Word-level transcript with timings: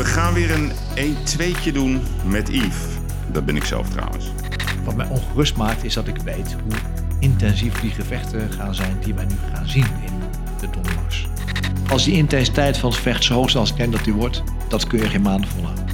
We 0.00 0.06
gaan 0.06 0.34
weer 0.34 0.50
een 0.50 0.72
1-2'tje 0.96 1.72
doen 1.72 2.02
met 2.24 2.48
Yves. 2.48 2.76
Dat 3.32 3.44
ben 3.44 3.56
ik 3.56 3.64
zelf 3.64 3.88
trouwens. 3.88 4.26
Wat 4.84 4.96
mij 4.96 5.06
ongerust 5.06 5.56
maakt 5.56 5.84
is 5.84 5.94
dat 5.94 6.08
ik 6.08 6.16
weet 6.16 6.56
hoe 6.62 6.72
intensief 7.18 7.80
die 7.80 7.90
gevechten 7.90 8.52
gaan 8.52 8.74
zijn 8.74 8.96
die 9.04 9.14
wij 9.14 9.24
nu 9.24 9.34
gaan 9.54 9.68
zien 9.68 9.86
in 10.06 10.12
de 10.60 10.70
Donbass. 10.70 11.26
Als 11.90 12.04
die 12.04 12.14
intensiteit 12.14 12.78
van 12.78 12.90
het 12.90 12.98
vecht 12.98 13.24
zo 13.24 13.34
hoog 13.34 13.46
is 13.46 13.56
als 13.56 13.70
ik 13.70 13.76
denk 13.76 13.92
dat 13.92 14.04
die 14.04 14.12
wordt, 14.12 14.42
dat 14.68 14.86
kun 14.86 14.98
je 14.98 15.08
geen 15.08 15.22
maanden 15.22 15.50
volhouden. 15.50 15.84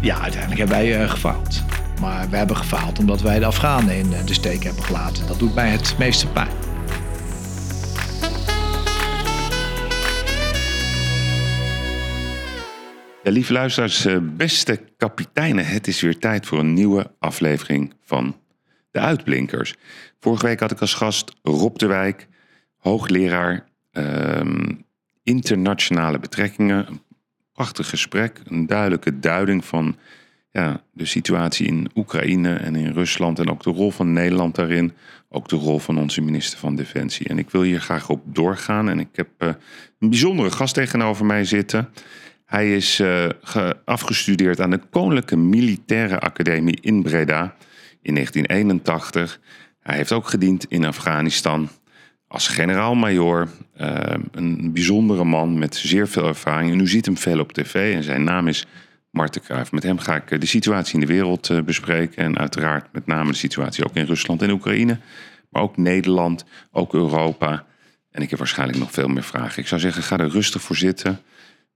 Ja, 0.00 0.20
uiteindelijk 0.20 0.58
hebben 0.58 0.76
wij 0.76 1.02
eh, 1.02 1.10
gefaald. 1.10 1.62
Maar 2.00 2.30
we 2.30 2.36
hebben 2.36 2.56
gefaald 2.56 2.98
omdat 2.98 3.20
wij 3.20 3.38
de 3.38 3.46
Afghanen 3.46 3.96
in 3.96 4.12
eh, 4.12 4.26
de 4.26 4.34
steek 4.34 4.62
hebben 4.64 4.84
gelaten. 4.84 5.26
Dat 5.26 5.38
doet 5.38 5.54
mij 5.54 5.68
het 5.68 5.94
meeste 5.98 6.26
pijn. 6.26 6.61
Ja, 13.22 13.30
lieve 13.30 13.52
luisteraars, 13.52 14.04
eh, 14.04 14.16
beste 14.36 14.80
kapiteinen, 14.96 15.66
het 15.66 15.86
is 15.86 16.00
weer 16.00 16.18
tijd 16.18 16.46
voor 16.46 16.58
een 16.58 16.72
nieuwe 16.72 17.10
aflevering 17.18 17.94
van 18.04 18.36
De 18.90 18.98
Uitblinkers. 18.98 19.74
Vorige 20.18 20.46
week 20.46 20.60
had 20.60 20.70
ik 20.70 20.80
als 20.80 20.94
gast 20.94 21.32
Rob 21.42 21.76
de 21.76 21.86
Wijk, 21.86 22.28
hoogleraar 22.76 23.66
ehm, 23.92 24.70
internationale 25.22 26.18
betrekkingen. 26.18 26.86
Een 26.88 27.00
prachtig 27.52 27.88
gesprek, 27.88 28.40
een 28.44 28.66
duidelijke 28.66 29.18
duiding 29.18 29.64
van 29.64 29.96
ja, 30.50 30.82
de 30.92 31.04
situatie 31.04 31.66
in 31.66 31.90
Oekraïne 31.94 32.54
en 32.54 32.76
in 32.76 32.92
Rusland 32.92 33.38
en 33.38 33.50
ook 33.50 33.62
de 33.62 33.70
rol 33.70 33.90
van 33.90 34.12
Nederland 34.12 34.54
daarin. 34.54 34.92
Ook 35.28 35.48
de 35.48 35.56
rol 35.56 35.78
van 35.78 35.98
onze 35.98 36.20
minister 36.20 36.58
van 36.58 36.76
Defensie. 36.76 37.28
En 37.28 37.38
ik 37.38 37.50
wil 37.50 37.62
hier 37.62 37.80
graag 37.80 38.08
op 38.08 38.22
doorgaan. 38.24 38.88
En 38.88 38.98
ik 38.98 39.08
heb 39.12 39.28
eh, 39.38 39.48
een 39.98 40.10
bijzondere 40.10 40.50
gast 40.50 40.74
tegenover 40.74 41.26
mij 41.26 41.44
zitten. 41.44 41.88
Hij 42.52 42.74
is 42.74 43.00
uh, 43.00 43.28
afgestudeerd 43.84 44.60
aan 44.60 44.70
de 44.70 44.80
Koninklijke 44.90 45.36
Militaire 45.36 46.20
Academie 46.20 46.78
in 46.80 47.02
Breda 47.02 47.54
in 48.02 48.14
1981. 48.14 49.40
Hij 49.80 49.96
heeft 49.96 50.12
ook 50.12 50.28
gediend 50.28 50.64
in 50.68 50.84
Afghanistan 50.84 51.68
als 52.28 52.48
generaal-majoor. 52.48 53.48
Uh, 53.80 54.14
een 54.32 54.72
bijzondere 54.72 55.24
man 55.24 55.58
met 55.58 55.76
zeer 55.76 56.08
veel 56.08 56.26
ervaring. 56.26 56.72
En 56.72 56.80
u 56.80 56.88
ziet 56.88 57.06
hem 57.06 57.16
veel 57.16 57.38
op 57.38 57.52
tv 57.52 57.94
en 57.94 58.02
zijn 58.02 58.24
naam 58.24 58.48
is 58.48 58.66
Marten 59.10 59.42
Kruijf. 59.42 59.72
Met 59.72 59.82
hem 59.82 59.98
ga 59.98 60.16
ik 60.16 60.40
de 60.40 60.46
situatie 60.46 60.94
in 60.94 61.00
de 61.00 61.12
wereld 61.12 61.64
bespreken. 61.64 62.24
En 62.24 62.38
uiteraard 62.38 62.92
met 62.92 63.06
name 63.06 63.30
de 63.30 63.36
situatie 63.36 63.84
ook 63.84 63.96
in 63.96 64.06
Rusland 64.06 64.42
en 64.42 64.50
Oekraïne. 64.50 64.98
Maar 65.50 65.62
ook 65.62 65.76
Nederland, 65.76 66.44
ook 66.70 66.94
Europa. 66.94 67.64
En 68.10 68.22
ik 68.22 68.30
heb 68.30 68.38
waarschijnlijk 68.38 68.78
nog 68.78 68.90
veel 68.90 69.08
meer 69.08 69.22
vragen. 69.22 69.62
Ik 69.62 69.68
zou 69.68 69.80
zeggen, 69.80 70.02
ga 70.02 70.18
er 70.18 70.30
rustig 70.30 70.62
voor 70.62 70.76
zitten. 70.76 71.20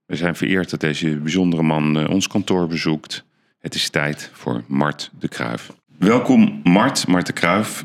We 0.06 0.16
zijn 0.16 0.36
vereerd 0.36 0.70
dat 0.70 0.80
deze 0.80 1.16
bijzondere 1.16 1.62
man 1.62 1.98
uh, 1.98 2.10
ons 2.10 2.28
kantoor 2.28 2.66
bezoekt. 2.66 3.24
Het 3.60 3.74
is 3.74 3.90
tijd 3.90 4.30
voor 4.32 4.62
Mart 4.66 5.10
de 5.18 5.28
Kruif. 5.28 5.72
Welkom 5.98 6.60
Mart, 6.62 7.06
Mart 7.06 7.26
de 7.26 7.32
Kruif. 7.32 7.84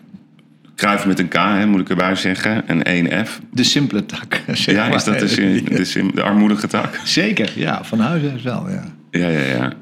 Kruif 0.75 1.05
met 1.05 1.19
een 1.19 1.27
K, 1.27 1.33
hè, 1.33 1.65
moet 1.65 1.79
ik 1.79 1.89
erbij 1.89 2.15
zeggen. 2.15 2.67
En 2.67 2.83
één 2.83 3.25
F. 3.25 3.41
De 3.51 3.63
simpele 3.63 4.05
tak. 4.05 4.41
Zeg 4.47 4.75
ja, 4.75 4.95
is 4.95 5.03
dat 5.03 5.19
de, 5.19 5.61
de, 5.63 6.11
de, 6.13 6.21
armoedige 6.21 6.67
tak? 6.67 6.99
Zeker, 7.03 7.51
ja. 7.55 7.83
Van 7.83 7.99
huis 7.99 8.31
uit 8.31 8.41
wel, 8.41 8.69
ja. 8.69 8.83
Ja, 9.11 9.27
ja, 9.27 9.45
ja. 9.45 9.73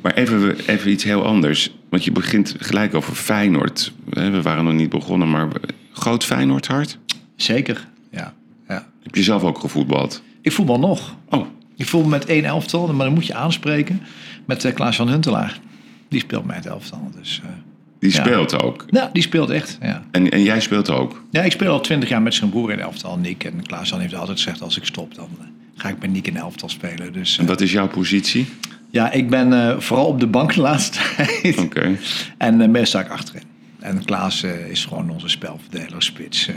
Maar 0.00 0.14
even, 0.14 0.56
even 0.66 0.90
iets 0.90 1.04
heel 1.04 1.24
anders. 1.24 1.76
Want 1.88 2.04
je 2.04 2.12
begint 2.12 2.54
gelijk 2.58 2.94
over 2.94 3.14
Feyenoord. 3.14 3.92
We 4.04 4.42
waren 4.42 4.64
nog 4.64 4.74
niet 4.74 4.90
begonnen, 4.90 5.30
maar 5.30 5.48
groot 5.92 6.24
Feyenoord 6.24 6.66
hart? 6.66 6.98
Zeker, 7.36 7.88
ja. 8.10 8.34
ja. 8.68 8.86
Heb 9.02 9.14
je 9.14 9.22
zelf 9.22 9.42
ook 9.42 9.58
gevoetbald? 9.58 10.22
Ik 10.42 10.52
voetbal 10.52 10.78
nog. 10.78 11.16
Oh, 11.28 11.46
ik 11.80 11.86
voel 11.86 12.02
me 12.02 12.08
met 12.08 12.24
één 12.24 12.44
elftal, 12.44 12.92
maar 12.92 13.06
dan 13.06 13.14
moet 13.14 13.26
je 13.26 13.34
aanspreken 13.34 14.00
met 14.44 14.64
uh, 14.64 14.74
Klaas 14.74 14.96
van 14.96 15.08
Huntelaar. 15.08 15.60
Die 16.08 16.20
speelt 16.20 16.44
met 16.44 16.66
elftal. 16.66 17.10
Dus, 17.18 17.40
uh, 17.44 17.50
die 17.98 18.12
ja. 18.12 18.20
speelt 18.20 18.62
ook? 18.62 18.84
Ja, 18.90 19.10
die 19.12 19.22
speelt 19.22 19.50
echt. 19.50 19.78
Ja. 19.82 20.02
En, 20.10 20.30
en 20.30 20.42
jij 20.42 20.60
speelt 20.60 20.90
ook? 20.90 21.24
Ja, 21.30 21.42
ik 21.42 21.52
speel 21.52 21.72
al 21.72 21.80
twintig 21.80 22.08
jaar 22.08 22.22
met 22.22 22.34
zijn 22.34 22.50
broer 22.50 22.72
in 22.72 22.80
elftal, 22.80 23.18
Nick. 23.18 23.44
En 23.44 23.62
Klaas 23.62 23.90
heeft 23.90 24.14
altijd 24.14 24.36
gezegd, 24.36 24.62
als 24.62 24.76
ik 24.76 24.84
stop, 24.84 25.14
dan 25.14 25.28
uh, 25.38 25.46
ga 25.74 25.88
ik 25.88 26.00
met 26.00 26.12
Nick 26.12 26.26
in 26.26 26.36
elftal 26.36 26.68
spelen. 26.68 27.12
Dus, 27.12 27.38
en 27.38 27.46
wat 27.46 27.60
is 27.60 27.72
jouw 27.72 27.88
positie? 27.88 28.46
Ja, 28.90 29.12
ik 29.12 29.30
ben 29.30 29.82
vooral 29.82 30.06
op 30.06 30.20
de 30.20 30.26
bank 30.26 30.54
de 30.54 30.60
laatste 30.60 30.98
tijd. 31.16 31.58
Oké. 31.58 31.60
Okay. 31.60 31.98
En 32.38 32.56
meestal 32.56 32.84
sta 32.84 33.00
ik 33.00 33.08
achterin. 33.08 33.42
En 33.78 34.04
Klaas 34.04 34.42
is 34.70 34.84
gewoon 34.84 35.10
onze 35.10 35.28
spelverdeler, 35.28 36.02
spits. 36.02 36.48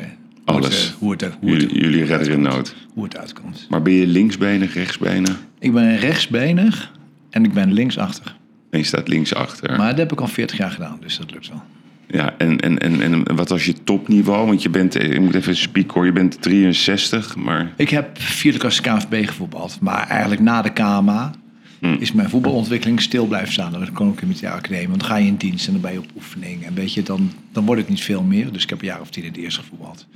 Alles. 0.46 0.96
Hoe 1.00 1.12
het, 1.12 1.22
hoe 1.22 1.30
het, 1.30 1.38
hoe 1.42 1.52
het, 1.52 1.62
jullie, 1.62 1.80
jullie 1.80 2.04
redden 2.04 2.34
in 2.34 2.42
nood. 2.42 2.76
Hoe 2.94 3.04
het 3.04 3.18
uitkomt. 3.18 3.66
Maar 3.70 3.82
ben 3.82 3.94
je 3.94 4.08
linksbenig, 4.08 4.74
rechtsbenig? 4.74 5.42
Ik 5.60 5.74
ben 5.74 5.98
rechtsbenig 5.98 6.92
en 7.30 7.44
ik 7.44 7.54
ben 7.54 7.74
linksachter. 7.74 8.36
En 8.70 8.80
je 8.80 8.86
staat 8.86 9.08
linksachter. 9.08 9.78
Maar 9.78 9.90
dat 9.90 9.98
heb 9.98 10.12
ik 10.12 10.22
al 10.22 10.28
40 10.28 10.58
jaar 10.58 10.72
gedaan, 10.72 10.98
dus 11.02 11.18
dat 11.18 11.32
lukt 11.32 11.50
wel. 11.50 11.64
Ja, 12.08 12.34
en, 12.38 12.60
en, 12.60 12.80
en, 12.80 13.02
en 13.02 13.36
wat 13.36 13.50
was 13.50 13.66
je 13.66 13.74
topniveau? 13.84 14.48
Want 14.48 14.62
je 14.62 14.70
bent, 14.70 14.96
ik 14.96 15.20
moet 15.20 15.36
even 15.36 15.56
spieken 15.56 15.94
hoor, 15.94 16.06
je 16.06 16.12
bent 16.12 16.42
63, 16.42 17.36
maar... 17.36 17.74
Ik 17.76 17.90
heb 17.90 18.08
vierde 18.14 18.58
klasse 18.58 18.82
KNVB 18.82 19.28
gevoetbald. 19.28 19.78
Maar 19.82 20.08
eigenlijk 20.08 20.42
na 20.42 20.62
de 20.62 20.70
KMA 20.70 21.32
hmm. 21.84 21.98
is 22.00 22.12
mijn 22.12 22.30
voetbalontwikkeling 22.30 23.02
stil 23.02 23.26
blijven 23.26 23.54
staan. 23.54 23.90
Kon 23.94 24.12
ik 24.12 24.22
in 24.22 24.36
de 24.40 24.50
academie. 24.50 24.88
Want 24.88 25.00
dan 25.00 25.10
ga 25.10 25.16
je 25.16 25.28
in 25.28 25.36
dienst 25.36 25.68
en 25.68 25.74
dan 25.74 25.82
ben 25.82 25.92
je 25.92 26.00
op 26.00 26.10
oefening. 26.16 26.66
En 26.66 26.74
weet 26.74 26.94
je, 26.94 27.04
dan, 27.04 27.32
dan 27.52 27.66
word 27.66 27.80
ik 27.80 27.90
niet 27.90 28.04
veel 28.04 28.24
meer. 28.24 28.52
Dus 28.52 28.64
ik 28.64 28.70
heb 28.70 28.82
een 28.82 28.88
jaar 28.88 29.02
of 29.02 29.10
tien 29.10 29.24
in 29.24 29.30
het 29.32 29.40
eerste 29.40 29.60
gevoetbald. 29.60 30.08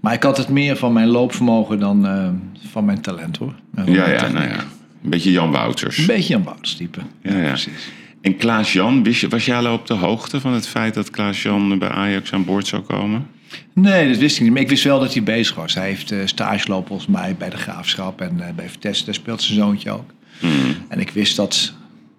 Maar 0.00 0.12
ik 0.12 0.22
had 0.22 0.36
het 0.36 0.48
meer 0.48 0.76
van 0.76 0.92
mijn 0.92 1.08
loopvermogen 1.08 1.78
dan 1.78 2.06
uh, 2.06 2.28
van 2.70 2.84
mijn 2.84 3.00
talent 3.00 3.36
hoor. 3.36 3.54
Ja, 3.86 4.10
ja, 4.10 4.28
nou 4.28 4.48
ja. 4.48 4.64
Een 5.02 5.10
beetje 5.10 5.30
Jan 5.30 5.50
Wouters. 5.50 5.98
Een 5.98 6.06
beetje 6.06 6.32
Jan 6.32 6.42
Wouters 6.42 6.74
type. 6.74 7.00
Ja, 7.22 7.36
ja. 7.36 7.48
Precies. 7.48 7.90
En 8.20 8.36
Klaas-Jan, 8.36 9.06
was 9.28 9.44
jij 9.44 9.56
al 9.56 9.72
op 9.72 9.86
de 9.86 9.94
hoogte 9.94 10.40
van 10.40 10.52
het 10.52 10.68
feit 10.68 10.94
dat 10.94 11.10
Klaas-Jan 11.10 11.78
bij 11.78 11.88
Ajax 11.88 12.32
aan 12.32 12.44
boord 12.44 12.66
zou 12.66 12.82
komen? 12.82 13.26
Nee, 13.72 14.08
dat 14.08 14.18
wist 14.18 14.36
ik 14.36 14.42
niet. 14.42 14.52
Maar 14.52 14.62
ik 14.62 14.68
wist 14.68 14.84
wel 14.84 15.00
dat 15.00 15.14
hij 15.14 15.22
bezig 15.22 15.56
was. 15.56 15.74
Hij 15.74 15.88
heeft 15.88 16.12
uh, 16.12 16.18
stage 16.24 16.68
lopen 16.68 16.86
volgens 16.86 17.08
mij 17.08 17.34
bij 17.38 17.50
de 17.50 17.56
Graafschap 17.56 18.20
en 18.20 18.36
uh, 18.38 18.46
bij 18.56 18.68
Vitesse. 18.68 19.04
Daar 19.04 19.14
speelt 19.14 19.42
zijn 19.42 19.58
zoontje 19.58 19.90
ook. 19.90 20.10
Mm. 20.42 20.74
En 20.88 21.00
ik 21.00 21.10
wist 21.10 21.36
dat... 21.36 21.72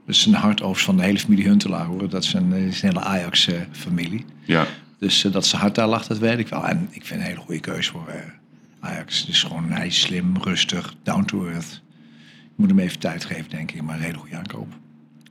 Dat 0.06 0.16
is 0.16 0.26
een 0.26 0.34
hartoogst 0.34 0.86
van 0.86 0.98
de 0.98 1.04
hele 1.04 1.20
familie 1.20 1.48
Huntelaar 1.48 1.86
hoor. 1.86 2.10
Dat 2.10 2.24
is 2.24 2.34
een, 2.34 2.54
is 2.54 2.82
een 2.82 2.88
hele 2.88 3.00
Ajax-familie. 3.00 4.26
ja. 4.46 4.68
Dus 5.00 5.24
uh, 5.24 5.32
dat 5.32 5.46
zijn 5.46 5.62
hart 5.62 5.76
daar 5.76 5.88
lag, 5.88 6.08
dat 6.08 6.18
weet 6.18 6.40
ik 6.40 6.48
wel. 6.48 6.68
En 6.68 6.88
ik 6.92 7.06
vind 7.06 7.20
een 7.20 7.26
hele 7.26 7.40
goede 7.40 7.60
keuze 7.60 7.92
voor 7.92 8.34
Ajax. 8.80 9.26
Dus 9.26 9.44
gewoon 9.44 9.72
hij 9.72 9.88
is 9.88 10.02
slim, 10.02 10.38
rustig, 10.42 10.94
down 11.04 11.26
to 11.26 11.48
earth. 11.48 11.82
Ik 12.44 12.52
moet 12.56 12.70
hem 12.70 12.80
even 12.80 13.00
tijd 13.00 13.26
geven, 13.26 13.50
denk 13.50 13.72
ik. 13.72 13.82
Maar 13.82 13.96
een 13.96 14.02
hele 14.02 14.18
goede 14.18 14.36
aankoop. 14.36 14.68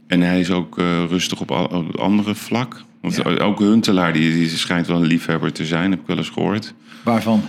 En 0.06 0.20
hij 0.20 0.40
is 0.40 0.50
ook 0.50 0.76
rustig 1.08 1.40
op, 1.40 1.50
al, 1.50 1.64
op 1.64 1.96
andere 1.96 2.34
vlak. 2.34 2.84
Want 3.00 3.16
ja. 3.16 3.22
ook 3.22 3.58
Huntelaar, 3.58 4.12
die, 4.12 4.32
die 4.32 4.48
schijnt 4.48 4.86
wel 4.86 4.96
een 4.96 5.06
liefhebber 5.06 5.52
te 5.52 5.66
zijn, 5.66 5.90
heb 5.90 6.00
ik 6.00 6.06
wel 6.06 6.16
eens 6.16 6.28
gehoord. 6.28 6.74
Waarvan? 7.02 7.42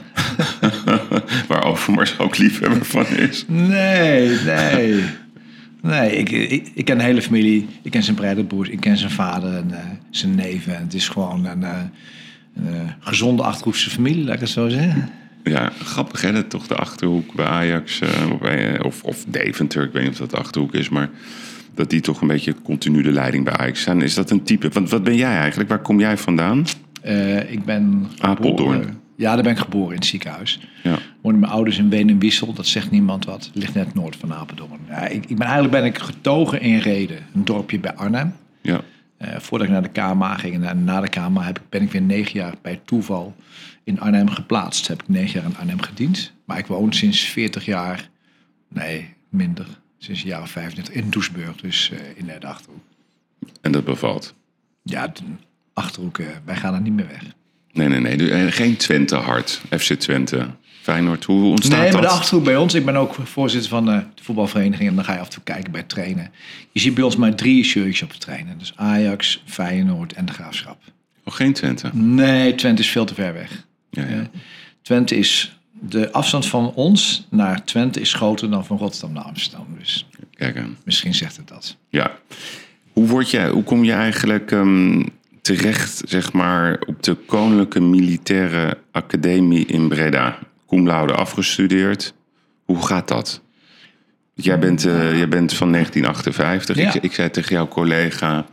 Waar 1.48 1.64
Overmars 1.64 2.20
ook 2.20 2.38
liefhebber 2.38 2.86
van 2.86 3.06
is. 3.06 3.46
Nee, 3.48 4.30
nee. 4.46 5.04
Nee, 5.84 6.18
ik, 6.18 6.32
ik, 6.32 6.72
ik, 6.74 6.86
ken 6.86 6.98
de 6.98 7.04
hele 7.04 7.22
familie. 7.22 7.68
Ik 7.82 7.92
ken 7.92 8.04
zijn 8.04 8.48
broers, 8.48 8.70
ik 8.70 8.80
ken 8.80 8.98
zijn 8.98 9.12
vader 9.12 9.54
en 9.54 9.68
uh, 9.72 9.78
zijn 10.10 10.36
neven. 10.36 10.78
Het 10.78 10.94
is 10.94 11.10
gewoon 11.10 11.46
een, 11.46 11.62
uh, 11.62 11.78
een 12.56 12.74
uh, 12.74 12.82
gezonde 13.00 13.44
Achterhoekse 13.44 13.90
familie, 13.90 14.24
laat 14.24 14.34
ik 14.34 14.40
het 14.40 14.50
zo 14.50 14.70
zeggen. 14.70 15.10
Ja, 15.44 15.72
grappig 15.84 16.22
hè, 16.22 16.32
dat 16.32 16.50
toch 16.50 16.68
de 16.68 16.76
Achterhoek 16.76 17.36
bij 17.36 17.46
Ajax 17.46 18.02
of, 18.82 19.04
of 19.04 19.26
Deventer, 19.28 19.84
ik 19.84 19.92
weet 19.92 20.04
niet 20.04 20.12
of 20.12 20.18
dat 20.18 20.30
de 20.30 20.38
Achterhoek 20.38 20.74
is, 20.74 20.90
maar 20.90 21.10
dat 21.76 21.90
die 21.90 22.02
toch 22.02 22.22
een 22.22 22.28
beetje 22.28 22.56
continu 22.64 23.02
de 23.02 23.12
leiding 23.12 23.44
bij 23.44 23.54
Ajax 23.54 23.82
zijn. 23.82 24.02
Is 24.02 24.14
dat 24.14 24.32
een 24.32 24.44
type? 24.44 24.70
Want 24.70 24.90
wat 24.90 25.04
ben 25.04 25.16
jij 25.16 25.38
eigenlijk? 25.38 25.70
Waar 25.70 25.82
kom 25.82 26.00
jij 26.00 26.18
vandaan? 26.18 26.66
ik 27.50 27.66
ben 27.66 28.08
Apeldoorn. 28.20 29.02
Ja, 29.16 29.34
daar 29.34 29.44
ben 29.44 29.52
ik 29.52 29.58
geboren 29.58 29.90
in 29.90 29.96
het 29.96 30.06
ziekenhuis. 30.06 30.60
Ja. 30.84 30.98
Wonen 31.22 31.40
mijn 31.40 31.52
ouders 31.52 31.78
in 31.78 31.90
Wenenwiesel, 31.90 32.54
dat 32.54 32.66
zegt 32.66 32.92
niemand 32.92 33.26
wat. 33.26 33.46
Het 33.46 33.56
ligt 33.56 33.74
net 33.74 33.94
noord 33.94 34.16
van 34.16 34.34
Apeldoorn. 34.34 34.80
Ja, 34.88 35.08
ik, 35.08 35.26
ik 35.26 35.38
ben, 35.38 35.48
eigenlijk 35.48 35.74
ben 35.74 35.86
ik 35.86 35.98
getogen 35.98 36.62
in 36.62 36.78
Reden, 36.78 37.18
een 37.34 37.46
dorpje 37.46 37.80
bij 37.80 37.94
Arnhem. 37.94 38.36
Ja. 38.62 38.82
Uh, 39.22 39.36
voordat 39.40 39.68
ik 39.68 39.74
naar 39.74 39.82
de 39.82 39.90
KMA 39.90 40.36
ging 40.36 40.66
en 40.66 40.84
na 40.84 41.02
de 41.02 41.10
KMA 41.10 41.44
heb 41.44 41.58
ik, 41.58 41.64
ben 41.70 41.82
ik 41.82 41.92
weer 41.92 42.02
negen 42.02 42.40
jaar 42.40 42.54
bij 42.62 42.82
toeval 42.86 43.36
in 43.84 44.00
Arnhem 44.00 44.30
geplaatst. 44.30 44.88
Heb 44.88 45.02
ik 45.02 45.08
negen 45.08 45.40
jaar 45.40 45.50
in 45.50 45.58
Arnhem 45.58 45.82
gediend. 45.82 46.34
Maar 46.46 46.58
ik 46.58 46.68
woon 46.68 46.94
sinds 46.94 47.20
40 47.22 47.66
jaar, 47.66 48.10
nee, 48.68 49.14
minder, 49.30 49.68
sinds 49.98 50.22
jaar 50.22 50.42
of 50.42 50.50
25 50.50 50.94
in 50.94 51.10
Doesburg, 51.10 51.56
dus 51.56 51.92
uh, 51.94 52.00
in 52.16 52.26
de 52.26 52.48
Achterhoek. 52.48 52.84
En 53.62 53.72
dat 53.72 53.84
bevalt? 53.84 54.34
Ja, 54.84 55.08
de 55.08 55.22
Achterhoek, 55.74 56.18
uh, 56.18 56.28
wij 56.46 56.56
gaan 56.56 56.74
er 56.74 56.82
niet 56.82 56.94
meer 56.94 57.08
weg. 57.08 57.24
Nee, 57.74 57.88
nee, 57.88 58.00
nee. 58.00 58.52
Geen 58.52 58.78
Twente 58.78 59.16
hart. 59.16 59.62
FC 59.70 59.94
Twente. 59.94 60.48
Feyenoord, 60.82 61.24
hoe 61.24 61.50
ontstaat 61.50 61.80
nee, 61.80 61.92
dat? 61.92 61.92
Nee, 61.92 62.02
maar 62.02 62.12
de 62.12 62.18
Achterhoek 62.18 62.46
bij 62.46 62.56
ons. 62.56 62.74
Ik 62.74 62.86
ben 62.86 62.96
ook 62.96 63.16
voorzitter 63.24 63.70
van 63.70 63.86
de 63.86 64.04
voetbalvereniging. 64.22 64.90
En 64.90 64.96
dan 64.96 65.04
ga 65.04 65.14
je 65.14 65.20
af 65.20 65.26
en 65.26 65.32
toe 65.32 65.44
kijken 65.44 65.72
bij 65.72 65.84
trainen. 65.84 66.32
Je 66.72 66.80
ziet 66.80 66.94
bij 66.94 67.04
ons 67.04 67.16
maar 67.16 67.36
drie 67.36 67.64
shirtjes 67.64 68.02
op 68.02 68.12
de 68.12 68.18
trainen. 68.18 68.58
Dus 68.58 68.74
Ajax, 68.76 69.44
Feyenoord 69.46 70.14
en 70.14 70.26
de 70.26 70.34
Graafschap. 70.34 70.78
Oh, 71.24 71.34
geen 71.34 71.54
Twente? 71.54 71.90
Nee, 71.94 72.56
Twente 72.56 72.82
is 72.82 72.90
veel 72.90 73.06
te 73.06 73.14
ver 73.14 73.34
weg. 73.34 73.66
Ja, 73.90 74.08
ja. 74.08 74.30
Twente 74.82 75.16
is... 75.16 75.58
De 75.86 76.12
afstand 76.12 76.46
van 76.46 76.74
ons 76.74 77.28
naar 77.30 77.64
Twente 77.64 78.00
is 78.00 78.14
groter 78.14 78.50
dan 78.50 78.66
van 78.66 78.78
Rotterdam 78.78 79.14
naar 79.14 79.24
Amsterdam. 79.24 79.68
Dus. 79.80 80.08
Kijk 80.36 80.58
aan. 80.58 80.78
Misschien 80.86 81.14
zegt 81.14 81.38
het 81.38 81.48
dat. 81.48 81.78
Ja. 81.90 82.12
Hoe, 82.92 83.08
word 83.08 83.30
je, 83.30 83.48
hoe 83.48 83.64
kom 83.64 83.84
je 83.84 83.92
eigenlijk 83.92 84.52
ehm, 84.52 85.04
terecht, 85.44 86.02
zeg 86.06 86.34
maar, 86.34 86.82
op 86.86 87.04
de 87.04 87.14
Koninklijke 87.14 87.82
Militaire 87.82 88.78
Academie 88.92 89.66
in 89.66 89.88
Breda? 89.88 90.40
Cum 90.68 90.88
laude 90.88 91.14
afgestudeerd. 91.14 92.14
Hoe 92.66 92.86
gaat 92.86 93.08
dat? 93.08 93.42
Jij 94.34 94.60
bent, 94.60 94.86
eh, 94.86 95.18
jij 95.18 95.28
bent 95.28 95.54
van 95.54 95.72
1958. 95.72 96.76
Ja. 96.76 96.94
Ik, 96.94 97.04
ik 97.04 97.14
zei 97.14 97.30
tegen 97.30 97.56
jouw 97.56 97.68
collega, 97.68 98.46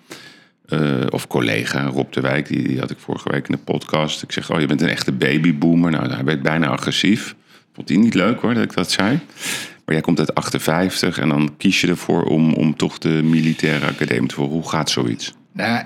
eh, 0.67 1.07
of 1.09 1.27
collega 1.27 1.85
Rob 1.85 2.13
de 2.13 2.21
Wijk, 2.21 2.49
die, 2.49 2.69
die 2.69 2.79
had 2.79 2.91
ik 2.91 2.99
vorige 2.99 3.31
week 3.31 3.49
in 3.49 3.55
de 3.55 3.73
podcast. 3.73 4.23
Ik 4.23 4.33
zeg, 4.33 4.51
oh, 4.51 4.61
je 4.61 4.67
bent 4.67 4.83
een 4.83 4.89
echte 4.89 5.13
babyboomer. 5.13 5.91
Nou, 5.91 6.13
hij 6.13 6.25
werd 6.25 6.43
bijna 6.43 6.67
agressief. 6.67 7.35
Vond 7.73 7.89
hij 7.89 7.99
niet 7.99 8.15
leuk 8.15 8.41
hoor, 8.41 8.55
dat 8.55 8.63
ik 8.63 8.75
dat 8.75 8.91
zei. 8.91 9.19
Maar 9.85 9.95
jij 9.95 10.01
komt 10.01 10.19
uit 10.19 10.35
58 10.35 11.19
en 11.19 11.29
dan 11.29 11.55
kies 11.57 11.81
je 11.81 11.87
ervoor 11.87 12.23
om, 12.23 12.53
om 12.53 12.77
toch 12.77 12.99
de 12.99 13.23
militaire 13.23 13.87
academie 13.87 14.29
te 14.29 14.35
volgen. 14.35 14.55
Hoe 14.55 14.69
gaat 14.69 14.91
zoiets? 14.91 15.35
Nou, 15.53 15.85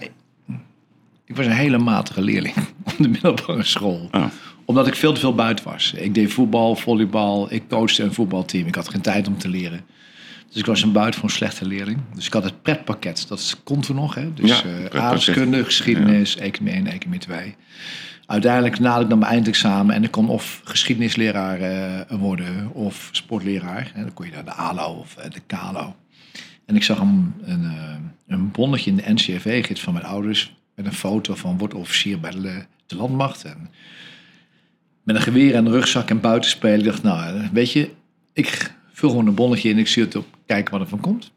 ik, 1.25 1.37
was 1.37 1.47
een 1.47 1.53
hele 1.53 1.79
matige 1.79 2.23
leerling 2.23 2.55
op 2.85 2.95
de 2.99 3.09
middelbare 3.09 3.65
school. 3.65 4.09
Oh. 4.13 4.25
Omdat 4.65 4.87
ik 4.87 4.95
veel 4.95 5.13
te 5.13 5.21
veel 5.21 5.35
buiten 5.35 5.65
was. 5.65 5.93
Ik 5.93 6.15
deed 6.15 6.33
voetbal, 6.33 6.77
volleybal, 6.77 7.53
ik 7.53 7.63
coachte 7.69 8.03
een 8.03 8.15
voetbalteam. 8.15 8.67
Ik 8.67 8.75
had 8.75 8.89
geen 8.89 9.01
tijd 9.01 9.27
om 9.27 9.39
te 9.39 9.49
leren. 9.49 9.81
Dus 10.49 10.63
ik 10.63 10.67
was 10.67 10.83
een 10.83 10.93
buitengewoon 10.93 11.31
slechte 11.31 11.67
leerling. 11.67 11.99
Dus 12.15 12.27
ik 12.27 12.33
had 12.33 12.45
het 12.45 12.63
pretpakket, 12.63 13.25
dat 13.29 13.61
kon 13.65 13.81
toen 13.81 13.97
nog. 13.97 14.15
Hè? 14.15 14.35
Dus 14.35 14.49
Ja, 14.49 14.63
eh 14.91 15.01
aardrijkskunde, 15.01 15.65
geschiedenis, 15.65 16.37
economie 16.37 16.75
1, 16.75 16.87
economie 16.87 17.21
2. 17.21 17.55
Uiteindelijk 18.27 18.79
naderde 18.79 19.03
ik 19.03 19.11
dan 19.11 19.19
mijn 19.19 19.33
eindexamen 19.33 19.95
en 19.95 20.05
ik 20.05 20.11
kon 20.11 20.29
of 20.29 20.61
geschiedenisleraar 20.65 21.61
eh, 21.61 22.19
worden 22.19 22.71
of 22.73 23.09
sportleraar. 23.13 23.93
En 23.95 24.03
dan 24.03 24.15
kon 24.15 24.27
je 24.27 24.33
naar 24.33 24.45
de 24.45 24.53
ALO 24.53 24.95
of 24.95 25.17
eh, 25.17 25.31
de 25.31 25.41
KALO. 25.47 25.95
En 26.67 26.77
ik 26.77 26.83
zag 26.83 26.99
een, 26.99 27.35
een, 27.45 27.73
een 28.27 28.51
bonnetje 28.51 28.91
in 28.91 28.97
de 28.97 29.13
NCFV-gids 29.13 29.81
van 29.81 29.93
mijn 29.93 30.05
ouders 30.05 30.55
met 30.75 30.87
een 30.87 30.93
foto 30.93 31.35
van 31.35 31.59
wordt 31.59 31.75
officier 31.75 32.21
bij 32.21 32.31
de, 32.31 32.65
de 32.87 32.97
landmacht. 32.97 33.45
En 33.45 33.71
met 35.03 35.17
een 35.17 35.23
geweer 35.23 35.55
en 35.55 35.67
een 35.67 35.73
rugzak 35.73 36.11
en 36.11 36.21
buitenspelen. 36.21 36.79
Ik 36.79 36.85
dacht, 36.85 37.03
nou, 37.03 37.39
eh, 37.39 37.49
weet 37.53 37.73
je, 37.73 37.91
ik 38.33 38.75
vul 38.93 39.09
gewoon 39.09 39.27
een 39.27 39.35
bonnetje 39.35 39.69
in. 39.69 39.79
Ik 39.79 39.89
zie 39.89 40.03
het 40.03 40.17
op, 40.17 40.27
kijken 40.47 40.73
wat 40.73 40.81
er 40.81 40.89
van 40.89 41.01
komt. 41.01 41.33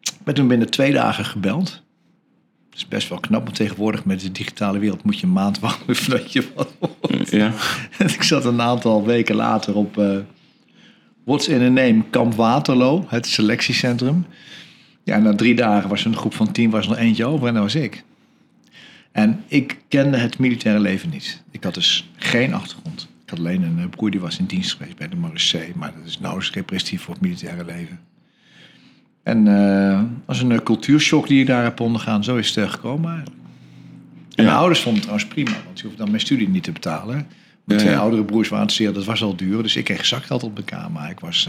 Ik 0.00 0.24
ben 0.24 0.34
toen 0.34 0.48
binnen 0.48 0.70
twee 0.70 0.92
dagen 0.92 1.24
gebeld. 1.24 1.84
Dat 2.70 2.78
is 2.78 2.88
best 2.88 3.08
wel 3.08 3.20
knap, 3.20 3.44
want 3.44 3.56
tegenwoordig 3.56 4.04
met 4.04 4.20
de 4.20 4.32
digitale 4.32 4.78
wereld 4.78 5.02
moet 5.02 5.18
je 5.18 5.26
een 5.26 5.32
maand 5.32 5.58
wachten 5.66 5.96
voordat 5.96 6.32
je 6.32 6.48
wat 6.54 6.72
hoort. 6.80 7.30
Ja, 7.30 7.52
ik 8.16 8.22
zat 8.22 8.44
een 8.44 8.60
aantal 8.60 9.04
weken 9.04 9.34
later 9.34 9.74
op 9.74 9.98
eh 9.98 10.18
What's 11.26 11.48
in 11.48 11.60
a 11.60 11.68
Name 11.68 12.02
Kamp 12.10 12.34
Waterloo, 12.34 13.04
het 13.08 13.26
selectiecentrum. 13.26 14.26
Ja, 15.04 15.18
na 15.18 15.34
drie 15.34 15.54
dagen 15.54 15.88
was 15.88 16.00
er 16.00 16.06
een 16.06 16.16
groep 16.16 16.34
van 16.34 16.52
tien, 16.52 16.70
was 16.70 16.84
er 16.84 16.90
nog 16.90 16.98
eentje 16.98 17.24
over 17.24 17.48
en 17.48 17.54
dat 17.54 17.62
was 17.62 17.74
ik. 17.74 18.04
En 19.16 19.44
ik 19.46 19.78
kende 19.88 20.16
het 20.16 20.38
militaire 20.38 20.80
leven 20.80 21.10
niet. 21.10 21.42
Ik 21.50 21.64
had 21.64 21.74
dus 21.74 22.10
geen 22.16 22.54
achtergrond. 22.54 23.08
Ik 23.24 23.30
had 23.30 23.38
alleen 23.38 23.62
een 23.62 23.78
eh, 23.78 23.88
broer 23.88 24.10
die 24.10 24.20
was 24.20 24.38
in 24.38 24.44
dienst 24.46 24.72
geweest 24.72 24.96
bij 24.96 25.08
de 25.08 25.16
Marseille, 25.16 25.72
maar 25.76 25.92
dat 25.98 26.06
is 26.06 26.18
nauwelijks 26.20 26.54
repressief 26.54 27.02
voor 27.02 27.14
het 27.14 27.22
militaire 27.22 27.64
leven. 27.64 27.98
En 29.22 29.46
eh 29.46 30.02
was 30.26 30.40
een 30.40 30.52
eh, 30.52 30.58
cultuurshock 30.58 31.26
die 31.28 31.40
ik 31.40 31.46
daar 31.46 31.62
heb 31.62 31.80
ondergaan. 31.80 32.24
Zo 32.24 32.36
is 32.36 32.54
het 32.54 32.70
gekomen 32.70 33.10
eigenlijk. 33.10 33.40
En 34.34 34.42
Ja. 34.44 34.44
mijn 34.44 34.56
ouders 34.56 34.80
vonden 34.80 35.02
het 35.02 35.10
trouwens 35.10 35.34
prima, 35.34 35.64
want 35.64 35.78
ze 35.78 35.82
hoefden 35.84 35.98
dan 36.04 36.10
mijn 36.10 36.20
studie 36.26 36.48
niet 36.48 36.62
te 36.62 36.72
betalen. 36.72 37.14
Mijn 37.14 37.26
Ja, 37.64 37.76
twee 37.78 37.92
ja. 37.92 37.98
oudere 38.00 38.24
broers 38.24 38.48
waren 38.48 38.66
het 38.66 38.74
zeer, 38.74 38.92
dat 38.92 39.04
was 39.04 39.22
al 39.22 39.36
duur. 39.36 39.62
Dus 39.62 39.76
ik 39.76 39.84
kreeg 39.84 40.06
zakgeld 40.06 40.42
op 40.42 40.56
elkaar, 40.56 40.90
maar 40.90 41.10
ik 41.10 41.20
was 41.20 41.48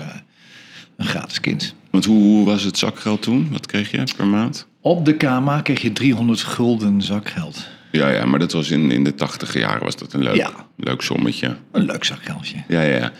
een 0.97 1.05
gratis 1.05 1.39
kind. 1.39 1.75
want 1.91 2.05
hoe, 2.05 2.21
hoe 2.23 2.45
was 2.45 2.63
het 2.63 2.77
zakgeld 2.77 3.21
toen? 3.21 3.47
Wat 3.51 3.65
kreeg 3.65 3.91
je 3.91 4.03
per 4.17 4.27
maand? 4.27 4.67
Op 4.81 5.05
de 5.05 5.13
KMA 5.15 5.61
kreeg 5.61 5.81
je 5.81 5.91
300 5.93 6.39
gulden 6.39 7.01
zakgeld. 7.01 7.67
Ja, 7.91 8.09
ja, 8.09 8.25
maar 8.25 8.39
dat 8.39 8.51
was 8.51 8.71
in, 8.71 8.91
in 8.91 9.03
de 9.03 9.15
tachtige 9.15 9.59
jaren 9.59 9.83
was 9.83 9.95
dat 9.95 10.13
een 10.13 10.23
leuk, 10.23 10.35
Ja. 10.35 10.51
leuk 10.75 11.01
sommetje. 11.01 11.55
Een 11.71 11.85
leuk 11.85 12.03
zakgeldje. 12.03 12.57
Ja, 12.67 12.81
ja, 12.81 12.95
ja. 12.97 13.11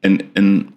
En, 0.00 0.20
en 0.32 0.68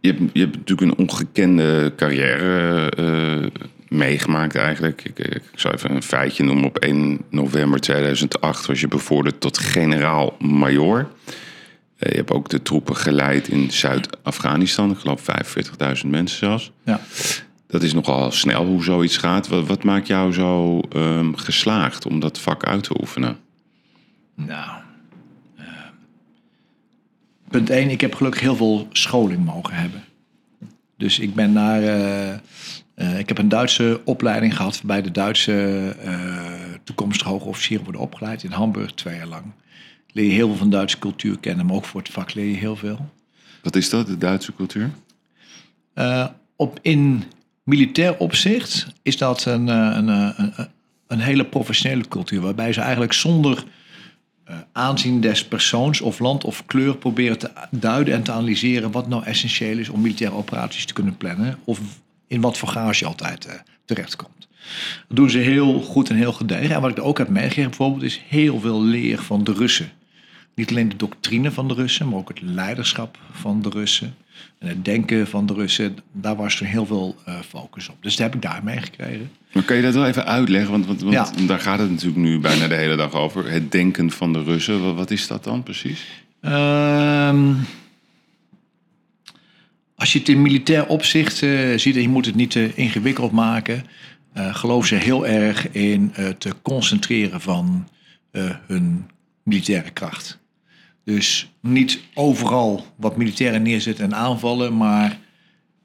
je, 0.00 0.08
hebt, 0.08 0.20
je 0.32 0.40
hebt 0.40 0.56
natuurlijk 0.56 0.90
een 0.90 0.98
ongekende 1.06 1.92
carrière 1.96 2.90
eh, 2.90 3.62
meegemaakt 3.88 4.56
eigenlijk. 4.56 5.04
Ik, 5.04 5.18
ik 5.18 5.42
zou 5.54 5.74
even 5.74 5.90
een 5.94 6.02
feitje 6.02 6.44
noemen. 6.44 6.64
Op 6.64 6.78
1 6.78 7.20
november 7.30 7.80
2008 7.80 8.66
was 8.66 8.80
je 8.80 8.88
bevorderd 8.88 9.40
tot 9.40 9.58
generaal-majoor. 9.58 11.08
Eh, 12.04 12.10
je 12.10 12.16
hebt 12.16 12.30
ook 12.30 12.48
de 12.48 12.62
troepen 12.62 12.96
geleid 12.96 13.48
in 13.48 13.70
Zuid-Afghanistan. 13.70 14.90
Ik 14.90 14.98
geloof 14.98 15.24
45.000 16.02 16.06
mensen 16.10 16.38
zelfs. 16.38 16.70
Ja. 16.84 17.00
Dat 17.66 17.82
is 17.82 17.92
nogal 17.92 18.30
snel 18.32 18.64
hoe 18.64 18.82
zoiets 18.82 19.16
gaat. 19.16 19.48
Wat, 19.48 19.66
wat 19.66 19.84
maakt 19.84 20.06
jou 20.06 20.32
zo 20.32 20.80
ehm, 20.80 21.32
geslaagd 21.34 22.06
om 22.06 22.20
dat 22.20 22.38
vak 22.40 22.64
uit 22.64 22.82
te 22.82 23.00
oefenen? 23.00 23.36
Nou. 24.34 24.70
eh, 25.56 25.64
punt 27.48 27.70
1, 27.70 27.90
ik 27.90 28.00
heb 28.00 28.14
gelukkig 28.14 28.40
heel 28.40 28.56
veel 28.56 28.88
scholing 28.92 29.44
mogen 29.44 29.74
hebben. 29.74 30.04
Dus 30.96 31.18
ik 31.18 31.34
ben 31.34 31.52
naar. 31.52 31.82
eh, 31.82 33.18
ik 33.18 33.28
heb 33.28 33.38
een 33.38 33.48
Duitse 33.48 34.00
opleiding 34.04 34.56
gehad 34.56 34.76
waarbij 34.76 35.02
de 35.02 35.10
Duitse 35.10 35.96
toekomstige 36.84 37.30
hoge 37.30 37.44
officieren 37.48 37.84
worden 37.84 38.02
opgeleid 38.02 38.42
in 38.42 38.50
Hamburg 38.50 38.92
twee 38.92 39.16
jaar 39.16 39.26
lang. 39.26 39.44
Leer 40.14 40.24
je 40.24 40.32
heel 40.32 40.48
veel 40.48 40.56
van 40.56 40.70
Duitse 40.70 40.98
cultuur 40.98 41.38
kennen, 41.38 41.66
maar 41.66 41.74
ook 41.74 41.84
voor 41.84 42.00
het 42.00 42.10
vak 42.10 42.34
leer 42.34 42.46
je 42.46 42.56
heel 42.56 42.76
veel. 42.76 43.10
Wat 43.62 43.76
is 43.76 43.90
dat, 43.90 44.06
de 44.06 44.18
Duitse 44.18 44.54
cultuur? 44.54 44.90
Eh, 45.94 46.26
op, 46.56 46.78
in 46.82 47.24
militair 47.62 48.16
opzicht 48.16 48.86
is 49.02 49.16
dat 49.16 49.44
een, 49.44 49.68
eh, 49.68 49.90
een, 49.94 50.08
eh, 50.08 50.30
een, 50.36 50.68
een 51.06 51.20
hele 51.20 51.44
professionele 51.44 52.08
cultuur. 52.08 52.40
Waarbij 52.40 52.72
ze 52.72 52.80
eigenlijk 52.80 53.12
zonder 53.12 53.64
aanzien 54.72 55.20
des 55.20 55.44
persoons 55.44 56.00
of 56.00 56.18
land 56.18 56.44
of 56.44 56.66
kleur 56.66 56.96
proberen 56.96 57.38
te 57.38 57.50
duiden 57.70 58.14
en 58.14 58.22
te 58.22 58.32
analyseren 58.32 58.90
wat 58.90 59.08
nou 59.08 59.24
essentieel 59.24 59.78
is 59.78 59.88
om 59.88 60.00
militaire 60.00 60.36
operaties 60.36 60.84
te 60.84 60.92
kunnen 60.92 61.16
plannen. 61.16 61.58
Of 61.64 61.80
in 62.26 62.40
wat 62.40 62.58
voor 62.58 62.68
gage 62.68 62.98
je 62.98 63.06
altijd 63.06 63.62
terechtkomt. 63.84 64.48
Dat 65.08 65.16
doen 65.16 65.30
ze 65.30 65.38
heel 65.38 65.80
goed 65.80 66.08
en 66.10 66.16
heel 66.16 66.32
gedegen. 66.32 66.74
En 66.74 66.80
wat 66.80 66.90
ik 66.90 66.96
er 66.96 67.02
ook 67.02 67.18
heb 67.18 67.28
meegegeven 67.28 67.70
bijvoorbeeld 67.70 68.02
is 68.02 68.20
heel 68.28 68.60
veel 68.60 68.82
leer 68.82 69.22
van 69.22 69.44
de 69.44 69.52
Russen. 69.52 69.92
Niet 70.54 70.70
alleen 70.70 70.88
de 70.88 70.96
doctrine 70.96 71.50
van 71.50 71.68
de 71.68 71.74
Russen, 71.74 72.08
maar 72.08 72.18
ook 72.18 72.28
het 72.28 72.40
leiderschap 72.42 73.18
van 73.32 73.62
de 73.62 73.68
Russen. 73.68 74.14
En 74.58 74.68
het 74.68 74.84
denken 74.84 75.26
van 75.26 75.46
de 75.46 75.54
Russen. 75.54 75.96
Daar 76.12 76.36
was 76.36 76.60
er 76.60 76.66
heel 76.66 76.86
veel 76.86 77.16
eh, 77.24 77.40
focus 77.48 77.88
op. 77.88 77.96
Dus 78.00 78.16
dat 78.16 78.26
heb 78.26 78.34
ik 78.34 78.42
daar 78.42 78.60
meegekregen. 78.64 79.30
Maar 79.52 79.62
kan 79.62 79.76
je 79.76 79.82
dat 79.82 79.94
wel 79.94 80.06
even 80.06 80.26
uitleggen? 80.26 80.70
Want, 80.70 80.86
want, 80.86 81.00
want 81.02 81.14
Ja. 81.14 81.46
daar 81.46 81.60
gaat 81.60 81.78
het 81.78 81.90
natuurlijk 81.90 82.16
nu 82.22 82.38
bijna 82.40 82.68
de 82.68 82.74
hele 82.74 82.96
dag 82.96 83.12
over. 83.12 83.50
Het 83.50 83.72
denken 83.72 84.10
van 84.10 84.32
de 84.32 84.42
Russen. 84.42 84.82
Wat, 84.84 84.94
wat 84.94 85.10
is 85.10 85.26
dat 85.26 85.44
dan 85.44 85.62
precies? 85.62 86.04
Ehm, 86.40 87.52
als 89.94 90.12
je 90.12 90.18
het 90.18 90.28
in 90.28 90.42
militair 90.42 90.86
opzicht 90.86 91.42
eh, 91.42 91.78
ziet 91.78 91.94
en 91.96 92.02
je 92.02 92.08
moet 92.08 92.26
het 92.26 92.34
niet 92.34 92.50
te 92.50 92.72
ingewikkeld 92.74 93.32
maken, 93.32 93.84
eh 94.32 94.54
geloven 94.54 94.88
ze 94.88 94.94
heel 94.94 95.26
erg 95.26 95.70
in 95.70 96.10
het 96.12 96.46
concentreren 96.62 97.40
van 97.40 97.88
eh, 98.30 98.50
hun 98.66 99.10
militaire 99.42 99.90
kracht. 99.90 100.38
Dus 101.04 101.50
niet 101.60 102.00
overal 102.14 102.86
wat 102.96 103.16
militairen 103.16 103.62
neerzetten 103.62 104.04
en 104.04 104.14
aanvallen, 104.14 104.76
maar 104.76 105.18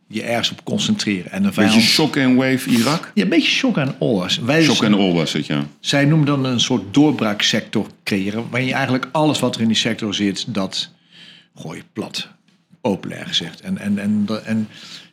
je 0.08 0.24
ergens 0.24 0.52
op 0.52 0.64
concentreren. 0.64 1.32
En 1.32 1.38
een 1.38 1.44
Beetje 1.44 1.62
vijand... 1.62 1.82
shock 1.82 2.18
and 2.18 2.36
wave 2.36 2.70
Irak? 2.70 3.12
Ja, 3.14 3.24
een 3.24 3.30
beetje 3.30 3.52
shock 3.52 3.78
en 3.78 3.96
awe. 4.00 4.28
Wij 4.42 4.64
Shock 4.64 4.84
and 4.84 4.96
all 4.96 5.14
was 5.14 5.34
het, 5.34 5.46
ja. 5.46 5.66
zij 5.80 6.06
noemen 6.06 6.28
dan 6.28 6.46
een 6.46 6.60
soort 6.60 6.94
doorbraaksector 6.94 7.88
creëren. 8.04 8.50
Waarin 8.50 8.68
je 8.68 8.74
eigenlijk 8.74 9.10
alles 9.12 9.40
wat 9.40 9.56
er 9.56 9.62
in 9.62 9.68
die 9.68 9.78
sector 9.78 10.14
zit, 10.14 10.54
dat 10.54 10.92
gooi 11.56 11.78
je 11.78 11.84
plat. 11.94 12.28
Populair 12.82 13.28
gezegd. 13.28 13.62
En, 13.62 13.78
en, 13.78 13.98
en, 13.98 14.28
en, 14.46 14.68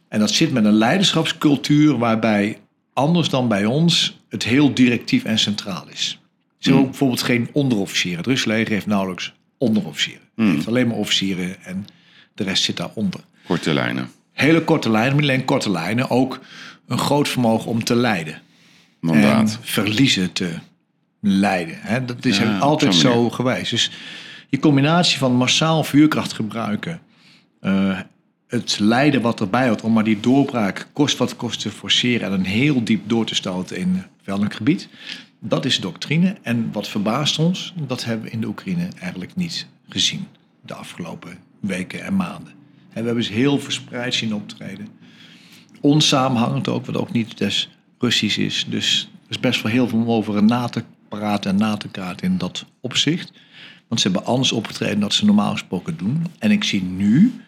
en 0.08 0.18
dat 0.18 0.30
zit 0.30 0.52
met 0.52 0.64
een 0.64 0.72
leiderschapscultuur 0.72 1.98
waarbij, 1.98 2.58
anders 2.92 3.28
dan 3.28 3.48
bij 3.48 3.64
ons, 3.64 4.18
het 4.28 4.44
heel 4.44 4.74
directief 4.74 5.24
en 5.24 5.38
centraal 5.38 5.86
is. 5.92 6.20
Ze 6.58 6.68
hebben 6.68 6.80
ook 6.80 6.90
bijvoorbeeld 6.90 7.22
geen 7.22 7.48
onderofficieren. 7.52 8.18
Het 8.18 8.26
Russische 8.26 8.52
leger 8.52 8.72
heeft 8.72 8.86
nauwelijks 8.86 9.32
onderofficieren. 9.58 10.22
Het 10.36 10.46
heeft 10.54 10.66
alleen 10.68 10.86
maar 10.86 10.96
officieren 10.96 11.64
en 11.64 11.86
de 12.34 12.44
rest 12.44 12.62
zit 12.62 12.76
daaronder. 12.76 13.20
Korte 13.46 13.72
lijnen. 13.72 14.10
Hele 14.32 14.64
korte 14.64 14.90
lijnen, 14.90 15.12
maar 15.12 15.22
niet 15.22 15.30
alleen 15.30 15.44
korte 15.44 15.70
lijnen, 15.70 16.10
ook 16.10 16.40
een 16.86 16.98
groot 16.98 17.28
vermogen 17.28 17.70
om 17.70 17.84
te 17.84 17.94
leiden 17.94 18.42
Mandaat. 19.00 19.40
en 19.52 19.58
verliezen 19.62 20.32
te 20.32 20.52
leiden. 21.20 21.76
Hè? 21.80 22.04
Dat 22.04 22.24
is 22.24 22.38
Ja, 22.38 22.58
altijd 22.58 22.94
zo 22.94 23.30
geweest. 23.30 23.70
Dus 23.70 23.90
die 24.50 24.60
combinatie 24.60 25.18
van 25.18 25.32
massaal 25.34 25.84
vuurkracht 25.84 26.32
gebruiken, 26.32 27.00
eh, 27.60 27.98
het 28.46 28.78
lijden 28.78 29.20
wat 29.20 29.40
erbij 29.40 29.68
hoort 29.68 29.80
om 29.82 29.92
maar 29.92 30.04
die 30.04 30.20
doorbraak 30.20 30.86
kost 30.92 31.16
wat 31.18 31.36
kost 31.36 31.60
te 31.60 31.70
forceren 31.70 32.26
en 32.26 32.32
een 32.32 32.44
heel 32.44 32.84
diep 32.84 33.08
door 33.08 33.26
te 33.26 33.34
stoten 33.34 33.76
in 33.76 34.02
welk 34.24 34.54
gebied, 34.54 34.88
dat 35.40 35.64
is 35.64 35.80
doctrine. 35.80 36.36
En 36.42 36.72
wat 36.72 36.88
verbaast 36.88 37.38
ons, 37.38 37.74
dat 37.86 38.04
hebben 38.04 38.26
we 38.26 38.32
in 38.32 38.40
de 38.40 38.46
Oekraïne 38.46 38.88
eigenlijk 39.00 39.36
niet 39.36 39.66
gezien 39.88 40.26
de 40.60 40.74
afgelopen 40.74 41.38
weken 41.60 42.04
en 42.04 42.16
maanden. 42.16 42.52
En 42.88 43.00
we 43.00 43.06
hebben 43.06 43.24
ze 43.24 43.32
heel 43.32 43.58
verspreid 43.58 44.14
zien 44.14 44.34
optreden. 44.34 44.88
onsamenhangend 45.80 46.68
ook, 46.68 46.86
wat 46.86 46.96
ook 46.96 47.12
niet 47.12 47.38
des 47.38 47.70
Russisch 47.98 48.38
is. 48.38 48.66
Dus 48.68 49.08
er 49.24 49.30
is 49.30 49.40
best 49.40 49.62
wel 49.62 49.72
heel 49.72 49.88
veel 49.88 49.98
om 49.98 50.10
over 50.10 50.42
na 50.42 50.68
te 50.68 50.84
praten 51.08 51.50
en 51.50 51.56
na 51.56 51.76
te 51.76 51.88
praten 51.88 52.26
in 52.26 52.38
dat 52.38 52.64
opzicht. 52.80 53.32
Want 53.88 54.00
ze 54.00 54.08
hebben 54.08 54.26
anders 54.26 54.52
opgetreden 54.52 55.00
dan 55.00 55.12
ze 55.12 55.24
normaal 55.24 55.52
gesproken 55.52 55.96
doen. 55.96 56.26
En 56.38 56.50
ik 56.50 56.64
zie 56.64 56.82
nu 56.82 57.40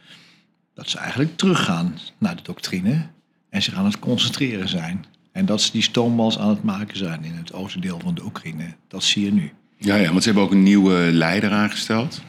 dat 0.74 0.88
ze 0.88 0.98
eigenlijk 0.98 1.36
teruggaan 1.36 1.98
naar 2.18 2.36
de 2.36 2.42
doctrine 2.42 3.06
en 3.50 3.62
zich 3.62 3.74
aan 3.74 3.84
het 3.84 3.98
concentreren 3.98 4.68
zijn. 4.68 5.04
En 5.38 5.46
dat 5.46 5.60
ze 5.62 5.72
die 5.72 5.82
stoombals 5.82 6.38
aan 6.38 6.48
het 6.48 6.62
maken 6.62 6.96
zijn 6.96 7.24
in 7.24 7.34
het 7.34 7.52
oostendeel 7.52 8.00
van 8.02 8.14
de 8.14 8.24
Oekraïne. 8.24 8.64
Dat 8.88 9.02
zie 9.04 9.24
je 9.24 9.32
nu. 9.32 9.52
Ja, 9.76 9.94
ja, 9.96 10.08
want 10.08 10.18
ze 10.22 10.28
hebben 10.28 10.42
ook 10.46 10.52
een 10.52 10.62
nieuwe 10.62 10.94
leider 11.12 11.50
aangesteld. 11.50 12.22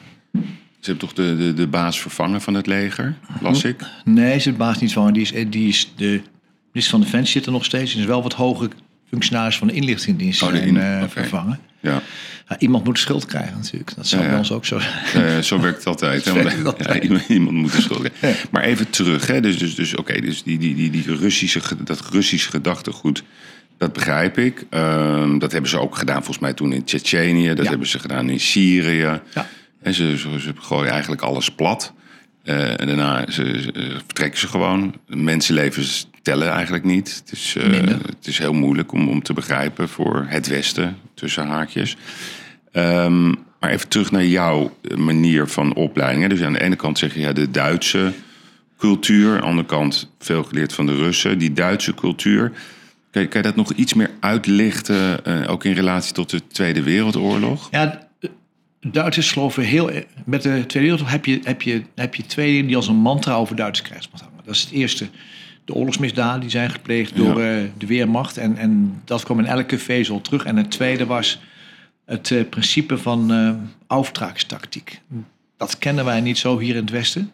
Ze 0.79 0.89
hebben 0.91 0.97
toch 1.07 1.13
de, 1.13 1.37
de, 1.37 1.53
de 1.53 1.67
baas 1.67 2.01
vervangen 2.01 2.41
van 2.41 2.53
het 2.53 2.67
leger, 2.67 3.17
las 3.41 3.63
ik? 3.63 3.81
Nee, 4.05 4.29
ze 4.29 4.35
is 4.35 4.43
de 4.43 4.51
baas 4.53 4.79
niet 4.79 4.93
van. 4.93 5.13
Die 5.13 5.21
is, 5.21 5.49
die 5.49 5.67
is 5.67 5.91
de 5.95 6.21
minister 6.71 6.91
van 6.97 7.01
Defensie 7.01 7.31
zit 7.31 7.45
er 7.45 7.51
nog 7.51 7.65
steeds. 7.65 7.91
Die 7.91 8.01
is 8.01 8.07
wel 8.07 8.23
wat 8.23 8.33
hoge 8.33 8.69
functionaris 9.09 9.57
van 9.57 9.67
de 9.67 9.73
inlichtingendienst 9.73 10.41
Oh, 10.43 10.53
in- 10.55 10.77
eh, 10.77 11.03
vervangen. 11.07 11.59
Ja, 11.79 12.01
Ja, 12.50 12.60
iemand 12.60 12.84
moet 12.84 12.94
de 12.96 13.00
schuld 13.01 13.25
krijgen 13.25 13.56
natuurlijk. 13.58 13.96
Dat 13.96 14.08
zou 14.08 14.22
Ja, 14.24 14.29
bij 14.29 14.38
ons 14.38 14.51
ook 14.51 14.65
zo 14.65 14.79
zijn. 14.79 15.25
Eh, 15.25 15.39
zo 15.39 15.60
werkt 15.60 15.77
het 15.77 15.88
altijd. 15.88 16.25
hè, 16.25 16.34
werkt 16.34 16.58
het 16.58 16.65
altijd. 16.65 17.03
iemand, 17.27 17.51
moet 17.51 17.72
de 17.75 17.82
schuld 17.82 18.12
krijgen. 18.20 18.48
Maar 18.51 18.63
even 18.63 18.89
terug, 18.89 19.27
hè? 19.27 19.41
dus, 19.41 19.58
dus, 19.58 19.75
dus, 19.75 19.96
oké, 19.96 20.22
dus 20.22 20.44
die, 20.44 20.58
die, 20.58 20.75
die, 20.75 20.89
die 20.89 21.15
Russische, 21.15 21.62
dat 21.84 22.10
Russische 22.12 22.50
gedachtegoed, 22.50 23.24
dat 23.77 23.94
begrijp 23.94 24.38
ik. 24.38 24.65
Ehm, 24.70 25.38
dat 25.38 25.51
hebben 25.51 25.70
ze 25.70 25.79
ook 25.79 25.98
gedaan 25.98 26.15
volgens 26.18 26.39
mij 26.39 26.53
toen 26.53 26.74
in 26.74 26.84
Tsjetsjenië, 26.84 27.48
dat 27.53 27.63
Ja. 27.63 27.70
hebben 27.70 27.88
ze 27.88 28.00
gedaan 28.00 28.29
in 28.29 28.39
Syrië. 28.39 29.20
Ja. 29.34 29.48
En 29.82 29.94
ze, 29.94 30.18
ze, 30.18 30.39
ze 30.39 30.53
gooien 30.60 30.91
eigenlijk 30.91 31.22
alles 31.22 31.50
plat. 31.51 31.94
Eh, 32.44 32.79
en 32.79 32.88
daarna 32.88 33.25
ze, 33.32 33.62
ze- 33.62 33.91
vertrekken 34.06 34.39
ze 34.39 34.48
gewoon. 34.48 34.96
Mensenlevens 35.08 36.08
tellen 36.22 36.50
eigenlijk 36.51 36.84
niet. 36.84 37.22
Het 37.25 37.32
is, 37.38 37.56
eh, 37.58 37.79
het 38.06 38.27
is 38.27 38.38
heel 38.38 38.53
moeilijk 38.53 38.91
om, 38.91 39.10
om 39.10 39.24
te 39.24 39.34
begrijpen 39.34 39.89
voor 39.89 40.25
het 40.27 40.48
Westen, 40.48 40.98
tussen 41.13 41.48
haakjes. 41.48 41.98
Ehm, 42.71 43.27
maar 43.59 43.69
even 43.69 43.88
terug 43.88 44.11
naar 44.11 44.25
jouw 44.25 44.75
manier 44.95 45.47
van 45.47 45.73
opleiding. 45.73 46.23
hè. 46.23 46.29
Dus 46.29 46.41
aan 46.41 46.53
de 46.53 46.61
ene 46.61 46.75
kant 46.75 46.97
zeg 46.97 47.13
je 47.13 47.19
ja, 47.19 47.33
de 47.33 47.51
Duitse 47.51 48.11
cultuur. 48.77 49.31
Aan 49.31 49.39
de 49.39 49.45
andere 49.45 49.67
kant 49.67 50.11
veel 50.19 50.43
geleerd 50.43 50.73
van 50.73 50.85
de 50.85 50.95
Russen. 50.95 51.38
Die 51.38 51.53
Duitse 51.53 51.93
cultuur. 51.93 52.51
Kan 53.11 53.21
je, 53.21 53.27
kan 53.27 53.41
je 53.41 53.47
dat 53.47 53.55
nog 53.55 53.73
iets 53.73 53.93
meer 53.93 54.09
uitlichten, 54.19 55.25
eh, 55.25 55.51
ook 55.51 55.65
in 55.65 55.73
relatie 55.73 56.13
tot 56.13 56.29
de 56.29 56.47
Tweede 56.47 56.83
Wereldoorlog? 56.83 57.67
Ja, 57.71 58.07
Duitsers 58.81 59.31
geloven 59.31 59.63
heel... 59.63 59.91
Met 60.25 60.41
de 60.41 60.49
Tweede 60.49 60.79
Wereldoorlog 60.79 61.11
heb 61.11 61.25
je, 61.25 61.39
heb, 61.43 61.61
je, 61.61 61.81
heb 61.95 62.15
je 62.15 62.25
twee 62.25 62.51
dingen 62.51 62.67
die 62.67 62.75
als 62.75 62.88
een 62.88 62.95
mantra 62.95 63.33
over 63.33 63.55
Duitse 63.55 63.83
krijgsmacht 63.83 64.23
hangen. 64.23 64.41
Dat 64.45 64.55
is 64.55 64.61
het 64.61 64.71
eerste. 64.71 65.07
De 65.65 65.73
oorlogsmisdaden 65.73 66.41
die 66.41 66.49
zijn 66.49 66.69
gepleegd 66.69 67.15
door 67.15 67.41
eh, 67.41 67.55
de 67.77 67.85
Weermacht. 67.85 68.38
En, 68.38 68.57
en 68.57 69.01
dat 69.05 69.23
kwam 69.23 69.39
in 69.39 69.45
elke 69.45 69.77
vezel 69.77 70.21
terug. 70.21 70.43
En 70.43 70.57
het 70.57 70.71
tweede 70.71 71.05
was 71.05 71.39
het 72.09 72.31
eh, 72.31 72.49
principe 72.49 72.97
van 72.97 73.31
eh 73.31 73.51
auftragstactiek. 73.87 75.01
Dat 75.57 75.77
kennen 75.77 76.05
wij 76.05 76.21
niet 76.21 76.37
zo 76.37 76.59
hier 76.59 76.75
in 76.75 76.81
het 76.81 76.89
Westen. 76.89 77.31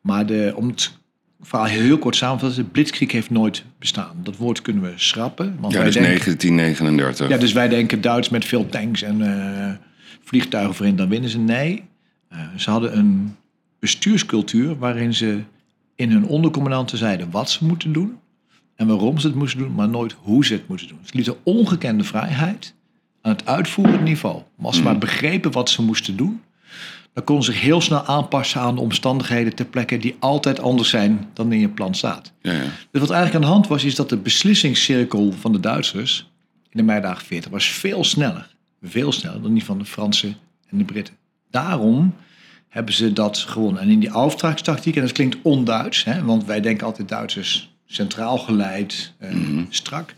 Maar 0.00 0.26
de, 0.26 0.52
om 0.56 0.66
het 0.68 0.92
verhaal 1.40 1.66
heel 1.66 1.98
kort 1.98 2.16
samen 2.16 2.38
te 2.38 2.44
vatten... 2.44 2.64
de 2.64 2.70
Blitzkrieg 2.70 3.12
heeft 3.12 3.30
nooit 3.30 3.64
bestaan. 3.78 4.16
Dat 4.22 4.36
woord 4.36 4.62
kunnen 4.62 4.82
we 4.82 4.92
schrappen. 4.96 5.56
Want 5.60 5.72
Ja, 5.72 5.78
wij 5.78 5.86
dat 5.92 5.96
is 5.96 6.02
denken- 6.02 6.24
1939. 6.24 7.28
ja, 7.28 7.36
dus 7.36 7.52
wij 7.52 7.68
denken 7.68 8.00
Duits 8.00 8.28
met 8.28 8.44
veel 8.44 8.66
tanks 8.68 9.02
en 9.02 9.22
eh, 9.22 9.74
vliegtuigen 10.24 10.74
voorin, 10.74 10.96
dan 10.96 11.08
winnen 11.08 11.30
ze. 11.30 11.38
Nee, 11.38 11.82
Eh, 12.28 12.38
ze 12.56 12.70
hadden 12.70 12.98
een 12.98 13.36
bestuurscultuur 13.78 14.78
waarin 14.78 15.14
ze 15.14 15.40
in 15.94 16.10
hun 16.10 16.24
ondercommandanten 16.26 16.98
zeiden 16.98 17.30
wat 17.30 17.50
ze 17.50 17.64
moeten 17.64 17.92
doen 17.92 18.16
en 18.74 18.86
waarom 18.86 19.18
ze 19.18 19.26
het 19.26 19.36
moesten 19.36 19.58
doen, 19.60 19.74
maar 19.74 19.88
nooit 19.88 20.14
hoe 20.18 20.44
ze 20.44 20.52
het 20.52 20.68
moeten 20.68 20.88
doen. 20.88 20.98
Ze 21.02 21.10
lieten 21.16 21.36
ongekende 21.42 22.04
vrijheid 22.04 22.74
aan 23.28 23.36
het 23.36 23.46
uitvoerend 23.46 24.02
niveau. 24.02 24.42
Maar 24.56 24.66
als 24.66 24.76
ze 24.76 24.82
maar 24.82 24.98
begrepen 24.98 25.52
wat 25.52 25.70
ze 25.70 25.82
moesten 25.82 26.16
doen, 26.16 26.42
dan 27.12 27.24
konden 27.24 27.44
ze 27.44 27.52
zich 27.52 27.60
heel 27.60 27.80
snel 27.80 28.04
aanpassen 28.04 28.60
aan 28.60 28.74
de 28.74 28.80
omstandigheden 28.80 29.54
ter 29.54 29.64
plekke 29.64 29.98
die 29.98 30.16
altijd 30.18 30.60
anders 30.60 30.88
zijn 30.88 31.28
dan 31.32 31.52
in 31.52 31.60
je 31.60 31.68
plan 31.68 31.94
staat. 31.94 32.32
Ja, 32.42 32.52
ja. 32.52 32.64
Dus 32.90 33.00
wat 33.00 33.10
eigenlijk 33.10 33.34
aan 33.34 33.50
de 33.50 33.56
hand 33.56 33.66
was, 33.66 33.84
is 33.84 33.94
dat 33.94 34.08
de 34.08 34.16
beslissingscirkel 34.16 35.32
van 35.32 35.52
de 35.52 35.60
Duitsers 35.60 36.30
in 36.70 36.78
de 36.78 36.82
meidagen 36.82 37.26
40 37.26 37.50
was 37.50 37.68
veel 37.68 38.04
sneller. 38.04 38.56
Veel 38.82 39.12
sneller 39.12 39.42
dan 39.42 39.52
die 39.52 39.64
van 39.64 39.78
de 39.78 39.84
Fransen 39.84 40.36
en 40.70 40.78
de 40.78 40.84
Britten. 40.84 41.14
Daarom 41.50 42.14
hebben 42.68 42.94
ze 42.94 43.12
dat 43.12 43.38
gewonnen. 43.38 43.82
En 43.82 43.88
in 43.88 44.00
die 44.00 44.10
auftragstactiek, 44.10 44.96
en 44.96 45.02
dat 45.02 45.12
klinkt 45.12 45.36
onduits, 45.42 46.04
hè, 46.04 46.24
want 46.24 46.44
wij 46.44 46.60
denken 46.60 46.86
altijd 46.86 47.08
Duitsers 47.08 47.70
centraal 47.86 48.38
geleid, 48.38 49.12
eh, 49.18 49.30
strak. 49.68 50.14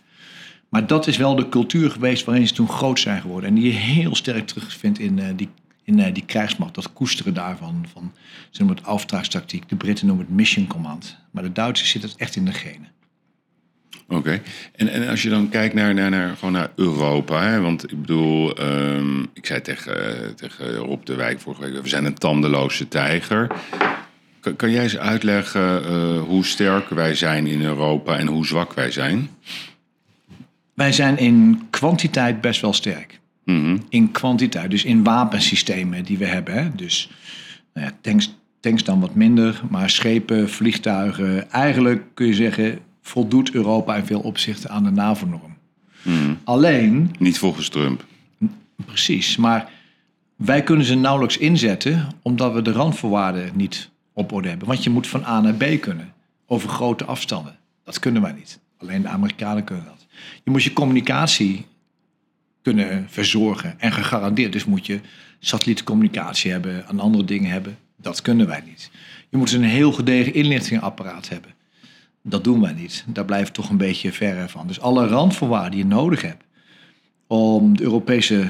Maar 0.70 0.86
dat 0.86 1.06
is 1.06 1.16
wel 1.16 1.34
de 1.34 1.48
cultuur 1.48 1.90
geweest 1.90 2.24
waarin 2.24 2.48
ze 2.48 2.54
toen 2.54 2.68
groot 2.68 2.98
zijn 3.00 3.20
geworden. 3.20 3.48
En 3.48 3.54
die 3.54 3.64
je 3.64 3.78
heel 3.78 4.14
sterk 4.14 4.46
terugvindt 4.46 4.98
in, 4.98 5.18
eh, 5.18 5.26
die, 5.36 5.48
in 5.84 6.00
eh, 6.00 6.14
die 6.14 6.24
krijgsmacht. 6.24 6.74
Dat 6.74 6.92
koesteren 6.92 7.34
daarvan. 7.34 7.86
Van, 7.92 8.12
ze 8.50 8.58
noemen 8.58 8.76
het 8.76 8.86
auftragstactiek. 8.86 9.68
De 9.68 9.76
Britten 9.76 10.06
noemen 10.06 10.24
het 10.26 10.34
mission 10.34 10.66
command. 10.66 11.16
Maar 11.30 11.42
de 11.42 11.52
Duitsers 11.52 11.90
zitten 11.90 12.10
echt 12.16 12.36
in 12.36 12.44
de 12.44 12.52
genen. 12.52 12.88
Oké. 14.08 14.42
En, 14.76 14.88
en 14.88 15.08
als 15.08 15.22
je 15.22 15.28
dan 15.28 15.48
kijkt 15.48 15.74
naar, 15.74 15.94
naar, 15.94 16.10
naar, 16.10 16.36
gewoon 16.36 16.52
naar 16.52 16.70
Europa, 16.74 17.42
hè? 17.42 17.60
want 17.60 17.92
ik 17.92 18.00
bedoel, 18.00 18.56
ehm, 18.56 19.22
ik 19.22 19.46
zei 19.46 19.60
tegen, 19.60 20.24
eh, 20.24 20.28
tegen 20.28 20.74
Rob 20.74 21.04
de 21.04 21.14
Wijk 21.14 21.40
vorige 21.40 21.62
week, 21.62 21.82
we 21.82 21.88
zijn 21.88 22.04
een 22.04 22.14
tandeloze 22.14 22.88
tijger. 22.88 23.46
Kan, 24.56 24.70
jij 24.70 24.82
eens 24.82 24.98
uitleggen 24.98 25.84
hoe 26.18 26.44
sterk 26.44 26.88
wij 26.88 27.14
zijn 27.14 27.46
in 27.46 27.62
Europa 27.62 28.16
en 28.16 28.26
hoe 28.26 28.46
zwak 28.46 28.72
wij 28.72 28.90
zijn? 28.90 29.30
Wij 30.80 30.92
zijn 30.92 31.18
in 31.18 31.62
kwantiteit 31.70 32.40
best 32.40 32.60
wel 32.60 32.72
sterk. 32.72 33.20
Mhm. 33.44 33.78
In 33.88 34.10
kwantiteit, 34.10 34.70
dus 34.70 34.84
in 34.84 35.04
wapensystemen 35.04 36.04
die 36.04 36.18
we 36.18 36.24
hebben. 36.24 36.54
Hè? 36.54 36.74
Dus 36.74 37.10
nou 37.74 37.86
ja, 37.86 37.92
tanks, 38.00 38.34
tanks 38.60 38.84
dan 38.84 39.00
wat 39.00 39.14
minder, 39.14 39.60
maar 39.70 39.90
schepen, 39.90 40.50
vliegtuigen. 40.50 41.50
Eigenlijk 41.50 42.02
kun 42.14 42.26
je 42.26 42.34
zeggen, 42.34 42.78
voldoet 43.02 43.50
Europa 43.50 43.96
in 43.96 44.06
veel 44.06 44.20
opzichten 44.20 44.70
aan 44.70 44.84
de 44.84 44.90
NAVO-norm. 44.90 45.56
Alleen, 46.44 47.14
Niet 47.18 47.38
volgens 47.38 47.68
Trump. 47.68 48.04
precies, 48.86 49.36
maar 49.36 49.70
wij 50.36 50.62
kunnen 50.62 50.86
ze 50.86 50.94
nauwelijks 50.94 51.36
inzetten 51.36 52.08
omdat 52.22 52.52
we 52.52 52.62
de 52.62 52.72
randvoorwaarden 52.72 53.50
niet 53.54 53.90
op 54.12 54.32
orde 54.32 54.48
hebben. 54.48 54.68
Want 54.68 54.84
je 54.84 54.90
moet 54.90 55.06
van 55.06 55.24
A 55.24 55.40
naar 55.40 55.54
B 55.54 55.80
kunnen, 55.80 56.12
over 56.46 56.68
grote 56.68 57.04
afstanden. 57.04 57.56
Dat 57.84 57.98
kunnen 57.98 58.22
wij 58.22 58.32
niet. 58.32 58.60
Alleen 58.80 59.02
de 59.02 59.08
Amerikanen 59.08 59.64
kunnen 59.64 59.84
dat. 59.84 60.06
Je 60.44 60.50
moet 60.50 60.62
je 60.62 60.72
communicatie 60.72 61.66
kunnen 62.62 63.06
verzorgen 63.08 63.80
en 63.80 63.92
gegarandeerd. 63.92 64.52
Dus 64.52 64.64
moet 64.64 64.86
je 64.86 65.00
satellietcommunicatie 65.38 66.50
hebben 66.50 66.88
en 66.88 67.00
andere 67.00 67.24
dingen 67.24 67.50
hebben. 67.50 67.78
Dat 67.96 68.22
kunnen 68.22 68.46
wij 68.46 68.62
niet. 68.66 68.90
Je 69.28 69.36
moet 69.36 69.52
een 69.52 69.62
heel 69.62 69.92
gedegen 69.92 70.34
inlichtingenapparaat 70.34 71.28
hebben. 71.28 71.50
Dat 72.22 72.44
doen 72.44 72.60
wij 72.60 72.72
niet. 72.72 73.04
Daar 73.06 73.26
we 73.26 73.50
toch 73.50 73.70
een 73.70 73.76
beetje 73.76 74.12
ver 74.12 74.48
van. 74.48 74.66
Dus 74.66 74.80
alle 74.80 75.06
randvoorwaarden 75.06 75.70
die 75.70 75.80
je 75.80 75.86
nodig 75.86 76.22
hebt 76.22 76.44
om 77.26 77.76
de 77.76 77.82
Europese 77.82 78.48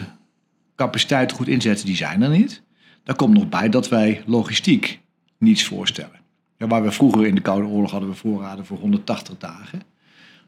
capaciteit 0.76 1.32
goed 1.32 1.48
in 1.48 1.58
te 1.58 1.68
zetten, 1.68 1.86
die 1.86 1.96
zijn 1.96 2.22
er 2.22 2.30
niet. 2.30 2.62
Daar 3.04 3.16
komt 3.16 3.34
nog 3.34 3.48
bij 3.48 3.68
dat 3.68 3.88
wij 3.88 4.22
logistiek 4.26 5.00
niets 5.38 5.64
voorstellen. 5.64 6.20
Ja, 6.58 6.66
waar 6.66 6.82
we 6.82 6.92
vroeger 6.92 7.26
in 7.26 7.34
de 7.34 7.40
Koude 7.40 7.66
Oorlog 7.66 7.90
hadden 7.90 8.08
we 8.08 8.14
voorraden 8.14 8.66
voor 8.66 8.78
180 8.78 9.38
dagen. 9.38 9.82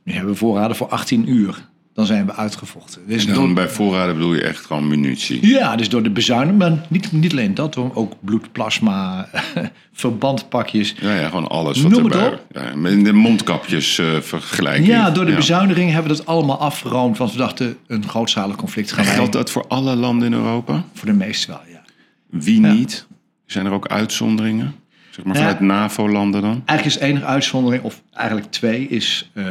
Nu 0.05 0.13
hebben 0.13 0.33
we 0.33 0.39
voorraden 0.39 0.77
voor 0.77 0.89
18 0.89 1.31
uur. 1.31 1.71
Dan 1.95 2.07
zijn 2.07 2.27
we 2.27 2.35
uitgevochten. 2.35 3.03
Dus 3.07 3.27
En 3.27 3.35
dan 3.35 3.45
door, 3.45 3.55
bij 3.55 3.69
voorraden 3.69 4.15
bedoel 4.15 4.35
je 4.35 4.43
echt 4.43 4.67
gewoon 4.67 4.89
munitie. 4.89 5.47
ja, 5.47 5.77
dus 5.77 5.89
door 5.89 6.03
de 6.03 6.11
bezuiniging, 6.11 6.59
maar 6.59 6.87
niet, 6.89 7.13
niet 7.13 7.33
alleen 7.33 7.55
dat, 7.55 7.75
hoor, 7.75 7.91
ook 7.95 8.13
bloed, 8.21 8.53
plasma, 8.53 9.29
verbandpakjes. 9.93 10.95
Ja, 11.01 11.15
ja, 11.15 11.29
gewoon 11.29 11.49
alles 11.49 11.83
wat 11.83 11.93
Noem 11.93 12.05
het 12.05 12.15
erbij... 12.15 12.33
op. 12.33 12.47
Ja, 12.53 12.77
met 12.77 13.05
de 13.05 13.13
mondkapjes 13.13 13.99
eh 13.99 14.21
vergelijking. 14.21 14.87
Ja, 14.87 15.11
door 15.11 15.25
de 15.25 15.31
Ja. 15.31 15.37
bezuiniging 15.37 15.91
hebben 15.93 16.11
we 16.11 16.17
dat 16.17 16.27
allemaal 16.27 16.59
afgeroomd. 16.59 17.19
Want 17.19 17.33
we 17.33 17.39
dachten, 17.39 17.77
een 17.87 18.09
grootschalig 18.09 18.57
conflict 18.57 18.93
gaan 18.93 19.05
wij 19.05 19.15
Geldt 19.15 19.33
dat 19.33 19.51
voor 19.51 19.65
alle 19.69 19.97
landen 19.97 20.27
in 20.27 20.33
Europa? 20.39 20.85
voor 20.95 21.07
de 21.09 21.15
meeste 21.15 21.47
wel, 21.51 21.61
ja. 21.73 21.83
Wie 22.31 22.61
niet? 22.61 23.07
Zijn 23.47 23.67
er 23.67 23.73
ook 23.73 23.87
uitzonderingen? 23.89 24.75
Zeg 25.11 25.25
maar 25.25 25.37
vanuit 25.37 25.61
NAVO-landen 25.61 26.41
dan? 26.43 26.63
Eigenlijk 26.65 26.85
is 26.85 27.09
enige 27.09 27.25
uitzondering, 27.25 27.83
of 27.83 28.03
eigenlijk 28.13 28.51
twee, 28.51 28.89
is 28.89 29.31
eh, 29.33 29.45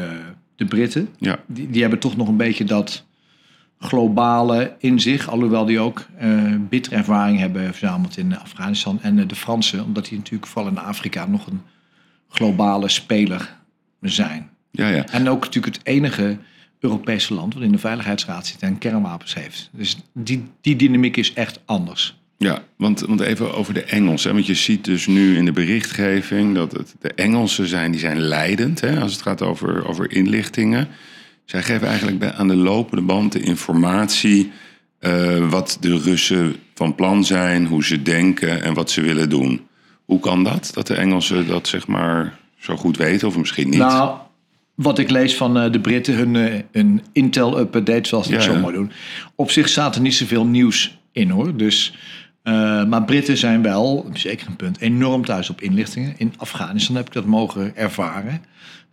de 0.62 0.68
Britten. 0.68 1.10
Ja. 1.18 1.39
Die, 1.46 1.70
die 1.70 1.82
hebben 1.82 2.00
toch 2.00 2.18
nog 2.18 2.27
een 2.27 2.38
beetje 2.38 2.63
dat 2.63 3.06
globale 3.80 4.75
in 4.80 5.00
zich. 5.00 5.30
Alhoewel 5.30 5.65
die 5.65 5.80
ook 5.80 6.06
eh 6.18 6.56
bittere 6.70 6.96
ervaring 6.96 7.39
hebben 7.39 7.63
verzameld 7.63 8.18
in 8.18 8.38
Afghanistan. 8.38 9.01
En 9.01 9.20
eh, 9.20 9.27
de 9.27 9.36
Fransen, 9.36 9.84
omdat 9.84 10.06
die 10.06 10.18
natuurlijk 10.18 10.51
vooral 10.51 10.72
in 10.72 10.77
Afrika 10.77 11.25
nog 11.25 11.48
een 11.48 11.62
globale 12.30 12.89
speler 12.89 13.58
zijn. 14.01 14.50
Ja, 14.72 14.88
ja. 14.88 15.06
En 15.06 15.30
ook 15.30 15.44
natuurlijk 15.44 15.75
het 15.75 15.86
enige 15.86 16.38
Europese 16.80 17.34
land 17.34 17.53
wat 17.53 17.63
in 17.63 17.72
de 17.72 17.77
Veiligheidsraad 17.77 18.48
zit 18.48 18.62
en 18.62 18.77
kernwapens 18.77 19.34
heeft. 19.34 19.70
Dus 19.72 19.98
die, 20.13 20.44
die 20.62 20.75
dynamiek 20.75 21.18
is 21.18 21.34
echt 21.34 21.60
anders. 21.65 22.21
Ja, 22.43 22.63
want, 22.75 23.00
want 23.00 23.19
even 23.19 23.53
over 23.53 23.74
de 23.74 23.83
Engelsen. 23.83 24.33
Want 24.33 24.45
je 24.45 24.53
ziet 24.53 24.86
dus 24.86 25.07
nu 25.07 25.38
in 25.38 25.45
de 25.45 25.51
berichtgeving 25.51 26.55
dat 26.55 26.71
het 26.71 26.95
de 27.00 27.13
Engelsen 27.13 27.67
zijn, 27.67 27.91
die 27.91 28.00
zijn 28.00 28.19
leidend 28.19 28.81
hè, 28.81 29.00
als 29.00 29.12
het 29.12 29.21
gaat 29.21 29.41
over, 29.41 29.88
over 29.88 30.12
inlichtingen. 30.12 30.88
Zij 31.45 31.63
geven 31.63 31.88
eigenlijk 31.88 32.24
aan 32.25 32.48
de 32.48 32.55
lopende 32.55 33.03
band 33.03 33.31
de 33.31 33.39
informatie 33.39 34.51
eh, 35.00 35.50
wat 35.50 35.77
de 35.79 35.98
Russen 35.98 36.55
van 36.74 36.95
plan 36.95 37.25
zijn, 37.25 37.65
hoe 37.65 37.83
ze 37.83 38.01
denken 38.01 38.63
en 38.63 38.74
wat 38.74 38.91
ze 38.91 39.01
willen 39.01 39.29
doen. 39.29 39.62
Hoe 40.05 40.19
kan 40.19 40.43
dat? 40.43 40.71
Dat 40.74 40.88
de 40.88 40.95
Engelsen 40.95 41.48
dat 41.48 41.67
zeg 41.67 41.88
maar 41.88 42.39
zo 42.57 42.75
goed 42.75 42.98
weten 42.98 43.27
of 43.27 43.38
misschien 43.38 43.69
niet? 43.69 43.79
Nou, 43.79 44.17
wat 44.75 45.00
ik 45.00 45.10
lees 45.10 45.36
van 45.36 45.57
eh, 45.57 45.71
de 45.71 45.79
Britten, 45.79 46.13
hun, 46.15 46.36
eh, 46.36 46.60
hun 46.71 47.01
Intel-up-date, 47.12 48.07
zoals 48.07 48.27
ze 48.27 48.33
Ja, 48.33 48.39
zo 48.39 48.51
ja. 48.51 48.60
mooi 48.60 48.75
doen. 48.75 48.91
Op 49.36 49.51
zich 49.51 49.69
staat 49.69 49.95
er 49.95 50.01
niet 50.01 50.15
zoveel 50.15 50.45
nieuws 50.45 51.00
in 51.12 51.29
hoor. 51.29 51.55
Dus, 51.55 51.93
eh, 52.43 52.86
maar 52.86 53.03
Britten 53.03 53.38
zijn 53.38 53.62
wel, 53.62 54.10
zeker 54.13 54.48
een 54.48 54.55
punt, 54.55 54.79
enorm 54.79 55.25
thuis 55.25 55.50
op 55.50 55.62
inlichtingen. 55.62 56.13
In 56.17 56.33
Afghanistan 56.38 56.95
heb 56.95 57.07
ik 57.07 57.13
dat 57.13 57.25
mogen 57.25 57.75
ervaren. 57.75 58.41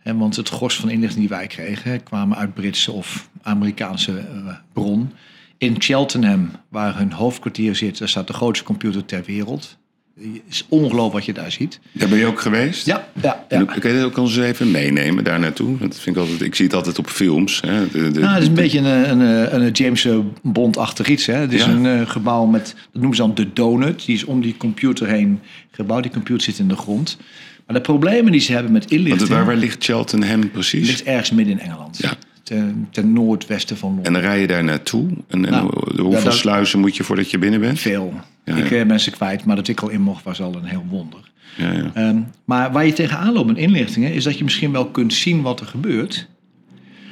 Want 0.03 0.35
het 0.35 0.49
gros 0.49 0.75
van 0.75 0.89
inlichtingen 0.89 1.27
die 1.27 1.37
wij 1.37 1.47
kregen 1.47 2.03
kwamen 2.03 2.37
uit 2.37 2.53
Britse 2.53 2.91
of 2.91 3.29
Amerikaanse 3.41 4.17
eh, 4.17 4.55
bron. 4.73 5.11
In 5.57 5.75
Cheltenham, 5.81 6.51
waar 6.69 6.97
hun 6.97 7.11
hoofdkwartier 7.11 7.75
zit, 7.75 7.97
daar 7.97 8.09
staat 8.09 8.27
de 8.27 8.33
grootste 8.33 8.65
computer 8.65 9.05
ter 9.05 9.23
wereld. 9.23 9.77
Het 10.21 10.41
is 10.49 10.65
ongelooflijk 10.69 11.13
wat 11.13 11.25
je 11.25 11.33
daar 11.33 11.51
ziet. 11.51 11.79
Daar 11.91 12.09
ben 12.09 12.17
je 12.17 12.25
ook 12.25 12.39
geweest? 12.41 12.85
Ja, 12.85 13.07
ja, 13.21 13.45
ja. 13.49 13.63
Kun 13.63 13.89
je 13.91 13.97
dat 13.97 14.05
ook 14.05 14.17
ons 14.17 14.37
even 14.37 14.71
meenemen 14.71 15.23
daar 15.23 15.39
naartoe? 15.39 15.67
Want 15.77 15.91
Dat 15.91 15.99
vind 16.01 16.15
ik, 16.15 16.21
altijd, 16.21 16.41
ik 16.41 16.55
zie 16.55 16.65
het 16.65 16.73
altijd 16.75 16.99
op 16.99 17.07
films. 17.09 17.61
Hè? 17.67 17.87
De, 17.87 18.11
de- 18.11 18.19
Nou, 18.19 18.33
het 18.33 18.41
is 18.41 18.47
een 18.47 18.53
beetje 18.53 18.79
een, 18.79 19.09
een, 19.09 19.19
een, 19.19 19.61
een 19.65 19.71
James 19.71 20.07
Bond-achtig 20.41 21.07
iets. 21.07 21.25
Hè? 21.25 21.33
Het 21.33 21.53
is 21.53 21.65
Ja. 21.65 21.69
een 21.69 21.85
eh, 21.85 22.09
gebouw 22.09 22.45
met, 22.45 22.65
dat 22.91 23.01
noemen 23.01 23.15
ze 23.15 23.21
dan 23.21 23.35
de 23.35 23.53
donut. 23.53 24.05
Die 24.05 24.15
is 24.15 24.23
om 24.25 24.41
die 24.41 24.57
computer 24.57 25.07
heen 25.07 25.39
gebouwd. 25.71 26.03
Die 26.03 26.11
computer 26.11 26.43
zit 26.43 26.59
in 26.59 26.67
de 26.67 26.75
grond. 26.75 27.17
Maar 27.65 27.75
de 27.75 27.81
problemen 27.83 28.31
die 28.31 28.41
ze 28.41 28.51
hebben 28.53 28.71
met 28.71 28.81
Want 28.81 28.93
inlichting... 28.93 29.27
het- 29.27 29.37
waar, 29.37 29.45
waar 29.45 29.55
ligt 29.55 29.83
Cheltenham 29.83 30.51
precies? 30.51 30.87
ligt 30.87 31.03
ergens 31.03 31.31
midden 31.31 31.53
in 31.59 31.65
Engeland. 31.65 31.97
Ja. 32.01 32.13
Ten, 32.49 32.87
ten 32.91 33.13
noordwesten 33.13 33.77
van 33.77 33.87
Londen. 33.89 34.05
En 34.05 34.13
dan 34.13 34.21
rij 34.21 34.41
je 34.41 34.47
daar 34.47 34.63
naartoe. 34.63 35.07
En, 35.27 35.45
en 35.45 35.51
Nou, 35.51 35.63
hoe- 35.63 36.01
hoeveel 36.01 36.17
ja, 36.19 36.23
dat- 36.23 36.33
sluizen 36.33 36.79
moet 36.79 36.95
je 36.95 37.03
voordat 37.03 37.31
je 37.31 37.37
binnen 37.37 37.59
bent? 37.59 37.79
Veel. 37.79 38.13
Ja, 38.45 38.55
ik 38.55 38.63
ja. 38.63 38.69
ben 38.69 38.87
mensen 38.87 39.11
kwijt, 39.11 39.45
maar 39.45 39.55
dat 39.55 39.67
ik 39.67 39.79
al 39.81 39.89
in 39.89 40.01
mocht 40.01 40.23
was 40.23 40.41
al 40.41 40.55
een 40.55 40.63
heel 40.63 40.85
wonder. 40.89 41.31
Ja, 41.57 41.71
ja. 41.71 41.91
Ehm, 41.93 42.17
maar 42.45 42.71
waar 42.71 42.85
je 42.85 42.93
tegenaan 42.93 43.33
loopt 43.33 43.47
met 43.47 43.57
inlichtingen... 43.57 44.13
is 44.13 44.23
dat 44.23 44.37
je 44.37 44.43
misschien 44.43 44.71
wel 44.71 44.85
kunt 44.85 45.13
zien 45.13 45.41
wat 45.41 45.59
er 45.59 45.65
gebeurt. 45.65 46.27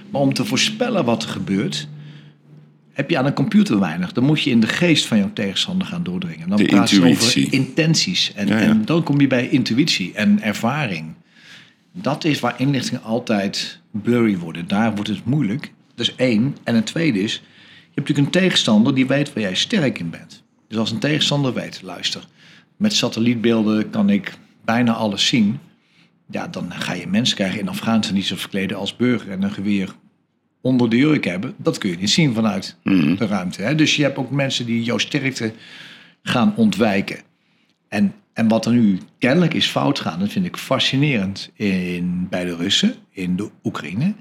Maar 0.09 0.21
om 0.21 0.33
te 0.33 0.45
voorspellen 0.45 1.05
wat 1.05 1.23
er 1.23 1.29
gebeurt... 1.29 1.87
heb 2.93 3.09
je 3.09 3.17
aan 3.17 3.25
een 3.25 3.33
computer 3.33 3.79
weinig. 3.79 4.11
Dan 4.11 4.23
moet 4.23 4.41
je 4.41 4.49
in 4.49 4.59
de 4.59 4.67
geest 4.67 5.05
van 5.05 5.17
jouw 5.17 5.31
tegenstander 5.33 5.87
gaan 5.87 6.03
doordringen. 6.03 6.49
Dan 6.49 6.57
De 6.57 6.65
praat 6.65 6.89
je 6.89 6.95
intuïtie. 6.95 7.45
over 7.45 7.53
intenties. 7.53 8.31
En, 8.35 8.47
Ja, 8.47 8.59
ja. 8.59 8.67
en 8.67 8.81
dan 8.85 9.03
kom 9.03 9.21
je 9.21 9.27
bij 9.27 9.49
intuïtie 9.49 10.11
en 10.13 10.41
ervaring. 10.41 11.05
Dat 12.01 12.23
is 12.23 12.39
waar 12.39 12.59
inlichtingen 12.59 13.03
altijd 13.03 13.81
blurry 13.91 14.37
worden. 14.37 14.67
Daar 14.67 14.95
wordt 14.95 15.09
het 15.09 15.25
moeilijk. 15.25 15.73
Dat 15.95 16.07
is 16.07 16.15
één. 16.15 16.57
En 16.63 16.75
een 16.75 16.83
tweede 16.83 17.19
is... 17.19 17.33
je 17.33 17.39
hebt 17.83 17.95
natuurlijk 17.95 18.27
een 18.27 18.41
tegenstander 18.41 18.95
die 18.95 19.07
weet 19.07 19.33
waar 19.33 19.43
jij 19.43 19.55
sterk 19.55 19.99
in 19.99 20.09
bent. 20.09 20.43
Dus 20.67 20.77
als 20.77 20.91
een 20.91 20.99
tegenstander 20.99 21.53
weet, 21.53 21.81
luister... 21.81 22.23
met 22.77 22.93
satellietbeelden 22.93 23.89
kan 23.89 24.09
ik 24.09 24.37
bijna 24.65 24.93
alles 24.93 25.27
zien... 25.27 25.59
ja, 26.29 26.47
dan 26.47 26.71
ga 26.71 26.93
je 26.93 27.07
mensen 27.07 27.35
krijgen 27.35 27.59
in 27.59 27.69
Afghanistan 27.69 28.15
die 28.15 28.23
zich 28.25 28.39
verkleden 28.39 28.77
als 28.77 28.95
burger... 28.95 29.31
en 29.31 29.43
een 29.43 29.51
geweer 29.51 29.95
onder 30.61 30.89
de 30.89 30.97
jurk 30.97 31.23
hebben. 31.23 31.53
Dat 31.57 31.77
kun 31.77 31.89
je 31.89 31.97
niet 31.97 32.09
zien 32.09 32.33
vanuit 32.33 32.75
de 32.83 33.27
ruimte. 33.27 33.61
Hè? 33.61 33.75
Dus 33.75 33.95
je 33.95 34.03
hebt 34.03 34.17
ook 34.17 34.31
mensen 34.31 34.65
die 34.65 34.83
jouw 34.83 34.97
sterkte 34.97 35.53
gaan 36.23 36.55
ontwijken. 36.55 37.19
En, 37.87 38.13
en 38.37 38.47
wat 38.47 38.65
er 38.65 38.71
nu 38.71 38.99
kennelijk 39.19 39.53
is 39.53 39.67
fout 39.67 39.99
gaan, 39.99 40.19
dat 40.19 40.29
vind 40.31 40.45
ik 40.45 40.57
fascinerend 40.57 41.49
in, 41.53 42.27
bij 42.29 42.45
de 42.45 42.55
Russen, 42.55 42.93
in 43.11 43.35
de 43.35 43.49
Oekraïne, 43.63 44.13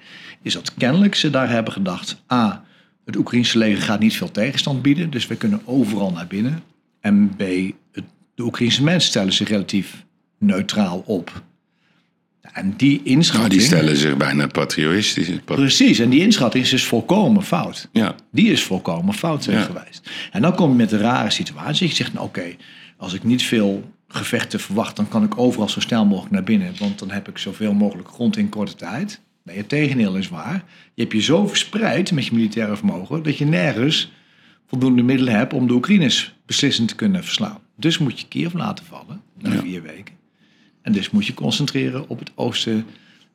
is 0.43 0.53
dat 0.53 0.75
kennelijk 0.75 1.15
ze 1.15 1.31
daar 1.31 1.51
hebben 1.51 1.73
gedacht: 1.73 2.23
A, 2.33 2.65
het 3.05 3.17
Oekraïnse 3.17 3.59
leger 3.59 3.83
gaat 3.83 4.01
niet 4.01 4.17
veel 4.17 4.31
tegenstand 4.31 4.83
bieden, 4.83 5.11
dus 5.11 5.27
we 5.27 5.37
kunnen 5.37 5.61
overal 5.65 6.11
naar 6.13 6.27
binnen. 6.27 6.63
En 7.01 7.29
B, 7.37 7.41
het, 7.93 8.05
de 8.35 8.43
Oekraïnse 8.43 8.83
mensen 8.83 9.09
stellen 9.09 9.33
zich 9.33 9.49
relatief 9.49 10.05
neutraal 10.39 11.03
op. 11.07 11.43
En 12.53 12.75
die 12.77 12.97
Nou, 12.97 13.09
inschatting. 13.09 13.53
die 13.53 13.61
stellen 13.61 13.97
zich 13.97 14.17
bijna 14.17 14.47
patriotisch. 14.47 15.31
Pat- 15.45 15.57
Precies, 15.57 15.99
en 15.99 16.11
die 16.11 16.21
inschatting 16.21 16.65
is 16.65 16.71
dus 16.71 16.85
volkomen 16.85 17.43
fout. 17.43 17.89
Ja, 17.93 18.15
Die 18.33 18.51
is 18.51 18.63
volkomen 18.63 19.15
fout 19.15 19.45
Ja. 19.45 19.63
geweest. 19.63 20.11
En 20.33 20.43
dan 20.43 20.55
kom 20.55 20.71
je 20.71 20.77
met 20.77 20.93
een 20.93 20.99
rare 20.99 21.31
situatie. 21.31 21.89
Je 21.89 21.95
zegt, 21.95 22.13
nou 22.13 22.27
oké, 22.27 22.45
als 22.97 23.13
ik 23.15 23.25
niet 23.25 23.43
veel 23.43 23.95
gevechten 24.09 24.61
verwacht... 24.61 24.97
dan 24.97 25.09
kan 25.09 25.25
ik 25.25 25.39
overal 25.39 25.69
zo 25.69 25.81
snel 25.81 26.05
mogelijk 26.07 26.33
naar 26.33 26.43
binnen. 26.43 26.73
Want 26.79 26.99
dan 26.99 27.11
heb 27.11 27.29
ik 27.29 27.39
zoveel 27.39 27.73
mogelijk 27.73 28.09
grond 28.09 28.37
in 28.37 28.49
korte 28.49 28.75
tijd. 28.75 29.21
Nee, 29.43 29.57
het 29.57 29.69
tegendeel 29.69 30.17
is 30.17 30.29
waar. 30.29 30.65
Je 30.95 31.03
hebt 31.03 31.15
je 31.15 31.21
zo 31.21 31.47
verspreid 31.47 32.13
met 32.13 32.27
je 32.27 32.35
militaire 32.35 32.77
vermogen... 32.77 33.23
dat 33.23 33.39
je 33.39 33.45
nergens 33.45 34.13
voldoende 34.67 35.03
middelen 35.03 35.35
hebt... 35.35 35.53
om 35.53 35.67
de 35.67 35.73
Oekraïners 35.73 36.35
beslissend 36.47 36.89
te 36.89 36.95
kunnen 36.95 37.25
verslaan. 37.25 37.59
Dus 37.77 37.99
moet 37.99 38.21
je 38.21 38.29
Kiev 38.29 38.53
laten 38.53 38.85
vallen, 38.85 39.23
na 39.39 39.53
Ja. 39.53 39.61
vier 39.61 39.83
weken. 39.83 40.15
En 40.83 40.93
dus 40.93 41.11
moet 41.11 41.27
je 41.27 41.35
concentreren 41.35 42.09
op 42.09 42.19
het 42.19 42.31
oosten 42.35 42.87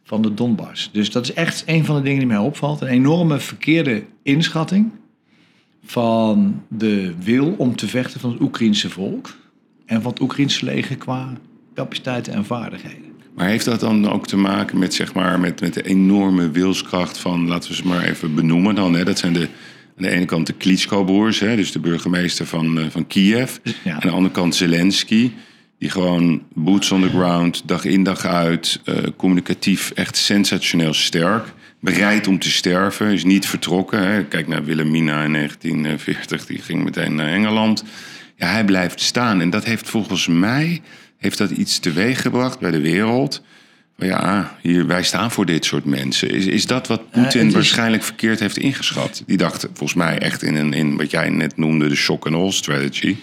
van 0.04 0.22
de 0.22 0.34
Donbass. 0.34 0.90
Dus 0.92 1.12
dat 1.12 1.24
is 1.24 1.34
echt 1.34 1.64
een 1.66 1.86
van 1.86 1.96
de 1.96 2.02
dingen 2.02 2.20
die 2.20 2.28
mij 2.28 2.38
opvalt. 2.38 2.82
Een 2.82 2.88
enorme 2.88 3.40
verkeerde 3.40 4.04
inschatting 4.24 4.92
van 5.84 6.64
de 6.70 7.14
wil 7.20 7.56
om 7.58 7.76
te 7.76 7.88
vechten 7.88 8.20
van 8.20 8.32
het 8.32 8.42
Oekraïense 8.42 8.90
volk 8.90 9.38
en 9.92 10.02
van 10.02 10.12
het 10.12 10.22
Oekraïense 10.22 10.66
leger 10.66 10.98
qua 10.98 11.34
capaciteiten 11.76 12.34
en 12.34 12.46
vaardigheden. 12.46 13.12
maar 13.36 13.48
heeft 13.48 13.66
dat 13.66 13.80
dan 13.80 14.10
ook 14.10 14.28
te 14.28 14.38
maken 14.38 14.80
met, 14.80 14.94
zeg 14.94 15.14
maar, 15.14 15.40
met, 15.40 15.62
met 15.62 15.74
de 15.74 15.84
enorme 15.84 16.52
wilskracht 16.52 17.18
van, 17.18 17.48
laten 17.48 17.70
we 17.70 17.76
ze 17.76 17.88
maar 17.88 18.04
even 18.04 18.36
benoemen 18.36 18.76
dan. 18.76 18.94
Hè? 18.94 19.04
Dat 19.04 19.20
zijn 19.20 19.34
de, 19.34 19.40
aan 19.98 20.04
de 20.04 20.10
ene 20.10 20.26
kant 20.26 20.48
de 20.48 20.54
Klitschko-broers, 20.54 21.40
hè? 21.40 21.56
dus 21.56 21.72
de 21.72 21.80
burgemeester 21.80 22.46
van, 22.46 22.80
eh, 22.80 22.86
van 22.90 23.08
Kiev. 23.08 23.58
Ja. 23.84 23.94
Aan 23.94 24.00
de 24.00 24.10
andere 24.10 24.34
kant 24.34 24.56
Zelensky, 24.56 25.32
die 25.78 25.90
gewoon 25.90 26.42
boots 26.54 26.92
on 26.92 27.02
the 27.02 27.10
ground, 27.10 27.62
dag 27.66 27.86
in 27.86 28.04
dag 28.04 28.26
uit, 28.26 28.82
eh, 28.86 28.96
communicatief 29.18 29.92
echt 29.96 30.18
sensationeel 30.18 30.94
sterk. 30.94 31.54
Bereid 31.80 32.28
om 32.28 32.40
te 32.40 32.52
sterven, 32.52 33.08
is 33.08 33.24
niet 33.24 33.46
vertrokken. 33.46 34.08
Hè. 34.08 34.24
Kijk 34.24 34.48
naar 34.48 34.64
Wilhelmina 34.64 35.24
in 35.24 35.32
1940, 35.32 36.46
die 36.46 36.62
ging 36.62 36.84
meteen 36.84 37.16
naar 37.16 37.28
Engeland. 37.28 37.84
Ja, 38.42 38.48
hij 38.48 38.66
blijft 38.66 39.02
staan. 39.02 39.42
En 39.42 39.50
dat 39.50 39.64
heeft 39.66 39.90
volgens 39.90 40.28
mij 40.28 40.82
heeft 41.18 41.38
dat 41.38 41.52
iets 41.52 41.80
teweeggebracht 41.80 42.60
bij 42.60 42.72
de 42.72 42.82
wereld. 42.82 43.42
Ja, 43.98 44.56
hier, 44.62 44.88
wij 44.88 45.04
staan 45.04 45.32
voor 45.32 45.46
dit 45.46 45.66
soort 45.66 45.86
mensen. 45.86 46.30
Is, 46.30 46.46
is 46.46 46.66
dat 46.66 46.88
wat 46.88 47.12
Poetin 47.12 47.52
waarschijnlijk 47.52 48.04
verkeerd 48.04 48.40
heeft 48.40 48.58
ingeschat? 48.58 49.24
Die 49.26 49.38
dacht 49.38 49.62
volgens 49.74 49.94
mij 49.94 50.20
echt 50.20 50.44
in, 50.44 50.56
een, 50.56 50.74
in 50.74 50.98
wat 50.98 51.12
jij 51.12 51.30
net 51.30 51.58
noemde 51.58 51.88
de 51.88 51.96
shock 51.96 52.26
and 52.26 52.36
all 52.36 52.52
strategy. 52.52 53.16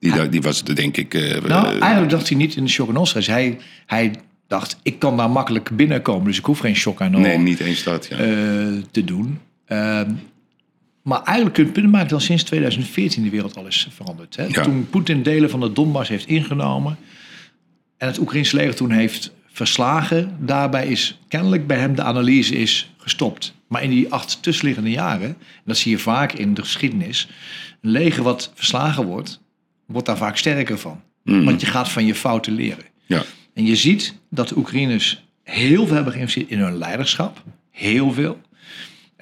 Die, 0.00 0.12
da- 0.12 0.26
die 0.26 0.42
was 0.42 0.62
er 0.62 0.74
denk 0.74 0.96
ik... 0.96 1.14
eh, 1.14 1.40
Nou, 1.42 1.66
eh, 1.66 1.80
eigenlijk 1.80 2.10
dacht 2.10 2.28
hij 2.28 2.36
niet 2.36 2.56
in 2.56 2.64
de 2.64 2.70
shock 2.70 2.96
and 2.96 3.14
awe. 3.14 3.24
Hij, 3.32 3.58
hij 3.86 4.10
dacht, 4.48 4.76
ik 4.82 4.98
kan 4.98 5.16
daar 5.16 5.30
makkelijk 5.30 5.70
binnenkomen, 5.76 6.26
dus 6.26 6.38
ik 6.38 6.44
hoef 6.44 6.58
geen 6.58 6.76
shock 6.76 7.00
and 7.00 7.14
awe 7.14 7.22
nee, 7.26 7.38
niet 7.38 7.60
eens 7.60 7.82
dat. 7.82 8.06
Ja. 8.10 8.16
eh, 8.16 8.26
te 8.90 9.04
doen. 9.04 9.38
Maar 11.02 11.22
eigenlijk 11.22 11.54
kun 11.54 11.64
je 11.64 11.70
het 11.70 11.80
punt 11.80 11.92
maken 11.92 12.08
dat 12.08 12.22
sinds 12.22 12.42
2014 12.42 13.22
de 13.22 13.30
wereld 13.30 13.56
al 13.56 13.66
is 13.66 13.88
veranderd. 13.90 14.36
Hè? 14.36 14.46
Ja. 14.46 14.62
Toen 14.62 14.88
Poetin 14.90 15.22
delen 15.22 15.50
van 15.50 15.60
de 15.60 15.72
Donbass 15.72 16.08
heeft 16.08 16.26
ingenomen 16.26 16.96
en 17.96 18.06
het 18.06 18.18
Oekraïnse 18.18 18.56
leger 18.56 18.74
toen 18.74 18.90
heeft 18.90 19.32
verslagen, 19.46 20.36
daarbij 20.40 20.86
is 20.86 21.18
kennelijk 21.28 21.66
bij 21.66 21.78
hem 21.78 21.94
de 21.94 22.02
analyse 22.02 22.56
is 22.56 22.92
gestopt. 22.96 23.54
Maar 23.66 23.82
in 23.82 23.90
die 23.90 24.12
acht 24.12 24.42
tussenliggende 24.42 24.90
jaren, 24.90 25.28
en 25.28 25.36
dat 25.64 25.76
zie 25.76 25.90
je 25.90 25.98
vaak 25.98 26.32
in 26.32 26.54
de 26.54 26.62
geschiedenis, 26.62 27.28
een 27.80 27.90
leger 27.90 28.22
wat 28.22 28.52
verslagen 28.54 29.04
wordt, 29.04 29.40
wordt 29.86 30.06
daar 30.06 30.16
vaak 30.16 30.36
sterker 30.36 30.78
van. 30.78 31.00
Want 31.24 31.60
je 31.60 31.66
gaat 31.66 31.88
van 31.88 32.06
je 32.06 32.14
fouten 32.14 32.52
leren. 32.52 32.84
ja. 33.06 33.22
En 33.54 33.66
je 33.66 33.76
ziet 33.76 34.14
dat 34.30 34.48
de 34.48 34.56
Oekraïners 34.56 35.22
heel 35.42 35.86
veel 35.86 35.94
hebben 35.94 36.12
geïnvesteerd 36.12 36.50
in 36.50 36.58
hun 36.58 36.76
leiderschap. 36.76 37.42
Heel 37.70 38.12
veel. 38.12 38.40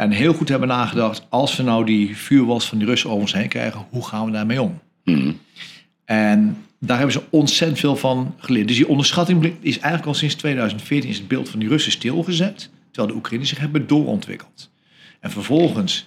En 0.00 0.10
heel 0.10 0.32
goed 0.32 0.48
hebben 0.48 0.68
nagedacht, 0.68 1.26
als 1.28 1.56
we 1.56 1.62
nou 1.62 1.84
die 1.84 2.16
vuurwals 2.16 2.66
van 2.66 2.78
die 2.78 2.86
Russen 2.86 3.10
over 3.10 3.22
ons 3.22 3.32
heen 3.32 3.48
krijgen, 3.48 3.86
hoe 3.90 4.06
gaan 4.06 4.24
we 4.24 4.30
daarmee 4.30 4.62
om? 4.62 4.80
Mhm. 5.04 5.32
En 6.04 6.56
daar 6.78 6.96
hebben 6.96 7.14
ze 7.14 7.22
ontzettend 7.30 7.80
veel 7.80 7.96
van 7.96 8.34
geleerd. 8.38 8.68
Dus 8.68 8.76
die 8.76 8.88
onderschatting 8.88 9.44
is 9.60 9.78
eigenlijk 9.78 10.06
al 10.06 10.14
sinds 10.14 10.34
2014 10.34 11.10
is 11.10 11.18
het 11.18 11.28
beeld 11.28 11.48
van 11.48 11.58
die 11.58 11.68
Russen 11.68 11.92
stilgezet, 11.92 12.70
terwijl 12.90 13.12
de 13.12 13.18
Oekraïners 13.18 13.48
zich 13.50 13.58
hebben 13.58 13.86
doorontwikkeld. 13.86 14.70
En 15.20 15.30
vervolgens 15.30 16.06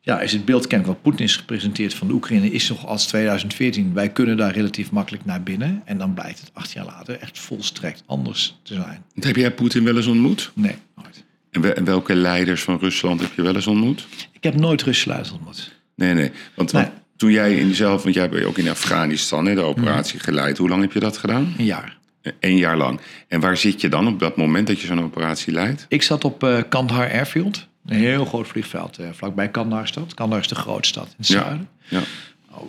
ja, 0.00 0.20
is 0.20 0.32
het 0.32 0.44
beeld 0.44 0.66
kennelijk 0.66 0.96
wat 0.96 1.02
Poetin 1.02 1.26
is 1.26 1.36
gepresenteerd 1.36 1.94
van 1.94 2.06
de 2.06 2.12
Oekraïne 2.12 2.50
is 2.50 2.68
nog 2.68 2.86
als 2.86 3.06
2014. 3.06 3.94
Wij 3.94 4.08
kunnen 4.08 4.36
daar 4.36 4.52
relatief 4.52 4.90
makkelijk 4.90 5.24
naar 5.24 5.42
binnen. 5.42 5.82
En 5.84 5.98
dan 5.98 6.14
blijkt 6.14 6.40
het 6.40 6.50
acht 6.52 6.72
jaar 6.72 6.84
later 6.84 7.18
echt 7.20 7.38
volstrekt 7.38 8.02
anders 8.06 8.58
te 8.62 8.74
zijn. 8.74 9.02
Heb 9.14 9.36
jij 9.36 9.52
Poetin 9.52 9.84
wel 9.84 9.96
eens 9.96 10.06
ontmoet? 10.06 10.50
Nee, 10.54 10.74
nooit. 10.96 11.25
En, 11.56 11.62
we- 11.62 11.72
en 11.72 11.84
welke 11.84 12.14
leiders 12.14 12.62
van 12.62 12.78
Rusland 12.78 13.20
heb 13.20 13.32
je 13.36 13.42
wel 13.42 13.54
eens 13.54 13.66
ontmoet? 13.66 14.06
Ik 14.32 14.42
heb 14.42 14.54
nooit 14.54 14.82
Russen 14.82 15.24
ontmoet. 15.32 15.72
Nee, 15.94 16.14
nee. 16.14 16.30
Want, 16.54 16.72
Nee. 16.72 16.82
want 16.82 16.94
Toen 17.16 17.30
jij 17.30 17.54
in 17.54 17.68
jezelf, 17.68 18.02
want 18.02 18.14
jij 18.14 18.28
hebt 18.30 18.44
ook 18.44 18.58
in 18.58 18.68
Afghanistan 18.68 19.46
hè, 19.46 19.54
de 19.54 19.60
operatie 19.60 20.20
geleid. 20.20 20.58
Hoe 20.58 20.68
lang 20.68 20.82
heb 20.82 20.92
je 20.92 21.00
dat 21.00 21.16
gedaan? 21.16 21.54
Een 21.58 21.64
jaar. 21.64 21.96
Eén 22.40 22.56
jaar 22.56 22.76
lang. 22.76 23.00
En 23.28 23.40
waar 23.40 23.56
zit 23.56 23.80
je 23.80 23.88
dan 23.88 24.06
op 24.08 24.18
dat 24.20 24.36
moment 24.36 24.66
dat 24.66 24.80
je 24.80 24.86
zo'n 24.86 25.02
operatie 25.02 25.52
leidt? 25.52 25.86
Ik 25.88 26.02
zat 26.02 26.24
op 26.24 26.42
eh, 26.44 26.58
Kandahar 26.68 27.10
Airfield. 27.10 27.66
Een 27.86 27.96
heel 27.96 28.24
groot 28.24 28.46
vliegveld 28.48 28.98
eh, 28.98 29.06
vlakbij 29.12 29.48
Kandahar-stad. 29.48 30.14
Kandahar 30.14 30.42
is 30.42 30.48
de 30.48 30.54
grootste 30.54 30.88
stad 30.98 31.06
in 31.06 31.14
het 31.16 31.26
Ja. 31.28 31.38
zuiden. 31.40 31.68
Ja. 31.88 32.00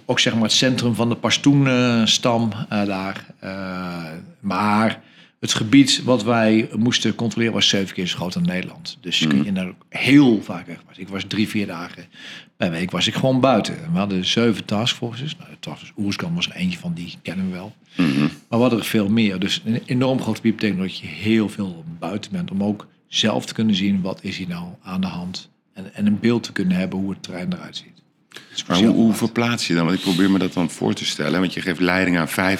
Ook 0.05 0.19
zeg 0.19 0.33
maar 0.33 0.43
het 0.43 0.51
centrum 0.51 0.95
van 0.95 1.09
de 1.09 1.15
Pashtoen-stam 1.15 2.51
eh, 2.69 2.85
daar. 2.85 3.25
Maar 4.39 5.01
het 5.39 5.53
gebied 5.53 6.03
wat 6.03 6.23
wij 6.23 6.69
moesten 6.77 7.15
controleren 7.15 7.53
was 7.53 7.69
zeven 7.69 7.93
keer 7.93 8.07
zo 8.07 8.15
groot 8.15 8.35
als 8.35 8.45
Nederland. 8.45 8.97
Dus 9.01 9.27
kun 9.27 9.43
je 9.43 9.53
daar 9.53 9.67
ook 9.67 9.85
heel 9.89 10.41
vaak 10.41 10.67
weg. 10.67 10.77
Ik 10.95 11.07
was 11.07 11.23
drie, 11.27 11.47
vier 11.47 11.67
dagen 11.67 12.05
per 12.57 12.71
week 12.71 12.91
was 12.91 13.07
ik 13.07 13.13
gewoon 13.13 13.39
buiten. 13.39 13.75
We 13.91 13.97
hadden 13.97 14.25
zeven 14.25 14.65
taskforces. 14.65 15.37
Nou, 15.37 15.49
de 15.49 15.59
taskforce 15.59 15.93
Oerskan 15.97 16.35
was 16.35 16.49
er 16.49 16.55
eentje 16.55 16.79
van, 16.79 16.93
die 16.93 17.15
kennen 17.21 17.45
we 17.45 17.51
wel. 17.51 17.75
Maar 17.95 18.29
we 18.49 18.55
hadden 18.55 18.79
er 18.79 18.85
veel 18.85 19.09
meer. 19.09 19.39
Dus 19.39 19.61
een 19.65 19.81
enorm 19.85 20.21
groot 20.21 20.35
gebied 20.35 20.55
betekent 20.55 20.79
dat 20.79 20.97
je 20.97 21.07
heel 21.07 21.49
veel 21.49 21.83
buiten 21.99 22.31
bent. 22.31 22.51
Om 22.51 22.63
ook 22.63 22.87
zelf 23.07 23.45
te 23.45 23.53
kunnen 23.53 23.75
zien 23.75 24.01
wat 24.01 24.19
is 24.23 24.37
hier 24.37 24.47
nou 24.47 24.67
aan 24.83 25.01
de 25.01 25.07
hand. 25.07 25.49
En, 25.73 25.93
en 25.93 26.05
een 26.05 26.19
beeld 26.19 26.43
te 26.43 26.51
kunnen 26.51 26.77
hebben 26.77 26.99
hoe 26.99 27.09
het 27.09 27.23
terrein 27.23 27.53
eruit 27.53 27.75
ziet. 27.75 28.01
Maar 28.67 28.77
hoe, 28.77 28.87
hoe 28.87 29.13
verplaats 29.13 29.67
je 29.67 29.73
dan? 29.73 29.85
Want 29.85 29.97
ik 29.97 30.03
probeer 30.03 30.31
me 30.31 30.39
dat 30.39 30.53
dan 30.53 30.69
voor 30.69 30.93
te 30.93 31.05
stellen. 31.05 31.39
Want 31.39 31.53
je 31.53 31.61
geeft 31.61 31.79
leiding 31.79 32.17
aan 32.17 32.57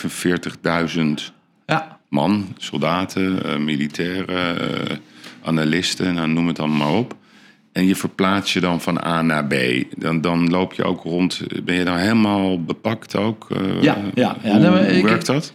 45.000 1.27 1.33
Ja, 1.65 1.96
man, 2.09 2.55
soldaten, 2.57 3.43
eh, 3.43 3.57
militairen, 3.57 4.59
eh, 4.89 4.95
analisten, 5.41 6.13
nou, 6.13 6.27
noem 6.27 6.47
het 6.47 6.55
dan 6.55 6.77
maar 6.77 6.93
op. 6.93 7.15
En 7.71 7.85
je 7.87 7.95
verplaatst 7.95 8.53
je 8.53 8.59
dan 8.59 8.81
van 8.81 9.03
A 9.03 9.21
naar 9.21 9.45
B. 9.47 9.53
Dan, 9.97 10.21
dan 10.21 10.49
loop 10.49 10.73
je 10.73 10.83
ook 10.83 11.03
rond. 11.03 11.41
Ben 11.63 11.75
je 11.75 11.83
dan 11.83 11.97
helemaal 11.97 12.63
bepakt 12.63 13.15
ook? 13.15 13.47
Eh, 13.51 13.81
Ja, 13.81 13.97
ja, 14.15 14.37
ja. 14.43 14.59
Hoe, 14.59 15.01
werkt 15.01 15.25
dat? 15.25 15.53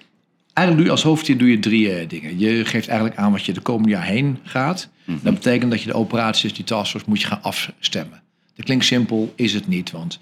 Eigenlijk 0.52 0.76
doe 0.76 0.84
je 0.84 0.90
als 0.90 1.02
hoofddier 1.02 1.38
doe 1.38 1.50
je 1.50 1.58
drie 1.58 2.06
dingen. 2.06 2.38
Je 2.38 2.64
geeft 2.64 2.88
eigenlijk 2.88 3.18
aan 3.18 3.32
wat 3.32 3.44
je 3.44 3.52
de 3.52 3.60
komende 3.60 3.88
jaar 3.88 4.04
heen 4.04 4.38
gaat. 4.42 4.88
Dat 5.04 5.34
betekent 5.34 5.70
dat 5.70 5.80
je 5.80 5.86
de 5.86 5.94
operaties, 5.94 6.54
die 6.54 6.64
taskforce, 6.64 7.06
moet 7.08 7.20
je 7.20 7.26
gaan 7.26 7.42
afstemmen. 7.42 8.22
Dat 8.56 8.64
klinkt 8.64 8.84
simpel, 8.84 9.32
is 9.36 9.54
het 9.54 9.68
niet. 9.68 9.90
Want 9.90 10.18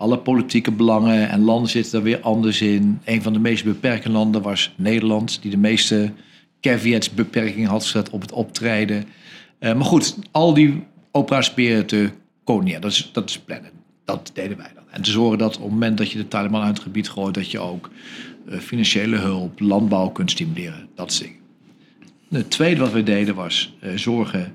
alle 0.00 0.18
politieke 0.18 0.72
belangen 0.72 1.28
en 1.28 1.40
landen 1.40 1.70
zitten 1.70 1.98
er 1.98 2.04
weer 2.04 2.20
anders 2.20 2.60
in. 2.60 3.00
Een 3.04 3.22
van 3.22 3.32
de 3.32 3.38
meest 3.38 3.64
beperkende 3.64 4.18
landen 4.18 4.42
was 4.42 4.72
Nederland, 4.76 5.42
die 5.42 5.50
de 5.50 5.56
meeste 5.56 6.12
caveats, 6.60 7.10
beperkingen 7.10 7.68
had 7.68 7.82
gezet 7.82 8.10
op 8.10 8.20
het 8.20 8.32
optreden. 8.32 9.04
Eh, 9.58 9.74
maar 9.74 9.84
goed, 9.84 10.16
al 10.30 10.54
die 10.54 10.82
proberen 11.10 11.86
te. 11.86 12.10
Dat 12.44 12.90
is, 12.90 13.10
dat 13.12 13.30
is 13.30 13.38
plannen. 13.38 13.70
Dat 14.04 14.30
deden 14.34 14.56
wij 14.56 14.70
dan. 14.74 14.84
En 14.90 15.02
te 15.02 15.10
zorgen 15.10 15.38
dat 15.38 15.56
op 15.56 15.62
het 15.62 15.70
moment 15.70 15.98
dat 15.98 16.10
je 16.10 16.18
de 16.18 16.28
Taliban 16.28 16.62
uit 16.62 16.74
het 16.74 16.82
gebied 16.82 17.08
gooit, 17.08 17.34
dat 17.34 17.50
je 17.50 17.58
ook 17.58 17.90
eh, 18.48 18.58
financiële 18.58 19.16
hulp, 19.16 19.60
landbouw 19.60 20.08
kunt 20.08 20.30
stimuleren. 20.30 20.88
Dat 20.94 21.12
soort 21.12 21.28
dingen. 21.28 21.40
Het 22.30 22.50
tweede 22.50 22.80
wat 22.80 22.92
we 22.92 23.02
deden 23.02 23.34
was 23.34 23.74
eh, 23.80 23.96
zorgen 23.96 24.52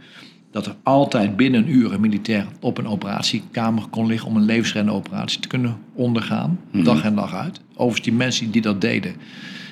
dat 0.56 0.66
er 0.66 0.76
altijd 0.84 1.36
binnen 1.36 1.64
een 1.64 1.76
uur 1.76 1.94
een 1.94 2.02
militair 2.02 2.46
op 2.60 2.78
een 2.78 2.88
operatiekamer 2.88 3.84
kon 3.90 4.06
liggen 4.06 4.28
om 4.28 4.36
een 4.36 4.46
levensreddende 4.46 4.98
operatie 4.98 5.40
te 5.40 5.48
kunnen 5.48 5.78
ondergaan, 5.94 6.60
dag 6.72 7.04
en 7.04 7.16
dag 7.16 7.34
uit. 7.34 7.62
Overigens, 7.74 8.02
die 8.02 8.14
mensen 8.14 8.52
die 8.52 8.62
dat 8.62 8.82
deden, 8.82 9.16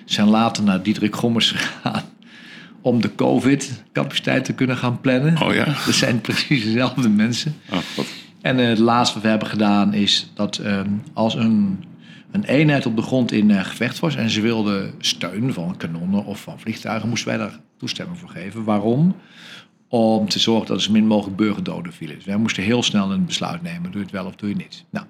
zijn 0.05 0.27
later 0.27 0.63
naar 0.63 0.83
Diederik 0.83 1.15
Gommers 1.15 1.51
gegaan 1.55 2.03
om 2.81 3.01
de 3.01 3.15
COVID-capaciteit 3.15 4.45
te 4.45 4.53
kunnen 4.53 4.77
gaan 4.77 5.01
plannen. 5.01 5.41
Oh 5.41 5.53
ja? 5.53 5.65
Dat 5.65 5.93
zijn 5.93 6.21
precies 6.21 6.63
dezelfde 6.63 7.09
mensen. 7.09 7.55
Oh, 7.71 7.77
God. 7.95 8.07
En 8.41 8.59
eh, 8.59 8.67
het 8.67 8.79
laatste 8.79 9.13
wat 9.13 9.23
we 9.23 9.29
hebben 9.29 9.47
gedaan 9.47 9.93
is 9.93 10.31
dat 10.33 10.57
ehm, 10.57 10.89
als 11.13 11.35
een, 11.35 11.83
een 12.31 12.43
eenheid 12.43 12.85
op 12.85 12.95
de 12.95 13.01
grond 13.01 13.31
in 13.31 13.51
eh, 13.51 13.63
gevecht 13.63 13.99
was 13.99 14.15
en 14.15 14.29
ze 14.29 14.41
wilden 14.41 14.93
steun 14.97 15.53
van 15.53 15.77
kanonnen 15.77 16.25
of 16.25 16.41
van 16.41 16.59
vliegtuigen, 16.59 17.09
moesten 17.09 17.27
wij 17.27 17.37
daar 17.37 17.59
toestemming 17.77 18.19
voor 18.19 18.29
geven. 18.29 18.63
Waarom? 18.63 19.15
Om 19.95 20.29
te 20.29 20.39
zorgen 20.39 20.67
dat 20.67 20.75
er 20.77 20.83
zo 20.83 20.91
min 20.91 21.07
mogelijk 21.07 21.37
burgerdoden 21.37 21.93
vielen. 21.93 22.15
Dus 22.15 22.25
wij 22.25 22.37
moesten 22.37 22.63
heel 22.63 22.83
snel 22.83 23.11
een 23.11 23.25
besluit 23.25 23.61
nemen: 23.61 23.91
doe 23.91 23.99
je 23.99 24.05
het 24.05 24.11
wel 24.11 24.25
of 24.25 24.35
doe 24.35 24.49
je 24.49 24.55
het 24.55 24.63
niet. 24.63 24.83
Nou, 24.89 25.05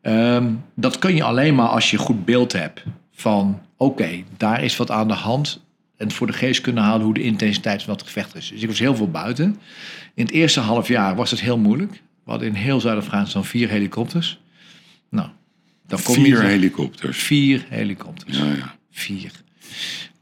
ehm, 0.00 0.52
dat 0.74 0.98
kun 0.98 1.14
je 1.14 1.22
alleen 1.22 1.54
maar 1.54 1.68
als 1.68 1.90
je 1.90 1.96
goed 1.98 2.24
beeld 2.24 2.52
hebt 2.52 2.82
van: 3.12 3.60
oké, 3.76 4.22
daar 4.36 4.62
is 4.62 4.76
wat 4.76 4.90
aan 4.90 5.08
de 5.08 5.14
hand. 5.14 5.62
En 5.96 6.10
voor 6.12 6.26
de 6.26 6.32
geest 6.32 6.60
kunnen 6.60 6.82
halen 6.82 7.04
hoe 7.04 7.14
de 7.14 7.22
intensiteit 7.22 7.82
van 7.82 7.94
dat 7.94 8.02
gevecht 8.06 8.34
is. 8.36 8.48
Dus 8.48 8.62
ik 8.62 8.68
was 8.68 8.78
heel 8.78 8.96
veel 8.96 9.10
buiten. 9.10 9.60
In 10.14 10.24
het 10.24 10.34
eerste 10.34 10.60
half 10.60 10.88
jaar 10.88 11.14
was 11.14 11.30
het 11.30 11.40
heel 11.40 11.58
moeilijk. 11.58 11.92
We 12.24 12.30
hadden 12.30 12.48
in 12.48 12.54
heel 12.54 12.80
Zuid-Afghanistan 12.80 13.44
vier 13.44 13.68
helikopters. 13.68 14.40
Nou, 15.10 15.28
dan 15.86 16.02
kom 16.02 16.14
Vier 16.14 16.42
je 16.42 16.48
helikopters. 16.48 17.18
vier 17.22 17.66
helikopters. 17.68 18.38
Ja, 18.38 18.44
ja. 18.44 18.74
Vier. 18.90 19.32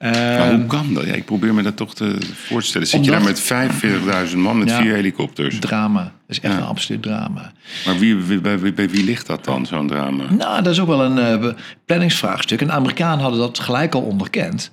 Maar 0.03 0.15
Ehm, 0.49 0.55
hoe 0.57 0.67
kan 0.67 0.95
dat? 0.95 1.05
Ja, 1.05 1.12
ik 1.15 1.25
probeer 1.25 1.55
me 1.55 1.62
dat 1.62 1.77
toch 1.77 1.95
te 1.95 2.17
voor 2.35 2.61
te 2.61 2.67
stellen. 2.67 2.87
Zit 2.87 3.05
je 3.05 3.11
daar 3.11 3.23
met 3.23 3.41
45.000 3.41 4.37
man 4.38 4.59
met 4.59 4.69
Ja. 4.69 4.81
vier 4.81 4.95
helikopters? 4.95 5.59
drama. 5.59 6.03
Dat 6.03 6.12
is 6.27 6.41
echt 6.41 6.53
Ja. 6.53 6.59
een 6.59 6.67
absoluut 6.67 7.03
drama. 7.03 7.53
Maar 7.87 7.99
wie, 7.99 8.38
bij, 8.41 8.59
wie- 8.59 8.73
bij 8.73 8.88
wie 8.91 9.05
ligt 9.05 9.27
dat 9.27 9.45
dan, 9.45 9.67
zo'n 9.67 9.87
drama? 9.88 10.25
Nou, 10.33 10.62
dat 10.62 10.73
is 10.73 10.81
ook 10.81 10.87
wel 10.87 11.05
een 11.05 11.19
eh, 11.19 11.53
planningsvraagstuk. 11.87 12.61
En 12.61 12.67
de 12.67 12.73
Amerikanen 12.73 13.21
hadden 13.21 13.41
dat 13.41 13.59
gelijk 13.59 13.95
al 13.95 14.03
onderkend. 14.03 14.71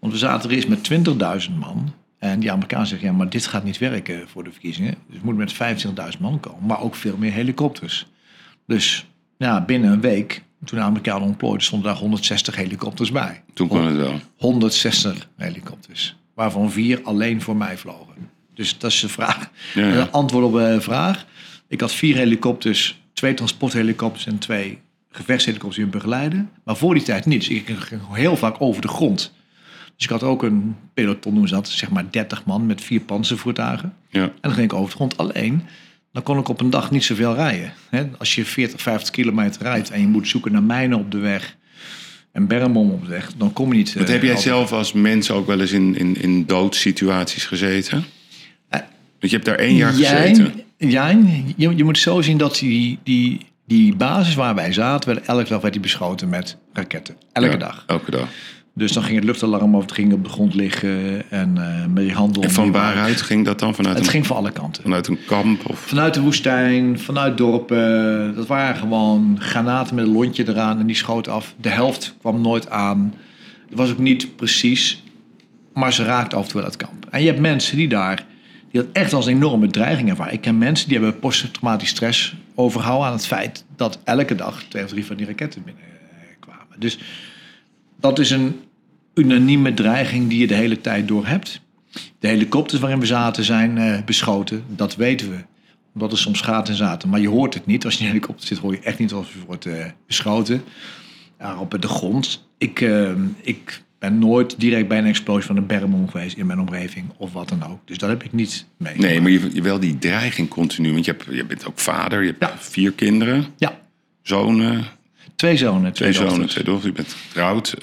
Want 0.00 0.12
we 0.12 0.18
zaten 0.18 0.50
er 0.50 0.56
eerst 0.56 0.68
met 0.68 0.82
20.000 0.84 1.58
man. 1.58 1.92
En 2.18 2.40
die 2.40 2.52
Amerikanen 2.52 2.86
zeggen, 2.86 3.08
ja, 3.08 3.14
maar 3.14 3.28
dit 3.28 3.46
gaat 3.46 3.64
niet 3.64 3.78
werken 3.78 4.22
voor 4.28 4.44
de 4.44 4.50
verkiezingen. 4.50 4.94
Dus 5.06 5.16
het 5.16 5.24
moet 5.24 5.36
met 5.36 5.52
25.000 5.52 6.20
man 6.20 6.40
komen. 6.40 6.66
Maar 6.66 6.80
ook 6.80 6.94
veel 6.94 7.16
meer 7.18 7.32
helikopters. 7.32 8.06
Dus 8.66 9.06
ja, 9.38 9.64
binnen 9.64 9.92
een 9.92 10.00
week, 10.00 10.42
toen 10.64 10.78
de 10.78 10.84
Amerikanen 10.84 11.28
ontplooiden, 11.28 11.62
stonden 11.62 11.90
daar 11.90 12.00
160 12.00 12.56
helikopters 12.56 13.10
bij. 13.12 13.42
Toen 13.54 13.68
kon 13.68 13.86
het 13.86 13.96
wel. 13.96 14.20
160 14.36 15.28
helikopters. 15.36 16.16
Waarvan 16.34 16.70
vier 16.70 17.00
alleen 17.02 17.42
voor 17.42 17.56
mij 17.56 17.78
vlogen. 17.78 18.14
Dus 18.54 18.78
dat 18.78 18.90
is 18.90 19.00
de 19.00 19.08
vraag. 19.08 19.50
Ja, 19.74 19.86
ja. 19.86 20.00
Een 20.00 20.10
antwoord 20.10 20.44
op 20.44 20.52
de 20.52 20.80
vraag. 20.80 21.26
Ik 21.68 21.80
had 21.80 21.92
vier 21.92 22.16
helikopters, 22.16 23.00
twee 23.12 23.34
transporthelikopters 23.34 24.26
en 24.26 24.38
twee 24.38 24.78
gevechtshelikopters 25.10 25.76
die 25.76 25.84
me 25.84 25.90
begeleiden. 25.90 26.50
Maar 26.64 26.76
voor 26.76 26.94
die 26.94 27.02
tijd 27.02 27.26
niet. 27.26 27.40
Dus 27.40 27.48
ik 27.48 27.76
ging 27.78 28.00
heel 28.12 28.36
vaak 28.36 28.56
over 28.58 28.82
de 28.82 28.88
grond. 28.88 29.32
Dus 29.96 30.04
ik 30.04 30.10
had 30.10 30.22
ook 30.22 30.42
een 30.42 30.76
peloton, 30.94 31.32
noemen 31.32 31.48
ze 31.48 31.54
dat, 31.54 31.68
zeg 31.68 31.90
maar 31.90 32.10
30 32.10 32.44
man 32.44 32.66
met 32.66 32.80
vier 32.80 33.00
panzervoertuigen. 33.00 33.94
Ja. 34.08 34.22
En 34.22 34.32
dan 34.40 34.52
ging 34.52 34.64
ik 34.64 34.72
over 34.72 34.88
de 34.88 34.94
grond 34.94 35.16
alleen. 35.16 35.62
Dan 36.12 36.22
kon 36.22 36.38
ik 36.38 36.48
op 36.48 36.60
een 36.60 36.70
dag 36.70 36.90
niet 36.90 37.04
zoveel 37.04 37.34
rijden. 37.34 37.72
Als 38.18 38.34
je 38.34 38.44
40, 38.44 38.80
50 38.82 39.10
kilometer 39.10 39.62
rijdt 39.62 39.90
en 39.90 40.00
je 40.00 40.06
moet 40.06 40.28
zoeken 40.28 40.52
naar 40.52 40.62
mijnen 40.62 40.98
op 40.98 41.10
de 41.10 41.18
weg 41.18 41.56
en 42.32 42.46
bermbom 42.46 42.90
op 42.90 43.02
de 43.04 43.10
weg, 43.10 43.32
dan 43.36 43.52
kom 43.52 43.72
je 43.72 43.78
niet. 43.78 43.94
Wat 43.94 44.02
eh, 44.06 44.10
heb 44.12 44.22
jij 44.22 44.30
over- 44.30 44.42
zelf 44.42 44.72
als 44.72 44.92
mens 44.92 45.30
ook 45.30 45.46
wel 45.46 45.60
eens 45.60 45.72
in, 45.72 45.96
in, 45.98 46.16
in 46.20 46.46
doodsituaties 46.46 47.44
gezeten? 47.46 48.04
Eh, 48.68 48.80
Want 48.80 48.86
je 49.20 49.28
hebt 49.28 49.44
daar 49.44 49.54
één 49.58 49.74
jaar 49.74 49.94
Jij- 49.94 50.28
gezeten. 50.28 50.62
jij, 50.76 51.18
je, 51.56 51.76
je 51.76 51.84
moet 51.84 51.98
zo 51.98 52.20
zien 52.20 52.38
dat 52.38 52.58
die, 52.58 52.98
die, 53.04 53.40
die 53.66 53.94
basis 53.96 54.34
waar 54.34 54.54
wij 54.54 54.72
zaten, 54.72 55.14
werd, 55.14 55.26
elke 55.26 55.48
dag 55.48 55.60
werd 55.60 55.72
die 55.72 55.82
beschoten 55.82 56.28
met 56.28 56.56
raketten. 56.72 57.16
Elke 57.32 57.50
Ja, 57.50 57.56
dag. 57.56 57.84
Elke 57.86 58.10
dag. 58.10 58.28
Dus 58.80 58.92
dan 58.92 59.02
ging 59.02 59.16
het 59.16 59.24
luchtalarm 59.24 59.74
of 59.74 59.82
het 59.82 59.92
ging 59.92 60.12
op 60.12 60.24
de 60.24 60.30
grond 60.30 60.54
liggen 60.54 61.30
en 61.30 61.56
eh 61.56 61.86
met 61.86 62.04
je 62.06 62.12
handen 62.12 62.42
En 62.42 62.50
van 62.50 62.72
waaruit 62.72 63.20
ging 63.22 63.44
dat 63.44 63.58
dan? 63.58 63.74
Vanuit, 63.74 63.96
Het 63.96 64.04
een, 64.04 64.10
ging 64.12 64.26
van 64.26 64.36
alle 64.36 64.50
kanten. 64.50 64.82
vanuit 64.82 65.06
een 65.08 65.18
kamp? 65.26 65.68
Of? 65.70 65.78
Vanuit 65.78 66.14
de 66.14 66.20
woestijn, 66.20 66.98
vanuit 66.98 67.36
dorpen. 67.36 68.34
Dat 68.34 68.46
waren 68.46 68.76
gewoon 68.76 69.36
granaten 69.40 69.94
met 69.94 70.06
een 70.06 70.12
lontje 70.12 70.48
eraan 70.48 70.78
en 70.78 70.86
die 70.86 70.96
schoot 70.96 71.28
af. 71.28 71.54
De 71.60 71.68
helft 71.68 72.14
kwam 72.20 72.40
nooit 72.40 72.70
aan. 72.70 73.14
Het 73.68 73.78
was 73.78 73.90
ook 73.90 73.98
niet 73.98 74.36
precies, 74.36 75.02
maar 75.74 75.92
ze 75.92 76.04
raakten 76.04 76.38
af 76.38 76.44
en 76.44 76.50
toe 76.50 76.60
wel 76.60 76.70
het 76.70 76.78
kamp. 76.78 77.06
En 77.10 77.20
je 77.20 77.26
hebt 77.26 77.40
mensen 77.40 77.76
die 77.76 77.88
daar, 77.88 78.26
die 78.70 78.82
dat 78.82 78.90
echt 78.92 79.12
als 79.12 79.26
een 79.26 79.34
enorme 79.34 79.66
dreiging 79.68 80.08
ervaren. 80.08 80.32
Ik 80.32 80.40
ken 80.40 80.58
mensen 80.58 80.88
die 80.88 80.98
hebben 80.98 81.18
posttraumatische 81.18 81.94
stress 81.94 82.34
overhouden 82.54 83.06
aan 83.06 83.12
het 83.12 83.26
feit 83.26 83.64
dat 83.76 83.98
elke 84.04 84.34
dag 84.34 84.62
twee 84.68 84.84
of 84.84 84.90
drie 84.90 85.06
van 85.06 85.16
die 85.16 85.26
raketten 85.26 85.62
binnenkwamen. 85.64 86.76
Dus 86.78 86.98
dat 88.00 88.18
is 88.18 88.30
een 88.30 88.60
unanieme 89.24 89.74
dreiging 89.74 90.28
die 90.28 90.38
je 90.38 90.46
de 90.46 90.54
hele 90.54 90.80
tijd 90.80 91.08
door 91.08 91.26
hebt. 91.26 91.60
De 92.18 92.28
helikopters 92.28 92.80
waarin 92.80 93.00
we 93.00 93.06
zaten 93.06 93.44
zijn 93.44 93.78
eh, 93.78 94.02
beschoten, 94.04 94.64
dat 94.68 94.96
weten 94.96 95.30
we. 95.30 95.36
Omdat 95.94 96.12
er 96.12 96.18
soms 96.18 96.40
gaten 96.40 96.74
zaten. 96.74 97.08
Maar 97.08 97.20
je 97.20 97.28
hoort 97.28 97.54
het 97.54 97.66
niet. 97.66 97.84
Als 97.84 97.94
je 97.94 98.00
in 98.00 98.06
een 98.06 98.12
helikopter 98.12 98.46
zit, 98.46 98.58
hoor 98.58 98.72
je 98.72 98.80
echt 98.80 98.98
niet 98.98 99.12
als 99.12 99.26
je 99.32 99.38
wordt 99.46 99.66
eh, 99.66 99.84
beschoten. 100.06 100.62
Ja, 101.38 101.58
op 101.58 101.76
de 101.80 101.88
grond. 101.88 102.48
Ik, 102.58 102.80
eh, 102.80 103.10
ik 103.40 103.82
ben 103.98 104.18
nooit 104.18 104.60
direct 104.60 104.88
bij 104.88 104.98
een 104.98 105.06
explosie 105.06 105.46
van 105.46 105.56
een 105.56 105.66
bermbom 105.66 106.08
geweest 106.08 106.36
in 106.36 106.46
mijn 106.46 106.60
omgeving. 106.60 107.06
Of 107.16 107.32
wat 107.32 107.48
dan 107.48 107.64
ook. 107.64 107.78
Dus 107.84 107.98
dat 107.98 108.08
heb 108.08 108.22
ik 108.22 108.32
niet 108.32 108.66
mee. 108.76 108.96
Nee, 108.96 109.20
maar 109.20 109.30
je, 109.30 109.50
je 109.52 109.62
wel 109.62 109.80
die 109.80 109.98
dreiging 109.98 110.48
continu. 110.48 110.92
Want 110.92 111.04
je, 111.04 111.10
hebt, 111.10 111.24
je 111.36 111.44
bent 111.44 111.66
ook 111.66 111.78
vader, 111.78 112.20
je 112.22 112.26
hebt 112.26 112.40
Ja. 112.40 112.52
vier 112.58 112.92
kinderen, 112.92 113.44
Ja, 113.56 113.78
zonen, 114.22 114.84
twee 115.36 115.56
zonen. 115.56 115.92
twee 115.92 116.12
zonen, 116.12 116.28
dochters. 116.30 116.52
twee 116.52 116.64
dochters. 116.64 116.86
Je 116.86 116.92
bent 117.02 117.12
getrouwd. 117.28 117.74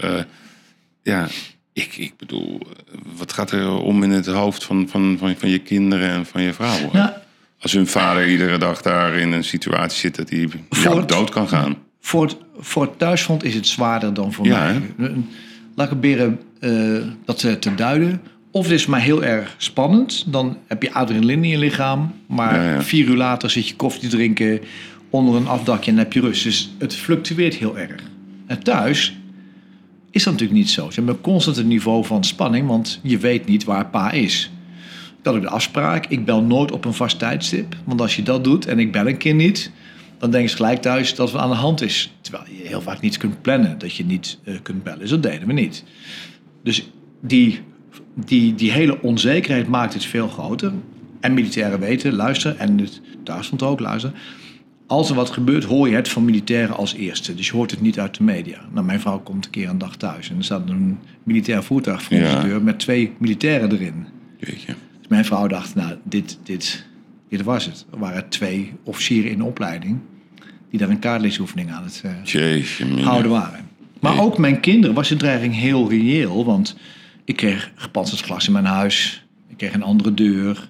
Eh, 1.08 1.14
ja, 1.14 1.28
ik, 1.74 1.98
ik 1.98 2.14
bedoel, 2.18 2.60
eh, 2.60 3.00
wat 3.18 3.34
gaat 3.34 3.52
er 3.52 3.70
om 3.82 4.04
in 4.04 4.10
het 4.12 4.26
hoofd 4.26 4.64
van, 4.64 4.88
van, 4.90 5.16
van, 5.20 5.36
van 5.38 5.50
je 5.50 5.60
kinderen 5.60 6.10
en 6.10 6.26
van 6.26 6.42
je 6.42 6.54
vrouw? 6.54 6.92
Als 7.60 7.72
hun 7.74 7.88
vader 7.88 8.30
iedere 8.30 8.58
dag 8.58 8.82
daar 8.82 9.14
in 9.18 9.32
een 9.32 9.44
situatie 9.44 10.00
zit 10.00 10.16
dat 10.16 10.30
hij 10.30 10.48
Voor 10.70 10.84
jou 10.84 11.00
het- 11.00 11.10
dood 11.10 11.30
kan 11.30 11.48
gaan. 11.48 11.78
Voor 12.02 12.24
het, 12.26 12.38
voor 12.60 12.82
het 12.84 13.00
thuisfront 13.00 13.44
is 13.44 13.54
het 13.54 13.68
zwaarder 13.68 14.14
dan 14.14 14.34
voor 14.34 14.46
Ja, 14.46 14.74
mij. 14.98 15.12
Laat 15.76 15.92
ik 15.92 16.00
proberen 16.00 16.40
eh, 16.60 16.72
dat 17.26 17.40
te, 17.40 17.60
te 17.60 17.76
duiden. 17.76 18.22
Of 18.52 18.64
het 18.64 18.74
is 18.74 18.86
maar 18.86 19.02
heel 19.02 19.24
erg 19.24 19.56
spannend. 19.58 20.24
Dan 20.32 20.58
heb 20.68 20.82
je 20.84 20.94
adrenaline 20.94 21.44
in 21.44 21.50
je 21.50 21.58
lichaam. 21.58 22.14
Maar 22.28 22.56
Ja, 22.64 22.72
ja. 22.74 22.82
vier 22.82 23.08
uur 23.08 23.16
later 23.16 23.50
zit 23.50 23.68
je 23.68 23.76
koffie 23.76 24.10
drinken 24.10 24.60
onder 25.10 25.36
een 25.36 25.48
afdakje 25.48 25.92
en 25.92 25.98
heb 25.98 26.14
je 26.14 26.20
rust. 26.20 26.44
Dus 26.44 26.76
het 26.78 26.96
fluctueert 26.96 27.56
heel 27.56 27.78
erg. 27.78 28.02
En 28.48 28.64
thuis 28.64 29.18
is 30.12 30.24
dat 30.24 30.34
natuurlijk 30.34 30.60
niet 30.60 30.70
zo. 30.70 30.90
Ze 30.90 30.96
hebben 30.96 31.16
een 31.16 31.22
constant 31.22 31.66
niveau 31.66 32.06
van 32.06 32.24
spanning, 32.24 32.68
want 32.68 33.00
je 33.04 33.18
weet 33.18 33.46
niet 33.46 33.64
waar 33.64 33.86
pa 33.86 34.12
is. 34.12 34.52
Had 35.24 35.36
ook 35.36 35.42
de 35.42 35.50
afspraak, 35.50 36.06
ik 36.06 36.26
bel 36.26 36.42
nooit 36.42 36.72
op 36.72 36.86
een 36.86 36.94
vast 36.94 37.20
tijdstip. 37.20 37.76
Want 37.84 38.02
als 38.02 38.16
je 38.16 38.24
dat 38.24 38.44
doet 38.44 38.66
en 38.66 38.80
ik 38.80 38.92
bel 38.92 39.08
een 39.08 39.18
keer 39.18 39.34
niet, 39.34 39.72
dan 40.18 40.32
denken 40.32 40.50
ze 40.50 40.56
gelijk 40.56 40.82
thuis 40.82 41.16
dat 41.16 41.32
wat 41.32 41.42
aan 41.42 41.50
de 41.50 41.56
hand 41.56 41.82
is. 41.82 42.12
Terwijl 42.22 42.44
je 42.50 42.68
heel 42.68 42.82
vaak 42.82 43.02
niet 43.02 43.18
kunt 43.18 43.42
plannen 43.42 43.78
dat 43.78 43.96
je 43.96 44.06
niet 44.06 44.40
eh, 44.44 44.54
kunt 44.62 44.84
bellen. 44.84 45.00
Dus 45.00 45.10
dat 45.10 45.24
deden 45.24 45.48
we 45.48 45.54
niet. 45.54 45.84
Dus 46.64 46.90
die, 47.22 47.60
die, 48.16 48.56
die 48.56 48.72
hele 48.72 49.02
onzekerheid 49.02 49.68
maakt 49.68 49.94
het 49.94 50.06
veel 50.06 50.28
groter. 50.28 50.72
En 51.20 51.34
militairen 51.34 51.80
weten, 51.80 52.14
luister, 52.14 52.56
en 52.58 52.78
het 52.78 53.02
thuisfront 53.24 53.64
ook, 53.64 53.80
luister. 53.80 54.12
Als 54.88 55.10
er 55.10 55.16
wat 55.16 55.30
gebeurt, 55.30 55.64
hoor 55.64 55.90
je 55.90 55.96
het 55.96 56.10
van 56.10 56.26
militairen 56.26 56.76
als 56.78 56.94
eerste. 56.94 57.36
Dus 57.36 57.48
je 57.48 57.54
hoort 57.54 57.72
het 57.72 57.82
niet 57.82 58.00
uit 58.00 58.18
de 58.18 58.24
media. 58.24 58.60
Nou, 58.74 58.86
mijn 58.86 59.00
vrouw 59.00 59.20
komt 59.20 59.46
een 59.46 59.52
keer 59.52 59.70
een 59.70 59.78
dag 59.78 59.96
thuis 59.96 60.30
en 60.30 60.38
er 60.38 60.44
staat 60.44 60.70
een 60.70 61.00
militair 61.24 61.64
voertuig 61.64 62.04
voor 62.04 62.18
onze 62.18 62.32
Ja. 62.32 62.42
deur 62.44 62.62
met 62.62 62.80
twee 62.80 63.12
militairen 63.20 63.72
erin. 63.72 64.06
Jeetje. 64.40 64.66
Dus 65.00 65.08
mijn 65.08 65.26
vrouw 65.26 65.48
dacht, 65.48 65.76
nou, 65.76 65.96
dit, 66.04 66.40
dit, 66.44 66.86
dit 67.30 67.42
was 67.44 67.66
het. 67.66 67.86
Er 67.92 68.00
waren 68.00 68.30
twee 68.30 68.74
officieren 68.84 69.32
in 69.32 69.38
de 69.38 69.44
opleiding 69.44 70.00
die 70.70 70.80
daar 70.80 70.90
een 70.90 71.00
kaartleesoefening 71.00 71.72
aan 71.72 71.84
het 71.84 72.04
Jeetje. 72.24 72.86
mina. 72.86 73.02
houden 73.02 73.32
waren. 73.32 73.66
Maar 74.02 74.20
ook 74.22 74.38
mijn 74.38 74.60
kinderen 74.60 74.96
was 74.96 75.10
de 75.10 75.16
dreiging 75.16 75.56
heel 75.56 75.90
reëel. 75.90 76.46
Want 76.46 76.78
ik 77.26 77.36
kreeg 77.36 77.72
gepantserd 77.76 78.22
glas 78.22 78.48
in 78.48 78.54
mijn 78.54 78.66
huis. 78.66 79.26
Ik 79.50 79.58
kreeg 79.58 79.74
een 79.74 79.84
andere 79.84 80.14
deur. 80.14 80.70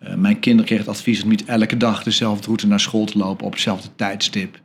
Eh, 0.00 0.14
mijn 0.14 0.38
kinderen 0.38 0.66
kregen 0.66 0.86
het 0.86 0.94
advies 0.96 1.22
om 1.22 1.28
niet 1.28 1.44
elke 1.44 1.76
dag 1.76 2.02
dezelfde 2.02 2.46
route 2.46 2.66
naar 2.66 2.80
school 2.80 3.04
te 3.04 3.18
lopen 3.18 3.46
op 3.46 3.52
hetzelfde 3.52 3.88
tijdstip. 3.96 4.60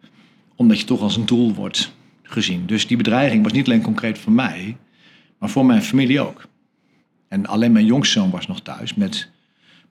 Omdat 0.56 0.80
je 0.80 0.86
toch 0.86 1.02
als 1.02 1.16
een 1.16 1.26
doel 1.26 1.54
wordt 1.54 1.94
gezien. 2.24 2.66
Dus 2.66 2.88
die 2.88 2.98
bedreiging 2.98 3.44
was 3.44 3.52
niet 3.52 3.66
alleen 3.66 3.82
concreet 3.82 4.20
voor 4.20 4.32
mij, 4.32 4.78
maar 5.40 5.50
voor 5.50 5.66
mijn 5.66 5.82
familie 5.82 6.20
ook. 6.20 6.48
En 7.28 7.46
alleen 7.46 7.72
mijn 7.72 7.86
jongste 7.86 8.20
zoon 8.20 8.30
was 8.30 8.48
nog 8.48 8.62
thuis 8.62 8.94
met 8.94 9.30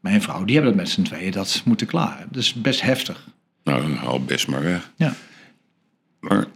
mijn 0.01 0.23
vrouw. 0.23 0.45
Die 0.45 0.55
hebben 0.55 0.77
dat 0.77 0.83
met 0.83 0.93
z'n 0.93 1.03
tweeën 1.03 1.33
dat 1.33 1.63
moeten 1.65 1.87
klaren. 1.87 2.29
Dat 2.31 2.43
is 2.43 2.55
best 2.55 2.81
heftig. 2.81 3.29
Nou, 3.65 3.95
haal 3.95 4.25
best 4.25 4.49
maar 4.49 4.63
weg. 4.63 4.91
Ja. 4.97 5.15
Maar 6.21 6.47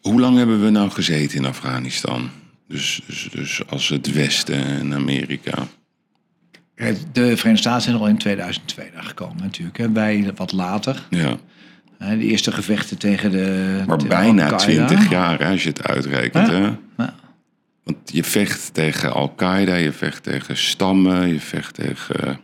hoe 0.00 0.20
lang 0.20 0.36
hebben 0.36 0.64
we 0.64 0.70
nou 0.70 0.90
gezeten 0.90 1.38
in 1.38 1.44
Afghanistan? 1.44 2.30
Dus, 2.68 3.00
dus, 3.06 3.28
dus 3.32 3.66
als 3.66 3.88
het 3.88 4.12
Westen 4.12 4.64
en 4.64 4.94
Amerika. 4.94 5.68
De 7.12 7.36
Verenigde 7.36 7.56
Staten 7.56 7.82
zijn 7.82 7.96
al 7.96 8.08
in 8.08 8.18
2002 8.18 8.90
daar 8.94 9.02
gekomen 9.02 9.42
natuurlijk. 9.42 9.76
Hè. 9.78 9.92
Wij 9.92 10.32
wat 10.34 10.52
later. 10.52 11.06
Ja, 11.10 11.36
De 11.98 12.18
eerste 12.18 12.52
gevechten 12.52 12.98
tegen 12.98 13.30
de 13.30 13.82
maar 13.86 13.98
tegen 13.98 14.18
bijna. 14.18 14.56
20 14.56 15.10
jaar 15.10 15.38
hè, 15.38 15.50
als 15.50 15.62
je 15.62 15.68
het 15.68 15.86
uitrekent. 15.86 16.48
Ja. 16.48 16.54
Hè? 16.54 16.70
Ja. 16.96 17.14
Want 17.84 17.98
je 18.04 18.24
vecht 18.24 18.74
tegen 18.74 19.12
Al-Qaeda, 19.12 19.74
je 19.74 19.92
vecht 19.92 20.22
tegen 20.22 20.56
stammen, 20.56 21.28
je 21.28 21.40
vecht 21.40 21.74
tegen. 21.74 22.40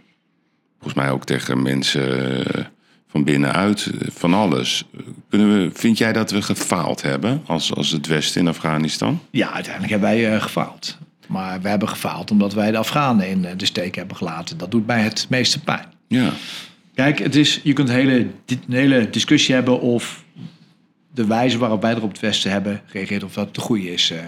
Volgens 0.79 0.95
mij 0.95 1.11
ook 1.11 1.25
tegen 1.25 1.63
mensen 1.63 2.45
eh, 2.47 2.65
van 3.09 3.25
binnenuit, 3.25 3.87
eh, 3.87 4.09
van 4.13 4.35
alles. 4.35 4.85
Kunnen 5.29 5.53
we, 5.53 5.71
vind 5.75 5.99
jij 5.99 6.13
dat 6.13 6.31
we 6.31 6.43
gefaald 6.43 7.03
hebben 7.03 7.43
als, 7.47 7.75
als 7.75 7.91
het 7.91 8.07
Westen 8.07 8.41
in 8.41 8.49
Afghanistan? 8.49 9.21
Ja, 9.31 9.53
uiteindelijk 9.53 9.93
hebben 9.93 10.11
wij 10.11 10.35
eh, 10.35 10.43
gefaald. 10.43 10.99
Maar 11.29 11.61
we 11.61 11.69
hebben 11.69 11.89
gefaald 11.89 12.31
omdat 12.31 12.55
wij 12.55 12.71
de 12.71 12.79
Afghanen 12.79 13.29
in 13.29 13.47
de 13.57 13.67
steek 13.67 13.95
hebben 13.95 14.17
gelaten. 14.17 14.59
Dat 14.59 14.71
doet 14.71 14.87
mij 14.87 15.01
het 15.01 15.27
meeste 15.29 15.61
pijn. 15.61 15.87
Ja, 16.09 16.33
Kijk, 16.95 17.19
het 17.19 17.35
is, 17.37 17.61
je 17.63 17.73
kunt 17.73 17.89
een 17.89 17.95
hele, 17.95 18.27
een 18.47 18.63
hele 18.69 19.11
discussie 19.11 19.55
hebben 19.55 19.81
of 19.81 20.25
de 21.15 21.27
wijze 21.27 21.59
waarop 21.59 21.83
wij 21.83 21.95
er 21.95 22.03
op 22.03 22.11
het 22.11 22.21
Westen 22.21 22.51
hebben 22.51 22.81
gereageerd, 22.87 23.25
of 23.25 23.33
dat 23.33 23.55
de 23.55 23.61
goede 23.61 23.93
is 23.93 24.11
eh, 24.11 24.19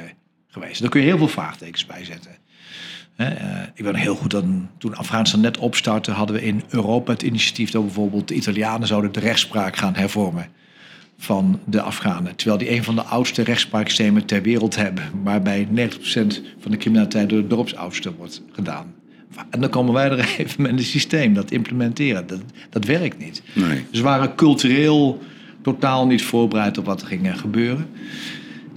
geweest. 0.48 0.80
Daar 0.80 0.90
kun 0.90 1.00
je 1.00 1.06
heel 1.06 1.18
veel 1.18 1.28
vraagtekens 1.28 1.86
bij 1.86 2.04
zetten. 2.04 2.30
Hè, 3.14 3.28
eh, 3.28 3.62
ik 3.74 3.84
weet 3.84 3.92
nog 3.92 4.02
heel 4.02 4.16
goed 4.16 4.30
dat 4.30 4.44
toen 4.78 4.96
Afghanistan 4.96 5.40
net 5.40 5.58
opstartte, 5.58 6.10
hadden 6.10 6.36
we 6.36 6.42
in 6.42 6.62
Europa 6.68 7.12
het 7.12 7.22
initiatief 7.22 7.70
dat 7.70 7.84
bijvoorbeeld 7.84 8.28
de 8.28 8.34
Italianen 8.34 8.88
zouden 8.88 9.12
de 9.12 9.20
rechtspraak 9.20 9.76
gaan 9.76 9.94
hervormen 9.94 10.48
van 11.16 11.60
de 11.64 11.80
Afghanen. 11.80 12.36
Terwijl 12.36 12.58
die 12.58 12.70
een 12.70 12.84
van 12.84 12.94
de 12.94 13.02
oudste 13.02 13.42
rechtspraaksystemen 13.42 14.24
ter 14.24 14.42
wereld 14.42 14.76
hebben, 14.76 15.04
waarbij 15.22 15.68
90% 15.68 15.70
van 16.58 16.70
de 16.70 16.76
criminaliteit 16.76 17.28
door 17.28 17.40
de 17.40 17.46
dorpsoudsten 17.46 18.14
wordt 18.16 18.42
gedaan. 18.52 18.94
En 19.50 19.60
dan 19.60 19.70
komen 19.70 19.92
wij 19.92 20.10
er 20.10 20.34
even 20.38 20.62
met 20.62 20.70
een 20.70 20.78
systeem 20.78 21.34
dat 21.34 21.50
implementeren. 21.50 22.26
Dat, 22.26 22.40
dat 22.70 22.84
werkt 22.84 23.18
niet. 23.18 23.42
nee. 23.52 23.84
Dus 23.90 24.00
we 24.00 24.06
waren 24.06 24.34
cultureel 24.34 25.22
totaal 25.62 26.06
niet 26.06 26.22
voorbereid 26.22 26.78
op 26.78 26.84
wat 26.84 27.00
er 27.00 27.06
ging 27.06 27.26
eh, 27.26 27.36
gebeuren. 27.36 27.86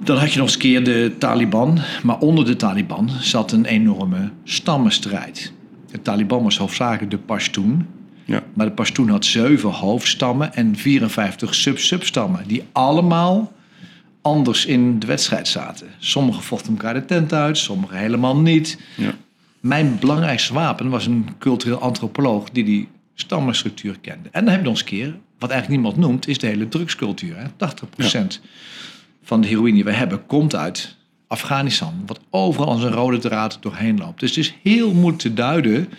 Dan 0.04 0.18
had 0.18 0.32
je 0.32 0.38
nog 0.38 0.48
eens 0.48 0.56
een 0.56 0.62
keer 0.62 0.84
de 0.84 1.16
Taliban. 1.18 1.80
Maar 2.04 2.20
onder 2.20 2.46
de 2.46 2.56
Taliban 2.56 3.10
zat 3.20 3.52
een 3.52 3.66
enorme 3.66 4.30
stammenstrijd. 4.44 5.52
De 5.92 6.02
Taliban 6.02 6.44
was 6.44 6.58
hoofdzakelijk 6.58 7.12
de 7.12 7.18
Pashtun. 7.18 7.88
Ja. 8.30 8.44
Maar 8.54 8.66
de 8.66 8.72
Pashtun 8.72 9.10
had 9.10 9.26
zeven 9.26 9.70
hoofdstammen 9.70 10.54
en 10.54 10.76
54 10.76 11.56
sub-substammen. 11.56 12.48
Die 12.48 12.64
allemaal 12.72 13.54
anders 14.22 14.66
in 14.66 15.00
de 15.00 15.08
wedstrijd 15.08 15.48
zaten. 15.48 15.88
Sommigen 15.98 16.44
vochten 16.44 16.72
elkaar 16.72 16.94
de 16.94 17.06
tent 17.06 17.34
uit, 17.34 17.58
sommigen 17.58 17.98
helemaal 17.98 18.38
niet. 18.38 18.80
Ja. 18.96 19.14
Mijn 19.60 19.98
belangrijkste 20.00 20.54
wapen 20.54 20.90
was 20.90 21.06
een 21.06 21.28
cultureel 21.40 21.82
antropoloog 21.82 22.50
die 22.50 22.64
die 22.64 22.88
stammenstructuur 23.14 24.00
kende. 24.02 24.30
En 24.32 24.44
dan 24.44 24.54
heb 24.54 24.60
je 24.60 24.70
nog 24.70 24.80
eens 24.80 24.82
een 24.82 24.98
keer, 24.98 25.16
wat 25.40 25.50
eigenlijk 25.50 25.82
niemand 25.82 26.02
noemt, 26.02 26.28
is 26.28 26.38
de 26.38 26.48
hele 26.48 26.68
drugscultuur. 26.68 27.36
Hè? 27.38 27.46
80% 28.36 28.40
van 29.24 29.42
de 29.42 29.48
heroïne 29.48 29.76
die 29.76 29.84
we 29.84 29.92
hebben 29.92 30.26
komt 30.26 30.56
uit 30.56 30.98
Afghanistan. 31.28 32.04
Wat 32.06 32.20
overal 32.30 32.68
als 32.68 32.84
een 32.84 32.92
rode 32.92 33.18
draad 33.18 33.58
doorheen 33.62 33.98
loopt. 33.98 34.20
Dus 34.20 34.30
het 34.36 34.46
is 34.46 34.54
heel 34.64 34.94
moeilijk 34.94 35.22
te 35.22 35.34
duiden 35.34 35.90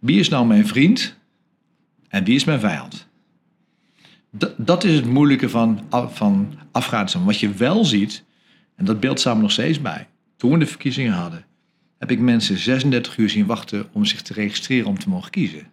wie 0.00 0.20
is 0.20 0.28
nou 0.28 0.46
mijn 0.46 0.66
vriend 0.66 1.16
en 2.08 2.24
wie 2.24 2.34
is 2.34 2.44
mijn 2.44 2.60
vijand. 2.60 3.06
Dat, 4.30 4.52
dat 4.56 4.84
is 4.84 4.94
het 4.94 5.06
moeilijke 5.06 5.48
van, 5.48 5.80
van 5.90 6.54
Afghanistan. 6.72 7.24
Wat 7.24 7.40
je 7.40 7.50
wel 7.52 7.84
ziet, 7.84 8.24
en 8.76 8.84
dat 8.84 9.00
beeld 9.00 9.22
we 9.22 9.34
nog 9.34 9.52
steeds 9.52 9.80
bij. 9.80 10.06
Toen 10.36 10.52
we 10.52 10.58
de 10.58 10.66
verkiezingen 10.66 11.12
hadden, 11.12 11.44
heb 11.98 12.10
ik 12.10 12.18
mensen 12.20 12.58
36 12.58 13.16
uur 13.16 13.30
zien 13.30 13.46
wachten 13.46 13.86
om 13.92 14.04
zich 14.04 14.22
te 14.22 14.32
registreren 14.32 14.86
om 14.86 14.98
te 14.98 15.08
mogen 15.08 15.30
kiezen. 15.30 15.66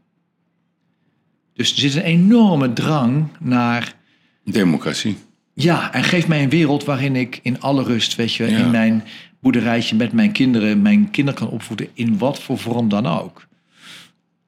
Dus 1.53 1.71
er 1.71 1.79
zit 1.79 1.95
een 1.95 2.01
enorme 2.01 2.73
drang 2.73 3.27
naar. 3.39 3.95
Democratie. 4.43 5.17
Ja, 5.53 5.93
en 5.93 6.03
geef 6.03 6.27
mij 6.27 6.43
een 6.43 6.49
wereld 6.49 6.83
waarin 6.83 7.15
ik 7.15 7.39
in 7.43 7.61
alle 7.61 7.83
rust, 7.83 8.15
weet 8.15 8.33
je, 8.33 8.45
Ja. 8.49 8.57
in 8.57 8.71
mijn 8.71 9.03
boerderijtje 9.39 9.95
met 9.95 10.11
mijn 10.11 10.31
kinderen, 10.31 10.81
mijn 10.81 11.11
kinderen 11.11 11.39
kan 11.39 11.49
opvoeden 11.49 11.87
in 11.93 12.17
wat 12.17 12.39
voor 12.39 12.57
vorm 12.57 12.89
dan 12.89 13.05
ook. 13.05 13.47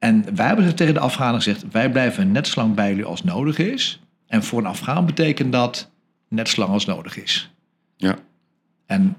En 0.07 0.25
wij 0.35 0.47
hebben 0.47 0.75
tegen 0.75 0.93
de 0.93 0.99
Afghanen 0.99 1.35
gezegd: 1.35 1.63
wij 1.71 1.91
blijven 1.91 2.31
net 2.31 2.47
zo 2.47 2.61
lang 2.61 2.75
bij 2.75 2.89
jullie 2.89 3.05
als 3.05 3.23
nodig 3.23 3.57
is. 3.57 3.99
En 4.27 4.43
voor 4.43 4.59
een 4.59 4.65
Afghaan 4.65 5.05
betekent 5.05 5.51
dat 5.51 5.91
net 6.29 6.49
zo 6.49 6.61
lang 6.61 6.73
als 6.73 6.85
nodig 6.85 7.17
is. 7.23 7.49
Ja. 7.97 8.15
En 8.85 9.15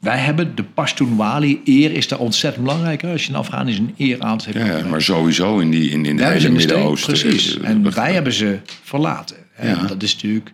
wij 0.00 0.18
hebben 0.18 0.54
de 0.54 0.62
Pashtun 0.64 1.16
Wali, 1.16 1.60
eer 1.64 1.92
is 1.92 2.08
daar 2.08 2.18
ontzettend 2.18 2.64
belangrijk. 2.64 3.02
hè. 3.02 3.10
Als 3.12 3.24
je 3.24 3.30
een 3.32 3.38
Afghaan 3.38 3.68
is, 3.68 3.78
een 3.78 3.94
eer 3.96 4.20
aan 4.20 4.38
te 4.38 4.50
hebben. 4.50 4.78
ja, 4.78 4.86
maar 4.88 5.02
sowieso 5.02 5.58
in, 5.58 5.70
die, 5.70 5.90
in, 5.90 6.04
in 6.04 6.16
de 6.16 6.24
hele 6.24 6.48
Midden-Oosten. 6.48 7.12
Precies. 7.18 7.58
En 7.60 7.94
wij 7.94 8.12
hebben 8.12 8.32
ze 8.32 8.58
verlaten. 8.82 9.36
En 9.56 9.68
Ja. 9.68 9.86
dat 9.86 10.02
is 10.02 10.14
natuurlijk 10.14 10.52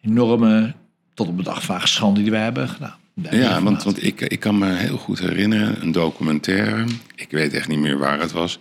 enorme, 0.00 0.74
tot 1.14 1.28
op 1.28 1.36
de 1.36 1.42
dag 1.42 1.88
schande 1.88 2.22
die 2.22 2.30
wij 2.30 2.42
hebben 2.42 2.68
gedaan. 2.68 2.96
Ja, 3.14 3.62
want, 3.62 3.82
want 3.82 4.04
ik, 4.04 4.20
ik 4.20 4.40
kan 4.40 4.58
me 4.58 4.74
heel 4.74 4.96
goed 4.96 5.18
herinneren, 5.18 5.82
een 5.82 5.92
documentaire. 5.92 6.84
Ik 7.14 7.30
weet 7.30 7.52
echt 7.52 7.68
niet 7.68 7.78
meer 7.78 7.98
waar 7.98 8.20
het 8.20 8.32
was. 8.32 8.58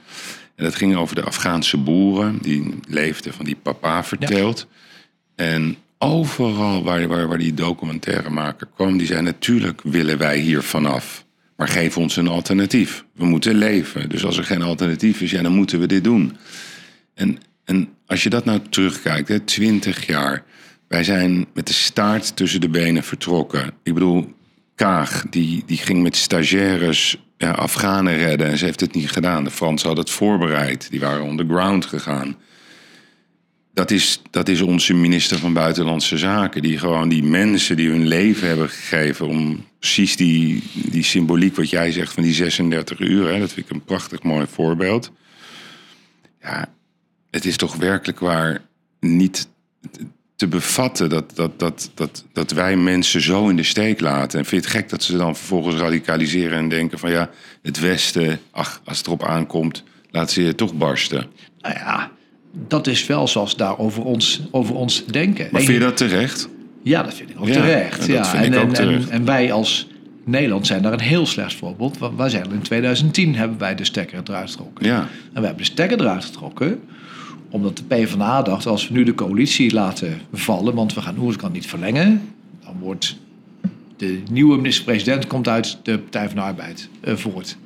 En 0.55 0.63
dat 0.63 0.75
ging 0.75 0.95
over 0.95 1.15
de 1.15 1.23
Afghaanse 1.23 1.77
boeren. 1.77 2.37
Die 2.41 2.75
leefden 2.87 3.33
van 3.33 3.45
die 3.45 3.55
papa 3.55 4.03
verteld. 4.03 4.67
En 5.35 5.77
overal 5.97 6.83
waar, 6.83 7.07
waar, 7.07 7.27
waar 7.27 7.37
die 7.37 7.53
documentairemaker 7.53 8.67
kwam, 8.75 8.97
die 8.97 9.07
zei 9.07 9.21
natuurlijk 9.21 9.81
willen 9.83 10.17
wij 10.17 10.37
hier 10.37 10.61
vanaf. 10.61 11.25
Maar 11.55 11.67
geef 11.67 11.97
ons 11.97 12.15
een 12.15 12.27
alternatief. 12.27 13.05
We 13.13 13.25
moeten 13.25 13.55
leven. 13.55 14.09
Dus 14.09 14.25
als 14.25 14.37
er 14.37 14.43
geen 14.43 14.61
alternatief 14.61 15.21
is, 15.21 15.31
ja, 15.31 15.41
dan 15.41 15.51
moeten 15.51 15.79
we 15.79 15.87
dit 15.87 16.03
doen. 16.03 16.37
En, 17.13 17.37
en 17.65 17.89
als 18.05 18.23
je 18.23 18.29
dat 18.29 18.45
nou 18.45 18.59
terugkijkt, 18.69 19.27
hè, 19.27 19.39
20 19.39 20.05
jaar. 20.05 20.43
Wij 20.87 21.03
zijn 21.03 21.45
met 21.53 21.67
de 21.67 21.73
staart 21.73 22.35
tussen 22.35 22.61
de 22.61 22.69
benen 22.69 23.03
vertrokken. 23.03 23.73
Ik 23.83 23.93
bedoel, 23.93 24.33
Kaag, 24.75 25.25
die, 25.29 25.63
die 25.65 25.77
ging 25.77 26.03
met 26.03 26.15
stagiaires 26.15 27.17
ja, 27.37 27.51
Afghanen 27.51 28.17
redden. 28.17 28.47
En 28.47 28.57
ze 28.57 28.65
heeft 28.65 28.79
het 28.79 28.93
niet 28.93 29.11
gedaan. 29.11 29.43
De 29.43 29.51
Fransen 29.51 29.87
hadden 29.87 30.05
het 30.05 30.13
voorbereid. 30.13 30.89
Die 30.89 30.99
waren 30.99 31.23
on 31.23 31.37
the 31.37 31.45
ground 31.47 31.85
gegaan. 31.85 32.35
dat 33.73 33.91
is, 33.91 34.21
dat 34.29 34.49
is 34.49 34.61
onze 34.61 34.93
minister 34.93 35.37
van 35.37 35.53
Buitenlandse 35.53 36.17
Zaken. 36.17 36.61
Die 36.61 36.77
gewoon 36.77 37.09
die 37.09 37.23
mensen 37.23 37.75
die 37.75 37.89
hun 37.89 38.07
leven 38.07 38.47
hebben 38.47 38.69
gegeven 38.69 39.27
om 39.27 39.65
precies 39.79 40.15
die, 40.15 40.63
die 40.73 41.03
symboliek 41.03 41.55
wat 41.55 41.69
jij 41.69 41.91
zegt 41.91 42.13
van 42.13 42.23
die 42.23 42.33
36 42.33 42.99
uur. 42.99 43.31
Hè, 43.33 43.39
dat 43.39 43.51
vind 43.51 43.65
ik 43.65 43.71
een 43.73 43.83
prachtig 43.83 44.23
mooi 44.23 44.45
voorbeeld. 44.49 45.11
Ja, 46.41 46.73
het 47.29 47.45
is 47.45 47.57
toch 47.57 47.75
werkelijk 47.75 48.19
waar 48.19 48.61
niet 48.99 49.49
te 50.41 50.47
bevatten 50.47 51.09
dat, 51.09 51.35
dat, 51.35 51.59
dat, 51.59 51.91
dat, 51.93 52.25
dat 52.33 52.51
wij 52.51 52.75
mensen 52.77 53.21
zo 53.21 53.49
in 53.49 53.55
de 53.55 53.63
steek 53.63 53.99
laten. 53.99 54.39
En 54.39 54.45
vind 54.45 54.63
je 54.63 54.69
het 54.69 54.77
gek 54.77 54.89
dat 54.89 55.03
ze 55.03 55.17
dan 55.17 55.35
vervolgens 55.35 55.75
radicaliseren 55.75 56.57
en 56.57 56.69
denken 56.69 56.99
van 56.99 57.11
ja, 57.11 57.29
het 57.61 57.79
Westen, 57.79 58.39
ach, 58.51 58.81
als 58.85 58.97
het 58.97 59.07
erop 59.07 59.23
aankomt, 59.23 59.83
laat 60.11 60.31
ze 60.31 60.43
je 60.43 60.55
toch 60.55 60.73
barsten. 60.73 61.25
Nou 61.61 61.75
ja, 61.75 62.11
dat 62.67 62.87
is 62.87 63.07
wel 63.07 63.27
zoals 63.27 63.55
daar 63.55 63.77
over 63.77 64.03
ons, 64.03 64.41
over 64.51 64.75
ons 64.75 65.05
denken. 65.05 65.47
Maar 65.51 65.59
En- 65.61 65.67
vind 65.67 65.77
je 65.79 65.83
dat 65.83 65.97
terecht? 65.97 66.49
Ja, 66.83 67.03
dat 67.03 67.13
vind 67.13 67.29
ik 67.29 67.39
ook 67.39 67.47
Ja, 67.47 67.53
terecht. 67.53 68.05
ja. 68.05 68.33
en, 68.33 68.55
ook 68.57 68.67
en, 68.67 68.73
terecht. 68.73 69.09
En, 69.09 69.11
en 69.11 69.25
wij 69.25 69.51
als 69.51 69.87
Nederland 70.25 70.67
zijn 70.67 70.81
daar 70.81 70.93
een 70.93 70.99
heel 70.99 71.25
slecht 71.25 71.55
voorbeeld. 71.55 71.97
Wij 72.17 72.29
zijn 72.29 72.51
in 72.51 72.61
2010 72.61 73.35
hebben 73.35 73.57
wij 73.57 73.75
de 73.75 73.85
stekker 73.85 74.21
eruit 74.23 74.49
getrokken. 74.49 74.85
Ja. 74.85 74.99
En 74.99 75.41
we 75.41 75.45
hebben 75.45 75.57
de 75.57 75.71
stekker 75.71 75.99
eruit 75.99 76.25
getrokken 76.25 76.79
omdat 77.51 77.77
de 77.77 77.83
PvdA 77.83 78.41
dacht, 78.41 78.65
als 78.65 78.87
we 78.87 78.93
nu 78.93 79.03
de 79.03 79.15
coalitie 79.15 79.73
laten 79.73 80.21
vallen... 80.33 80.73
want 80.73 80.93
we 80.93 81.01
gaan 81.01 81.17
Oerskan 81.19 81.51
niet 81.51 81.67
verlengen... 81.67 82.21
dan 82.63 82.79
wordt 82.79 83.17
de 83.97 84.21
nieuwe 84.31 84.55
minister-president 84.55 85.27
komt 85.27 85.47
uit 85.47 85.77
de 85.83 85.99
Partij 85.99 86.27
van 86.27 86.35
de 86.35 86.41
Arbeid 86.41 86.89
eh, 87.01 87.15
voort. 87.15 87.57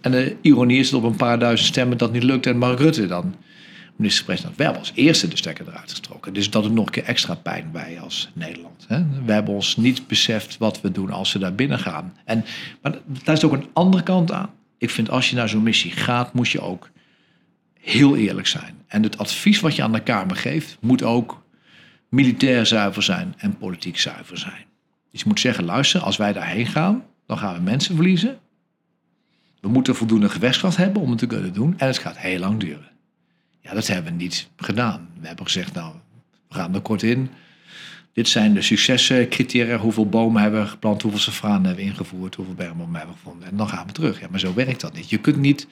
En 0.00 0.10
de 0.10 0.36
ironie 0.40 0.78
is 0.78 0.90
dat 0.90 1.02
op 1.02 1.10
een 1.10 1.16
paar 1.16 1.38
duizend 1.38 1.68
stemmen 1.68 1.98
dat 1.98 2.12
niet 2.12 2.22
lukt... 2.22 2.46
en 2.46 2.58
Mark 2.58 2.78
Rutte 2.78 3.06
dan 3.06 3.34
minister-president. 3.96 4.56
We 4.56 4.62
hebben 4.62 4.80
als 4.80 4.92
eerste 4.94 5.28
de 5.28 5.36
stekker 5.36 5.68
eruit 5.68 5.92
getrokken. 5.92 6.32
Dus 6.32 6.50
dat 6.50 6.62
doet 6.62 6.72
nog 6.72 6.86
een 6.86 6.92
keer 6.92 7.04
extra 7.04 7.34
pijn 7.34 7.70
bij 7.72 8.00
als 8.00 8.30
Nederland. 8.32 8.84
Hè? 8.88 9.04
We 9.24 9.32
hebben 9.32 9.54
ons 9.54 9.76
niet 9.76 10.06
beseft 10.06 10.58
wat 10.58 10.80
we 10.80 10.92
doen 10.92 11.10
als 11.10 11.32
we 11.32 11.38
daar 11.38 11.54
binnen 11.54 11.78
gaan. 11.78 12.16
En, 12.24 12.44
maar 12.82 12.98
daar 13.24 13.36
is 13.36 13.44
ook 13.44 13.52
een 13.52 13.68
andere 13.72 14.02
kant 14.02 14.32
aan. 14.32 14.50
Ik 14.78 14.90
vind 14.90 15.10
als 15.10 15.30
je 15.30 15.36
naar 15.36 15.48
zo'n 15.48 15.62
missie 15.62 15.90
gaat, 15.90 16.34
moet 16.34 16.48
je 16.48 16.60
ook 16.60 16.90
heel 17.82 18.16
eerlijk 18.16 18.46
zijn. 18.46 18.74
En 18.86 19.02
het 19.02 19.18
advies 19.18 19.60
wat 19.60 19.76
je 19.76 19.82
aan 19.82 19.92
de 19.92 20.02
Kamer 20.02 20.36
geeft, 20.36 20.76
moet 20.80 21.02
ook 21.02 21.44
militair 22.08 22.66
zuiver 22.66 23.02
zijn 23.02 23.34
en 23.36 23.56
politiek 23.56 23.98
zuiver 23.98 24.38
zijn. 24.38 24.64
Dus 25.10 25.20
je 25.20 25.28
moet 25.28 25.40
zeggen, 25.40 25.64
luister, 25.64 26.00
als 26.00 26.16
wij 26.16 26.32
daarheen 26.32 26.66
gaan, 26.66 27.04
dan 27.26 27.38
gaan 27.38 27.54
we 27.54 27.60
mensen 27.60 27.94
verliezen. 27.94 28.38
We 29.60 29.68
moeten 29.68 29.94
voldoende 29.94 30.28
gewechtskracht 30.28 30.76
hebben 30.76 31.02
om 31.02 31.10
het 31.10 31.18
te 31.18 31.26
kunnen 31.26 31.52
doen. 31.52 31.78
En 31.78 31.86
het 31.86 31.98
gaat 31.98 32.18
heel 32.18 32.38
lang 32.38 32.60
duren. 32.60 32.90
Ja, 33.60 33.74
dat 33.74 33.86
hebben 33.86 34.12
we 34.12 34.18
niet 34.18 34.48
gedaan. 34.56 35.08
We 35.20 35.26
hebben 35.26 35.44
gezegd, 35.44 35.74
nou, 35.74 35.94
we 36.48 36.54
gaan 36.54 36.74
er 36.74 36.80
kort 36.80 37.02
in. 37.02 37.30
Dit 38.12 38.28
zijn 38.28 38.54
de 38.54 38.62
succescriteria. 38.62 39.76
Hoeveel 39.76 40.08
bomen 40.08 40.42
hebben 40.42 40.62
we 40.62 40.66
geplant, 40.66 41.02
hoeveel 41.02 41.20
safranen 41.20 41.64
hebben 41.64 41.84
we 41.84 41.90
ingevoerd, 41.90 42.34
hoeveel 42.34 42.54
bermbomen 42.54 42.96
hebben 42.96 43.14
we 43.14 43.20
gevonden. 43.20 43.48
En 43.48 43.56
dan 43.56 43.68
gaan 43.68 43.86
we 43.86 43.92
terug. 43.92 44.20
Ja, 44.20 44.26
maar 44.30 44.40
zo 44.40 44.54
werkt 44.54 44.80
dat 44.80 44.92
niet. 44.92 45.10
Je 45.10 45.18
kunt 45.18 45.36
niet 45.36 45.66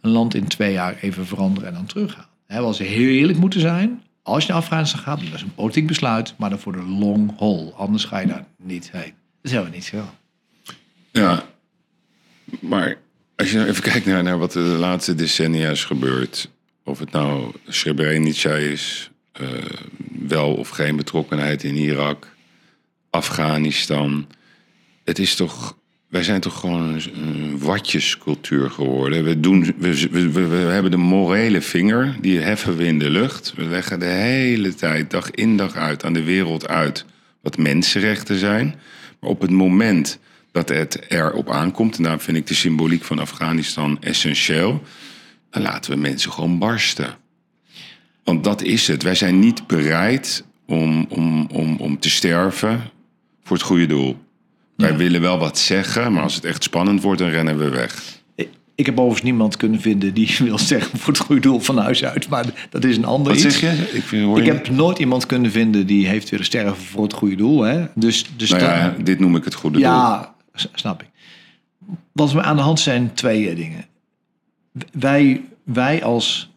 een 0.00 0.10
land 0.10 0.34
in 0.34 0.46
twee 0.46 0.72
jaar 0.72 0.96
even 1.00 1.26
veranderen 1.26 1.68
en 1.68 1.74
dan 1.74 1.86
teruggaan. 1.86 2.26
Hè, 2.46 2.58
als 2.58 2.78
we 2.78 2.84
heel 2.84 3.08
eerlijk 3.08 3.38
moeten 3.38 3.60
zijn, 3.60 4.02
als 4.22 4.46
je 4.46 4.52
naar 4.52 4.60
Afghanistan 4.60 5.00
gaat, 5.00 5.20
dat 5.20 5.34
is 5.34 5.42
een 5.42 5.54
politiek 5.54 5.86
besluit, 5.86 6.34
maar 6.36 6.50
dan 6.50 6.58
voor 6.58 6.72
de 6.72 6.82
long 6.82 7.38
haul. 7.38 7.74
Anders 7.76 8.04
ga 8.04 8.18
je 8.18 8.26
daar 8.26 8.46
niet 8.56 8.90
heen. 8.92 9.12
Dat 9.42 9.52
hebben 9.52 9.70
we 9.70 9.76
niet 9.76 9.86
gedaan. 9.86 10.18
Ja, 11.10 11.44
maar 12.60 12.98
als 13.36 13.50
je 13.50 13.66
even 13.66 13.82
kijkt 13.82 14.06
naar, 14.06 14.22
naar 14.22 14.38
wat 14.38 14.52
de 14.52 14.58
laatste 14.58 15.14
decennia 15.14 15.70
is 15.70 15.84
gebeurd, 15.84 16.50
of 16.84 16.98
het 16.98 17.10
nou 17.10 17.52
Srebrenica 17.66 18.50
is, 18.50 19.10
eh, 19.32 19.48
wel 20.28 20.54
of 20.54 20.68
geen 20.68 20.96
betrokkenheid 20.96 21.62
in 21.62 21.76
Irak, 21.76 22.36
Afghanistan, 23.10 24.26
het 25.04 25.18
is 25.18 25.34
toch, 25.34 25.76
wij 26.08 26.22
zijn 26.22 26.40
toch 26.40 26.60
gewoon 26.60 27.00
een, 27.12 27.58
watjescultuur 27.58 28.70
geworden. 28.70 29.24
We, 29.24 29.40
doen, 29.40 29.74
we, 29.78 30.08
we, 30.10 30.46
we, 30.46 30.56
hebben 30.56 30.90
de 30.90 30.96
morele 30.96 31.60
vinger, 31.60 32.16
die 32.20 32.38
heffen 32.38 32.76
we 32.76 32.84
in 32.84 32.98
de 32.98 33.10
lucht. 33.10 33.52
We 33.56 33.64
leggen 33.64 34.00
de 34.00 34.06
hele 34.06 34.74
tijd, 34.74 35.10
dag 35.10 35.30
in 35.30 35.56
dag 35.56 35.74
uit, 35.74 36.04
aan 36.04 36.12
de 36.12 36.22
wereld 36.22 36.68
uit 36.68 37.04
wat 37.42 37.58
mensenrechten 37.58 38.38
zijn. 38.38 38.80
Maar 39.20 39.30
op 39.30 39.40
het 39.40 39.50
moment 39.50 40.18
dat 40.52 40.68
het 40.68 41.00
erop 41.08 41.50
aankomt, 41.50 41.96
en 41.96 42.02
daar 42.02 42.20
vind 42.20 42.36
ik 42.36 42.46
de 42.46 42.54
symboliek 42.54 43.04
van 43.04 43.18
Afghanistan 43.18 43.96
essentieel, 44.00 44.82
dan 45.50 45.62
laten 45.62 45.90
we 45.90 45.96
mensen 45.96 46.32
gewoon 46.32 46.58
barsten. 46.58 47.16
Want 48.24 48.44
dat 48.44 48.62
is 48.62 48.86
het. 48.86 49.02
Wij 49.02 49.14
zijn 49.14 49.38
niet 49.38 49.66
bereid 49.66 50.44
om, 50.66 51.06
om, 51.08 51.46
om, 51.46 51.76
om 51.76 51.98
te 51.98 52.10
sterven 52.10 52.90
voor 53.42 53.56
het 53.56 53.66
goede 53.66 53.86
doel. 53.86 54.26
Wij 54.78 54.96
willen 54.96 55.20
wel 55.20 55.38
wat 55.38 55.58
zeggen, 55.58 56.12
maar 56.12 56.22
als 56.22 56.34
het 56.34 56.44
echt 56.44 56.62
spannend 56.62 57.02
wordt, 57.02 57.18
dan 57.20 57.28
rennen 57.28 57.58
we 57.58 57.68
weg. 57.68 58.16
Ik- 58.74 58.86
heb 58.86 58.98
overigens 58.98 59.22
niemand 59.22 59.56
kunnen 59.56 59.80
vinden 59.80 60.14
die 60.14 60.36
wil 60.38 60.58
zeggen 60.58 60.98
voor 60.98 61.12
het 61.12 61.22
goede 61.22 61.40
doel 61.40 61.60
van 61.60 61.78
huis 61.78 62.04
uit. 62.04 62.28
Maar 62.28 62.44
dat 62.70 62.84
is 62.84 62.96
een 62.96 63.04
ander 63.04 63.32
Wat 63.34 63.44
iets. 63.44 63.58
zeg 63.58 63.76
je? 63.76 63.96
Ik, 63.96 64.02
vind, 64.02 64.24
hoor 64.24 64.38
Ik 64.38 64.44
je- 64.44 64.52
heb 64.52 64.70
nooit 64.70 64.98
iemand 64.98 65.26
kunnen 65.26 65.50
vinden 65.50 65.86
die 65.86 66.06
heeft 66.06 66.28
willen 66.30 66.44
sterven 66.44 66.84
voor 66.84 67.02
het 67.02 67.12
goede 67.12 67.34
doel. 67.36 67.62
Hè? 67.62 67.84
Dus, 67.94 68.24
dus 68.36 68.50
Nou 68.50 68.62
ja, 68.62 68.94
dit 69.02 69.18
noem 69.18 69.36
ik 69.36 69.44
het 69.44 69.54
goede 69.54 69.78
doel. 69.78 69.86
Ja, 69.86 70.34
snap 70.74 71.02
ik. 71.02 71.08
Wat 72.12 72.32
we 72.32 72.42
aan 72.42 72.56
de 72.56 72.62
hand 72.62 72.80
zijn 72.80 73.14
twee 73.14 73.48
eh, 73.48 73.56
dingen. 73.56 73.84
Wij, 74.92 75.40
wij 75.64 76.04
als 76.04 76.50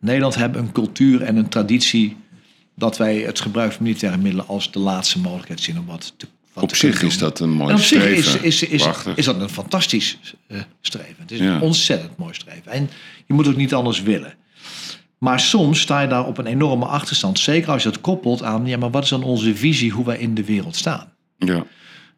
Nederland 0.00 0.34
hebben 0.34 0.60
een 0.62 0.72
cultuur 0.72 1.22
en 1.22 1.36
een 1.36 1.48
traditie 1.48 2.16
dat 2.76 2.96
wij 2.96 3.16
het 3.18 3.40
gebruik 3.40 3.72
van 3.72 3.82
militaire 3.82 4.18
middelen 4.18 4.46
als 4.48 4.72
de 4.72 4.78
laatste 4.78 5.18
mogelijkheid 5.18 5.60
zien 5.60 5.78
om 5.78 5.86
wat 5.86 6.14
te 6.16 6.26
wat 6.52 6.64
Op 6.64 6.74
zich 6.74 7.02
is 7.02 7.18
dat 7.18 7.40
een 7.40 7.50
mooi 7.50 7.70
En 7.70 7.76
op 7.76 7.82
zich 7.82 8.04
is, 8.06 8.26
streven. 8.26 8.46
is, 8.46 8.62
is, 8.62 8.86
is 9.16 9.24
dat 9.24 9.40
een 9.40 9.48
fantastisch 9.48 10.18
eh, 10.46 10.60
streven. 10.80 11.14
Het 11.18 11.30
is 11.30 11.38
Ja. 11.38 11.54
een 11.54 11.60
ontzettend 11.60 12.16
mooi 12.16 12.34
streven. 12.34 12.72
En 12.72 12.90
je 13.26 13.34
moet 13.34 13.48
ook 13.48 13.56
niet 13.56 13.74
anders 13.74 14.02
willen. 14.02 14.34
Maar 15.18 15.40
soms 15.40 15.80
sta 15.80 16.00
je 16.00 16.08
daar 16.08 16.26
op 16.26 16.38
een 16.38 16.46
enorme 16.46 16.84
achterstand. 16.84 17.38
Zeker 17.38 17.70
als 17.70 17.82
je 17.82 17.88
dat 17.90 18.00
koppelt 18.00 18.42
aan, 18.42 18.66
ja, 18.66 18.76
maar 18.76 18.90
wat 18.90 19.02
is 19.02 19.08
dan 19.08 19.22
onze 19.22 19.54
visie 19.56 19.90
hoe 19.90 20.04
wij 20.04 20.18
in 20.18 20.34
de 20.34 20.44
wereld 20.44 20.76
staan? 20.76 21.12
Ja. 21.38 21.64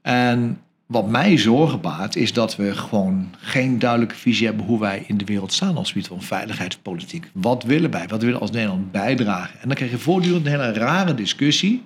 En 0.02 0.58
wat 0.86 1.08
mij 1.08 1.38
zorgen 1.38 1.80
baart, 1.80 2.16
is 2.16 2.32
dat 2.32 2.56
we 2.56 2.74
gewoon 2.76 3.34
geen 3.40 3.78
duidelijke 3.78 4.14
visie 4.14 4.46
hebben 4.46 4.66
hoe 4.66 4.80
wij 4.80 5.04
in 5.06 5.16
de 5.16 5.24
wereld 5.24 5.52
staan 5.52 5.76
als 5.76 5.88
gebied 5.88 6.06
van 6.06 6.22
veiligheidspolitiek. 6.22 7.30
Wat 7.32 7.62
willen 7.62 7.90
wij? 7.90 8.06
Wat 8.08 8.20
willen 8.20 8.34
we 8.36 8.40
als 8.40 8.50
Nederland 8.50 8.92
bijdragen? 8.92 9.60
En 9.60 9.66
dan 9.68 9.76
krijg 9.76 9.90
je 9.90 9.98
voortdurend 9.98 10.46
een 10.46 10.50
hele 10.52 10.72
rare 10.72 11.14
discussie 11.14 11.82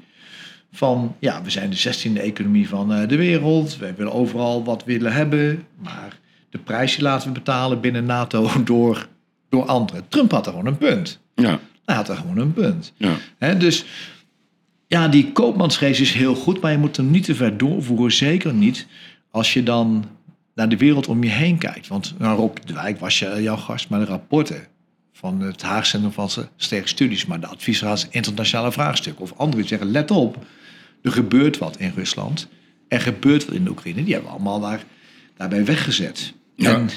van, 0.72 1.16
ja, 1.18 1.42
we 1.42 1.50
zijn 1.50 1.70
de 1.70 1.76
16e 1.76 2.20
economie 2.20 2.68
van 2.68 2.92
eh, 2.92 3.08
de 3.08 3.16
wereld. 3.16 3.76
Wij 3.76 3.94
willen 3.94 4.12
overal 4.12 4.64
wat 4.64 4.84
willen 4.84 5.12
hebben, 5.12 5.66
maar 5.82 6.18
de 6.50 6.58
prijs 6.58 6.94
die 6.94 7.02
laten 7.02 7.28
we 7.28 7.34
betalen 7.34 7.80
binnen 7.80 8.04
NATO 8.04 8.50
door, 8.64 9.08
door 9.48 9.64
anderen. 9.64 10.08
Trump 10.08 10.30
had 10.30 10.46
er 10.46 10.52
gewoon 10.52 10.66
een 10.66 10.78
punt. 10.78 11.20
Ja. 11.34 11.60
Hij 11.84 11.96
had 11.96 12.08
er 12.08 12.16
gewoon 12.16 12.38
een 12.38 12.52
punt. 12.52 12.92
Ja. 12.96 13.14
Hè, 13.38 13.56
dus 13.56 13.84
ja, 14.86 15.08
die 15.08 15.32
koopmansrace 15.32 16.02
is 16.02 16.12
heel 16.12 16.34
goed, 16.34 16.60
maar 16.60 16.72
je 16.72 16.78
moet 16.78 16.96
hem 16.96 17.10
niet 17.10 17.24
te 17.24 17.34
ver 17.34 17.56
doorvoeren. 17.56 18.12
Zeker 18.12 18.54
niet 18.54 18.86
als 19.30 19.52
je 19.52 19.62
dan 19.62 20.04
naar 20.54 20.68
de 20.68 20.76
wereld 20.76 21.08
om 21.08 21.24
je 21.24 21.30
heen 21.30 21.58
kijkt. 21.58 21.88
Want 21.88 22.14
nou, 22.18 22.38
Rob 22.38 22.56
de 22.64 22.72
Wijk 22.72 23.00
was 23.00 23.18
je, 23.18 23.42
jouw 23.42 23.56
gast, 23.56 23.88
maar 23.88 24.00
de 24.00 24.04
rapporten 24.04 24.66
van 25.18 25.40
het 25.40 25.62
Haag 25.62 25.86
Centrum 25.86 26.12
van 26.12 26.30
Sterke 26.56 26.88
Studies, 26.88 27.26
maar 27.26 27.40
de 27.40 27.46
adviesraad 27.46 28.06
internationale 28.10 28.72
vraagstukken 28.72 29.22
of 29.22 29.32
anderen 29.36 29.60
die 29.60 29.68
zeggen: 29.68 29.90
let 29.90 30.10
op, 30.10 30.44
er 31.02 31.12
gebeurt 31.12 31.58
wat 31.58 31.76
in 31.76 31.92
Rusland. 31.94 32.48
Er 32.88 33.00
gebeurt 33.00 33.44
wat 33.44 33.54
in 33.54 33.64
de 33.64 33.70
Oekraïne. 33.70 34.04
Die 34.04 34.12
hebben 34.12 34.30
we 34.30 34.36
allemaal 34.36 34.60
daar, 34.60 34.84
daarbij 35.36 35.64
weggezet. 35.64 36.32
Ja. 36.56 36.74
En 36.74 36.88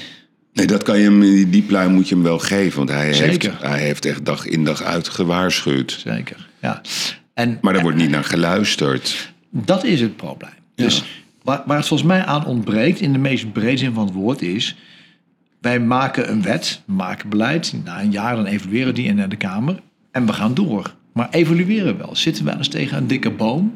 Nee, 0.52 0.66
dat 0.66 0.82
kan 0.82 0.98
je 0.98 1.04
hem, 1.04 1.50
die- 1.50 1.62
pluim 1.62 1.92
moet 1.92 2.08
je 2.08 2.14
hem 2.14 2.24
wel 2.24 2.38
geven. 2.38 2.76
Want 2.78 2.88
hij 2.88 3.12
heeft, 3.12 3.60
hij 3.60 3.80
heeft 3.80 4.04
echt 4.04 4.24
dag 4.24 4.46
in 4.46 4.64
dag 4.64 4.82
uit 4.82 5.08
gewaarschuwd. 5.08 6.00
zeker, 6.06 6.48
ja. 6.60 6.80
En, 7.34 7.58
Maar 7.60 7.72
daar 7.72 7.82
wordt 7.82 7.96
niet 7.96 8.10
naar 8.10 8.24
geluisterd. 8.24 9.32
Dat 9.50 9.84
is 9.84 10.00
het 10.00 10.16
probleem. 10.16 10.50
Dus 10.74 11.02
waar, 11.42 11.62
waar 11.66 11.76
het 11.76 11.86
volgens 11.86 12.08
mij 12.08 12.24
aan 12.24 12.46
ontbreekt, 12.46 13.00
in 13.00 13.12
de 13.12 13.18
meest 13.18 13.52
brede 13.52 13.76
zin 13.76 13.92
van 13.94 14.04
het 14.04 14.14
woord, 14.14 14.42
is... 14.42 14.76
wij 15.62 15.80
maken 15.80 16.30
een 16.30 16.42
wet, 16.42 16.82
we 16.86 16.92
maken 16.92 17.28
beleid. 17.28 17.74
Na 17.84 18.00
een 18.00 18.10
jaar 18.10 18.36
dan 18.36 18.46
evalueren 18.46 18.94
die 18.94 19.06
in 19.06 19.28
de 19.28 19.36
Kamer. 19.36 19.80
En 20.10 20.26
we 20.26 20.32
gaan 20.32 20.54
door. 20.54 20.94
Maar 21.12 21.28
evalueren 21.30 21.96
we 21.96 22.04
wel. 22.04 22.16
Zitten 22.16 22.44
we 22.44 22.50
wel 22.50 22.58
eens 22.58 22.68
tegen 22.68 22.96
een 22.96 23.06
dikke 23.06 23.30
boom... 23.30 23.74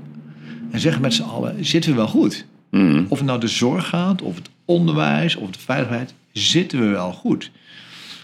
en 0.70 0.80
zeggen 0.80 1.02
met 1.02 1.14
z'n 1.14 1.22
allen, 1.22 1.64
zitten 1.64 1.90
we 1.90 1.96
wel 1.96 2.08
goed? 2.08 2.46
Mhm. 2.70 3.04
Of 3.08 3.18
het 3.18 3.26
nou 3.26 3.40
de 3.40 3.48
zorg 3.48 3.88
gaat, 3.88 4.22
of 4.22 4.34
het 4.34 4.48
onderwijs, 4.64 5.36
of 5.36 5.50
de 5.50 5.58
veiligheid... 5.58 6.14
zitten 6.32 6.80
we 6.80 6.86
wel 6.86 7.12
goed? 7.12 7.50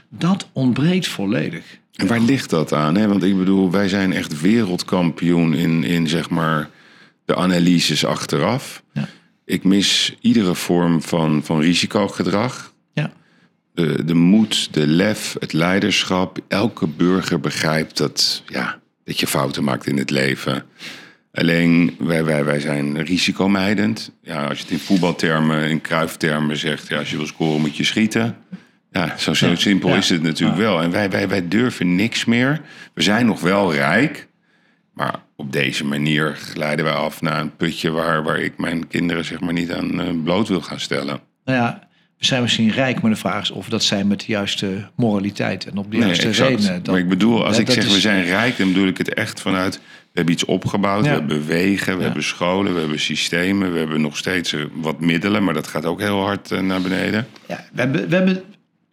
Dat 0.09 0.49
ontbreekt 0.53 1.09
volledig. 1.09 1.65
En 1.93 2.07
waar 2.07 2.21
ligt 2.21 2.51
dat 2.51 2.73
aan? 2.73 2.97
Hè? 2.97 3.09
Want 3.09 3.23
ik 3.23 3.37
bedoel, 3.37 3.71
wij 3.71 3.89
zijn 3.89 4.13
echt 4.13 4.41
wereldkampioen 4.41 5.55
in, 5.55 5.85
in 5.85 6.09
zeg 6.09 6.31
maar 6.31 6.71
de 7.25 7.37
analyses 7.37 8.05
achteraf. 8.05 8.83
Ja. 8.93 9.09
Ik 9.45 9.65
mis 9.65 10.17
iedere 10.21 10.55
vorm 10.55 11.03
van, 11.03 11.41
van 11.45 11.61
risicogedrag. 11.61 12.72
De, 13.75 14.05
de 14.05 14.15
moed, 14.15 14.75
de 14.75 14.87
lef, 14.87 15.37
het 15.39 15.53
leiderschap. 15.53 16.39
Elke 16.49 16.87
burger 16.87 17.41
begrijpt 17.41 17.97
dat, 17.97 18.43
ja, 18.47 18.81
dat 19.05 19.21
je 19.21 19.27
fouten 19.27 19.65
maakt 19.65 19.87
in 19.87 19.99
het 19.99 20.11
leven. 20.11 20.65
Alleen 21.33 21.97
wij, 21.99 22.25
wij, 22.25 22.45
wij 22.45 22.61
zijn 22.61 23.03
risicomijdend. 23.03 24.11
Ja, 24.23 24.47
als 24.47 24.59
je 24.59 24.65
het 24.65 24.73
in 24.73 24.79
voetbaltermen, 24.79 25.69
in 25.69 25.81
kruiftermen 25.81 26.57
zegt, 26.57 26.89
ja, 26.89 26.99
als 26.99 27.11
je 27.11 27.17
wil 27.17 27.27
scoren 27.27 27.61
moet 27.61 27.77
je 27.77 27.85
schieten. 27.85 28.37
Ja, 28.91 29.17
zo, 29.17 29.55
simpel 29.55 29.89
ja, 29.89 29.97
is 29.97 30.09
het 30.09 30.23
natuurlijk 30.23 30.59
ja. 30.59 30.65
wel. 30.65 30.83
En 30.83 30.91
wij, 30.91 31.11
wij, 31.11 31.29
wij 31.29 31.49
durven 31.49 31.95
niks 31.95 32.25
meer. 32.25 32.61
We 32.95 33.03
zijn 33.03 33.27
nog 33.27 33.41
wel 33.41 33.75
rijk. 33.75 34.29
Maar 34.95 35.15
op 35.37 35.53
deze 35.53 35.85
manier 35.85 36.37
glijden 36.37 36.85
wij 36.85 36.95
af 36.95 37.21
naar 37.21 37.41
een 37.41 37.57
putje 37.57 37.91
waar, 37.91 38.23
waar 38.23 38.39
ik 38.39 38.59
mijn 38.59 38.89
kinderen 38.89 39.25
zeg 39.25 39.41
maar 39.41 39.53
niet 39.53 39.73
aan 39.73 40.01
eh, 40.01 40.09
bloot 40.25 40.49
wil 40.49 40.61
gaan 40.61 40.81
stellen. 40.81 41.21
Nou 41.45 41.59
ja, 41.59 41.89
zijn 42.27 42.43
misschien 42.43 42.71
rijk, 42.71 43.01
maar 43.03 43.11
de 43.11 43.17
vraag 43.17 43.43
is 43.43 43.51
of 43.51 43.65
we 43.65 43.71
dat 43.71 43.83
zijn 43.83 44.07
met 44.07 44.21
de 44.21 44.27
juiste 44.29 44.89
moraliteit 44.97 45.67
en 45.67 45.77
op 45.77 45.91
de 45.91 45.97
Nee, 45.97 46.07
juiste 46.07 46.29
exact. 46.29 46.51
redenen. 46.51 46.83
Dat- 46.83 46.87
maar 46.87 46.99
ik 47.03 47.09
bedoel, 47.09 47.45
als 47.47 47.59
ik 47.59 47.71
zeg 47.71 47.85
we 47.93 48.01
zijn 48.01 48.25
rijk, 48.25 48.57
dan 48.59 48.73
bedoel 48.73 48.87
ik 48.89 48.99
het 48.99 49.15
echt 49.15 49.41
vanuit... 49.41 49.75
We 50.03 50.19
hebben 50.19 50.35
iets 50.35 50.45
opgebouwd, 50.45 51.05
Ja. 51.05 51.11
we 51.11 51.17
hebben 51.19 51.47
wegen, 51.47 51.93
we 51.93 51.99
Ja. 51.99 52.05
hebben 52.05 52.23
scholen, 52.25 52.75
we 52.75 52.81
hebben 52.81 53.01
systemen. 53.01 53.73
We 53.73 53.79
hebben 53.79 54.01
nog 54.01 54.17
steeds 54.17 54.53
eh, 54.53 54.61
wat 54.75 55.01
middelen, 55.01 55.45
maar 55.45 55.55
dat 55.55 55.67
gaat 55.67 55.85
ook 55.85 56.01
heel 56.01 56.21
hard 56.21 56.51
eh, 56.51 56.61
naar 56.61 56.81
beneden. 56.81 57.27
Ja, 57.49 57.65
we 57.73 57.81
hebben, 57.81 58.09
we 58.09 58.15
hebben, 58.15 58.43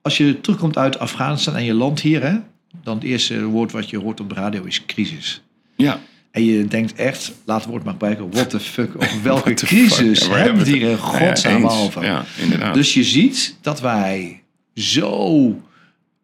als 0.01 0.17
je 0.17 0.41
terugkomt 0.41 0.77
uit 0.77 0.99
Afghanistan 0.99 1.55
en 1.55 1.63
je 1.63 1.73
landt 1.73 1.99
hier, 2.01 2.21
hè, 2.23 2.35
dan 2.83 2.95
het 2.95 3.03
eerste 3.03 3.43
woord 3.43 3.71
wat 3.71 3.89
je 3.89 3.97
hoort 3.99 4.19
op 4.19 4.29
de 4.29 4.35
radio 4.35 4.63
is 4.63 4.85
crisis. 4.85 5.41
Ja, 5.75 5.99
En 6.31 6.45
je 6.45 6.65
denkt 6.67 6.93
echt, 6.93 7.31
we 7.71 7.73
het 7.73 7.83
maar 7.83 7.93
gebruiken, 7.93 8.31
what 8.31 8.49
the 8.49 8.59
fuck, 8.59 8.95
over 8.95 9.23
welke 9.33 9.53
crisis? 9.53 10.25
Ja, 10.25 10.35
hebben 10.35 10.63
we 10.65 10.77
het- 10.77 10.99
godsnaam 10.99 11.61
Ja, 11.61 11.67
over? 11.69 12.03
Ja, 12.03 12.25
inderdaad. 12.37 12.73
Dus 12.73 12.93
je 12.93 13.03
ziet 13.03 13.57
dat 13.61 13.81
wij 13.81 14.43
zo 14.75 15.61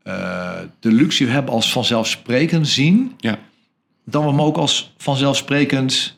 eh, 0.03 0.60
de 0.80 0.91
luxe 0.91 1.26
hebben 1.26 1.53
als 1.53 1.72
vanzelfsprekend 1.72 2.68
zien, 2.68 3.14
ja. 3.18 3.39
dat 4.06 4.22
we 4.24 4.28
hem 4.30 4.41
ook 4.41 4.58
als 4.58 4.93
vanzelfsprekend 4.97 6.18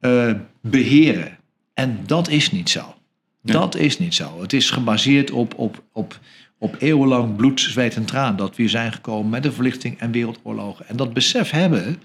eh, 0.00 0.32
beheren. 0.60 1.38
En 1.74 2.00
dat 2.06 2.28
is 2.28 2.50
niet 2.52 2.70
zo. 2.70 2.94
Dat 3.42 3.76
is 3.76 3.98
niet 3.98 4.14
zo. 4.14 4.40
Het 4.40 4.52
is 4.52 4.70
gebaseerd 4.70 5.30
op, 5.30 5.54
op, 5.56 5.82
op, 5.92 6.18
op 6.58 6.76
eeuwenlang 6.78 7.36
bloed, 7.36 7.60
zweet 7.60 7.96
en 7.96 8.04
traan. 8.04 8.36
Dat 8.36 8.48
we 8.56 8.62
hier 8.62 8.70
zijn 8.70 8.92
gekomen 8.92 9.30
met 9.30 9.42
de 9.42 9.52
verlichting 9.52 9.98
en 9.98 10.10
wereldoorlogen. 10.12 10.88
En 10.88 10.96
dat 10.96 11.12
besef 11.12 11.50
hebben 11.50 12.02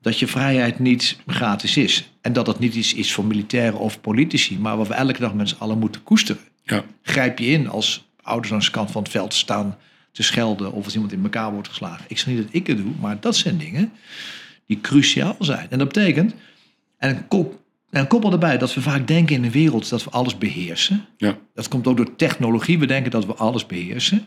dat 0.00 0.18
je 0.18 0.26
vrijheid 0.26 0.78
niet 0.78 1.16
gratis 1.26 1.76
is. 1.76 2.10
En 2.20 2.32
dat 2.32 2.46
het 2.46 2.58
niet 2.58 2.74
iets 2.74 2.94
is 2.94 3.12
voor 3.12 3.24
militairen 3.24 3.78
of 3.78 4.00
politici. 4.00 4.58
Maar 4.58 4.76
wat 4.76 4.88
we 4.88 4.94
elke 4.94 5.20
dag 5.20 5.34
met 5.34 5.48
z'n 5.48 5.56
allen 5.58 5.78
moeten 5.78 6.02
koesteren. 6.02 6.42
ja. 6.64 6.84
Grijp 7.02 7.38
je 7.38 7.46
in 7.46 7.68
als 7.68 8.08
ouders 8.22 8.52
aan 8.52 8.58
de 8.58 8.70
kant 8.70 8.90
van 8.90 9.02
het 9.02 9.10
veld 9.10 9.34
staan 9.34 9.76
te 10.12 10.22
schelden. 10.22 10.72
Of 10.72 10.84
als 10.84 10.94
iemand 10.94 11.12
in 11.12 11.22
elkaar 11.22 11.52
wordt 11.52 11.68
geslagen. 11.68 12.04
Ik 12.08 12.18
zeg 12.18 12.26
niet 12.26 12.36
dat 12.36 12.54
ik 12.54 12.66
het 12.66 12.76
doe, 12.76 12.92
maar 13.00 13.20
dat 13.20 13.36
zijn 13.36 13.58
dingen 13.58 13.92
die 14.66 14.80
cruciaal 14.80 15.36
zijn. 15.38 15.66
En 15.70 15.78
dat 15.78 15.92
betekent, 15.92 16.34
en 16.98 17.28
kop, 17.28 17.60
en 17.90 18.06
koppel 18.06 18.32
erbij 18.32 18.58
dat 18.58 18.74
we 18.74 18.80
vaak 18.80 19.06
denken 19.06 19.34
in 19.34 19.42
de 19.42 19.50
wereld 19.50 19.88
dat 19.88 20.04
we 20.04 20.10
alles 20.10 20.38
beheersen. 20.38 21.04
ja. 21.16 21.38
Dat 21.54 21.68
komt 21.68 21.86
ook 21.86 21.96
door 21.96 22.16
technologie. 22.16 22.78
We 22.78 22.86
denken 22.86 23.10
dat 23.10 23.26
we 23.26 23.34
alles 23.34 23.66
beheersen. 23.66 24.26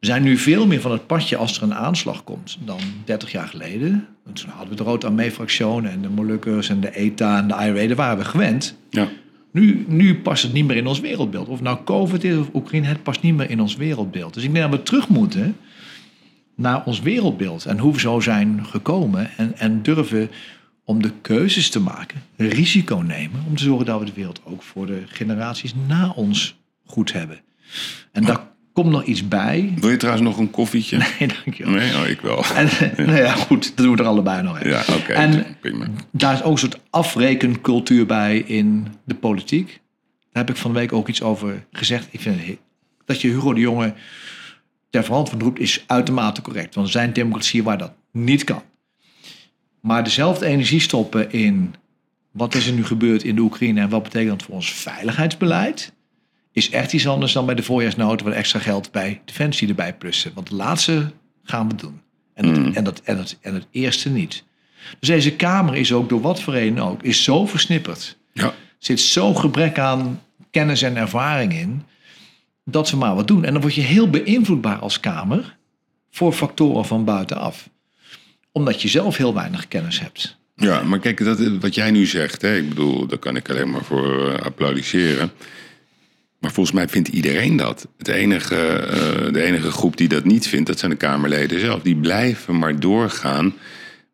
We 0.00 0.06
zijn 0.06 0.22
nu 0.22 0.36
veel 0.36 0.66
meer 0.66 0.80
van 0.80 0.92
het 0.92 1.06
padje 1.06 1.36
als 1.36 1.56
er 1.56 1.62
een 1.62 1.74
aanslag 1.74 2.24
komt 2.24 2.58
dan 2.64 2.80
30 3.04 3.32
jaar 3.32 3.48
geleden. 3.48 4.06
Want 4.24 4.36
Toen 4.36 4.48
hadden 4.48 4.68
we 4.68 4.76
de 4.76 4.82
Rood 4.82 5.04
Armee-fractie 5.04 5.66
en 5.66 6.02
de 6.02 6.08
Molukkers 6.08 6.68
en 6.68 6.80
de 6.80 6.96
ETA 6.96 7.38
en 7.38 7.48
de 7.48 7.54
IRA. 7.54 7.86
Daar 7.86 7.96
waren 7.96 8.18
we 8.18 8.24
gewend. 8.24 8.78
ja. 8.90 9.08
Nu, 9.52 9.84
nu 9.88 10.20
past 10.20 10.42
het 10.42 10.52
niet 10.52 10.66
meer 10.66 10.76
in 10.76 10.86
ons 10.86 11.00
wereldbeeld. 11.00 11.48
Of 11.48 11.60
nou 11.60 11.78
COVID 11.84 12.24
is 12.24 12.36
of 12.36 12.48
Oekraïne, 12.54 12.86
het 12.86 13.02
past 13.02 13.22
niet 13.22 13.36
meer 13.36 13.50
in 13.50 13.60
ons 13.60 13.76
wereldbeeld. 13.76 14.34
Dus 14.34 14.42
ik 14.42 14.52
denk 14.54 14.70
dat 14.70 14.78
we 14.78 14.84
terug 14.84 15.08
moeten 15.08 15.56
naar 16.54 16.84
ons 16.84 17.00
wereldbeeld. 17.00 17.64
En 17.64 17.78
hoe 17.78 17.92
we 17.92 18.00
zo 18.00 18.20
zijn 18.20 18.66
gekomen. 18.66 19.30
En, 19.36 19.58
en 19.58 19.82
durven 19.82 20.30
om 20.84 21.02
de 21.02 21.12
keuzes 21.20 21.70
te 21.70 21.80
maken, 21.80 22.22
risico 22.36 22.96
nemen. 22.96 23.44
Om 23.48 23.56
te 23.56 23.62
zorgen 23.62 23.86
dat 23.86 23.98
we 23.98 24.04
de 24.04 24.12
wereld 24.14 24.40
ook 24.44 24.62
voor 24.62 24.86
de 24.86 25.02
generaties 25.06 25.74
na 25.88 26.10
ons 26.10 26.58
goed 26.84 27.12
hebben. 27.12 27.40
En 28.12 28.24
daar 28.24 28.48
komt 28.82 28.92
nog 28.92 29.04
iets 29.04 29.28
bij. 29.28 29.72
Wil 29.76 29.90
je 29.90 29.96
trouwens 29.96 30.26
nog 30.26 30.38
een 30.38 30.50
koffietje? 30.50 30.98
Nee, 31.18 31.28
dankjewel. 31.44 31.72
Nee? 31.74 31.94
Oh, 31.94 32.08
ik 32.08 32.20
wel. 32.20 32.44
En, 32.54 32.68
nou 33.06 33.18
ja, 33.18 33.32
goed, 33.32 33.76
dat 33.76 33.84
doen 33.84 33.96
we 33.96 34.02
er 34.02 34.08
allebei 34.08 34.42
nog 34.42 34.58
even. 34.58 34.70
Ja, 34.70 34.82
oké. 34.96 35.12
En 35.12 35.56
prima. 35.60 35.86
daar 36.10 36.34
is 36.34 36.42
ook 36.42 36.52
een 36.52 36.58
soort 36.58 36.80
afrekencultuur 36.90 38.06
bij 38.06 38.38
in 38.38 38.86
de 39.04 39.14
politiek. 39.14 39.66
Daar 40.32 40.44
heb 40.44 40.50
ik 40.50 40.56
van 40.56 40.72
de 40.72 40.78
week 40.78 40.92
ook 40.92 41.08
iets 41.08 41.22
over 41.22 41.64
gezegd. 41.72 42.08
Ik 42.10 42.20
vind 42.20 42.46
het 42.46 42.58
dat 43.04 43.20
je 43.20 43.28
Hugo 43.28 43.52
de 43.52 43.60
Jonge 43.60 43.94
ter 44.90 45.04
verantwoording 45.04 45.50
roept 45.50 45.62
is 45.62 45.84
uitermate 45.86 46.42
correct. 46.42 46.74
Want 46.74 46.86
er 46.86 46.92
zijn 46.92 47.12
democratieën 47.12 47.64
waar 47.64 47.78
dat 47.78 47.92
niet 48.12 48.44
kan. 48.44 48.62
Maar 49.80 50.04
dezelfde 50.04 50.46
energie 50.46 50.80
stoppen 50.80 51.32
in 51.32 51.74
wat 52.30 52.54
is 52.54 52.66
er 52.66 52.72
nu 52.72 52.84
gebeurd 52.84 53.22
in 53.22 53.34
de 53.34 53.40
Oekraïne 53.40 53.80
en 53.80 53.88
wat 53.88 54.02
betekent 54.02 54.30
dat 54.30 54.42
voor 54.42 54.54
ons 54.54 54.72
veiligheidsbeleid, 54.72 55.92
is 56.52 56.70
echt 56.70 56.92
iets 56.92 57.08
anders 57.08 57.32
dan 57.32 57.46
bij 57.46 57.54
de 57.54 57.62
voorjaarsnota 57.62 58.24
waar 58.24 58.32
extra 58.32 58.58
geld 58.58 58.92
bij 58.92 59.20
Defensie 59.24 59.68
erbij 59.68 59.94
plussen. 59.94 60.30
Want 60.34 60.48
het 60.48 60.56
laatste 60.58 61.10
gaan 61.44 61.68
we 61.68 61.74
doen. 61.74 62.00
En 62.34 62.46
het, 62.46 62.58
Mm. 62.58 62.72
en 62.74 62.84
dat, 62.84 63.00
en 63.04 63.18
het, 63.18 63.38
en 63.40 63.54
het 63.54 63.66
eerste 63.70 64.10
niet. 64.10 64.44
Dus 64.98 65.08
deze 65.08 65.32
Kamer 65.32 65.76
is 65.76 65.92
ook 65.92 66.08
door 66.08 66.20
wat 66.20 66.40
voor 66.42 66.52
reden 66.52 66.84
ook, 66.84 67.02
is 67.02 67.22
zo 67.24 67.46
versnipperd. 67.46 68.16
Ja. 68.32 68.54
Zit 68.78 69.00
zo'n 69.00 69.36
gebrek 69.38 69.78
aan 69.78 70.22
kennis 70.50 70.82
en 70.82 70.96
ervaring 70.96 71.52
in, 71.52 71.82
dat 72.64 72.90
we 72.90 72.96
maar 72.96 73.14
wat 73.14 73.28
doen. 73.28 73.44
En 73.44 73.52
dan 73.52 73.62
word 73.62 73.74
je 73.74 73.80
heel 73.80 74.10
beïnvloedbaar 74.10 74.78
als 74.78 75.00
Kamer 75.00 75.56
voor 76.10 76.32
factoren 76.32 76.84
van 76.84 77.04
buitenaf. 77.04 77.68
Omdat 78.52 78.82
je 78.82 78.88
zelf 78.88 79.16
heel 79.16 79.34
weinig 79.34 79.68
kennis 79.68 80.00
hebt. 80.00 80.38
Ja, 80.56 80.82
maar 80.82 80.98
kijk, 80.98 81.24
dat, 81.24 81.38
wat 81.60 81.74
jij 81.74 81.90
nu 81.90 82.06
zegt, 82.06 82.42
hè, 82.42 82.56
ik 82.56 82.68
bedoel, 82.68 83.06
daar 83.06 83.18
kan 83.18 83.36
ik 83.36 83.50
alleen 83.50 83.70
maar 83.70 83.84
voor 83.84 84.30
eh, 84.32 84.44
applaudisseren. 84.44 85.30
Maar 86.40 86.52
volgens 86.52 86.76
mij 86.76 86.88
vindt 86.88 87.08
iedereen 87.08 87.56
dat. 87.56 87.88
Het 87.98 88.08
enige, 88.08 88.56
eh, 88.56 89.32
de 89.32 89.42
enige 89.42 89.70
groep 89.70 89.96
die 89.96 90.08
dat 90.08 90.24
niet 90.24 90.48
vindt, 90.48 90.66
dat 90.66 90.78
zijn 90.78 90.90
de 90.90 90.96
Kamerleden 90.96 91.60
zelf. 91.60 91.82
Die 91.82 91.96
blijven 91.96 92.58
maar 92.58 92.80
doorgaan 92.80 93.54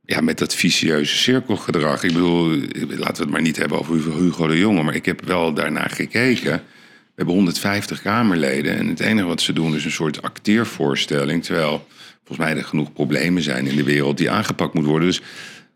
ja, 0.05 0.21
met 0.21 0.39
dat 0.39 0.55
vicieuze 0.55 1.17
cirkelgedrag. 1.17 2.03
Ik 2.03 2.13
bedoel, 2.13 2.49
laten 2.89 3.17
we 3.17 3.23
het 3.23 3.31
maar 3.31 3.43
niet 3.43 3.57
hebben 3.57 3.79
over 3.79 3.95
Hugo 3.95 4.47
de 4.47 4.59
Jonge, 4.59 4.83
maar 4.83 4.95
ik 4.95 5.05
heb 5.05 5.25
wel 5.25 5.53
daarna 5.53 5.89
gekeken. 5.89 6.53
We 6.53 7.23
hebben 7.23 7.35
150 7.35 8.03
Kamerleden 8.03 8.77
en 8.77 8.87
het 8.87 9.01
enige 9.01 9.27
wat 9.27 9.41
ze 9.41 9.53
doen 9.53 9.75
is 9.75 9.85
een 9.85 9.91
soort 9.91 10.23
acteervoorstelling. 10.23 11.45
Terwijl 11.45 11.87
volgens 12.25 12.49
mij 12.49 12.57
er 12.57 12.65
genoeg 12.65 12.93
problemen 12.93 13.43
zijn 13.43 13.67
in 13.67 13.77
de 13.77 13.83
wereld 13.83 14.19
die 14.19 14.31
aangepakt 14.31 14.75
moeten 14.75 14.91
worden. 14.91 15.09
Dus 15.09 15.23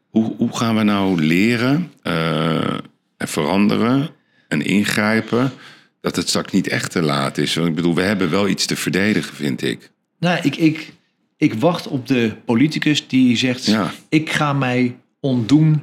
hoe, 0.09 0.35
hoe 0.37 0.57
gaan 0.57 0.77
we 0.77 0.83
nou 0.83 1.25
leren 1.25 1.93
eh, 2.03 2.75
en 3.17 3.29
veranderen 3.29 4.11
en 4.49 4.63
ingrijpen 4.63 5.53
dat 6.01 6.17
het 6.17 6.29
straks 6.29 6.53
niet 6.53 6.69
echt 6.69 6.91
te 6.91 7.03
laat 7.03 7.39
is? 7.39 7.55
Want 7.55 7.69
ik 7.69 7.75
bedoel, 7.75 7.95
we 7.95 8.03
hebben 8.03 8.31
wel 8.31 8.49
iets 8.49 8.67
te 8.67 8.77
verdedigen, 8.77 9.35
vind 9.35 9.63
ik. 9.63 9.91
Nou, 10.19 10.39
ik, 10.43 10.57
ik, 10.57 10.93
ik 11.37 11.55
wacht 11.55 11.87
op 11.89 12.07
de 12.07 12.33
politicus 12.45 13.09
die 13.09 13.37
zegt: 13.37 13.67
Ja. 13.67 13.93
Ik 14.09 14.31
ga 14.31 14.53
mij 14.53 14.97
ontdoen 15.21 15.83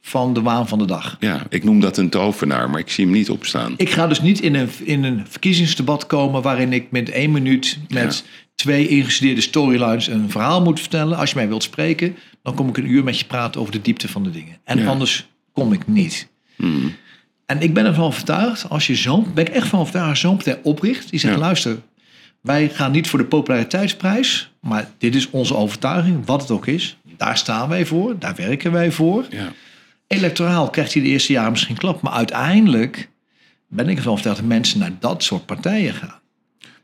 van 0.00 0.32
de 0.34 0.42
waan 0.42 0.68
van 0.68 0.78
de 0.78 0.84
dag. 0.84 1.16
Ja, 1.20 1.46
ik 1.48 1.64
noem 1.64 1.80
dat 1.80 1.96
een 1.96 2.08
tovenaar, 2.10 2.70
maar 2.70 2.80
ik 2.80 2.90
zie 2.90 3.04
hem 3.04 3.12
niet 3.14 3.30
opstaan. 3.30 3.74
Ik 3.76 3.90
ga 3.90 4.06
dus 4.06 4.20
niet 4.20 4.40
in 4.40 4.54
een, 4.54 4.68
in 4.84 5.04
een 5.04 5.26
verkiezingsdebat 5.28 6.06
komen 6.06 6.42
waarin 6.42 6.72
ik 6.72 6.90
met 6.90 7.10
één 7.10 7.30
minuut 7.30 7.78
met 7.88 8.24
twee 8.54 8.88
ingestudeerde 8.88 9.40
storylines 9.40 10.06
een 10.06 10.30
verhaal 10.30 10.62
moet 10.62 10.80
vertellen. 10.80 11.18
Als 11.18 11.30
je 11.30 11.36
mij 11.36 11.48
wilt 11.48 11.62
spreken, 11.62 12.16
dan 12.42 12.54
kom 12.54 12.68
ik 12.68 12.76
een 12.76 12.90
uur 12.90 13.04
met 13.04 13.18
je 13.18 13.24
praten 13.24 13.60
over 13.60 13.72
de 13.72 13.80
diepte 13.82 14.08
van 14.08 14.22
de 14.22 14.30
dingen. 14.30 14.58
En 14.64 14.78
Ja. 14.78 14.86
anders 14.88 15.28
kom 15.52 15.72
ik 15.72 15.86
niet. 15.86 16.28
En 17.48 17.60
ik 17.60 17.74
ben 17.74 17.86
ervan 17.86 18.04
overtuigd, 18.04 18.68
als 18.68 18.86
je 18.86 18.94
zo'n, 18.96 19.26
ben 19.34 19.46
ik 19.46 19.52
echt 19.54 19.68
van 19.68 19.78
overtuigd, 19.80 20.08
als 20.08 20.20
zo'n 20.20 20.34
partij 20.36 20.60
opricht, 20.62 21.10
die 21.10 21.20
zegt, 21.20 21.34
Ja. 21.34 21.40
luister, 21.40 21.76
wij 22.40 22.68
gaan 22.68 22.92
niet 22.92 23.08
voor 23.08 23.18
de 23.18 23.24
populariteitsprijs, 23.24 24.52
maar 24.60 24.90
dit 24.98 25.14
is 25.14 25.30
onze 25.30 25.56
overtuiging, 25.56 26.26
wat 26.26 26.40
het 26.40 26.50
ook 26.50 26.66
is. 26.66 26.96
Daar 27.16 27.36
staan 27.36 27.68
wij 27.68 27.86
voor, 27.86 28.18
daar 28.18 28.34
werken 28.36 28.72
wij 28.72 28.90
voor. 28.92 29.26
Ja. 29.30 29.52
Electoraal 30.06 30.70
krijgt 30.70 30.92
hij 30.92 31.02
de 31.02 31.08
eerste 31.08 31.32
jaren 31.32 31.50
misschien 31.50 31.76
klap, 31.76 32.00
maar 32.02 32.12
uiteindelijk 32.12 33.08
ben 33.68 33.88
ik 33.88 33.96
ervan 33.96 34.12
overtuigd 34.12 34.38
dat 34.40 34.48
mensen 34.48 34.78
naar 34.78 34.92
dat 35.00 35.22
soort 35.22 35.46
partijen 35.46 35.94
gaan. 35.94 36.20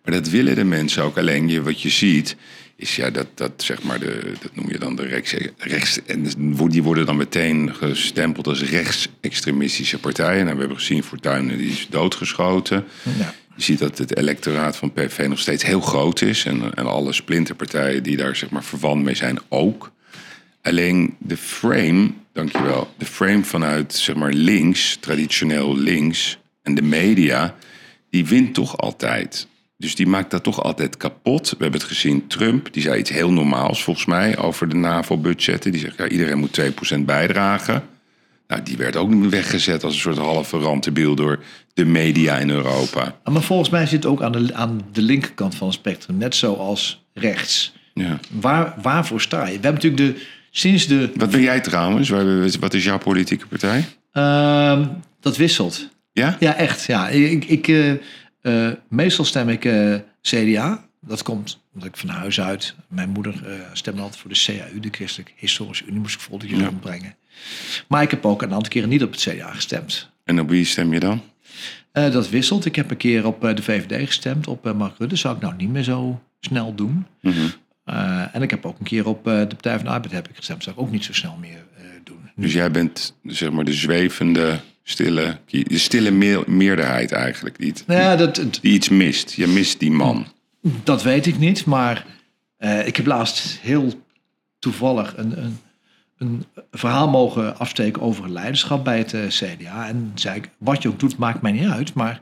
Maar 0.05 0.15
dat 0.15 0.29
willen 0.29 0.55
de 0.55 0.65
mensen 0.65 1.03
ook. 1.03 1.19
Alleen 1.19 1.49
je, 1.49 1.62
wat 1.62 1.81
je 1.83 1.89
ziet, 1.91 2.37
is 2.77 2.97
ja, 2.97 3.11
dat, 3.11 3.27
dat 3.35 3.53
zeg 3.57 3.83
maar, 3.83 4.01
de, 4.01 4.33
dat 4.41 4.55
noem 4.55 4.70
je 4.70 4.79
dan 4.79 4.97
de 4.97 5.07
rechts, 5.07 5.35
rechts. 5.57 6.05
En 6.05 6.27
die 6.68 6.83
worden 6.83 7.07
dan 7.07 7.16
meteen 7.16 7.75
gestempeld 7.75 8.47
als 8.47 8.62
rechtsextremistische 8.62 9.99
partijen. 9.99 10.43
Nou, 10.43 10.55
we 10.55 10.59
hebben 10.61 10.79
gezien, 10.79 11.03
Fortuyn 11.03 11.57
die 11.57 11.70
is 11.70 11.87
doodgeschoten. 11.91 12.85
Ja. 13.18 13.35
Je 13.57 13.62
ziet 13.62 13.79
dat 13.79 13.99
het 13.99 14.16
electoraat 14.16 14.77
van 14.77 14.93
PV 14.93 15.27
nog 15.29 15.39
steeds 15.39 15.64
heel 15.64 15.81
groot 15.81 16.20
is. 16.20 16.45
En, 16.45 16.75
en 16.75 16.87
alle 16.87 17.12
splinterpartijen 17.12 18.03
die 18.03 18.16
daar 18.16 18.37
zeg 18.37 18.51
maar 18.51 18.64
verwant 18.64 19.05
mee 19.05 19.14
zijn 19.14 19.39
ook. 19.49 19.93
Alleen 20.62 21.16
de 21.18 21.37
frame, 21.37 22.11
dankjewel, 22.33 22.95
de 22.99 23.05
frame 23.05 23.45
vanuit 23.45 23.95
zeg 23.95 24.16
maar 24.16 24.33
links, 24.33 24.97
traditioneel 25.01 25.77
links, 25.77 26.39
en 26.62 26.75
de 26.75 26.83
media, 26.83 27.57
die 28.11 28.27
wint 28.27 28.55
toch 28.55 28.79
altijd. 28.79 29.47
Dus 29.85 29.95
die 29.95 30.07
maakt 30.07 30.30
dat 30.30 30.43
toch 30.43 30.62
altijd 30.62 30.97
kapot. 30.97 31.51
We 31.51 31.57
hebben 31.59 31.80
het 31.80 31.89
gezien, 31.89 32.26
Trump, 32.26 32.72
die 32.72 32.82
zei 32.82 32.99
iets 32.99 33.11
heel 33.11 33.32
normaals 33.32 33.82
volgens 33.82 34.07
mij 34.07 34.39
over 34.39 34.68
de 34.68 34.74
NAVO-budgetten. 34.74 35.72
Die 35.72 35.80
zegt, 35.80 35.97
ja, 35.97 36.09
iedereen 36.09 36.39
moet 36.39 36.61
2% 36.61 36.99
bijdragen. 36.99 37.82
Nou, 38.49 38.62
die 38.62 38.76
werd 38.76 38.97
ook 38.97 39.14
weggezet 39.14 39.85
als 39.85 39.95
een 39.95 40.01
soort 40.01 40.16
halve 40.16 40.59
rantebiel 40.59 41.14
door 41.14 41.43
de 41.74 41.85
media 41.85 42.37
in 42.39 42.51
Europa. 42.51 43.16
Maar 43.24 43.43
volgens 43.43 43.70
mij 43.70 43.87
zit 43.87 44.03
het 44.03 44.12
ook 44.12 44.22
aan 44.22 44.32
de, 44.32 44.55
aan 44.55 44.80
de 44.93 45.03
linkerkant 45.03 45.55
van 45.55 45.66
het 45.66 45.76
spectrum, 45.76 46.16
net 46.16 46.35
zoals 46.35 47.05
rechts. 47.14 47.74
Ja. 47.95 48.20
Waar, 48.41 48.74
waarvoor 48.82 49.20
sta 49.20 49.47
je? 49.47 49.59
We 49.59 49.66
hebben 49.66 49.74
natuurlijk 49.74 50.16
de, 50.16 50.26
sinds 50.51 50.87
de... 50.87 51.11
Wat 51.16 51.30
ben 51.30 51.43
jij 51.43 51.61
trouwens? 51.61 52.09
Wat 52.59 52.74
is 52.74 52.85
jouw 52.85 52.99
politieke 52.99 53.47
partij? 53.47 53.85
Ehm, 54.12 54.87
dat 55.20 55.37
wisselt. 55.37 55.89
Ja? 56.12 56.37
Ja, 56.41 56.57
echt. 56.57 56.85
Ja. 56.85 57.09
Ik, 57.09 57.45
ik, 57.45 57.68
eh, 57.68 57.93
eh, 58.45 58.70
meestal 58.88 59.24
stem 59.24 59.49
ik 59.49 59.64
eh, 59.64 59.95
CDA. 60.22 60.84
Dat 61.01 61.22
komt 61.22 61.62
omdat 61.74 61.88
ik 61.88 61.97
van 61.97 62.09
huis 62.09 62.40
uit... 62.40 62.74
Mijn 62.88 63.09
moeder 63.11 63.47
eh 63.47 63.61
stemde 63.72 64.03
altijd 64.03 64.20
voor 64.20 64.30
de 64.30 64.42
CAU, 64.45 64.80
de 64.80 64.88
Christelijke 64.90 65.32
Historische 65.36 65.84
Unie. 65.86 66.01
Moest 66.01 66.14
ik 66.14 66.20
volgende 66.20 66.53
keer 66.53 66.62
Ja. 66.62 66.68
rondbrengen. 66.68 67.14
Maar 67.88 68.03
ik 68.03 68.11
heb 68.11 68.26
ook 68.26 68.42
een 68.42 68.53
aantal 68.53 68.68
keren 68.68 68.88
niet 68.88 69.03
op 69.03 69.11
het 69.12 69.20
CDA 69.20 69.51
gestemd. 69.53 70.11
En 70.24 70.40
op 70.40 70.49
wie 70.49 70.64
stem 70.64 70.92
je 70.92 71.01
dan? 71.01 71.22
Dat 71.92 72.28
wisselt. 72.30 72.64
Ik 72.64 72.76
heb 72.76 72.90
een 72.90 72.97
keer 72.97 73.26
op 73.26 73.40
de 73.40 73.62
VVD 73.62 74.07
gestemd, 74.07 74.47
op 74.47 74.72
Mark 74.76 74.99
Rutte. 74.99 75.16
Zou 75.16 75.36
ik 75.36 75.42
nou 75.42 75.55
niet 75.57 75.68
meer 75.68 75.82
zo 75.82 76.22
snel 76.40 76.74
doen. 76.74 77.07
Mhm. 77.20 77.47
En 78.32 78.42
ik 78.42 78.51
heb 78.51 78.66
ook 78.66 78.78
een 78.78 78.84
keer 78.84 79.07
op 79.07 79.24
de 79.24 79.47
Partij 79.49 79.76
van 79.76 79.84
de 79.84 79.90
Arbeid 79.90 80.12
heb 80.12 80.28
ik 80.28 80.36
gestemd. 80.36 80.62
Zou 80.62 80.76
ik 80.76 80.82
ook 80.82 80.90
niet 80.90 81.05
zo 81.05 81.12
snel 81.12 81.36
meer 81.40 81.64
doen. 82.05 82.30
Dus 82.36 82.53
jij 82.53 82.70
bent 82.70 83.16
zeg 83.24 83.51
maar 83.51 83.64
de 83.64 83.72
zwevende, 83.72 84.61
stille, 84.85 85.39
de 85.47 85.78
stille 85.78 86.11
meer- 86.11 86.45
meerderheid 86.47 87.12
eigenlijk. 87.12 87.59
Die, 87.59 87.68
het- 87.68 87.85
Nou 87.87 88.01
ja, 88.01 88.16
dat, 88.16 88.35
die 88.61 88.72
iets 88.72 88.89
mist. 88.89 89.32
Je 89.32 89.47
mist 89.47 89.78
die 89.80 89.91
man. 89.91 90.26
dat 90.61 91.03
weet 91.03 91.26
ik 91.26 91.39
niet. 91.39 91.64
Maar 91.64 92.07
eh, 92.57 92.87
ik 92.87 92.97
heb 92.97 93.07
laatst 93.07 93.59
heel 93.61 94.03
toevallig 94.59 95.16
een, 95.16 95.43
een, 95.45 95.59
een 96.18 96.45
verhaal 96.70 97.09
mogen 97.09 97.59
afsteken 97.59 98.03
over 98.03 98.30
leiderschap 98.30 98.85
bij 98.85 98.99
het 98.99 99.12
eh, 99.14 99.26
CDA. 99.26 99.89
En 99.89 100.12
zei 100.14 100.37
ik, 100.37 100.51
wat 100.59 100.82
je 100.82 100.89
ook 100.89 100.99
doet, 101.01 101.16
maakt 101.16 101.43
mij 101.43 101.53
niet 101.53 101.68
uit. 101.68 101.95
Maar 101.95 102.20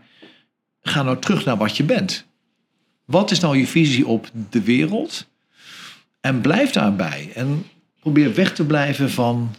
ga 0.83 1.03
nou 1.03 1.19
terug 1.19 1.45
naar 1.45 1.57
wat 1.57 1.77
je 1.77 1.85
bent. 1.85 2.27
Wat 3.05 3.31
is 3.31 3.41
nou 3.41 3.59
je 3.59 3.67
visie 3.67 4.07
op 4.07 4.31
de 4.51 4.63
wereld? 4.63 5.29
En 6.21 6.41
blijf 6.41 6.71
daarbij. 6.71 7.31
En 7.35 7.65
probeer 8.01 8.35
weg 8.35 8.55
te 8.55 8.65
blijven 8.67 9.11
van 9.11 9.55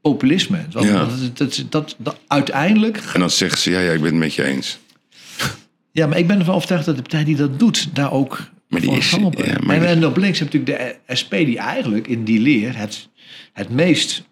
populisme. 0.00 0.64
Want 0.70 0.86
Ja. 0.86 1.04
dat, 1.04 1.36
dat, 1.36 1.64
dat, 1.70 1.94
dat- 1.98 2.18
uiteindelijk 2.26 2.96
En 3.14 3.20
dan 3.20 3.30
zeggen 3.30 3.58
ze, 3.58 3.70
ja, 3.70 3.80
ja, 3.80 3.90
ik 3.92 4.00
ben 4.00 4.10
het 4.10 4.18
met 4.18 4.34
je 4.34 4.44
eens. 4.44 4.78
Ja, 5.92 6.06
maar 6.06 6.18
ik 6.18 6.26
ben 6.26 6.38
ervan 6.38 6.54
overtuigd 6.54 6.84
dat 6.86 6.94
de 6.96 7.02
partij 7.02 7.24
die 7.24 7.36
dat 7.36 7.58
doet, 7.58 7.94
daar 7.94 8.12
ook 8.12 8.50
Maar 8.68 8.80
die 8.80 8.90
is- 8.96 9.10
ja, 9.10 9.18
maar 9.60 9.82
en, 9.82 10.06
op 10.06 10.16
links 10.16 10.38
heb 10.38 10.52
je 10.52 10.58
natuurlijk 10.58 10.96
de 11.06 11.14
SP 11.20 11.30
die 11.30 11.58
eigenlijk 11.58 12.06
in 12.06 12.24
die 12.24 12.40
leer 12.40 12.76
het, 12.76 13.08
het 13.52 13.70
meest 13.70 14.22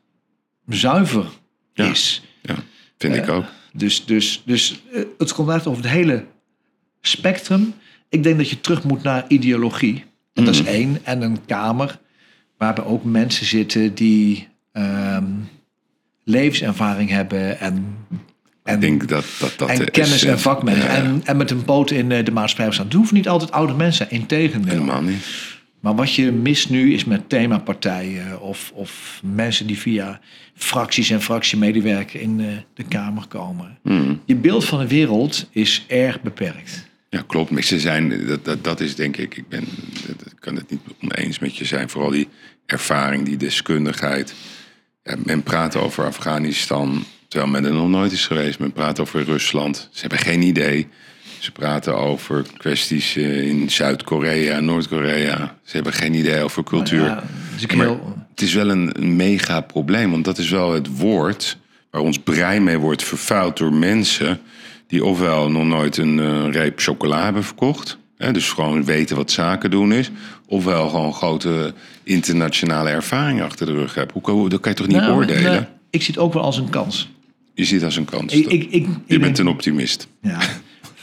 zuiver 0.69 1.27
Ja. 1.75 1.91
is. 1.91 2.23
Ja, 2.43 2.55
vind 2.99 3.15
ik 3.15 3.29
ook. 3.29 3.45
Dus, 3.73 4.05
dus, 4.05 4.43
dus 4.45 4.81
eh, 4.93 5.03
het 5.19 5.33
komt 5.33 5.51
uit 5.51 5.67
over 5.67 5.83
het 5.83 5.93
hele 5.93 6.25
spectrum. 7.01 7.75
Ik 8.09 8.23
denk 8.23 8.37
dat 8.37 8.51
je 8.51 8.61
terug 8.61 8.83
moet 8.85 9.03
naar 9.03 9.25
ideologie. 9.29 10.05
En 10.35 10.45
dat 10.45 10.55
is 10.55 10.63
Mhm. 10.63 10.71
één. 10.71 10.99
En 11.05 11.23
een 11.23 11.45
kamer 11.47 11.99
waarbij 12.59 12.85
ook 12.85 13.05
mensen 13.05 13.47
zitten 13.47 13.95
die 13.95 14.49
ehm, 14.73 15.25
levenservaring 16.31 17.11
hebben 17.11 17.61
en, 17.61 17.97
en 18.63 18.75
Ik 18.75 18.81
denk 18.81 19.09
dat 19.09 19.25
dat... 19.41 19.55
dat 19.57 19.69
en 19.69 19.91
kennis 19.91 20.11
en 20.11 20.15
essentie- 20.15 20.43
vakmensen. 20.43 20.85
Ja, 20.85 20.93
ja. 20.97 21.03
En, 21.03 21.21
en 21.25 21.37
met 21.37 21.51
een 21.51 21.65
poot 21.65 21.91
in 21.91 22.13
eh, 22.13 22.25
de 22.25 22.31
maatschappij 22.31 22.73
staan. 22.75 22.85
Het 22.85 22.95
hoeven 22.95 23.15
niet 23.17 23.29
altijd 23.29 23.51
oude 23.53 23.75
mensen 23.75 24.11
integendeel. 24.11 24.73
Helemaal 24.73 25.03
niet. 25.03 25.27
Maar 25.81 25.95
wat 25.95 26.15
je 26.15 26.33
mist 26.33 26.71
nu 26.71 26.95
is 26.95 27.05
met 27.05 27.29
themapartijen 27.29 28.41
of, 28.41 28.71
of 28.75 29.21
mensen 29.35 29.67
die 29.67 29.79
via 29.79 30.21
fracties 30.55 31.11
en 31.11 31.23
fractiemedewerker 31.23 32.21
in 32.21 32.41
eh, 32.41 32.47
de 32.75 32.83
Kamer 32.85 33.27
komen. 33.29 33.79
Hmm. 33.83 34.21
Je 34.25 34.37
beeld 34.37 34.65
van 34.65 34.79
de 34.79 34.87
wereld 34.89 35.49
is 35.51 35.85
erg 35.89 36.23
beperkt. 36.23 36.87
Ja, 37.11 37.25
klopt. 37.27 37.51
Maar 37.51 37.63
ze 37.63 37.81
zijn, 37.81 38.27
dat, 38.27 38.45
dat, 38.45 38.65
dat 38.65 38.81
is 38.81 38.95
denk 38.95 39.17
ik, 39.17 39.37
ik 39.37 39.49
ben, 39.49 39.65
dat- 40.07 40.35
kan 40.41 40.57
het 40.57 40.71
niet 40.71 40.81
oneens 41.03 41.39
met 41.39 41.57
je 41.57 41.65
zijn. 41.65 41.89
Vooral 41.89 42.11
die 42.11 42.29
ervaring, 42.67 43.25
die 43.25 43.37
deskundigheid. 43.37 44.35
Ja, 45.07 45.15
men 45.25 45.43
praat 45.43 45.77
over 45.77 46.05
Afghanistan, 46.05 47.05
terwijl 47.29 47.51
men 47.51 47.65
er 47.65 47.73
nog 47.73 47.89
nooit 47.89 48.13
is 48.13 48.27
geweest. 48.27 48.59
Men 48.59 48.73
praat 48.73 49.01
over 49.01 49.25
Rusland. 49.25 49.89
Ze 49.93 50.01
hebben 50.01 50.19
geen 50.19 50.43
idee. 50.43 50.89
Ze 51.39 51.53
praten 51.53 51.97
over 51.97 52.45
kwesties 52.57 53.17
eh, 53.17 53.47
in 53.47 53.71
Zuid-Korea, 53.71 54.61
Noord-Korea. 54.61 55.57
Ze 55.63 55.75
hebben 55.75 55.93
geen 55.93 56.15
idee 56.15 56.43
over 56.43 56.65
cultuur. 56.65 57.05
Ja, 57.05 57.23
dus 57.53 57.65
heel, 57.67 58.17
het 58.31 58.41
is 58.41 58.55
wel 58.55 58.71
een, 58.71 58.91
een 58.93 59.17
mega 59.17 59.61
probleem, 59.61 60.11
want 60.11 60.25
dat 60.25 60.39
is 60.39 60.51
wel 60.51 60.73
het 60.73 60.99
woord 60.99 61.59
waar 61.91 62.01
ons 62.01 62.19
brein 62.19 62.65
mee 62.65 62.79
wordt 62.79 63.05
vervuild 63.05 63.57
door 63.57 63.73
mensen 63.73 64.41
die 64.87 65.05
ofwel 65.05 65.51
nog 65.51 65.65
nooit 65.65 65.97
een 65.97 66.21
eh, 66.21 66.53
reep 66.53 66.81
chocola 66.81 67.25
hebben 67.25 67.45
verkocht, 67.45 67.99
hè, 68.17 68.33
dus 68.33 68.49
gewoon 68.51 68.85
weten 68.85 69.17
wat 69.17 69.31
zaken 69.31 69.71
doen 69.71 69.93
is, 69.93 70.11
ofwel 70.47 70.89
gewoon 70.89 71.13
grote 71.15 71.75
internationale 72.03 72.91
ervaring 72.91 73.43
achter 73.43 73.67
de 73.67 73.73
rug 73.73 73.95
hebben. 73.95 74.21
Hoe, 74.23 74.49
dat 74.49 74.61
kan 74.61 74.71
je 74.73 74.79
toch 74.79 74.87
niet 74.87 74.97
Nou, 74.97 75.13
oordelen? 75.13 75.53
nou, 75.53 75.65
ik 75.91 76.03
zie 76.03 76.15
het 76.15 76.23
ook 76.23 76.33
wel 76.33 76.43
als 76.43 76.57
een 76.59 76.71
kans. 76.71 77.09
Je 77.55 77.65
ziet 77.65 77.75
het 77.75 77.85
als 77.85 77.97
een 77.97 78.05
kans. 78.05 78.33
Ik, 78.33 78.47
ik, 78.71 78.87
je 79.07 79.19
bent 79.19 79.39
een 79.39 79.49
optimist. 79.49 80.09
Ja, 80.23 80.39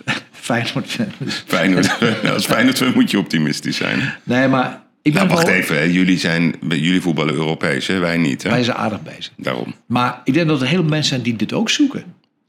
Feyenoord. 0.31 0.97
Feyenoord, 1.45 1.89
als 2.33 2.45
Feyenoord 2.45 2.95
moet 2.95 3.11
je 3.11 3.17
optimistisch 3.19 3.77
zijn. 3.77 4.13
Nee, 4.23 4.47
maar 4.47 4.81
ik 5.01 5.13
ben 5.13 5.21
Nou, 5.23 5.35
wacht 5.35 5.47
wel- 5.47 5.55
even, 5.55 5.75
hè. 5.75 5.81
Jullie, 5.83 6.17
zijn, 6.17 6.55
jullie 6.69 7.01
voetballen 7.01 7.33
Europees, 7.33 7.87
hè? 7.87 7.99
wij 7.99 8.17
niet. 8.17 8.43
Hè? 8.43 8.49
Wij 8.49 8.63
zijn 8.63 8.77
aardig 8.77 9.01
bezig. 9.03 9.31
Daarom. 9.37 9.73
Maar 9.85 10.21
ik 10.23 10.33
denk 10.33 10.47
dat 10.47 10.61
er 10.61 10.67
heel 10.67 10.79
veel 10.79 10.89
mensen 10.89 11.09
zijn 11.09 11.21
die 11.21 11.35
dit 11.35 11.53
ook 11.53 11.69
zoeken. 11.69 12.03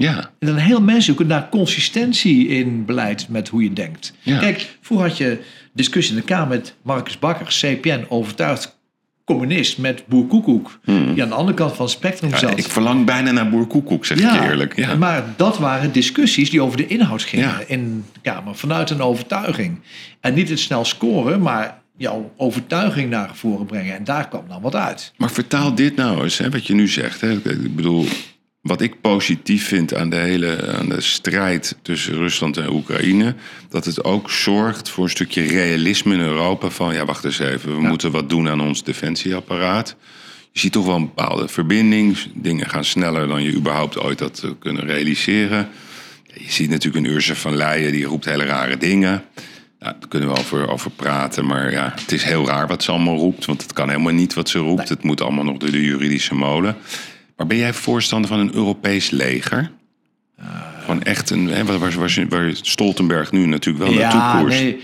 Ja, 0.04 0.30
En 0.38 0.46
dan 0.46 0.56
heel 0.56 0.80
mensen 0.80 1.02
zoeken 1.02 1.26
naar 1.26 1.48
consistentie 1.48 2.46
in 2.48 2.84
beleid 2.84 3.28
met 3.28 3.48
hoe 3.48 3.62
je 3.62 3.72
denkt. 3.72 4.12
Ja. 4.20 4.38
Kijk, 4.38 4.76
vroeger 4.80 5.08
had 5.08 5.16
je 5.16 5.38
discussie 5.72 6.14
in 6.14 6.20
de 6.20 6.26
Kamer 6.26 6.48
met 6.48 6.74
Marcus 6.82 7.18
Bakker, 7.18 7.46
CPN, 7.46 8.04
overtuigd 8.08 8.78
communist 9.24 9.78
met 9.78 10.06
Boer 10.06 10.26
Koekoek. 10.26 10.78
Die 10.84 11.22
aan 11.22 11.28
de 11.28 11.34
andere 11.34 11.56
kant 11.56 11.74
van 11.74 11.84
het 11.84 11.94
spectrum 11.94 12.30
Hmm. 12.30 12.40
Ja, 12.40 12.48
zat. 12.48 12.58
ik 12.58 12.68
verlang 12.68 13.04
bijna 13.06 13.30
naar 13.30 13.48
Boer 13.50 13.66
Koekoek, 13.66 14.04
zeg 14.06 14.18
ik 14.18 14.32
je 14.32 14.40
eerlijk. 14.48 14.76
Ja. 14.76 14.94
Maar 14.94 15.24
dat 15.36 15.58
waren 15.58 15.92
discussies 15.92 16.50
die 16.50 16.60
over 16.62 16.76
de 16.76 16.86
inhoud 16.86 17.22
gingen 17.22 17.68
in 17.68 18.04
de 18.12 18.20
Kamer. 18.22 18.54
Vanuit 18.54 18.90
een 18.90 19.00
overtuiging. 19.00 19.80
En 20.20 20.34
niet 20.34 20.48
het 20.48 20.58
snel 20.60 20.84
scoren, 20.84 21.40
maar 21.40 21.82
jouw 21.96 22.32
overtuiging 22.36 23.10
naar 23.10 23.30
voren 23.34 23.66
brengen. 23.66 23.96
En 23.96 24.04
daar 24.04 24.28
kwam 24.28 24.44
dan 24.48 24.60
wat 24.62 24.74
uit. 24.74 25.12
Maar 25.16 25.30
vertaal 25.30 25.74
dit 25.74 25.96
nou 25.96 26.22
eens, 26.22 26.38
hè, 26.38 26.50
wat 26.50 26.66
je 26.66 26.74
nu 26.74 26.88
zegt. 26.88 27.20
Hè. 27.20 27.32
Ik 27.32 27.76
bedoel, 27.76 28.06
wat 28.64 28.80
ik 28.80 29.00
positief 29.00 29.66
vind 29.66 29.94
aan 29.94 30.10
de 30.10 30.16
hele 30.16 30.76
aan 30.78 30.88
de 30.88 31.00
strijd 31.00 31.76
tussen 31.82 32.14
Rusland 32.14 32.56
en 32.56 32.72
Oekraïne... 32.72 33.34
dat 33.68 33.84
het 33.84 34.04
ook 34.04 34.30
zorgt 34.30 34.88
voor 34.88 35.04
een 35.04 35.10
stukje 35.10 35.42
realisme 35.42 36.14
in 36.14 36.20
Europa. 36.20 36.70
Van, 36.70 36.94
ja, 36.94 37.04
wacht 37.04 37.24
eens 37.24 37.38
even, 37.38 37.74
we 37.74 37.80
moeten 37.80 38.10
wat 38.10 38.28
doen 38.28 38.48
aan 38.48 38.60
ons 38.60 38.82
defensieapparaat. 38.84 39.96
Je 40.52 40.60
ziet 40.60 40.72
toch 40.72 40.86
wel 40.86 40.94
een 40.94 41.10
bepaalde 41.14 41.48
verbinding. 41.48 42.16
Dingen 42.34 42.68
gaan 42.68 42.84
sneller 42.84 43.28
dan 43.28 43.42
je 43.42 43.52
überhaupt 43.52 43.98
ooit 43.98 44.20
had 44.20 44.40
eh, 44.44 44.50
kunnen 44.58 44.84
realiseren. 44.84 45.68
Je 46.26 46.52
ziet 46.52 46.70
natuurlijk 46.70 47.06
een 47.06 47.12
Ursula 47.12 47.36
van 47.36 47.56
Leyen, 47.56 47.92
die 47.92 48.04
roept 48.04 48.24
hele 48.24 48.44
rare 48.44 48.76
dingen. 48.76 49.24
Nou, 49.78 49.94
daar 49.98 50.08
kunnen 50.08 50.28
we 50.28 50.38
over, 50.38 50.68
over 50.68 50.90
praten. 50.90 51.46
Maar 51.46 51.70
ja, 51.70 51.92
het 52.00 52.12
is 52.12 52.24
heel 52.24 52.46
raar 52.46 52.66
wat 52.66 52.82
ze 52.82 52.90
allemaal 52.90 53.16
roept. 53.16 53.44
Want 53.44 53.62
het 53.62 53.72
kan 53.72 53.88
helemaal 53.88 54.12
niet 54.12 54.34
wat 54.34 54.48
ze 54.48 54.58
roept. 54.58 54.88
Het 54.88 55.02
moet 55.02 55.20
allemaal 55.20 55.44
nog 55.44 55.56
door 55.56 55.70
de 55.70 55.84
juridische 55.84 56.34
molen. 56.34 56.76
Maar 57.36 57.46
ben 57.46 57.56
jij 57.56 57.72
voorstander 57.72 58.30
van 58.30 58.38
een 58.38 58.54
Europees 58.54 59.10
leger? 59.10 59.70
Gewoon 60.80 61.02
echt 61.02 61.30
een... 61.30 61.46
Hè, 61.46 61.64
waar, 61.64 61.78
waar, 61.78 62.28
waar, 62.28 62.50
Stoltenberg 62.62 63.32
nu 63.32 63.46
natuurlijk 63.46 63.84
wel 63.84 63.94
naartoe 63.94 64.40
koerst. 64.40 64.60
nee. 64.60 64.80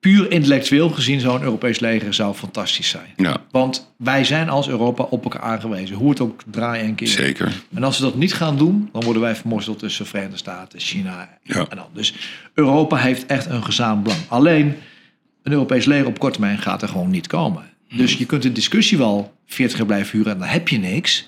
Puur 0.00 0.30
intellectueel 0.30 0.88
gezien 0.90 1.20
zou 1.20 1.36
een 1.36 1.42
Europees 1.42 1.80
leger 1.80 2.14
zou 2.14 2.34
fantastisch 2.34 2.88
zijn. 2.88 3.06
Ja, 3.16 3.36
Want 3.50 3.94
wij 3.96 4.24
zijn 4.24 4.48
als 4.48 4.68
Europa 4.68 5.02
op 5.02 5.24
elkaar 5.24 5.40
aangewezen. 5.40 5.96
Hoe 5.96 6.10
het 6.10 6.20
ook 6.20 6.42
draaien 6.50 6.84
en 6.84 6.94
keren. 6.94 7.14
zeker. 7.14 7.52
En 7.74 7.84
als 7.84 7.98
we 7.98 8.04
dat 8.04 8.14
niet 8.14 8.34
gaan 8.34 8.56
doen, 8.58 8.88
dan 8.92 9.02
worden 9.04 9.22
wij 9.22 9.36
vermorzeld 9.36 9.78
tussen 9.78 10.06
Verenigde 10.06 10.36
Staten, 10.36 10.80
China 10.80 11.38
Ja. 11.42 11.66
en 11.68 11.76
dan. 11.76 11.86
Dus 11.92 12.14
Europa 12.54 12.96
heeft 12.96 13.26
echt 13.26 13.46
een 13.46 13.64
gezamenlijk 13.64 14.04
belang. 14.04 14.24
Alleen 14.28 14.74
een 15.42 15.52
Europees 15.52 15.84
leger 15.84 16.06
op 16.06 16.18
korte 16.18 16.38
termijn 16.38 16.58
gaat 16.58 16.82
er 16.82 16.88
gewoon 16.88 17.10
niet 17.10 17.26
komen. 17.26 17.62
Dus 17.96 18.14
je 18.14 18.26
kunt 18.26 18.42
de 18.42 18.52
discussie 18.52 18.98
wel 18.98 19.34
40 19.46 19.76
jaar 19.78 19.86
blijven 19.86 20.18
huren 20.18 20.32
en 20.32 20.38
dan 20.38 20.48
heb 20.48 20.68
je 20.68 20.78
niks. 20.78 21.26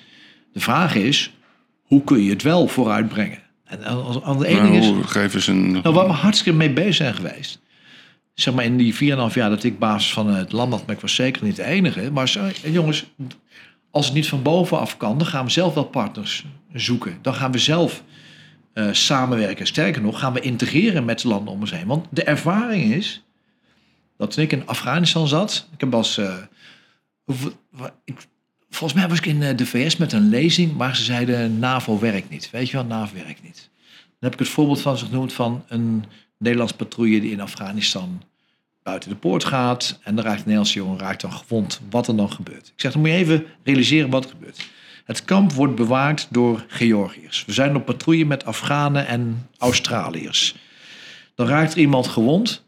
De 0.57 0.63
vraag 0.63 0.95
is, 0.95 1.33
hoe 1.83 2.05
kun 2.05 2.23
je 2.23 2.31
het 2.31 2.43
wel 2.43 2.69
vooruitbrengen? 2.69 3.39
En 3.65 3.85
als, 3.85 4.23
als 4.23 4.39
de 4.39 4.47
ene 4.47 4.61
Nou, 4.61 4.73
ding 4.81 4.99
is, 5.05 5.11
geef 5.11 5.35
eens 5.35 5.47
een... 5.47 5.71
nou, 5.71 5.95
waar 5.95 6.07
we 6.07 6.13
hartstikke 6.13 6.59
mee 6.59 6.71
bezig 6.73 6.95
zijn 6.95 7.15
geweest. 7.15 7.61
Zeg 8.35 8.55
maar 8.55 8.65
in 8.65 8.77
die 8.77 8.95
4,5 8.95 8.99
jaar 9.35 9.51
dat 9.51 9.65
ik 9.65 9.79
basis 9.79 10.13
van 10.13 10.27
het 10.29 10.53
land 10.53 10.73
had, 10.73 10.87
maar 10.87 10.95
ik 10.95 11.01
was 11.01 11.15
zeker 11.15 11.45
niet 11.45 11.57
de 11.57 11.65
enige. 11.65 12.11
Maar 12.11 12.29
zo- 12.29 12.51
jongens, 12.65 13.05
als 13.91 14.07
het 14.07 14.15
niet 14.15 14.29
van 14.29 14.43
bovenaf 14.43 14.97
kan, 14.97 15.19
dan 15.19 15.27
gaan 15.27 15.45
we 15.45 15.51
zelf 15.51 15.75
wel 15.75 15.85
partners 15.85 16.45
zoeken. 16.73 17.19
Dan 17.23 17.35
gaan 17.35 17.53
we 17.53 17.59
zelf 17.59 18.03
eh, 18.73 18.89
samenwerken. 18.93 19.67
Sterker 19.67 20.03
nog, 20.03 20.19
gaan 20.19 20.33
we 20.33 20.41
integreren 20.41 21.05
met 21.05 21.21
de 21.21 21.29
landen 21.29 21.53
om 21.55 21.61
ons 21.61 21.71
heen. 21.71 21.87
Want 21.87 22.07
de 22.11 22.23
ervaring 22.25 22.95
is 22.95 23.25
dat 24.17 24.31
toen 24.31 24.45
ik 24.45 24.53
in 24.53 24.67
Afghanistan 24.67 25.29
zat, 25.29 25.69
ik 25.73 25.81
heb 25.81 25.95
als. 25.95 26.19
eh, 26.19 26.35
ik, 28.05 28.27
volgens 28.71 29.01
mij 29.01 29.09
was 29.09 29.19
ik 29.19 29.27
in 29.27 29.43
eh, 29.43 29.57
de 29.57 29.67
VS 29.67 29.97
met 29.97 30.12
een 30.12 30.29
lezing 30.29 30.77
waar 30.77 30.97
ze 30.97 31.03
zeiden: 31.03 31.59
NAVO 31.59 31.99
werkt 31.99 32.31
niet. 32.31 32.51
Weet 32.51 32.69
je 32.69 32.77
wel, 32.77 32.87
NAVO 32.87 33.14
werkt 33.14 33.43
niet. 33.43 33.71
Dan 33.87 34.31
heb 34.31 34.33
ik 34.33 34.39
het 34.39 34.49
voorbeeld 34.49 34.81
van 34.81 34.99
ze 34.99 35.05
genoemd 35.05 35.33
van 35.33 35.64
een 35.69 36.05
Nederlands 36.39 36.73
patrouille 36.73 37.21
die 37.21 37.31
in 37.31 37.41
Afghanistan 37.41 38.23
buiten 38.83 39.11
de 39.11 39.17
poort 39.17 39.45
gaat. 39.45 39.99
En 40.03 40.14
dan 40.14 40.25
raakt 40.25 40.37
een 40.37 40.43
Nederlandse 40.43 40.79
jongen 40.79 40.99
raakt 40.99 41.21
dan 41.21 41.33
gewond. 41.33 41.81
Wat 41.91 42.09
er 42.09 42.17
dan 42.17 42.33
gebeurt. 42.33 42.67
Ik 42.67 42.81
zeg, 42.81 42.93
dan 42.93 43.01
moet 43.01 43.11
je 43.11 43.17
even 43.17 43.47
realiseren 43.62 44.11
wat 44.11 44.25
er 44.25 44.31
gebeurt. 44.31 44.69
Het 45.05 45.25
kamp 45.25 45.53
wordt 45.53 45.75
bewaakt 45.75 46.27
door 46.31 46.64
Georgiërs. 46.69 47.45
We 47.45 47.53
zijn 47.53 47.77
op 47.77 47.85
patrouille 47.85 48.25
met 48.25 48.45
Afghanen 48.45 49.07
en 49.07 49.49
Australiërs. 49.59 50.57
Dan 51.35 51.47
raakt 51.47 51.73
er 51.73 51.79
iemand 51.79 52.07
gewond. 52.07 52.66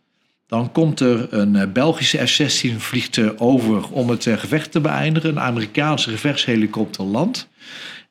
Dan 0.48 0.72
komt 0.72 1.00
er 1.00 1.32
een 1.32 1.56
eh, 1.56 1.72
Belgische 1.72 2.26
F-16 2.26 2.76
vliegt 2.76 3.18
eh, 3.18 3.28
over 3.36 3.92
om 3.92 4.10
het 4.10 4.26
eh, 4.26 4.38
gevecht 4.38 4.72
te 4.72 4.80
beëindigen. 4.80 5.30
Een 5.30 5.40
Amerikaanse 5.40 6.10
gevechtshelikopter 6.10 7.04
landt. 7.04 7.48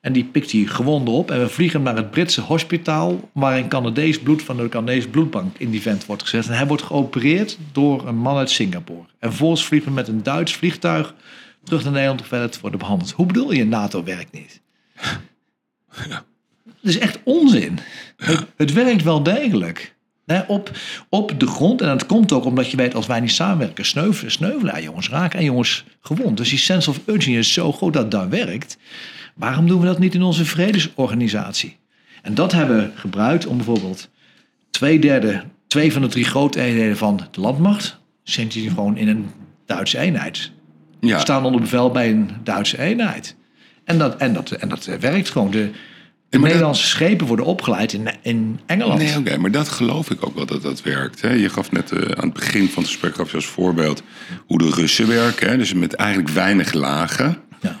En 0.00 0.12
die 0.12 0.24
pikt 0.24 0.50
die 0.50 0.66
gewonden 0.66 1.14
op. 1.14 1.30
En 1.30 1.40
we 1.40 1.48
vliegen 1.48 1.82
naar 1.82 1.96
het 1.96 2.10
Britse 2.10 2.40
hospitaal. 2.40 3.30
Waar 3.32 3.56
een 3.56 3.68
Canadees 3.68 4.18
bloed 4.18 4.42
van 4.42 4.56
de 4.56 4.68
Canadese 4.68 5.08
bloedbank 5.08 5.58
in 5.58 5.70
die 5.70 5.82
vent 5.82 6.06
wordt 6.06 6.22
gezet. 6.22 6.46
En 6.46 6.56
hij 6.56 6.66
wordt 6.66 6.82
geopereerd 6.82 7.58
door 7.72 8.06
een 8.06 8.16
man 8.16 8.36
uit 8.36 8.50
Singapore. 8.50 9.06
En 9.18 9.28
vervolgens 9.28 9.64
vliegen 9.64 9.88
we 9.88 9.94
met 9.94 10.08
een 10.08 10.22
Duits 10.22 10.52
vliegtuig 10.52 11.14
terug 11.64 11.82
naar 11.82 11.92
Nederland 11.92 12.20
om 12.20 12.26
verder 12.26 12.50
te 12.50 12.60
worden 12.60 12.78
behandeld. 12.78 13.10
Hoe 13.10 13.26
bedoel 13.26 13.52
je, 13.52 13.64
NATO 13.64 14.04
werkt 14.04 14.32
niet? 14.32 14.60
Dat 16.64 16.90
is 16.94 16.98
echt 16.98 17.18
onzin. 17.24 17.78
Het, 18.16 18.46
het 18.56 18.72
werkt 18.72 19.02
wel 19.02 19.22
degelijk. 19.22 19.96
Op, 20.46 20.70
op 21.08 21.40
de 21.40 21.46
grond. 21.46 21.80
En 21.80 21.88
dat 21.88 22.06
komt 22.06 22.32
ook 22.32 22.44
omdat 22.44 22.70
je 22.70 22.76
weet, 22.76 22.94
als 22.94 23.06
wij 23.06 23.20
niet 23.20 23.30
samenwerken, 23.30 23.84
sneuvelen, 23.84 24.32
sneuvelen 24.32 24.82
jongens 24.82 25.08
raken 25.08 25.38
en 25.38 25.44
jongens 25.44 25.84
gewond. 26.00 26.36
Dus 26.36 26.48
die 26.48 26.58
sense 26.58 26.90
of 26.90 27.00
urgency 27.06 27.30
is 27.38 27.52
zo 27.52 27.72
groot 27.72 27.92
dat 27.92 28.10
dat 28.10 28.28
werkt. 28.28 28.78
Waarom 29.34 29.66
doen 29.66 29.80
we 29.80 29.86
dat 29.86 29.98
niet 29.98 30.14
in 30.14 30.22
onze 30.22 30.44
vredesorganisatie? 30.44 31.76
En 32.22 32.34
dat 32.34 32.52
hebben 32.52 32.76
we 32.76 32.90
gebruikt 32.94 33.46
om 33.46 33.56
bijvoorbeeld 33.56 34.10
twee 34.70 34.98
derde, 34.98 35.42
twee 35.66 35.92
van 35.92 36.02
de 36.02 36.08
drie 36.08 36.24
grote 36.24 36.60
eenheden 36.60 36.96
van 36.96 37.16
de 37.30 37.40
landmacht, 37.40 37.98
zitten 38.22 38.60
die 38.60 38.70
gewoon 38.70 38.96
in 38.96 39.08
een 39.08 39.30
Duitse 39.66 39.98
eenheid. 39.98 40.50
Ja, 41.00 41.18
Staan 41.18 41.44
onder 41.44 41.60
bevel 41.60 41.90
bij 41.90 42.10
een 42.10 42.30
Duitse 42.44 42.78
eenheid. 42.78 43.36
En 43.84 43.98
dat, 43.98 44.16
en 44.16 44.32
dat, 44.32 44.50
en 44.50 44.68
dat 44.68 44.86
eh, 44.86 44.98
werkt 44.98 45.30
gewoon. 45.30 45.50
De, 45.50 45.70
de 46.30 46.38
dat- 46.38 46.46
Nederlandse 46.46 46.86
schepen 46.86 47.26
worden 47.26 47.44
opgeleid 47.46 47.92
in, 47.92 48.08
in 48.22 48.60
Engeland. 48.66 48.98
Nee, 48.98 49.16
oké, 49.18 49.36
maar 49.36 49.50
dat 49.50 49.68
geloof 49.68 50.10
ik 50.10 50.26
ook 50.26 50.34
wel 50.34 50.46
dat 50.46 50.62
dat 50.62 50.82
werkt. 50.82 51.20
Hè. 51.20 51.30
Je 51.32 51.48
gaf 51.48 51.72
net 51.72 51.92
eh, 51.92 52.00
aan 52.00 52.24
het 52.24 52.32
begin 52.32 52.68
van 52.68 52.82
het 52.82 52.92
gesprek 52.92 53.14
gaf 53.14 53.30
je 53.30 53.36
als 53.36 53.46
voorbeeld 53.46 54.02
hoe 54.46 54.58
de 54.58 54.70
Russen 54.70 55.08
werken. 55.08 55.48
Hè. 55.48 55.56
Dus 55.56 55.74
met 55.74 55.94
eigenlijk 55.94 56.30
weinig 56.30 56.72
lagen. 56.72 57.36
Ja. 57.60 57.80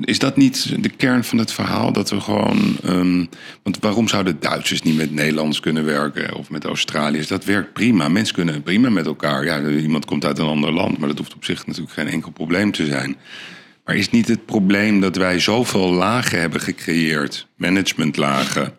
Is 0.00 0.18
dat 0.18 0.36
niet 0.36 0.82
de 0.82 0.88
kern 0.88 1.24
van 1.24 1.38
het 1.38 1.52
verhaal? 1.52 1.92
Dat 1.92 2.10
we 2.10 2.20
gewoon. 2.20 2.76
ehm, 2.82 3.24
want 3.62 3.78
waarom 3.80 4.08
zouden 4.08 4.36
Duitsers 4.40 4.82
niet 4.82 4.96
met 4.96 5.12
Nederlands 5.12 5.60
kunnen 5.60 5.84
werken? 5.84 6.34
Of 6.34 6.50
met 6.50 6.64
Australiërs? 6.64 7.26
Dat 7.26 7.44
werkt 7.44 7.72
prima. 7.72 8.08
Mensen 8.08 8.34
kunnen 8.34 8.62
prima 8.62 8.90
met 8.90 9.06
elkaar. 9.06 9.44
Ja, 9.44 9.68
iemand 9.68 10.04
komt 10.04 10.24
uit 10.24 10.38
een 10.38 10.46
ander 10.46 10.72
land, 10.72 10.98
maar 10.98 11.08
dat 11.08 11.18
hoeft 11.18 11.34
op 11.34 11.44
zich 11.44 11.66
natuurlijk 11.66 11.94
geen 11.94 12.08
enkel 12.08 12.30
probleem 12.30 12.72
te 12.72 12.86
zijn. 12.86 13.16
Maar 13.88 13.96
is 13.96 14.10
niet 14.10 14.28
het 14.28 14.46
probleem 14.46 15.00
dat 15.00 15.16
wij 15.16 15.38
zoveel 15.38 15.92
lagen 15.92 16.40
hebben 16.40 16.60
gecreëerd? 16.60 17.46
Managementlagen. 17.56 18.74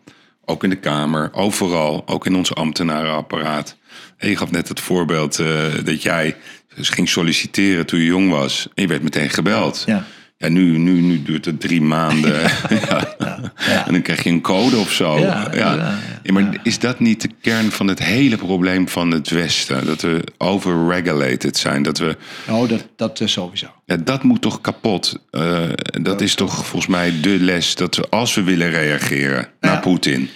Ook 0.46 0.64
in 0.64 0.70
de 0.70 0.76
Kamer, 0.76 1.30
overal, 1.34 2.04
ook 2.06 2.26
in 2.26 2.36
ons 2.36 2.56
ambtenarenapparaat. 2.56 3.78
En 4.18 4.30
je 4.30 4.36
gaf 4.36 4.52
net 4.52 4.68
het 4.68 4.80
voorbeeld 4.80 5.40
eh, 5.40 5.64
dat 5.84 6.02
jij 6.02 6.36
dus 6.76 6.90
ging 6.90 7.10
solliciteren 7.10 7.86
toen 7.86 8.00
je 8.00 8.06
jong 8.06 8.30
was. 8.30 8.68
En 8.74 8.82
je 8.82 8.88
werd 8.88 9.04
meteen 9.04 9.30
gebeld. 9.30 9.84
Ja. 9.86 10.06
Ja, 10.42 10.48
nu, 10.50 10.78
nu, 10.78 11.02
nu 11.02 11.24
duurt 11.24 11.46
het 11.46 11.60
drie 11.60 11.82
maanden. 11.82 12.42
ja. 12.88 13.16
ja. 13.58 13.86
En 13.86 13.92
dan 13.94 14.02
krijg 14.02 14.24
je 14.24 14.30
een 14.30 14.42
code 14.42 14.78
of 14.78 14.92
zo. 14.92 15.20
Ja, 15.20 15.26
Ja, 15.26 15.50
ja, 15.54 15.76
ja. 15.76 15.98
Ja, 16.24 16.34
maar 16.34 16.60
is 16.64 16.80
dat 16.80 17.00
niet 17.00 17.22
de 17.22 17.30
kern 17.42 17.72
van 17.72 17.88
het 17.88 18.04
hele 18.04 18.38
probleem 18.38 18.88
van 18.90 19.12
het 19.12 19.30
Westen? 19.30 19.86
Dat 19.86 20.02
we 20.02 20.24
overregulated 20.38 21.58
zijn. 21.58 21.84
Dat 21.84 21.98
we, 21.98 22.18
Oh, 22.50 22.70
dat, 22.70 22.88
dat 22.96 23.20
is 23.22 23.32
sowieso. 23.32 23.68
ja, 23.86 23.96
dat 23.98 24.24
moet 24.24 24.42
toch 24.42 24.62
kapot? 24.62 25.20
Eh, 25.32 25.64
dat 26.02 26.22
is 26.22 26.36
toch 26.36 26.54
volgens 26.56 26.88
mij 26.88 27.14
de 27.22 27.40
les 27.40 27.76
dat 27.76 27.96
we, 27.96 28.10
als 28.10 28.36
we 28.36 28.44
willen 28.44 28.70
reageren 28.70 29.48
naar. 29.60 29.80
Poetin, 29.80 30.30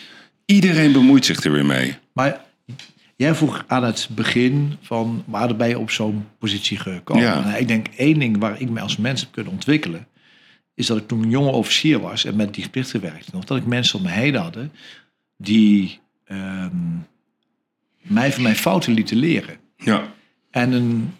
iedereen 0.45 0.91
bemoeit 0.91 1.25
zich 1.25 1.43
er 1.43 1.51
weer 1.51 1.65
mee. 1.65 1.95
Maar 2.13 2.41
jij 3.15 3.35
vroeg 3.35 3.63
aan 3.67 3.83
het 3.83 4.09
begin 4.11 4.73
van 4.81 5.23
waar 5.25 5.55
ben 5.55 5.67
je 5.67 5.79
op 5.79 5.91
zo'n 5.91 6.27
positie 6.39 6.77
gekomen? 6.77 7.23
Ja. 7.23 7.39
Nou, 7.39 7.57
ik 7.57 7.67
denk 7.67 7.87
één 7.87 8.19
ding 8.19 8.37
waar 8.37 8.61
ik 8.61 8.69
me 8.69 8.81
als 8.81 8.97
mens 8.97 9.21
heb 9.21 9.31
kunnen 9.31 9.51
ontwikkelen, 9.51 10.07
is 10.75 10.87
dat 10.87 10.97
ik 10.97 11.07
toen 11.07 11.23
een 11.23 11.29
jonge 11.29 11.51
officier 11.51 11.99
was 11.99 12.25
en 12.25 12.35
met 12.35 12.53
dienstplichtig 12.53 13.01
werkte 13.01 13.29
nog, 13.33 13.45
dat 13.45 13.57
ik 13.57 13.65
mensen 13.65 13.99
om 13.99 14.05
me 14.05 14.11
heen 14.11 14.35
hadden 14.35 14.71
die 15.37 15.99
ehm, 16.25 16.75
mij 18.01 18.33
van 18.33 18.43
mijn 18.43 18.55
fouten 18.55 18.93
lieten 18.93 19.17
leren. 19.17 19.57
Ja, 19.77 20.13
En 20.51 20.71
een 20.71 21.13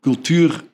cultuur 0.00 0.64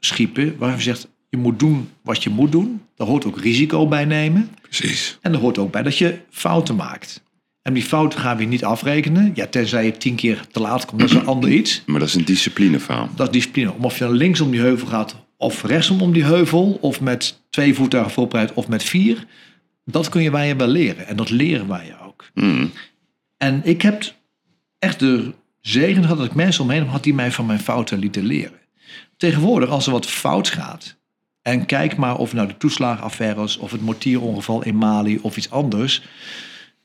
schiepen 0.00 0.56
waarvan 0.58 0.78
je 0.78 0.84
zegt, 0.84 1.08
je 1.28 1.36
moet 1.36 1.58
doen 1.58 1.90
wat 2.02 2.22
je 2.22 2.30
moet 2.30 2.52
doen. 2.52 2.82
Daar 2.94 3.06
hoort 3.06 3.24
ook 3.24 3.38
risico 3.38 3.88
bij 3.88 4.04
nemen. 4.04 4.50
precies. 4.62 5.18
En 5.20 5.32
er 5.32 5.38
hoort 5.38 5.58
ook 5.58 5.72
bij 5.72 5.82
dat 5.82 5.98
je 5.98 6.18
fouten 6.30 6.76
maakt. 6.76 7.22
En 7.64 7.74
die 7.74 7.82
fouten 7.82 8.18
gaan 8.18 8.36
we 8.36 8.44
niet 8.44 8.64
afrekenen. 8.64 9.32
Ja, 9.34 9.46
tenzij 9.46 9.84
je 9.84 9.96
tien 9.96 10.14
keer 10.14 10.46
te 10.50 10.60
laat 10.60 10.84
komt, 10.84 11.00
dat 11.00 11.10
is 11.10 11.16
een 11.16 11.26
ander 11.26 11.50
iets. 11.50 11.82
Maar 11.86 11.98
dat 11.98 12.08
is 12.08 12.14
een 12.14 12.24
disciplineverhaal. 12.24 13.08
Dat 13.16 13.26
is 13.26 13.32
discipline. 13.32 13.72
Om 13.72 13.84
of 13.84 13.98
je 13.98 14.04
dan 14.04 14.12
linksom 14.12 14.50
die 14.50 14.60
heuvel 14.60 14.86
gaat 14.86 15.16
of 15.36 15.62
rechtsom 15.62 16.00
om 16.00 16.12
die 16.12 16.24
heuvel. 16.24 16.78
Of 16.80 17.00
met 17.00 17.42
twee 17.50 17.74
voertuigen 17.74 18.12
voorbereid 18.12 18.52
of 18.52 18.68
met 18.68 18.82
vier. 18.82 19.26
Dat 19.84 20.08
kun 20.08 20.22
je 20.22 20.30
bij 20.30 20.46
je 20.46 20.56
wel 20.56 20.66
leren. 20.66 21.06
En 21.06 21.16
dat 21.16 21.30
leren 21.30 21.68
wij 21.68 21.86
je 21.86 22.06
ook. 22.06 22.30
Mm. 22.34 22.70
En 23.36 23.60
ik 23.64 23.82
heb 23.82 24.14
echt 24.78 24.98
de 24.98 25.32
zegen 25.60 26.02
gehad 26.02 26.18
dat 26.18 26.26
ik 26.26 26.34
mensen 26.34 26.62
omheen 26.62 26.78
heb 26.78 26.86
gehad 26.86 27.04
die 27.04 27.14
mij 27.14 27.32
van 27.32 27.46
mijn 27.46 27.60
fouten 27.60 27.98
lieten 27.98 28.24
leren. 28.24 28.60
Tegenwoordig, 29.16 29.68
als 29.68 29.86
er 29.86 29.92
wat 29.92 30.06
fout 30.06 30.48
gaat. 30.48 30.96
En 31.42 31.66
kijk 31.66 31.96
maar 31.96 32.16
of 32.16 32.32
nou 32.32 32.48
de 32.48 32.56
toeslagenaffaire 32.56 33.42
is, 33.42 33.56
of 33.56 33.70
het 33.70 33.80
mortierongeval 33.80 34.64
in 34.64 34.76
Mali 34.76 35.18
of 35.22 35.36
iets 35.36 35.50
anders. 35.50 36.02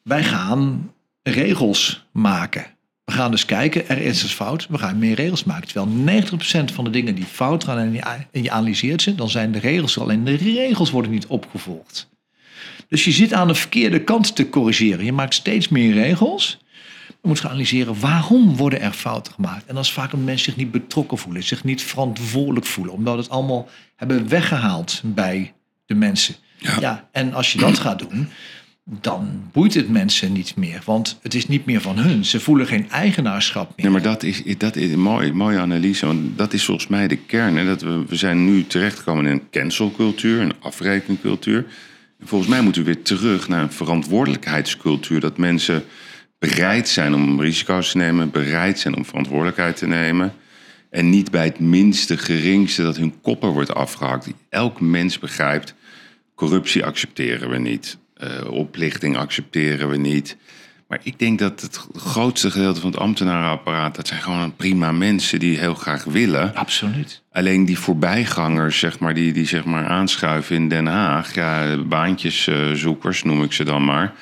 Wij 0.04 0.24
gaan 0.24 0.94
regels 1.24 2.06
maken. 2.12 2.66
We 3.06 3.16
gaan 3.16 3.32
dus 3.32 3.46
kijken, 3.46 3.90
er 3.90 3.98
is 3.98 4.22
dus 4.22 4.34
fout, 4.34 4.68
we 4.70 4.78
gaan 4.78 5.00
meer 5.00 5.16
regels 5.16 5.44
maken. 5.44 5.68
Terwijl 5.68 6.22
90% 6.22 6.74
van 6.74 6.84
de 6.84 6.90
dingen 6.90 7.16
die 7.16 7.26
fout 7.26 7.64
gaan 7.64 7.78
en 7.78 7.94
je, 7.94 8.02
en 8.32 8.52
analyseert 8.52 9.02
ze, 9.02 9.16
dan 9.16 9.30
zijn 9.30 9.52
de 9.52 9.60
regels 9.60 9.96
er 9.96 10.02
alleen 10.02 10.24
de 10.24 10.36
regels 10.36 10.92
worden 10.92 11.12
niet 11.12 11.26
opgevolgd. 11.26 12.10
Dus 12.88 13.06
je 13.06 13.12
zit 13.12 13.34
aan 13.34 13.48
de 13.48 13.56
verkeerde 13.56 14.04
kant 14.04 14.36
te 14.36 14.50
corrigeren. 14.50 15.06
Je 15.06 15.14
maakt 15.14 15.34
steeds 15.34 15.68
meer 15.68 15.94
regels. 15.94 16.60
Je 17.08 17.28
moet 17.28 17.40
gaan 17.40 17.50
analyseren 17.50 18.00
waarom 18.00 18.56
worden 18.56 18.82
er 18.82 18.92
fouten 18.92 19.34
gemaakt. 19.34 19.66
En 19.66 19.76
dat 19.76 19.84
is 19.84 19.92
vaak 19.92 20.14
omdat 20.14 20.28
mensen 20.28 20.46
zich 20.46 20.56
niet 20.56 20.72
betrokken 20.72 21.18
voelen, 21.18 21.44
zich 21.44 21.64
niet 21.64 21.82
verantwoordelijk 21.82 22.66
voelen, 22.66 22.94
omdat 22.94 23.18
het 23.18 23.30
allemaal 23.30 23.70
hebben 23.96 24.28
weggehaald 24.30 25.02
bij 25.04 25.54
de 25.86 25.96
mensen. 25.96 26.36
Ja. 26.58 26.78
Ja, 26.80 27.10
en 27.12 27.34
als 27.34 27.52
je 27.52 27.58
dat 27.58 27.80
gaat 27.80 28.00
doen, 28.00 28.30
dan 29.02 29.50
boeit 29.52 29.74
het 29.74 29.90
mensen 29.90 30.34
niet 30.34 30.56
meer, 30.56 30.82
want 30.86 31.20
het 31.22 31.34
is 31.34 31.48
niet 31.48 31.66
meer 31.66 31.82
van 31.82 31.98
hun. 31.98 32.26
Ze 32.26 32.40
voelen 32.40 32.68
geen 32.68 32.90
eigenaarschap 32.90 33.68
meer. 33.68 33.86
Nee, 33.86 33.90
maar 33.90 34.02
dat 34.02 34.24
is, 34.24 34.44
dat 34.58 34.76
is 34.76 34.92
een 34.92 35.00
mooie, 35.00 35.34
mooie 35.34 35.60
analyse. 35.60 36.06
Want 36.06 36.38
dat 36.38 36.54
is 36.54 36.66
volgens 36.66 36.88
mij 36.88 37.08
de 37.08 37.18
kern. 37.18 37.58
Hè? 37.58 37.66
Dat 37.66 37.82
we, 37.82 38.04
we 38.08 38.16
zijn 38.16 38.46
nu 38.46 38.68
terechtgekomen 38.68 39.26
in 39.26 39.32
een 39.32 39.50
cancelcultuur, 39.52 40.42
een 40.42 40.54
afrekencultuur. 40.60 41.66
En 42.20 42.28
Volgens 42.28 42.50
mij 42.50 42.62
moeten 42.62 42.84
we 42.84 42.94
weer 42.94 43.04
terug 43.04 43.48
naar 43.48 43.64
een 43.64 43.72
verantwoordelijkheidscultuur. 43.72 45.20
Dat 45.20 45.38
mensen 45.38 45.84
bereid 46.40 46.90
zijn 46.90 47.14
om 47.14 47.42
risico's 47.42 47.92
te 47.92 47.98
nemen, 47.98 48.32
bereid 48.32 48.80
zijn 48.80 48.96
om 48.96 49.06
verantwoordelijkheid 49.06 49.78
te 49.78 49.88
nemen. 49.88 50.34
En 50.90 51.10
niet 51.10 51.32
bij 51.32 51.46
het 51.46 51.60
minste 51.60 52.18
geringste 52.18 52.84
dat 52.84 52.98
hun 52.98 53.22
kopper 53.22 53.50
wordt 53.50 53.74
afgehakt. 53.74 54.28
Elk 54.50 54.82
mens 54.82 55.20
begrijpt, 55.20 55.74
corruptie 56.36 56.86
accepteren 56.86 57.50
we 57.50 57.58
niet. 57.58 57.98
Eh, 58.20 58.52
oplichting 58.52 59.18
accepteren 59.18 59.90
we 59.90 59.98
niet. 59.98 60.38
Maar 60.88 61.00
ik 61.04 61.20
denk 61.20 61.40
dat 61.40 61.62
het 61.62 61.88
grootste 61.96 62.52
gedeelte 62.52 62.82
van 62.82 62.90
het 62.90 63.00
ambtenarenapparaat... 63.00 63.96
dat 63.96 64.08
zijn 64.08 64.22
gewoon 64.22 64.56
prima 64.56 64.92
mensen 64.92 65.40
die 65.40 65.58
heel 65.58 65.74
graag 65.74 66.04
willen. 66.04 66.56
Absoluut. 66.56 67.22
Alleen 67.32 67.66
die 67.66 67.80
voorbijgangers, 67.80 68.80
zeg 68.80 69.00
maar, 69.00 69.14
die, 69.14 69.34
die 69.34 69.48
zeg 69.48 69.66
maar 69.66 69.88
aanschuiven 69.88 70.56
in 70.56 70.70
Den 70.70 70.86
Haag... 70.86 71.36
ja, 71.36 71.78
baantjeszoekers 71.78 73.24
noem 73.24 73.44
ik 73.44 73.54
ze 73.54 73.64
dan 73.64 73.84
maar... 73.86 74.14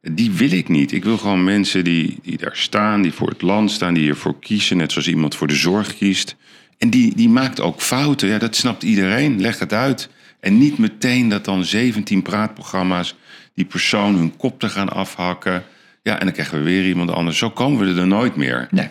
die 0.00 0.30
wil 0.30 0.52
ik 0.52 0.68
niet. 0.68 0.92
Ik 0.92 1.04
wil 1.04 1.18
gewoon 1.18 1.44
mensen 1.44 1.84
die, 1.84 2.18
die 2.22 2.38
daar 2.38 2.56
staan, 2.56 3.02
die 3.02 3.12
voor 3.12 3.28
het 3.28 3.42
land 3.42 3.70
staan... 3.70 3.94
die 3.94 4.08
ervoor 4.08 4.38
kiezen, 4.38 4.76
net 4.76 4.92
zoals 4.92 5.08
iemand 5.08 5.36
voor 5.36 5.46
de 5.46 5.54
zorg 5.54 5.96
kiest. 5.96 6.36
En 6.78 6.90
die, 6.90 7.14
die 7.16 7.28
maakt 7.28 7.60
ook 7.60 7.80
fouten, 7.80 8.28
ja, 8.28 8.38
dat 8.38 8.56
snapt 8.56 8.82
iedereen. 8.82 9.40
Leg 9.40 9.58
het 9.58 9.72
uit. 9.72 10.08
En 10.40 10.58
niet 10.58 10.78
meteen 10.78 11.28
dat 11.28 11.44
dan 11.44 11.64
17 11.64 12.22
praatprogramma's 12.22 13.14
die 13.54 13.64
persoon 13.64 14.14
hun 14.14 14.36
kop 14.36 14.60
te 14.60 14.68
gaan 14.68 14.88
afhakken. 14.88 15.64
Ja, 16.02 16.18
en 16.18 16.24
dan 16.24 16.34
krijgen 16.34 16.58
we 16.58 16.64
weer 16.64 16.86
iemand 16.86 17.10
anders. 17.10 17.38
Zo 17.38 17.50
komen 17.50 17.94
we 17.94 18.00
er 18.00 18.06
nooit 18.06 18.36
meer. 18.36 18.68
Nee, 18.70 18.88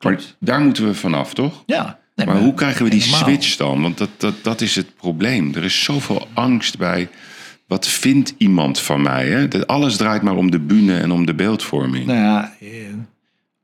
Maar 0.00 0.20
daar 0.38 0.60
moeten 0.60 0.84
we 0.86 0.94
vanaf, 0.94 1.34
toch? 1.34 1.62
Ja. 1.66 2.00
Nee, 2.14 2.26
Maar 2.26 2.36
hoe 2.36 2.54
krijgen 2.54 2.84
we 2.84 2.90
die 2.90 3.00
helemaal. 3.00 3.20
switch 3.22 3.56
dan? 3.56 3.82
Want 3.82 3.98
dat, 3.98 4.10
dat, 4.16 4.34
dat 4.42 4.60
is 4.60 4.76
het 4.76 4.96
probleem. 4.96 5.54
Er 5.54 5.64
is 5.64 5.84
zoveel 5.84 6.28
angst 6.34 6.78
bij. 6.78 7.08
Wat 7.66 7.88
vindt 7.88 8.34
iemand 8.38 8.80
van 8.80 9.02
mij? 9.02 9.28
Hè? 9.28 9.48
Dat 9.48 9.66
alles 9.66 9.96
draait 9.96 10.22
maar 10.22 10.36
om 10.36 10.50
de 10.50 10.58
bühne 10.58 10.98
en 10.98 11.10
om 11.10 11.26
de 11.26 11.34
beeldvorming. 11.34 12.06
Nou 12.06 12.18
ja, 12.18 12.52
eh, 12.60 12.68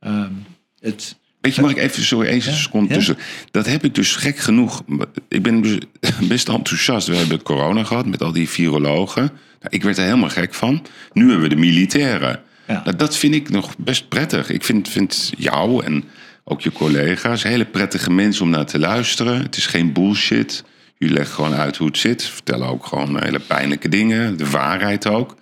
ehm, 0.01 0.33
het... 0.81 1.17
Weet 1.49 1.57
je, 1.57 1.63
mag 1.63 1.71
ik 1.71 1.91
even 1.91 2.03
zo 2.03 2.23
één 2.23 2.43
seconde 2.43 2.89
ja. 2.89 2.95
tussen? 2.95 3.19
Dat 3.51 3.67
heb 3.67 3.85
ik 3.85 3.95
dus 3.95 4.17
gek 4.17 4.39
genoeg. 4.39 4.83
Ik 5.29 5.43
ben 5.43 5.63
dus 5.63 5.79
best 6.29 6.49
enthousiast. 6.49 7.07
We 7.07 7.17
hebben 7.17 7.43
corona 7.43 7.85
gehad 7.85 8.07
met 8.07 8.23
al 8.23 8.33
die 8.33 8.49
virologen. 8.49 9.23
Nou, 9.61 9.69
ik 9.69 9.83
werd 9.83 9.99
er 9.99 10.05
helemaal 10.05 10.29
gek 10.29 10.55
van. 10.55 10.87
Nu 11.13 11.23
hebben 11.23 11.49
we 11.49 11.55
de 11.55 11.61
militairen. 11.61 12.41
Ja. 12.67 12.83
Nou, 12.85 12.97
dat 12.97 13.17
vind 13.17 13.35
ik 13.35 13.51
nog 13.51 13.77
best 13.77 14.09
prettig. 14.09 14.51
Ik 14.51 14.65
vind, 14.65 14.89
vind 14.89 15.33
jou 15.37 15.85
en 15.85 16.05
ook 16.45 16.61
je 16.61 16.73
collega's 16.73 17.43
hele 17.43 17.65
prettige 17.65 18.11
mensen 18.11 18.45
om 18.45 18.51
naar 18.51 18.67
te 18.67 18.79
luisteren. 18.79 19.43
Het 19.43 19.57
is 19.57 19.67
geen 19.67 19.93
bullshit. 19.93 20.65
Jullie 20.99 21.15
leggen 21.15 21.35
gewoon 21.35 21.55
uit 21.55 21.77
hoe 21.77 21.87
het 21.87 21.99
zit. 21.99 22.25
Vertellen 22.25 22.69
ook 22.69 22.87
gewoon 22.87 23.23
hele 23.23 23.41
pijnlijke 23.41 23.89
dingen. 23.89 24.37
De 24.37 24.51
waarheid 24.51 25.07
ook. 25.07 25.37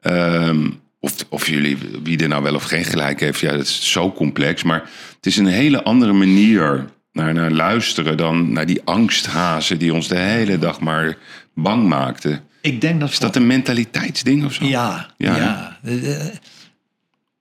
Ehm, 0.00 0.66
of, 1.02 1.14
of 1.28 1.48
jullie, 1.48 1.78
wie 2.02 2.18
er 2.18 2.28
nou 2.28 2.42
wel 2.42 2.54
of 2.54 2.62
geen 2.62 2.84
gelijk 2.84 3.20
heeft, 3.20 3.40
ja, 3.40 3.52
dat 3.52 3.60
is 3.60 3.90
zo 3.90 4.12
complex. 4.12 4.62
Maar 4.62 4.90
het 5.22 5.32
is 5.32 5.38
een 5.38 5.46
hele 5.46 5.82
andere 5.82 6.12
manier 6.12 6.84
naar, 7.12 7.34
naar 7.34 7.50
luisteren 7.50 8.16
dan 8.16 8.52
naar 8.52 8.66
die 8.66 8.80
angsthazen 8.84 9.78
die 9.78 9.94
ons 9.94 10.08
de 10.08 10.18
hele 10.18 10.58
dag 10.58 10.80
maar 10.80 11.16
bang 11.54 11.88
maakten. 11.88 12.44
Ik 12.60 12.80
denk 12.80 13.00
dat... 13.00 13.10
Is 13.10 13.18
dat 13.18 13.36
een 13.36 13.46
mentaliteitsding 13.46 14.44
of 14.44 14.52
zo? 14.52 14.64
Ja, 14.64 15.10
Ja, 15.16 15.36
ja. 15.36 15.78
Eh, 15.82 16.20
eh, 16.20 16.34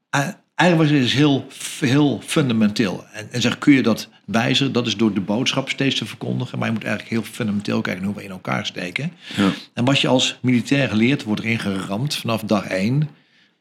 eh, 0.09 0.27
Eigenlijk 0.55 0.91
is 0.91 1.01
het 1.01 1.11
heel, 1.11 1.47
heel 1.79 2.21
fundamenteel. 2.25 3.05
En, 3.13 3.27
en 3.31 3.41
zeg, 3.41 3.57
kun 3.57 3.73
je 3.73 3.81
dat 3.81 4.09
wijzigen? 4.25 4.73
Dat 4.73 4.87
is 4.87 4.97
door 4.97 5.13
de 5.13 5.21
boodschap 5.21 5.69
steeds 5.69 5.95
te 5.95 6.05
verkondigen. 6.05 6.57
Maar 6.57 6.67
je 6.67 6.73
moet 6.73 6.83
eigenlijk 6.83 7.13
heel 7.13 7.31
fundamenteel 7.31 7.81
kijken 7.81 8.03
hoe 8.03 8.15
we 8.15 8.23
in 8.23 8.31
elkaar 8.31 8.65
steken. 8.65 9.11
Ja. 9.35 9.51
En 9.73 9.85
wat 9.85 9.99
je 9.99 10.07
als 10.07 10.37
militair 10.41 10.89
geleerd 10.89 11.23
wordt 11.23 11.41
erin 11.41 11.59
geramd 11.59 12.15
vanaf 12.15 12.41
dag 12.41 12.65
één. 12.65 13.09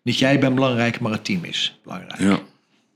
Niet 0.03 0.19
jij 0.19 0.39
bent 0.39 0.55
belangrijk, 0.55 1.01
maar 1.01 1.13
het 1.13 1.25
team 1.25 1.45
is 1.45 1.79
belangrijk. 1.85 2.21
Ja. 2.21 2.39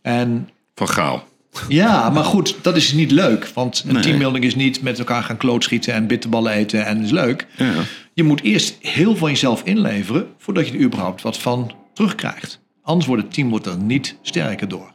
En 0.03 0.49
Van 0.75 0.89
Gaal. 0.89 1.25
ja, 1.69 2.11
maar 2.11 2.25
goed, 2.25 2.57
dat 2.63 2.77
is 2.77 2.93
niet 2.93 3.11
leuk. 3.11 3.49
Want 3.55 3.85
een 3.87 3.93
Nee. 3.93 4.03
teambuilding 4.03 4.45
is 4.45 4.55
niet 4.55 4.83
met 4.83 4.99
elkaar 4.99 5.23
gaan 5.23 5.37
klootschieten 5.37 5.95
en 5.95 6.07
bitterballen 6.07 6.53
eten 6.53 6.87
en 6.87 7.03
is 7.03 7.11
leuk. 7.11 7.47
Ja. 7.57 7.73
Je 8.13 8.23
moet 8.23 8.43
eerst 8.43 8.77
heel 8.81 9.17
van 9.17 9.31
jezelf 9.31 9.63
inleveren 9.65 10.27
voordat 10.39 10.67
je 10.69 10.73
er 10.75 10.81
überhaupt 10.85 11.23
wat 11.23 11.39
van 11.39 11.73
terugkrijgt. 11.95 12.61
Anders 12.83 13.07
wordt 13.07 13.23
het 13.23 13.33
team 13.35 13.49
wordt 13.51 13.67
er 13.67 13.77
niet 13.79 14.17
sterker 14.23 14.69
door. 14.69 14.93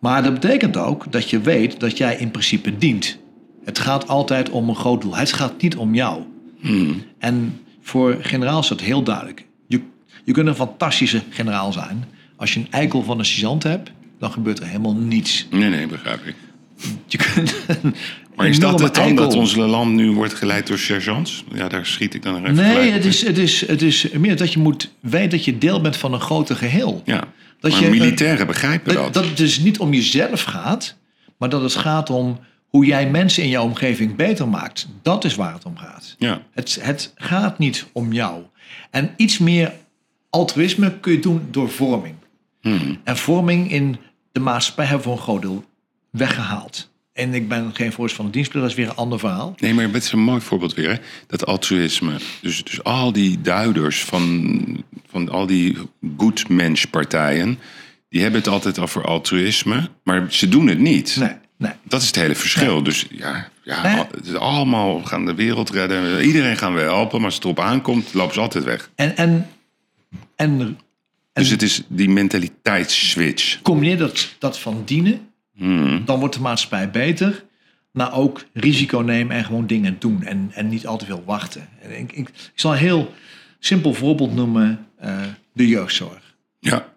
Maar 0.00 0.22
dat 0.22 0.32
betekent 0.34 0.76
ook 0.76 1.12
dat 1.12 1.30
je 1.30 1.40
weet 1.40 1.80
dat 1.80 1.96
jij 1.98 2.16
in 2.16 2.30
principe 2.30 2.78
dient. 2.78 3.18
Het 3.64 3.78
gaat 3.78 4.08
altijd 4.08 4.50
om 4.50 4.68
een 4.68 4.76
groot 4.76 5.00
doel. 5.02 5.16
Het 5.16 5.32
gaat 5.32 5.62
niet 5.62 5.76
om 5.76 5.94
jou. 5.94 6.22
En 7.18 7.60
voor 7.82 8.16
generaals 8.20 8.62
is 8.70 8.76
dat 8.76 8.80
heel 8.86 9.02
duidelijk. 9.02 9.46
Je, 9.66 9.80
je 10.24 10.32
kunt 10.32 10.48
een 10.48 10.54
fantastische 10.54 11.22
generaal 11.30 11.72
zijn. 11.72 12.04
Als 12.36 12.54
je 12.54 12.60
een 12.60 12.70
eikel 12.70 13.02
van 13.02 13.18
een 13.18 13.24
sergeant 13.24 13.62
hebt, 13.62 13.90
dan 14.24 14.32
gebeurt 14.32 14.58
er 14.58 14.66
helemaal 14.66 14.94
niets. 14.94 15.46
Nee, 15.50 15.68
nee, 15.70 15.86
begrijp 15.86 16.24
ik. 16.24 16.34
Je 17.06 17.18
kunt 17.18 17.54
Maar 18.36 18.48
is 18.48 18.58
dat 18.58 18.80
het 18.80 18.94
dan 18.94 19.04
eikel- 19.04 19.24
dat 19.28 19.34
ons 19.34 19.54
land 19.54 19.92
nu 19.94 20.10
wordt 20.12 20.34
geleid 20.34 20.66
door 20.66 20.78
sergeants? 20.78 21.44
Ja, 21.54 21.68
daar 21.68 21.86
schiet 21.86 22.14
ik 22.14 22.22
dan 22.22 22.36
even 22.42 22.54
Nee, 22.54 22.90
het 22.90 23.04
is, 23.04 23.26
het, 23.26 23.38
is, 23.38 23.66
het 23.66 23.82
is 23.82 24.08
meer 24.10 24.36
dat 24.36 24.52
je 24.52 24.58
moet 24.58 24.92
weten 25.00 25.30
dat 25.30 25.44
je 25.44 25.58
deel 25.58 25.80
bent 25.80 25.96
van 25.96 26.12
een 26.12 26.20
groter 26.20 26.56
geheel. 26.56 27.02
Ja, 27.04 27.24
Dat 27.60 27.70
maar 27.72 27.80
je- 27.82 27.88
militairen 27.90 28.46
begrijpen 28.46 28.94
Dat, 28.94 29.04
dat. 29.04 29.14
dat 29.14 29.24
het 29.24 29.36
dus 29.36 29.58
niet 29.58 29.78
om 29.78 29.92
jezelf 29.92 30.42
gaat, 30.42 30.96
maar 31.38 31.48
dat 31.48 31.62
het 31.62 31.74
gaat 31.74 32.10
om 32.10 32.38
hoe 32.68 32.84
jij 32.86 33.10
mensen 33.10 33.42
in 33.42 33.48
jouw 33.48 33.64
omgeving 33.64 34.16
beter 34.16 34.48
maakt. 34.48 34.88
Dat 35.02 35.24
is 35.24 35.34
waar 35.34 35.52
het 35.52 35.64
om 35.64 35.76
gaat. 35.76 36.14
Ja, 36.18 36.42
Het, 36.52 36.78
het 36.80 37.12
gaat 37.16 37.58
niet 37.58 37.86
om 37.92 38.12
jou. 38.12 38.42
En 38.90 39.10
iets 39.16 39.38
meer 39.38 39.72
altruïsme 40.30 40.98
kun 41.00 41.12
je 41.12 41.18
doen 41.18 41.40
door 41.50 41.70
vorming. 41.70 42.14
Hmm. 42.60 42.98
En 43.04 43.16
vorming 43.16 43.70
in 43.72 43.96
de 44.34 44.40
maatschappij 44.40 44.84
hebben 44.84 45.02
we 45.06 45.08
voor 45.12 45.16
een 45.18 45.24
groot 45.24 45.42
deel 45.42 45.64
weggehaald. 46.10 46.90
En 47.12 47.34
ik 47.34 47.48
ben 47.48 47.70
geen 47.74 47.92
voorzitter 47.92 48.16
van 48.16 48.26
de 48.26 48.30
dienstplicht, 48.32 48.64
dat 48.66 48.70
is 48.76 48.82
weer 48.82 48.88
een 48.92 48.96
ander 49.02 49.18
verhaal. 49.18 49.54
Nee, 49.58 49.74
maar 49.74 49.84
het 49.84 50.02
is 50.04 50.12
een 50.12 50.18
mooi 50.18 50.40
voorbeeld 50.40 50.74
weer, 50.74 50.90
hè? 50.90 50.96
dat 51.26 51.46
altruïsme. 51.46 52.12
Dus, 52.40 52.64
dus 52.64 52.82
al 52.84 53.12
die 53.12 53.40
duiders 53.40 54.04
van, 54.04 54.84
van 55.10 55.28
al 55.28 55.46
die 55.46 55.76
good 56.16 56.48
mensch 56.48 56.84
partijen, 56.84 57.58
die 58.08 58.22
hebben 58.22 58.40
het 58.40 58.48
altijd 58.48 58.78
over 58.78 59.04
altruïsme, 59.04 59.88
maar 60.04 60.26
ze 60.32 60.48
doen 60.48 60.66
het 60.66 60.78
niet. 60.78 61.16
Nee, 61.18 61.32
nee. 61.58 61.72
Dat 61.82 62.00
is 62.00 62.06
het 62.06 62.16
hele 62.16 62.34
verschil. 62.34 62.82
Dus 62.82 63.06
ja, 63.10 63.48
ja 63.62 63.82
Nee. 63.82 63.96
al- 63.98 64.08
het 64.16 64.26
is 64.26 64.34
allemaal 64.34 65.02
gaan 65.02 65.26
de 65.26 65.34
wereld 65.34 65.70
redden. 65.70 66.24
Iedereen 66.24 66.56
gaan 66.56 66.74
we 66.74 66.80
helpen, 66.80 67.16
maar 67.16 67.26
als 67.26 67.34
het 67.34 67.44
erop 67.44 67.60
aankomt, 67.60 68.14
lopen 68.14 68.34
ze 68.34 68.40
altijd 68.40 68.64
weg. 68.64 68.90
En, 68.94 69.16
en, 69.16 69.48
en, 70.36 70.78
Dus 71.34 71.50
het 71.50 71.62
is 71.62 71.82
die 71.88 72.08
mentaliteitsswitch. 72.08 73.62
combineer 73.62 73.98
dat, 73.98 74.34
dat 74.38 74.58
van 74.58 74.82
dienen, 74.84 75.20
dan 76.04 76.18
wordt 76.18 76.34
de 76.34 76.40
maatschappij 76.40 76.90
beter. 76.90 77.44
Maar 77.90 78.12
ook 78.14 78.44
risico 78.52 78.98
nemen 78.98 79.36
en 79.36 79.44
gewoon 79.44 79.66
dingen 79.66 79.96
doen. 79.98 80.22
En, 80.22 80.50
en 80.54 80.68
niet 80.68 80.86
al 80.86 80.96
te 80.98 81.04
veel 81.04 81.22
wachten. 81.26 81.68
En 81.82 81.90
ik, 81.98 82.12
ik, 82.12 82.28
ik 82.28 82.52
zal 82.54 82.72
een 82.72 82.78
heel 82.78 83.14
simpel 83.58 83.94
voorbeeld 83.94 84.34
noemen. 84.34 84.86
eh, 84.98 85.16
de 85.52 85.68
jeugdzorg. 85.68 86.34
Ja, 86.60 86.92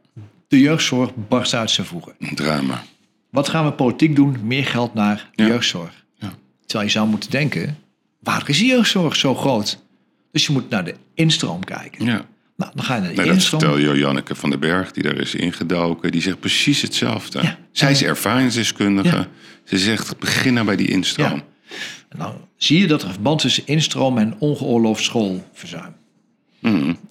De 0.48 0.60
jeugdzorg 0.60 1.12
barst 1.28 1.54
uit 1.54 1.70
zijn 1.72 1.88
voegen. 1.88 2.14
drama. 2.36 2.84
Wat 3.32 3.50
gaan 3.50 3.66
we 3.66 3.72
politiek 3.72 4.16
doen? 4.16 4.38
Meer 4.44 4.66
geld 4.66 4.94
naar 4.94 5.30
de 5.36 5.44
Ja. 5.44 5.50
jeugdzorg. 5.50 6.06
Ja. 6.16 6.34
Terwijl 6.66 6.88
je 6.90 6.96
zou 6.96 7.08
moeten 7.08 7.30
denken, 7.30 7.78
waar 8.20 8.50
is 8.50 8.58
die 8.58 8.68
jeugdzorg 8.68 9.16
zo 9.16 9.36
groot? 9.36 9.84
Dus 10.32 10.46
je 10.46 10.52
moet 10.54 10.70
naar 10.70 10.86
de 10.86 10.96
instroom 11.14 11.64
kijken. 11.64 12.06
Ja. 12.06 12.26
Nou, 12.58 12.72
dan 12.76 12.86
ga 12.86 12.96
je 12.96 13.02
naar 13.02 13.10
de 13.10 13.22
Nee, 13.22 13.32
dat 13.32 13.44
vertel 13.44 13.78
je 13.78 14.00
Janneke 14.00 14.36
van 14.36 14.50
den 14.50 14.60
Berg, 14.60 14.92
die 14.92 15.04
daar 15.04 15.18
is 15.18 15.36
ingedoken. 15.36 16.12
Die 16.12 16.22
zegt 16.22 16.40
precies 16.40 16.82
hetzelfde. 16.82 17.42
Ja. 17.42 17.58
Zij 17.72 17.92
is 17.92 18.04
ervaringsdeskundige. 18.04 19.16
Ja. 19.16 19.28
Ze 19.64 19.78
zegt, 19.78 20.20
begin 20.20 20.54
nou 20.54 20.66
bij 20.66 20.76
die 20.76 20.88
instroom. 20.88 21.36
Ja. 21.36 21.76
En 22.10 22.20
dan 22.20 22.34
zie 22.58 22.80
je 22.80 22.88
dat 22.88 23.02
er 23.02 23.12
verband 23.12 23.42
tussen 23.42 23.64
instroom 23.66 24.18
en 24.18 24.36
ongeoorloofd 24.40 25.04
schoolverzuim. 25.04 25.96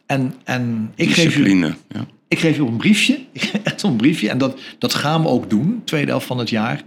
En, 0.06 0.34
en 0.44 0.92
ik, 0.94 1.08
geef 1.08 1.16
je, 1.16 1.22
Discipline. 1.22 1.74
Ja. 1.88 2.06
ik 2.28 2.38
geef 2.38 2.56
je 2.56 2.62
een 2.62 2.76
briefje, 2.76 3.18
een 3.82 3.96
briefje, 3.96 4.30
en 4.30 4.38
dat, 4.38 4.60
dat 4.78 4.94
gaan 4.94 5.22
we 5.22 5.28
ook 5.28 5.50
doen, 5.50 5.82
tweede 5.84 6.10
helft 6.10 6.26
van 6.26 6.38
het 6.38 6.50
jaar. 6.50 6.82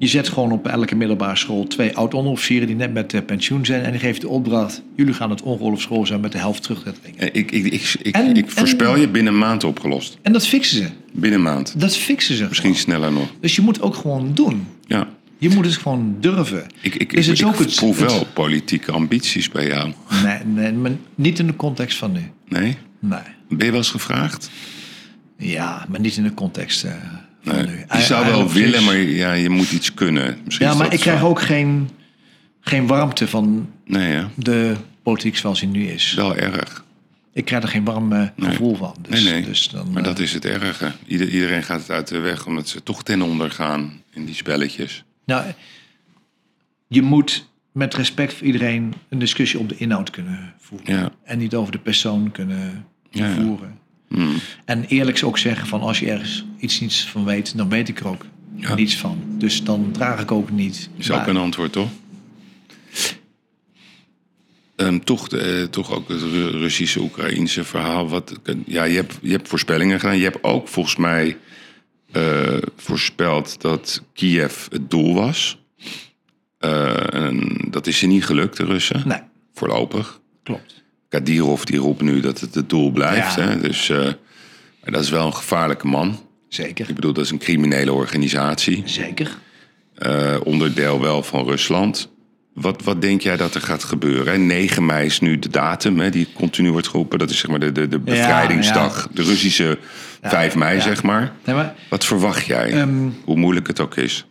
Je 0.00 0.06
zet 0.06 0.28
gewoon 0.28 0.52
op 0.52 0.66
elke 0.66 0.94
middelbare 0.94 1.36
school 1.36 1.66
twee 1.66 1.96
oud-onderofficieren 1.96 2.66
die 2.66 2.76
net 2.76 2.92
met 2.92 3.14
eh, 3.14 3.20
pensioen 3.26 3.64
zijn. 3.66 3.82
En 3.84 3.90
die 3.90 4.00
geeft 4.00 4.20
de 4.20 4.28
opdracht, 4.28 4.82
jullie 4.96 5.14
gaan 5.14 5.30
het 5.30 5.42
ongeoorloofd 5.42 5.82
school 5.82 6.06
zijn 6.06 6.20
met 6.20 6.32
de 6.32 6.38
helft 6.38 6.62
terugdringen. 6.62 7.34
Ik, 7.34 7.50
ik, 7.50 7.64
ik, 7.64 7.94
ik, 8.02 8.14
En- 8.14 8.36
ik 8.36 8.50
voorspel 8.50 8.94
en- 8.94 9.00
je 9.00 9.08
binnen 9.08 9.32
een 9.32 9.38
maand 9.38 9.64
opgelost. 9.64 10.18
En 10.22 10.32
dat 10.32 10.46
fixen 10.46 10.76
ze. 10.76 10.88
Binnen 11.12 11.38
een 11.38 11.44
maand. 11.44 11.80
Dat 11.80 11.96
fixen 11.96 12.36
ze. 12.36 12.42
Misschien 12.48 12.74
gewoon. 12.74 12.82
sneller 12.98 13.12
nog. 13.12 13.28
Dus 13.40 13.56
je 13.56 13.62
moet 13.62 13.82
ook 13.82 13.94
gewoon 13.94 14.30
doen. 14.34 14.66
Ja. 14.86 15.08
Je 15.38 15.48
moet 15.48 15.64
het 15.64 15.76
gewoon 15.76 16.16
durven. 16.20 16.66
Ik, 16.80 16.94
ik, 16.94 17.12
Is 17.12 17.24
ik, 17.26 17.30
het 17.30 17.40
ik 17.40 17.46
ook 17.46 17.58
het- 17.58 17.74
proef 17.74 17.98
wel 17.98 18.18
het- 18.18 18.32
politieke 18.34 18.92
ambities 18.92 19.48
bij 19.48 19.66
jou. 19.66 19.92
Nee, 20.24 20.38
nee, 20.44 20.72
maar 20.72 20.90
niet 21.14 21.38
in 21.38 21.46
de 21.46 21.56
context 21.56 21.98
van 21.98 22.12
nu. 22.12 22.20
Nee? 22.48 22.76
Nee. 22.98 23.20
Ben 23.48 23.58
je 23.66 23.70
wel 23.70 23.80
eens 23.80 23.90
gevraagd? 23.90 24.50
Ja, 25.36 25.86
maar 25.88 26.00
niet 26.00 26.16
in 26.16 26.22
de 26.22 26.34
context 26.34 26.84
eh, 26.84 26.90
van 26.92 27.19
Nee. 27.42 27.66
Je 27.92 28.00
zou 28.00 28.26
wel 28.26 28.48
willen, 28.52 28.78
is- 28.80 28.84
maar 28.86 28.96
ja, 28.96 29.32
je 29.32 29.48
moet 29.50 29.72
iets 29.72 29.94
kunnen. 29.94 30.38
Misschien 30.44 30.66
Ja, 30.66 30.74
maar 30.74 30.92
ik 30.92 31.00
krijg 31.00 31.22
ook 31.22 31.40
geen, 31.42 31.88
geen 32.60 32.86
warmte 32.86 33.28
van 33.28 33.70
Nee, 33.86 34.12
ja. 34.12 34.30
de 34.36 34.74
politiek 35.02 35.36
zoals 35.36 35.60
die 35.60 35.68
nu 35.68 35.86
is. 35.86 36.12
Wel 36.14 36.36
erg. 36.36 36.84
Ik 37.32 37.44
krijg 37.44 37.62
er 37.62 37.68
geen 37.68 37.84
warm 37.84 38.12
eh, 38.12 38.26
gevoel 38.38 38.76
van. 38.76 38.94
Dus, 39.08 39.22
nee, 39.24 39.32
nee. 39.32 39.42
Dus 39.44 39.68
dan, 39.68 39.90
maar 39.90 40.02
eh, 40.02 40.08
dat 40.08 40.18
is 40.18 40.32
het 40.32 40.44
erge. 40.44 40.92
Ieder, 41.06 41.28
iedereen 41.28 41.62
gaat 41.62 41.80
het 41.80 41.90
uit 41.90 42.08
de 42.08 42.18
weg, 42.18 42.46
omdat 42.46 42.68
ze 42.68 42.82
toch 42.82 43.02
ten 43.02 43.22
onder 43.22 43.50
gaan 43.50 44.02
in 44.12 44.24
die 44.24 44.34
spelletjes. 44.34 45.04
nou, 45.24 45.44
je 46.88 47.02
moet 47.02 47.48
met 47.72 47.94
respect 47.94 48.34
voor 48.34 48.46
iedereen 48.46 48.94
een 49.08 49.18
discussie 49.18 49.58
op 49.58 49.68
de 49.68 49.76
inhoud 49.76 50.10
kunnen 50.10 50.54
voeren. 50.58 50.94
Ja. 50.96 51.10
En 51.24 51.38
niet 51.38 51.54
over 51.54 51.72
de 51.72 51.78
persoon 51.78 52.30
kunnen 52.30 52.86
ja. 53.10 53.34
voeren. 53.34 53.78
Hmm. 54.14 54.34
En 54.64 54.84
eerlijk 54.84 55.20
ook 55.24 55.38
zeggen 55.38 55.66
van 55.66 55.80
als 55.80 55.98
je 55.98 56.10
ergens 56.10 56.44
iets 56.58 56.80
niets 56.80 57.06
van 57.08 57.24
weet, 57.24 57.56
dan 57.56 57.68
weet 57.68 57.88
ik 57.88 58.00
er 58.00 58.08
ook 58.08 58.24
Ja. 58.56 58.74
niets 58.74 58.96
van. 58.96 59.22
Dus 59.26 59.64
dan 59.64 59.88
draag 59.92 60.20
ik 60.20 60.30
ook 60.30 60.50
niet. 60.50 60.88
Is 60.96 61.10
ook 61.10 61.26
een 61.26 61.36
antwoord, 61.36 61.72
toch? 61.72 61.88
Ehm, 64.76 64.98
toch, 64.98 65.28
eh, 65.28 65.62
toch 65.62 65.90
ook 65.92 66.08
het 66.08 66.20
Ru- 66.20 66.50
Russische-Oekraïnse 66.50 67.64
verhaal. 67.64 68.08
Wat, 68.08 68.38
ja, 68.66 68.84
je, 68.84 68.94
hebt, 68.96 69.18
je 69.22 69.30
hebt 69.30 69.48
voorspellingen 69.48 70.00
gedaan. 70.00 70.16
Je 70.16 70.22
hebt 70.24 70.42
ook 70.44 70.68
volgens 70.68 70.96
mij 70.96 71.36
eh, 72.12 72.56
voorspeld 72.76 73.60
dat 73.60 74.02
Kiev 74.12 74.66
het 74.70 74.90
doel 74.90 75.14
was. 75.14 75.58
Eh, 76.58 77.14
en 77.14 77.56
dat 77.70 77.86
is 77.86 78.00
je 78.00 78.06
niet 78.06 78.24
gelukt, 78.24 78.56
de 78.56 78.64
Russen. 78.64 79.02
Nee, 79.08 79.20
Voorlopig. 79.54 80.20
klopt. 80.42 80.79
Kadirov 81.10 81.62
die 81.64 81.78
roept 81.78 82.02
nu 82.02 82.20
dat 82.20 82.40
het 82.40 82.54
het 82.54 82.68
doel 82.68 82.90
blijft. 82.90 83.34
Ja. 83.34 83.42
Hè? 83.42 83.60
Dus 83.60 83.88
eh, 83.90 84.06
dat 84.84 85.02
is 85.02 85.10
wel 85.10 85.26
een 85.26 85.34
gevaarlijke 85.34 85.86
man. 85.86 86.18
Zeker. 86.48 86.88
Ik 86.88 86.94
bedoel, 86.94 87.12
dat 87.12 87.24
is 87.24 87.30
een 87.30 87.38
criminele 87.38 87.92
organisatie. 87.92 88.82
Zeker. 88.86 89.36
eh, 89.94 90.36
onderdeel 90.44 91.00
wel 91.00 91.22
van 91.22 91.44
Rusland. 91.46 92.10
Wat, 92.54 92.82
wat 92.82 93.00
denk 93.02 93.20
jij 93.20 93.36
dat 93.36 93.54
er 93.54 93.60
gaat 93.60 93.84
gebeuren? 93.84 94.32
hè? 94.32 94.38
9 94.38 94.86
mei 94.86 95.06
is 95.06 95.20
nu 95.20 95.38
de 95.38 95.48
datum 95.48 95.98
hè, 95.98 96.10
die 96.10 96.28
continu 96.34 96.70
wordt 96.72 96.88
geroepen. 96.88 97.18
Dat 97.18 97.30
is 97.30 97.38
zeg 97.38 97.50
maar 97.50 97.60
de, 97.60 97.72
de, 97.72 97.88
de 97.88 97.98
bevrijdingsdag. 97.98 99.08
De 99.12 99.22
Russische 99.22 99.78
5 100.22 100.54
mei, 100.56 100.80
zeg 100.80 101.02
maar. 101.02 101.32
Nee, 101.44 101.54
maar 101.56 101.74
Wat 101.88 102.04
verwacht 102.04 102.46
jij? 102.46 102.72
Ehm, 102.72 103.08
Hoe 103.24 103.36
moeilijk 103.36 103.66
het 103.66 103.80
ook 103.80 103.96
is. 103.96 104.26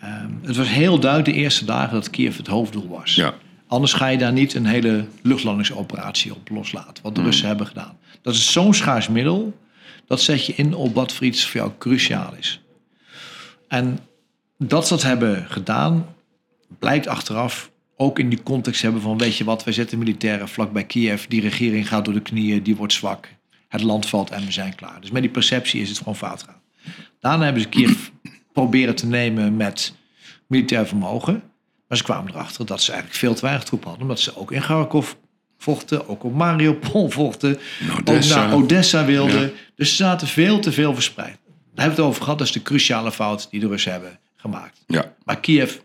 ehm, 0.00 0.30
het 0.42 0.56
was 0.56 0.68
heel 0.68 0.98
duidelijk 1.00 1.34
de 1.34 1.40
eerste 1.42 1.64
dagen 1.64 1.92
dat 1.94 2.10
Kiev 2.10 2.36
het 2.36 2.46
hoofddoel 2.46 2.88
was. 2.88 3.14
Ja. 3.14 3.34
Anders 3.66 3.92
ga 3.92 4.06
je 4.06 4.18
daar 4.18 4.32
niet 4.32 4.54
een 4.54 4.66
hele 4.66 5.06
luchtlandingsoperatie 5.22 6.34
op 6.34 6.48
loslaten. 6.48 7.02
Wat 7.02 7.14
de 7.14 7.22
Russen 7.22 7.46
hebben 7.46 7.66
gedaan. 7.66 7.98
Dat 8.22 8.34
is 8.34 8.52
zo'n 8.52 8.74
schaars 8.74 9.08
middel. 9.08 9.58
Dat 10.06 10.20
zet 10.20 10.46
je 10.46 10.54
in 10.54 10.74
op 10.74 10.94
wat 10.94 11.12
voor 11.12 11.26
iets 11.26 11.46
voor 11.46 11.60
jou 11.60 11.72
cruciaal 11.78 12.34
is. 12.38 12.60
En 13.68 13.98
dat 14.58 14.86
ze 14.86 14.94
dat 14.94 15.02
hebben 15.02 15.46
gedaan, 15.48 16.14
blijkt 16.78 17.06
achteraf 17.06 17.70
ook 17.96 18.18
in 18.18 18.28
die 18.28 18.42
context 18.42 18.82
hebben 18.82 19.00
van... 19.00 19.18
weet 19.18 19.36
je 19.36 19.44
wat, 19.44 19.64
wij 19.64 19.72
zetten 19.72 19.98
militairen 19.98 20.48
vlak 20.48 20.72
bij 20.72 20.84
Kiev. 20.84 21.24
Die 21.24 21.40
regering 21.40 21.88
gaat 21.88 22.04
door 22.04 22.14
de 22.14 22.20
knieën, 22.20 22.62
die 22.62 22.76
wordt 22.76 22.92
zwak. 22.92 23.28
Het 23.68 23.82
land 23.82 24.06
valt 24.06 24.30
en 24.30 24.44
we 24.44 24.52
zijn 24.52 24.74
klaar. 24.74 25.00
Dus 25.00 25.10
met 25.10 25.22
die 25.22 25.30
perceptie 25.30 25.80
is 25.80 25.88
het 25.88 25.98
gewoon 25.98 26.16
fout 26.16 26.42
gegaan. 26.42 26.60
Daarna 27.20 27.44
hebben 27.44 27.62
ze 27.62 27.68
Kiev 27.68 28.08
proberen 28.52 28.94
te 28.94 29.06
nemen 29.06 29.56
met 29.56 29.94
militair 30.46 30.86
vermogen. 30.86 31.42
Maar 31.88 31.98
ze 31.98 32.04
kwamen 32.04 32.32
erachter 32.32 32.66
dat 32.66 32.82
ze 32.82 32.90
eigenlijk 32.92 33.20
veel 33.20 33.34
te 33.34 33.40
weinig 33.40 33.64
troepen 33.64 33.88
hadden. 33.88 34.06
Omdat 34.06 34.20
ze 34.22 34.36
ook 34.36 34.52
in 34.52 34.60
Kharkov 34.60 35.12
vochten, 35.58 36.08
ook 36.08 36.24
op 36.24 36.34
Mariupol 36.34 37.10
vochten. 37.20 37.58
Odessa. 38.00 38.42
Ook 38.42 38.48
naar 38.50 38.54
Odessa 38.58 39.04
wilden. 39.04 39.40
Ja. 39.40 39.50
Dus 39.74 39.88
ze 39.90 39.96
zaten 39.96 40.28
veel 40.28 40.58
te 40.60 40.72
veel 40.72 40.94
verspreid. 40.94 41.38
Daar 41.74 41.84
hebben 41.86 41.94
we 41.96 42.00
het 42.02 42.10
over 42.10 42.22
gehad. 42.22 42.38
Dat 42.38 42.46
is 42.46 42.52
de 42.52 42.62
cruciale 42.62 43.12
fout 43.12 43.50
die 43.50 43.60
de 43.60 43.68
Russen 43.68 43.92
hebben 43.92 44.18
gemaakt. 44.36 44.84
Ja, 44.86 45.14
Maar 45.24 45.40
Kiev 45.40 45.76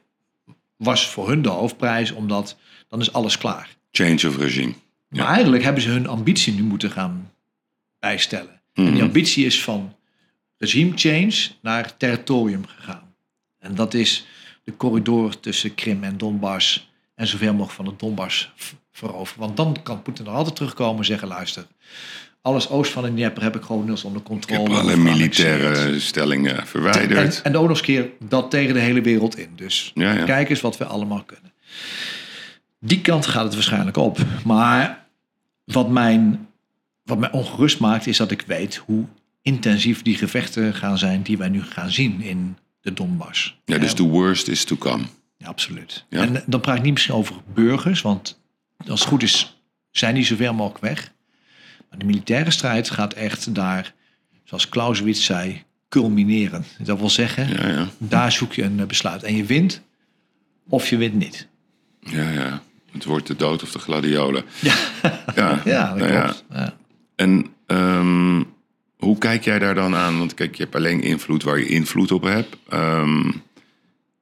was 0.78 1.08
voor 1.08 1.28
hun 1.30 1.42
de 1.42 1.50
hoofdprijs, 1.50 2.12
omdat 2.12 2.58
dan 2.88 3.00
is 3.00 3.14
alles 3.14 3.38
klaar. 3.38 3.70
change 3.92 4.28
of 4.28 4.38
regime. 4.38 4.74
Maar 5.10 5.28
eigenlijk 5.28 5.64
hebben 5.64 5.82
ze 5.84 5.90
hun 5.90 6.08
ambitie 6.08 6.54
nu 6.54 6.64
moeten 6.64 6.92
gaan 6.92 7.32
bijstellen. 8.00 8.62
En 8.74 8.84
Mhm. 8.84 8.94
die 8.94 9.02
ambitie 9.04 9.46
is 9.46 9.64
van 9.64 9.96
regime 10.58 10.92
change 10.96 11.34
naar 11.62 11.98
territorium 11.98 12.66
gegaan. 12.68 13.14
En 13.60 13.76
dat 13.76 13.94
is 13.94 14.26
de 14.64 14.76
corridor 14.78 15.40
tussen 15.40 15.76
Krim 15.76 16.04
en 16.04 16.18
Donbass 16.18 16.92
en 17.16 17.28
zoveel 17.28 17.52
mogelijk 17.52 17.74
van 17.74 17.86
het 17.86 18.00
Donbass 18.00 18.52
veroveren. 18.92 19.40
Want 19.44 19.58
dan 19.58 19.78
kan 19.84 20.02
Poetin 20.02 20.26
er 20.26 20.32
altijd 20.32 20.56
terugkomen 20.56 20.98
en 21.00 21.06
zeggen, 21.06 21.28
luister, 21.28 21.66
alles 22.42 22.70
oost 22.70 22.92
van 22.92 23.04
de 23.04 23.10
Dnieper 23.10 23.44
heb 23.44 23.56
ik 23.56 23.62
gewoon 23.64 23.86
nul 23.86 23.98
onder 24.04 24.22
Ik 24.22 24.28
controle. 24.28 24.62
heb 24.70 24.72
alle 24.72 24.98
militaire 24.98 26.00
stellingen 26.00 26.58
En, 26.60 26.68
verwijderd. 26.68 27.42
en 27.42 27.56
ook 27.56 27.62
nog 27.62 27.70
eens 27.70 27.82
keer 27.82 28.10
dat 28.20 28.52
tegen 28.52 28.74
de 28.74 28.80
hele 28.80 29.02
wereld 29.02 29.38
in. 29.38 29.50
Dus 29.56 29.92
Ja, 29.96 30.12
ja. 30.14 30.24
kijk 30.24 30.50
eens 30.50 30.62
wat 30.62 30.78
we 30.78 30.86
allemaal 30.86 31.24
kunnen. 31.24 31.52
Die 32.80 33.02
kant 33.02 33.26
gaat 33.26 33.44
het 33.44 33.54
waarschijnlijk 33.54 33.98
op. 33.98 34.18
Maar 34.46 35.06
wat, 35.66 35.90
mijn, 35.90 36.48
wat 37.04 37.18
mij 37.18 37.32
ongerust 37.32 37.80
maakt, 37.80 38.08
is 38.08 38.18
dat 38.18 38.32
ik 38.32 38.42
weet 38.48 38.76
hoe 38.76 39.06
intensief 39.42 40.02
die 40.02 40.16
gevechten 40.18 40.74
gaan 40.74 40.98
zijn 40.98 41.22
die 41.22 41.38
wij 41.38 41.50
nu 41.50 41.64
gaan 41.64 41.92
zien 41.92 42.22
in 42.22 42.58
de 42.82 42.94
Donbass. 42.94 43.58
Ja, 43.66 43.78
dus 43.78 43.90
Eh, 43.90 43.96
the 43.96 44.04
worst 44.04 44.48
is 44.48 44.64
to 44.64 44.76
come. 44.76 45.04
ja, 45.38 45.48
absoluut. 45.48 46.06
Ja. 46.10 46.22
En 46.22 46.44
dan 46.46 46.62
praat 46.62 46.78
ik 46.78 46.84
niet 46.84 46.94
misschien 46.94 47.16
over 47.16 47.36
burgers, 47.54 48.02
want 48.02 48.40
als 48.88 49.00
het 49.00 49.10
goed 49.10 49.24
is, 49.24 49.62
zijn 49.92 50.16
die 50.16 50.26
zoveel 50.26 50.54
mogelijk 50.54 50.84
weg. 50.84 51.12
Maar 51.90 52.00
de 52.00 52.06
militaire 52.06 52.52
strijd 52.52 52.90
gaat 52.90 53.14
echt 53.14 53.56
daar, 53.56 53.94
zoals 54.44 54.70
Clausewitz 54.70 55.26
zei, 55.26 55.64
culmineren. 55.90 56.66
Dat 56.80 57.00
wil 57.00 57.10
zeggen, 57.10 57.48
Ja, 57.50 57.68
ja. 57.68 57.88
daar 57.98 58.32
zoek 58.32 58.54
je 58.54 58.64
een 58.64 58.80
eh, 58.80 58.86
besluit. 58.86 59.24
En 59.24 59.36
je 59.36 59.46
wint 59.46 59.82
of 60.70 60.90
je 60.90 60.98
wint 60.98 61.14
niet. 61.14 61.48
Ja, 62.00 62.30
ja. 62.30 62.62
Het 62.92 63.06
wordt 63.06 63.28
de 63.28 63.36
dood 63.36 63.64
of 63.64 63.72
de 63.72 63.80
gladiolen. 63.80 64.44
Ja, 64.62 64.76
Ja, 65.36 65.56
dat 65.66 65.98
nou 65.98 66.12
ja. 66.14 66.22
klopt. 66.24 66.44
En 67.16 67.46
ehm, 67.66 68.44
hoe 69.02 69.18
kijk 69.18 69.44
jij 69.44 69.60
daar 69.60 69.76
dan 69.76 69.96
aan? 69.96 70.18
Want 70.18 70.34
kijk, 70.34 70.56
je 70.56 70.64
hebt 70.64 70.76
alleen 70.76 71.02
invloed 71.02 71.44
waar 71.44 71.60
je 71.60 71.66
invloed 71.68 72.12
op 72.12 72.24
hebt. 72.24 72.56
Ehm, 72.70 73.32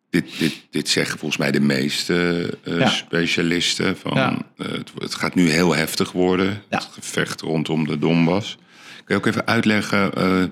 dit, 0.09 0.39
dit, 0.39 0.61
dit 0.71 0.89
zeggen 0.89 1.19
volgens 1.19 1.39
mij 1.39 1.51
de 1.51 1.59
meeste 1.59 2.49
eh, 2.63 2.79
Ja. 2.79 2.89
specialisten. 2.89 3.97
Van, 3.97 4.13
Ja. 4.17 4.37
eh, 4.57 4.71
het, 4.71 4.91
het 4.97 5.15
gaat 5.15 5.35
nu 5.35 5.49
heel 5.49 5.75
heftig 5.75 6.11
worden. 6.11 6.61
Ja. 6.69 6.77
Het 6.77 6.89
gevecht 6.91 7.41
rondom 7.41 7.87
de 7.87 7.99
Donbass. 7.99 8.57
Kun 9.05 9.15
je 9.15 9.21
ook 9.21 9.25
even 9.25 9.47
uitleggen 9.47 10.13
eh, 10.13 10.43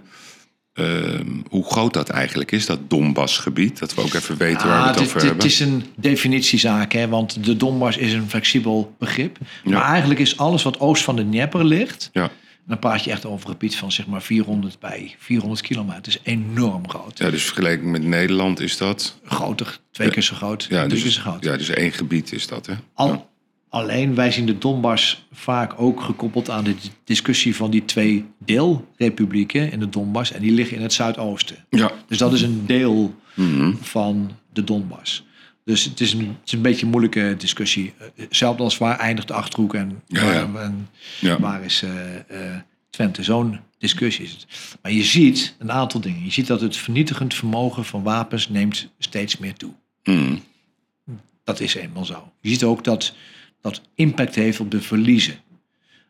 ehm, 0.73 1.28
hoe 1.49 1.65
groot 1.65 1.93
dat 1.93 2.09
eigenlijk 2.09 2.51
is, 2.51 2.65
dat 2.65 2.89
Donbassgebied? 2.89 3.80
Dat 3.80 3.93
we 3.93 4.01
ook 4.01 4.13
even 4.13 4.38
weten 4.38 4.67
waar 4.67 4.78
we 4.78 4.84
Ah, 4.89 4.95
het 4.95 4.99
over 4.99 5.17
hebben. 5.17 5.36
het 5.36 5.45
is 5.45 5.59
een 5.59 5.84
definitiezaak, 5.95 6.91
hè, 6.93 7.07
want 7.07 7.43
de 7.45 7.57
Donbass 7.57 7.97
is 7.97 8.13
een 8.13 8.30
flexibel 8.30 8.95
begrip. 8.99 9.38
Ja. 9.63 9.71
Maar 9.71 9.84
eigenlijk 9.89 10.19
is 10.19 10.38
alles 10.38 10.63
wat 10.63 10.80
oost 10.80 11.03
van 11.03 11.15
de 11.15 11.23
Dnieper 11.30 11.65
ligt, 11.65 12.09
Ja. 12.13 12.32
Dan 12.68 12.80
praat 12.80 13.03
je 13.03 13.11
echt 13.11 13.26
over 13.26 13.45
een 13.45 13.51
gebied 13.51 13.76
van 13.76 13.91
zeg 13.91 14.07
maar 14.07 14.22
400 14.22 14.80
bij 14.80 15.15
400 15.18 15.61
kilometer. 15.61 15.95
Het 15.97 16.07
is 16.07 16.20
enorm 16.24 16.89
groot. 16.89 17.18
ja, 17.18 17.30
dus 17.30 17.43
vergeleken 17.43 17.91
met 17.91 18.03
Nederland 18.03 18.59
is 18.59 18.78
dat... 18.78 19.20
Groter, 19.26 19.80
twee 19.91 20.09
keer 20.09 20.24
zo 20.24 20.36
groot, 20.36 20.68
Ja, 20.70 20.80
keer 20.80 20.89
dus, 20.89 21.13
zo 21.15 21.22
groot. 21.22 21.43
ja, 21.43 21.57
dus 21.57 21.70
één 21.70 21.91
gebied 21.91 22.32
is 22.32 22.47
dat, 22.47 22.65
hè? 22.65 22.74
Al, 22.93 23.07
Ja. 23.07 23.26
Alleen 23.70 24.15
wij 24.15 24.32
zien 24.32 24.45
de 24.45 24.57
Donbass 24.57 25.28
vaak 25.32 25.74
ook 25.78 26.01
gekoppeld 26.01 26.49
aan 26.49 26.63
de 26.63 26.76
discussie 27.03 27.55
van 27.55 27.72
die 27.72 27.86
twee 27.86 28.26
deelrepublieken 28.39 29.72
in 29.72 29.80
de 29.80 29.89
Donbass. 29.89 30.32
En 30.32 30.41
die 30.41 30.51
liggen 30.51 30.78
in 30.78 30.82
het 30.84 30.93
zuidoosten. 30.93 31.65
Ja. 31.70 31.91
Dus 32.07 32.18
dat 32.18 32.34
is 32.34 32.41
een 32.41 32.63
deel 32.65 33.15
Mhm. 33.34 33.74
van 33.82 34.32
de 34.53 34.63
Donbass. 34.63 35.26
Dus 35.68 35.84
het 35.84 35.99
is 36.01 36.13
een, 36.13 36.28
het 36.28 36.45
is 36.45 36.51
een 36.51 36.61
beetje 36.61 36.84
een 36.86 36.91
moeilijke 36.91 37.36
discussie. 37.38 37.93
Eh, 38.15 38.26
Zelfs 38.30 38.59
als 38.59 38.78
waar 38.78 38.99
eindigt 38.99 39.28
de 39.28 39.34
Achterhoek 39.34 39.74
en, 39.74 40.01
Ja, 40.07 40.32
ja. 40.34 40.51
waar, 40.51 40.63
en 40.63 40.89
Ja. 41.20 41.39
waar 41.39 41.63
is 41.63 41.82
eh, 41.82 42.15
eh, 42.15 42.59
Twente? 42.89 43.24
Zo'n 43.24 43.59
discussie 43.78 44.26
is 44.26 44.32
het. 44.32 44.45
Maar 44.82 44.91
je 44.91 45.03
ziet 45.03 45.55
een 45.59 45.72
aantal 45.72 45.99
dingen. 46.01 46.24
Je 46.24 46.32
ziet 46.32 46.47
dat 46.47 46.61
het 46.61 46.78
vernietigend 46.78 47.34
vermogen 47.34 47.86
van 47.86 48.03
wapens 48.03 48.49
neemt 48.49 48.89
steeds 48.99 49.38
meer 49.38 49.53
toe. 49.53 49.74
Mhm. 50.03 50.36
Dat 51.43 51.59
is 51.59 51.76
eenmaal 51.76 52.05
zo. 52.05 52.32
Je 52.41 52.49
ziet 52.49 52.63
ook 52.63 52.84
dat 52.84 53.13
dat 53.61 53.82
impact 53.95 54.36
heeft 54.36 54.59
op 54.59 54.72
de 54.72 54.82
verliezen. 54.82 55.36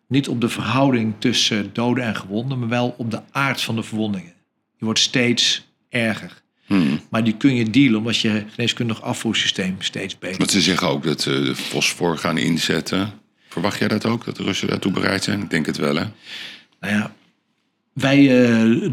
Niet 0.07 0.27
op 0.27 0.41
de 0.41 0.49
verhouding 0.49 1.13
tussen 1.19 1.69
doden 1.73 2.03
en 2.03 2.15
gewonden, 2.15 2.59
maar 2.59 2.69
wel 2.69 2.95
op 2.97 3.11
de 3.11 3.21
aard 3.31 3.61
van 3.61 3.75
de 3.75 3.83
verwondingen. 3.83 4.33
Die 4.77 4.85
wordt 4.85 4.99
steeds 4.99 5.67
erger. 5.89 6.41
Mhm. 6.67 6.97
Maar 7.09 7.23
die 7.23 7.37
kun 7.37 7.55
je 7.55 7.69
dealen 7.69 7.97
omdat 7.99 8.17
je 8.19 8.43
geneeskundig 8.49 9.01
afvoersysteem 9.01 9.75
steeds 9.79 10.19
beter 10.19 10.37
Want 10.37 10.51
ze 10.51 10.61
zeggen 10.61 10.87
ook 10.87 11.03
dat 11.03 11.21
ze 11.21 11.41
de 11.43 11.55
fosfor 11.55 12.17
gaan 12.17 12.37
inzetten. 12.37 13.11
Verwacht 13.49 13.79
jij 13.79 13.87
dat 13.87 14.05
ook, 14.05 14.25
dat 14.25 14.35
de 14.35 14.43
Russen 14.43 14.67
daartoe 14.67 14.91
bereid 14.91 15.23
zijn? 15.23 15.41
Ik 15.41 15.49
denk 15.49 15.65
het 15.65 15.77
wel, 15.77 15.95
hè? 15.95 16.03
Nou 16.79 16.93
ja, 16.93 17.13
wij, 17.93 18.45
eh, 18.45 18.89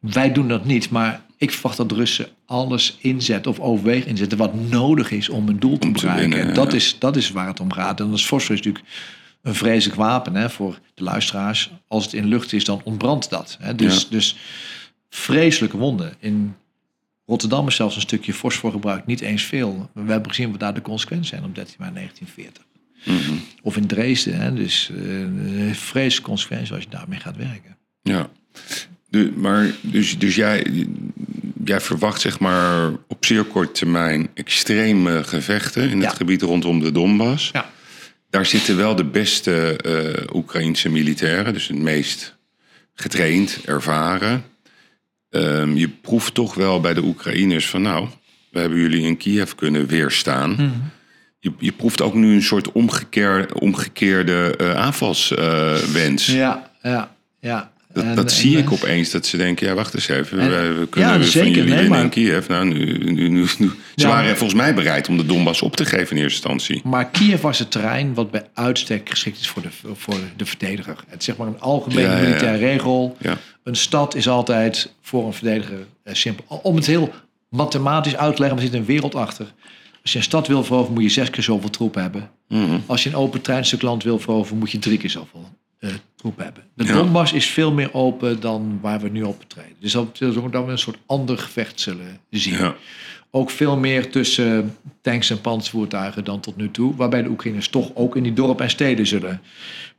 wij 0.00 0.32
doen 0.32 0.48
dat 0.48 0.64
niet, 0.64 0.90
maar 0.90 1.22
ik 1.36 1.50
verwacht 1.50 1.76
dat 1.76 1.88
de 1.88 1.94
Russen 1.94 2.28
alles 2.46 2.96
inzetten 3.00 3.50
of 3.50 3.60
overwegen 3.60 4.08
inzetten 4.08 4.38
wat 4.38 4.54
nodig 4.54 5.10
is 5.10 5.28
om 5.28 5.48
een 5.48 5.60
doel 5.60 5.78
te 5.78 5.86
Om 5.86 5.92
te 5.92 6.00
bereiken. 6.06 6.30
winnen, 6.30 6.54
dat, 6.54 6.70
ja. 6.70 6.76
is, 6.76 6.96
dat 6.98 7.16
is 7.16 7.30
waar 7.30 7.46
het 7.46 7.60
om 7.60 7.72
gaat. 7.72 8.00
En 8.00 8.06
dat 8.08 8.18
is 8.18 8.24
fosfor 8.24 8.54
is 8.54 8.60
natuurlijk 8.60 8.84
een 9.42 9.54
vreselijk 9.54 9.98
wapen 9.98 10.34
hè, 10.34 10.50
voor 10.50 10.78
de 10.94 11.02
luisteraars. 11.02 11.70
Als 11.88 12.04
het 12.04 12.12
in 12.12 12.26
lucht 12.26 12.52
is, 12.52 12.64
dan 12.64 12.80
ontbrandt 12.84 13.30
dat. 13.30 13.56
Hè. 13.60 13.74
Dus, 13.74 14.02
Ja. 14.02 14.06
dus 14.10 14.36
vreselijke 15.10 15.76
wonden. 15.76 16.14
In 16.18 16.54
Rotterdam 17.28 17.66
is 17.66 17.74
zelfs 17.76 17.94
een 17.96 18.00
stukje 18.00 18.32
fosfor 18.34 18.70
gebruikt, 18.70 19.06
niet 19.06 19.20
eens 19.20 19.42
veel. 19.42 19.90
We 19.94 20.10
hebben 20.10 20.28
gezien 20.30 20.50
wat 20.50 20.60
daar 20.60 20.74
de 20.74 20.82
consequenties 20.82 21.28
zijn 21.28 21.44
op 21.44 21.54
13 21.54 21.74
maart 21.78 21.94
1940. 21.94 22.64
Mhm. 23.04 23.38
Of 23.62 23.76
in 23.76 23.86
Dresden, 23.86 24.40
hè, 24.40 24.54
dus 24.54 24.90
eh 24.90 25.74
vreselijke 25.74 26.28
consequenties 26.30 26.72
als 26.72 26.82
je 26.82 26.88
daarmee 26.90 27.18
gaat 27.20 27.36
werken. 27.36 27.76
Ja. 28.02 28.28
De, 29.08 29.32
maar 29.36 29.70
dus, 29.80 30.18
dus 30.18 30.34
jij, 30.34 30.86
jij 31.64 31.80
verwacht 31.80 32.20
zeg 32.20 32.38
maar 32.40 32.90
op 33.08 33.24
zeer 33.24 33.44
korte 33.44 33.72
termijn 33.72 34.28
extreme 34.34 35.24
gevechten 35.24 35.82
in 35.90 36.00
het 36.00 36.10
Ja. 36.10 36.16
gebied 36.16 36.42
rondom 36.42 36.80
de 36.80 36.92
Donbass. 36.92 37.50
Ja. 37.52 37.70
Daar 38.30 38.46
zitten 38.46 38.76
wel 38.76 38.94
de 38.94 39.04
beste 39.04 39.76
eh 39.76 40.34
Oekraïnse 40.36 40.88
militairen, 40.88 41.52
dus 41.52 41.68
het 41.68 41.78
meest 41.78 42.36
getraind, 42.94 43.60
ervaren. 43.64 44.44
Ehm, 45.30 45.76
je 45.76 45.88
proeft 45.88 46.34
toch 46.34 46.54
wel 46.54 46.80
bij 46.80 46.94
de 46.94 47.02
Oekraïners 47.02 47.68
van 47.68 47.82
nou, 47.82 48.06
we 48.50 48.58
hebben 48.60 48.78
jullie 48.78 49.02
in 49.06 49.16
Kiev 49.16 49.52
kunnen 49.52 49.86
weerstaan. 49.86 50.50
Mhm. 50.50 50.68
Je, 51.40 51.52
je 51.58 51.72
proeft 51.72 52.00
ook 52.02 52.14
nu 52.14 52.34
een 52.34 52.42
soort 52.42 52.72
omgekeerde, 52.72 53.60
omgekeerde 53.60 54.54
eh, 54.56 54.74
aanvalswens. 54.74 56.26
Ja, 56.26 56.70
ja, 56.82 57.14
ja. 57.40 57.70
Dat, 57.92 58.04
En- 58.04 58.14
dat 58.14 58.32
zie 58.32 58.52
en, 58.56 58.58
ik 58.62 58.66
eh, 58.66 58.72
opeens, 58.72 59.10
dat 59.10 59.26
ze 59.26 59.36
denken, 59.36 59.66
ja, 59.66 59.74
wacht 59.74 59.94
eens 59.94 60.08
even. 60.08 60.38
En- 60.38 60.50
we, 60.50 60.72
we 60.80 60.86
kunnen 60.88 61.10
ja, 61.10 61.16
van 61.16 61.24
zeker, 61.24 61.48
jullie 61.48 61.62
nee, 61.64 61.72
winnen 61.72 61.90
maar- 61.90 62.02
in 62.02 62.08
Kiev. 62.08 62.48
Nou, 62.48 62.64
nu, 62.64 62.98
nu, 62.98 63.28
nu, 63.28 63.28
nu- 63.28 63.46
Ze 63.58 63.70
Ja. 63.94 64.08
waren 64.08 64.36
volgens 64.36 64.60
mij 64.60 64.74
bereid 64.74 65.08
om 65.08 65.16
de 65.16 65.26
Donbass 65.26 65.62
op 65.62 65.76
te 65.76 65.84
geven 65.84 66.16
in 66.16 66.22
eerste 66.22 66.48
instantie. 66.48 66.80
Maar 66.84 67.08
Kiev 67.10 67.40
was 67.40 67.58
het 67.58 67.70
terrein 67.70 68.14
wat 68.14 68.30
bij 68.30 68.42
uitstek 68.54 69.08
geschikt 69.10 69.40
is 69.40 69.48
voor 69.48 69.62
de, 69.62 69.68
voor 69.94 70.14
de 70.36 70.46
verdediger. 70.46 70.96
Het 71.08 71.18
is 71.18 71.24
zeg 71.24 71.36
maar 71.36 71.46
een 71.46 71.60
algemene 71.60 72.08
ja. 72.16 72.20
militaire 72.20 72.58
regel. 72.58 73.16
Een 73.68 73.76
stad 73.76 74.14
is 74.14 74.28
altijd 74.28 74.92
voor 75.00 75.26
een 75.26 75.32
verdediger 75.32 75.86
eh, 76.02 76.14
simpel. 76.14 76.60
Om 76.62 76.76
het 76.76 76.86
heel 76.86 77.10
mathematisch 77.48 78.16
uit 78.16 78.34
te 78.34 78.40
leggen, 78.40 78.58
er 78.58 78.64
zit 78.64 78.74
een 78.74 78.84
wereld 78.84 79.14
achter. 79.14 79.52
Als 80.02 80.12
je 80.12 80.18
een 80.18 80.24
stad 80.24 80.46
wil 80.46 80.64
veroveren, 80.64 80.94
moet 80.94 81.02
je 81.02 81.08
zes 81.08 81.30
keer 81.30 81.42
zoveel 81.42 81.70
troepen 81.70 82.02
hebben. 82.02 82.30
Mhm. 82.48 82.78
Als 82.86 83.02
je 83.02 83.08
een 83.08 83.16
open 83.16 83.40
treinstuk 83.40 83.82
land 83.82 84.02
wil 84.02 84.18
veroveren, 84.18 84.58
moet 84.58 84.70
je 84.70 84.78
drie 84.78 84.98
keer 84.98 85.10
zoveel 85.10 85.48
eh, 85.78 85.90
troepen 86.16 86.44
hebben. 86.44 86.62
De 86.74 86.84
Ja. 86.84 86.92
Donbass 86.92 87.32
is 87.32 87.46
veel 87.46 87.72
meer 87.72 87.94
open 87.94 88.40
dan 88.40 88.78
waar 88.82 89.00
we 89.00 89.08
nu 89.08 89.22
op 89.22 89.38
betreden. 89.38 89.76
Dus 89.80 89.92
dat 89.92 90.18
dat 90.18 90.64
we 90.64 90.70
een 90.70 90.78
soort 90.78 90.98
ander 91.06 91.38
gevecht 91.38 91.80
zullen 91.80 92.20
zien. 92.30 92.54
Ja. 92.54 92.74
Ook 93.30 93.50
veel 93.50 93.76
meer 93.76 94.10
tussen 94.10 94.76
tanks 95.00 95.30
en 95.30 95.40
panzervoertuigen 95.40 96.24
dan 96.24 96.40
tot 96.40 96.56
nu 96.56 96.70
toe. 96.70 96.96
Waarbij 96.96 97.22
de 97.22 97.28
Oekraïners 97.28 97.68
toch 97.68 97.90
ook 97.94 98.16
in 98.16 98.22
die 98.22 98.32
dorpen 98.32 98.64
en 98.64 98.70
steden 98.70 99.06
zullen 99.06 99.40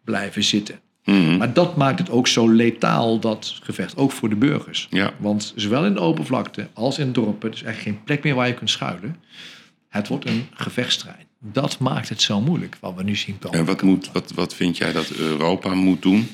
blijven 0.04 0.44
zitten. 0.44 0.80
Mhm. 1.10 1.38
Maar 1.38 1.54
dat 1.54 1.76
maakt 1.76 2.00
het 2.00 2.10
ook 2.10 2.28
zo 2.28 2.50
letaal, 2.50 3.20
dat 3.20 3.60
gevecht, 3.64 3.98
ook 3.98 4.12
voor 4.12 4.30
de 4.30 4.36
burgers. 4.36 4.88
Ja. 4.90 5.14
Want 5.18 5.54
zowel 5.56 5.86
in 5.86 5.94
de 5.94 6.00
open 6.00 6.26
vlakte 6.26 6.68
als 6.74 7.00
in 7.00 7.12
dorpen, 7.12 7.50
er 7.50 7.56
is 7.56 7.64
echt 7.64 7.80
geen 7.82 8.04
plek 8.04 8.24
meer 8.24 8.36
waar 8.36 8.48
je 8.48 8.54
kunt 8.54 8.70
schuilen. 8.70 9.16
Het 9.90 10.08
wordt 10.08 10.28
een 10.30 10.48
gevechtsterrein. 10.54 11.26
Dat 11.40 11.80
maakt 11.80 12.10
het 12.10 12.22
zo 12.22 12.42
moeilijk, 12.42 12.78
wat 12.80 12.96
we 12.96 13.04
nu 13.04 13.16
zien 13.16 13.40
komen. 13.40 13.60
En 13.60 13.66
wat, 13.66 13.82
moet, 13.82 14.12
wat, 14.12 14.32
wat 14.36 14.54
vind 14.56 14.78
jij 14.78 14.92
dat 14.92 15.10
Europa 15.10 15.74
moet 15.74 16.02
doen? 16.02 16.28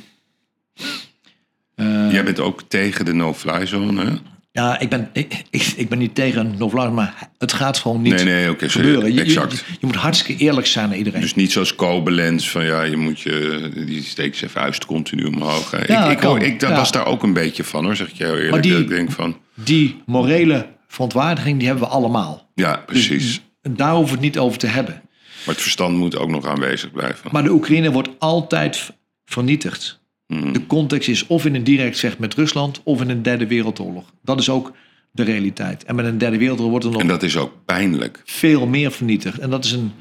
Eh, 1.76 2.12
Jij 2.12 2.24
bent 2.24 2.40
ook 2.40 2.62
tegen 2.68 3.06
de 3.06 3.14
no-fly 3.14 3.66
zone, 3.66 4.06
hè? 4.06 4.16
Ja, 4.56 4.80
ik 4.80 4.90
ben, 4.90 5.10
ik, 5.14 5.44
ik, 5.50 5.74
ik 5.76 5.90
ben 5.90 5.98
niet 5.98 6.16
tegen 6.16 6.56
Novlar, 6.58 6.94
maar 6.94 7.30
het 7.38 7.54
gaat 7.54 7.78
gewoon 7.78 8.02
niet 8.02 8.14
Nee, 8.14 8.24
nee, 8.24 8.50
oké, 8.50 8.70
sorry, 8.70 8.88
gebeuren. 8.88 9.14
Je, 9.14 9.22
exact. 9.22 9.52
je, 9.52 9.64
je 9.80 9.86
moet 9.86 9.96
hartstikke 9.96 10.44
eerlijk 10.44 10.68
zijn 10.68 10.90
naar 10.90 10.98
iedereen. 10.98 11.22
Dus 11.22 11.36
niet 11.36 11.52
zoals 11.52 11.76
Koblenz, 11.76 12.48
van 12.50 12.66
ja, 12.66 12.82
je 12.82 12.98
moet 12.98 13.20
je, 13.22 13.70
die 13.86 14.04
steekt 14.04 14.38
zijn 14.38 14.50
vuist 14.52 14.86
continu 14.86 15.24
omhoog. 15.26 15.88
Ja, 15.88 16.06
ik 16.06 16.12
ik, 16.12 16.18
kan. 16.18 16.42
ik, 16.42 16.60
dat 16.60 16.70
Ja. 16.70 16.76
was 16.76 16.92
daar 16.92 17.06
ook 17.06 17.24
een 17.24 17.34
beetje 17.34 17.64
van, 17.64 17.84
hoor, 17.86 17.96
zeg 17.96 18.08
ik 18.10 18.18
heel 18.18 18.34
eerlijk. 18.34 18.52
Maar 18.52 18.62
die- 18.62 18.78
ik 18.78 18.88
denk 18.88 19.12
van, 19.12 19.38
Die 19.54 20.02
morele 20.06 20.68
verontwaardiging, 20.88 21.58
die 21.58 21.68
hebben 21.68 21.86
we 21.88 21.94
allemaal. 21.94 22.50
ja, 22.56 22.84
precies. 22.86 23.42
En 23.62 23.76
daar 23.76 23.92
hoeven 23.96 24.08
we 24.18 24.24
het 24.26 24.34
niet 24.34 24.38
over 24.44 24.58
te 24.60 24.68
hebben. 24.68 25.02
Maar 25.46 25.54
het 25.56 25.64
verstand 25.64 25.98
moet 25.98 26.18
ook 26.18 26.30
nog 26.30 26.46
aanwezig 26.46 26.92
blijven. 26.92 27.30
Maar 27.32 27.44
de 27.44 27.52
Oekraïne 27.52 27.92
wordt 27.92 28.10
altijd 28.20 28.92
vernietigd. 29.26 30.00
Mhm. 30.28 30.52
De 30.52 30.66
context 30.66 31.10
is 31.10 31.28
of 31.28 31.46
in 31.46 31.56
een 31.56 31.64
direct 31.64 32.00
vecht 32.00 32.20
met 32.20 32.34
Rusland 32.34 32.82
of 32.84 33.02
in 33.02 33.10
een 33.10 33.22
derde 33.22 33.48
wereldoorlog. 33.48 34.14
Dat 34.22 34.40
is 34.40 34.50
ook 34.50 34.74
de 35.12 35.24
realiteit. 35.24 35.84
En 35.84 35.96
met 35.96 36.06
een 36.06 36.18
derde 36.18 36.38
wereldoorlog 36.38 36.72
wordt 36.72 36.86
er 36.86 36.92
nog 36.92 37.02
En 37.02 37.08
dat 37.08 37.24
is 37.24 37.38
ook 37.38 37.54
pijnlijk. 37.66 38.22
veel 38.26 38.68
meer 38.68 38.92
vernietigd. 38.92 39.40
En, 39.40 39.50
dat 39.50 39.66
is 39.66 39.72
een... 39.72 39.92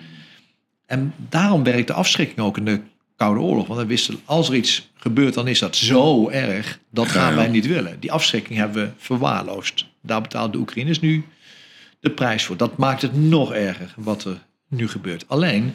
en 0.87 1.15
daarom 1.29 1.65
werkt 1.65 1.87
de 1.87 1.93
afschrikking 1.93 2.41
ook 2.41 2.57
in 2.57 2.65
de 2.65 2.81
Koude 3.17 3.41
Oorlog. 3.41 3.67
Want 3.67 3.81
we 3.81 3.87
wisten, 3.87 4.21
als 4.25 4.49
er 4.49 4.55
iets 4.55 4.91
gebeurt, 4.95 5.35
dan 5.35 5.49
is 5.49 5.59
dat 5.59 5.77
zo 5.77 6.29
erg. 6.29 6.79
Dat 6.91 7.09
gaan 7.09 7.31
ja. 7.31 7.37
wij 7.37 7.49
niet 7.49 7.67
willen. 7.67 8.01
Die 8.01 8.13
afschrikking 8.13 8.59
hebben 8.59 8.85
we 8.85 8.91
verwaarloosd. 8.97 9.87
Daar 10.01 10.21
betalen 10.21 10.53
de 10.53 10.59
Oekraïners 10.59 11.01
nu 11.01 11.25
de 12.01 12.11
prijs 12.11 12.45
voor. 12.45 12.57
Dat 12.57 12.77
maakt 12.77 13.03
het 13.03 13.17
nog 13.17 13.53
erger 13.53 13.95
wat 13.97 14.25
er 14.25 14.43
nu 14.69 14.89
gebeurt. 14.89 15.25
Alleen, 15.29 15.75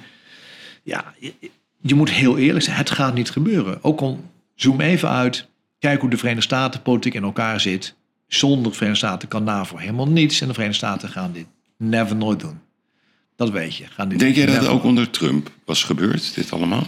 ja, 0.84 1.14
je, 1.20 1.34
je 1.82 1.96
moet 1.96 2.10
heel 2.10 2.38
eerlijk 2.38 2.66
zijn. 2.66 2.78
Het 2.78 2.92
gaat 2.92 3.14
niet 3.14 3.30
gebeuren. 3.30 3.84
Ook 3.84 4.02
al 4.02 4.24
zoom 4.62 4.82
even 4.82 5.10
uit. 5.10 5.48
Kijk 5.80 6.02
hoe 6.02 6.10
de 6.10 6.18
Verenigde 6.18 6.46
Staten 6.46 6.82
politiek 6.82 7.14
in 7.14 7.24
elkaar 7.24 7.60
zit. 7.60 7.96
Zonder 8.28 8.72
de 8.72 8.78
Verenigde 8.78 9.06
Staten 9.08 9.28
kan 9.28 9.44
NAVO 9.44 9.78
helemaal 9.78 10.08
niets. 10.08 10.42
En 10.42 10.48
de 10.48 10.54
Verenigde 10.54 10.86
Staten 10.86 11.10
gaan 11.10 11.32
dit 11.32 11.46
never 11.78 12.16
nooit 12.16 12.40
doen. 12.40 12.60
Dat 13.36 13.50
weet 13.50 13.76
je. 13.76 13.86
Gaan 13.86 14.10
dit 14.10 14.20
Denk 14.20 14.36
jij 14.36 14.46
dat 14.46 14.56
het 14.56 14.68
ook 14.68 14.84
onder 14.84 15.10
Trump 15.10 15.52
was 15.66 15.84
gebeurd, 15.84 16.36
dit 16.36 16.52
allemaal? 16.54 16.84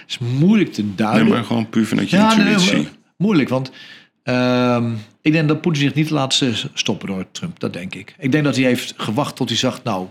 Het 0.00 0.04
is 0.10 0.18
moeilijk 0.18 0.72
te 0.72 0.82
Nee, 0.82 0.94
duiden. 0.94 1.28
maar 1.28 1.44
gewoon 1.44 1.68
puur 1.68 1.86
vanuit 1.86 2.10
je 2.10 2.16
Ja, 2.16 2.34
nee, 2.36 2.52
intuïtie. 2.52 2.88
moeilijk, 3.16 3.48
want 3.48 3.70
ehm, 4.22 4.92
ik 5.20 5.32
denk 5.32 5.48
dat 5.48 5.60
Poetin 5.60 5.82
zich 5.82 5.94
niet 5.94 6.10
laat 6.10 6.40
eh, 6.40 6.54
stoppen 6.74 7.08
door 7.08 7.26
Trump. 7.30 7.60
Dat 7.60 7.72
denk 7.72 7.94
ik. 7.94 8.14
Ik 8.18 8.32
denk 8.32 8.44
dat 8.44 8.56
hij 8.56 8.64
heeft 8.64 8.94
gewacht 8.96 9.36
tot 9.36 9.48
hij 9.48 9.58
zag, 9.58 9.82
nou, 9.82 10.06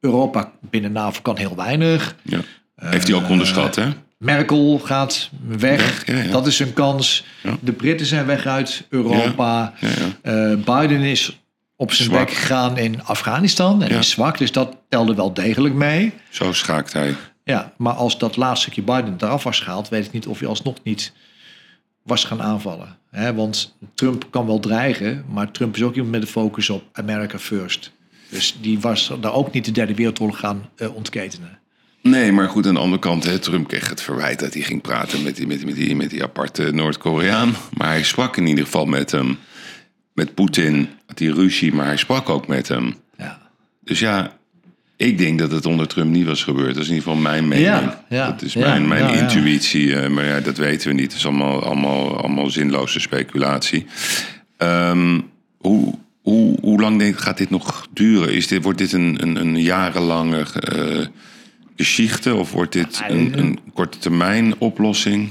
Europa 0.00 0.52
binnen 0.60 0.92
NAVO 0.92 1.20
kan 1.22 1.36
heel 1.36 1.56
weinig. 1.56 2.16
ja. 2.22 2.40
Heeft 2.74 3.08
hij 3.08 3.16
ook 3.16 3.28
onderschat, 3.28 3.74
hè? 3.74 3.88
Merkel 4.24 4.78
gaat 4.78 5.30
weg. 5.46 5.80
Weg, 5.80 6.06
ja, 6.06 6.22
ja. 6.22 6.30
Dat 6.30 6.46
is 6.46 6.58
een 6.58 6.72
kans. 6.72 7.24
De 7.60 7.72
Britten 7.72 8.06
zijn 8.06 8.26
weg 8.26 8.46
uit 8.46 8.86
Europa. 8.88 9.74
Eh, 10.22 10.54
Biden 10.54 11.00
is 11.00 11.42
op 11.76 11.92
zijn 11.92 12.08
Zwak. 12.08 12.26
bek 12.26 12.34
gegaan 12.34 12.78
in 12.78 13.04
Afghanistan 13.04 13.82
en 13.82 13.90
is 13.90 14.10
zwak. 14.10 14.38
Dus 14.38 14.52
dat 14.52 14.76
telde 14.88 15.14
wel 15.14 15.34
degelijk 15.34 15.74
mee. 15.74 16.12
Zo 16.30 16.52
schaakt 16.52 16.92
hij. 16.92 17.14
Ja, 17.44 17.72
maar 17.76 17.92
als 17.92 18.18
dat 18.18 18.36
laatste 18.36 18.70
stukje 18.70 18.92
Biden 18.92 19.14
eraf 19.18 19.42
was 19.42 19.60
gehaald, 19.60 19.88
weet 19.88 20.06
ik 20.06 20.12
niet 20.12 20.26
of 20.26 20.38
hij 20.38 20.48
alsnog 20.48 20.76
niet 20.82 21.12
was 22.02 22.24
gaan 22.24 22.42
aanvallen. 22.42 22.96
Want 23.34 23.76
Trump 23.94 24.26
kan 24.30 24.46
wel 24.46 24.60
dreigen, 24.60 25.24
maar 25.28 25.50
Trump 25.50 25.76
is 25.76 25.82
ook 25.82 25.94
iemand 25.94 26.12
met 26.12 26.20
de 26.20 26.26
focus 26.26 26.70
op 26.70 26.82
America 26.92 27.38
First. 27.38 27.92
Dus 28.28 28.56
die 28.60 28.80
was 28.80 29.12
daar 29.20 29.32
ook 29.32 29.52
niet 29.52 29.64
de 29.64 29.70
derde 29.70 29.94
wereldoorlog 29.94 30.38
gaan 30.38 30.68
eh, 30.76 30.94
ontketenen. 30.94 31.58
Nee, 32.10 32.32
maar 32.32 32.48
goed, 32.48 32.66
aan 32.66 32.74
de 32.74 32.80
andere 32.80 33.00
kant, 33.00 33.24
hè, 33.24 33.38
Trump 33.38 33.68
kreeg 33.68 33.88
het 33.88 34.02
verwijt 34.02 34.38
dat 34.38 34.54
hij 34.54 34.62
ging 34.62 34.80
praten 34.82 35.22
met 35.22 35.36
die, 35.36 35.46
met, 35.46 35.56
die- 35.56 35.66
met 35.66 35.74
die, 35.76 35.96
met 35.96 36.10
die 36.10 36.22
aparte 36.22 36.70
Noord-Koreaan. 36.72 37.54
Maar 37.76 37.88
hij 37.88 38.02
sprak 38.04 38.36
in 38.36 38.46
ieder 38.46 38.64
geval 38.64 38.86
met 38.86 39.10
hem. 39.10 39.38
Met 40.12 40.34
Poetin 40.34 40.88
had 41.06 41.18
hij 41.18 41.28
ruzie, 41.28 41.72
maar 41.74 41.86
hij 41.86 41.96
sprak 41.96 42.28
ook 42.28 42.46
met 42.46 42.68
hem. 42.68 42.94
Ja, 43.18 43.40
Dus 43.80 43.98
ja, 43.98 44.36
ik 44.96 45.18
denk 45.18 45.38
dat 45.38 45.50
het 45.50 45.66
onder 45.66 45.86
Trump 45.88 46.10
niet 46.10 46.26
was 46.26 46.42
gebeurd. 46.42 46.74
Dat 46.74 46.82
is 46.82 46.88
in 46.88 46.94
ieder 46.94 47.08
geval 47.08 47.22
mijn 47.22 47.48
mening. 47.48 47.66
Ja, 47.68 48.04
ja, 48.08 48.30
dat 48.30 48.42
is 48.42 48.54
mijn, 48.54 48.88
mijn 48.88 49.14
intuïtie. 49.14 49.94
eh, 49.96 50.10
maar 50.10 50.24
ja, 50.24 50.40
dat 50.40 50.56
weten 50.56 50.88
we 50.88 50.94
niet. 50.94 51.04
Het 51.10 51.16
is 51.16 51.26
allemaal, 51.26 51.62
allemaal, 51.64 52.16
allemaal 52.18 52.50
zinloze 52.50 53.00
speculatie. 53.00 53.86
Ehm, 54.56 55.20
hoe, 55.58 55.94
hoe, 56.22 56.58
hoe 56.60 56.80
lang 56.80 56.98
denk, 56.98 57.18
gaat 57.18 57.38
dit 57.38 57.50
nog 57.50 57.86
duren? 57.92 58.32
Is 58.34 58.46
dit, 58.46 58.62
wordt 58.62 58.78
dit 58.78 58.92
een, 58.92 59.16
een, 59.22 59.36
een 59.36 59.60
jarenlange 59.62 60.42
eh 60.52 61.06
geschichte? 61.76 62.34
Of 62.34 62.52
wordt 62.52 62.72
dit 62.72 63.02
een, 63.08 63.38
een 63.38 63.58
korte 63.74 63.98
termijn 63.98 64.54
oplossing? 64.60 65.28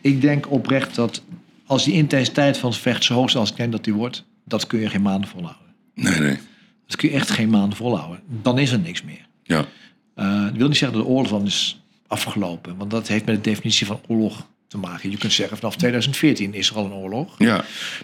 ik 0.00 0.20
denk 0.20 0.50
oprecht 0.50 0.94
dat 0.94 1.22
als 1.66 1.84
die 1.84 1.94
intensiteit 1.94 2.58
van 2.58 2.70
het 2.70 2.78
vecht 2.78 3.04
zo 3.04 3.14
hoog 3.14 3.26
is 3.26 3.36
als 3.36 3.50
ik 3.50 3.56
denk 3.56 3.72
dat 3.72 3.84
die 3.84 3.94
wordt, 3.94 4.24
dat 4.44 4.66
kun 4.66 4.80
je 4.80 4.88
geen 4.88 5.02
maanden 5.02 5.28
volhouden. 5.30 5.66
Nee, 5.94 6.18
nee. 6.20 6.36
Dat 6.86 6.96
kun 6.96 7.08
je 7.08 7.14
echt 7.14 7.30
geen 7.30 7.50
maanden 7.50 7.76
volhouden. 7.76 8.20
Dan 8.42 8.58
is 8.58 8.70
er 8.72 8.78
niks 8.78 9.02
meer. 9.02 9.26
Ja, 9.42 9.64
Uh, 10.16 10.44
dat 10.44 10.52
wil 10.56 10.68
niet 10.68 10.76
zeggen 10.76 10.98
dat 10.98 11.06
de 11.06 11.12
oorlog 11.12 11.30
dan 11.30 11.46
is 11.46 11.80
afgelopen. 12.06 12.76
Want 12.76 12.90
dat 12.90 13.08
heeft 13.08 13.24
met 13.24 13.34
de 13.34 13.50
definitie 13.50 13.86
van 13.86 14.00
oorlog 14.06 14.46
te 14.68 14.78
maken. 14.78 15.10
Je 15.10 15.16
kunt 15.16 15.32
zeggen 15.32 15.56
vanaf 15.56 15.76
2014 15.76 16.54
is 16.54 16.70
er 16.70 16.76
al 16.76 16.84
een 16.84 16.92
oorlog. 16.92 17.34
ja, 17.38 17.54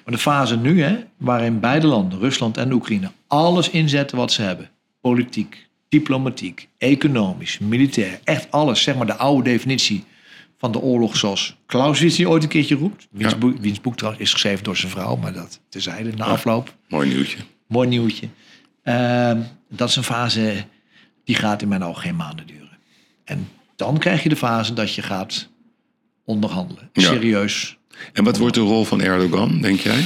Maar 0.04 0.14
de 0.14 0.18
fase 0.18 0.56
nu, 0.56 0.82
hè, 0.82 0.96
waarin 1.16 1.60
beide 1.60 1.86
landen, 1.86 2.18
Rusland 2.18 2.56
en 2.56 2.72
Oekraïne, 2.72 3.10
alles 3.26 3.70
inzetten 3.70 4.16
wat 4.16 4.32
ze 4.32 4.42
hebben. 4.42 4.70
Politiek, 5.00 5.68
diplomatiek, 5.98 6.68
economisch, 6.78 7.58
militair. 7.58 8.20
Echt 8.24 8.50
alles. 8.50 8.82
Zeg 8.82 8.96
maar 8.96 9.06
de 9.06 9.16
oude 9.16 9.50
definitie 9.50 10.04
van 10.58 10.72
de 10.72 10.78
oorlog 10.80 11.16
zoals 11.16 11.56
Clausewitz 11.66 12.16
die 12.16 12.28
ooit 12.28 12.42
een 12.42 12.48
keertje 12.48 12.74
roept. 12.74 13.06
Wiens, 13.10 13.32
Ja. 13.32 13.38
boek, 13.38 13.58
wiens 13.60 13.80
boek 13.80 13.96
trouwens 13.96 14.24
is 14.24 14.32
geschreven 14.32 14.64
door 14.64 14.76
zijn 14.76 14.92
vrouw. 14.92 15.16
Maar 15.16 15.32
dat 15.32 15.60
terzijde, 15.68 16.12
na 16.16 16.24
afloop. 16.24 16.74
mooi 16.88 17.08
nieuwtje. 17.08 17.38
Mooi 17.68 17.88
nieuwtje. 17.88 18.28
Ehm, 18.82 19.40
dat 19.70 19.88
is 19.88 19.96
een 19.96 20.02
fase 20.02 20.64
die 21.24 21.34
gaat 21.36 21.62
in 21.62 21.68
mijn 21.68 21.82
ogen 21.84 22.02
geen 22.02 22.16
maanden 22.16 22.46
duren. 22.46 22.78
En 23.24 23.48
dan 23.76 23.98
krijg 23.98 24.22
je 24.22 24.28
de 24.28 24.36
fase 24.36 24.72
dat 24.72 24.94
je 24.94 25.02
gaat 25.02 25.48
onderhandelen. 26.24 26.90
Ja. 26.92 27.02
Serieus. 27.02 27.76
En 28.12 28.24
wat 28.24 28.38
wordt 28.38 28.54
de 28.54 28.60
rol 28.60 28.84
van 28.84 29.00
Erdogan, 29.02 29.60
denk 29.60 29.80
jij? 29.80 30.04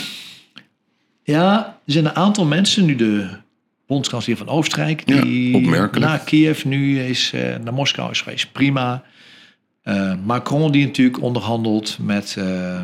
Ja, 1.22 1.66
er 1.86 1.92
zijn 1.92 2.04
een 2.04 2.14
aantal 2.16 2.44
mensen, 2.44 2.84
nu 2.84 2.96
de 2.96 3.28
bondskanselier 3.88 4.38
van 4.38 4.48
Oostenrijk, 4.48 5.02
Ja, 5.06 5.20
die 5.20 5.54
opmerkelijk. 5.54 6.06
naar 6.06 6.18
Kiev 6.18 6.64
nu 6.64 7.00
is, 7.00 7.30
eh, 7.34 7.56
naar 7.64 7.72
Moskou 7.74 8.10
is 8.10 8.20
geweest. 8.20 8.52
Prima. 8.52 9.02
Eh, 9.82 10.12
Macron 10.24 10.72
die 10.72 10.86
natuurlijk 10.86 11.22
onderhandelt 11.22 11.98
met 12.00 12.34
eh 12.38 12.82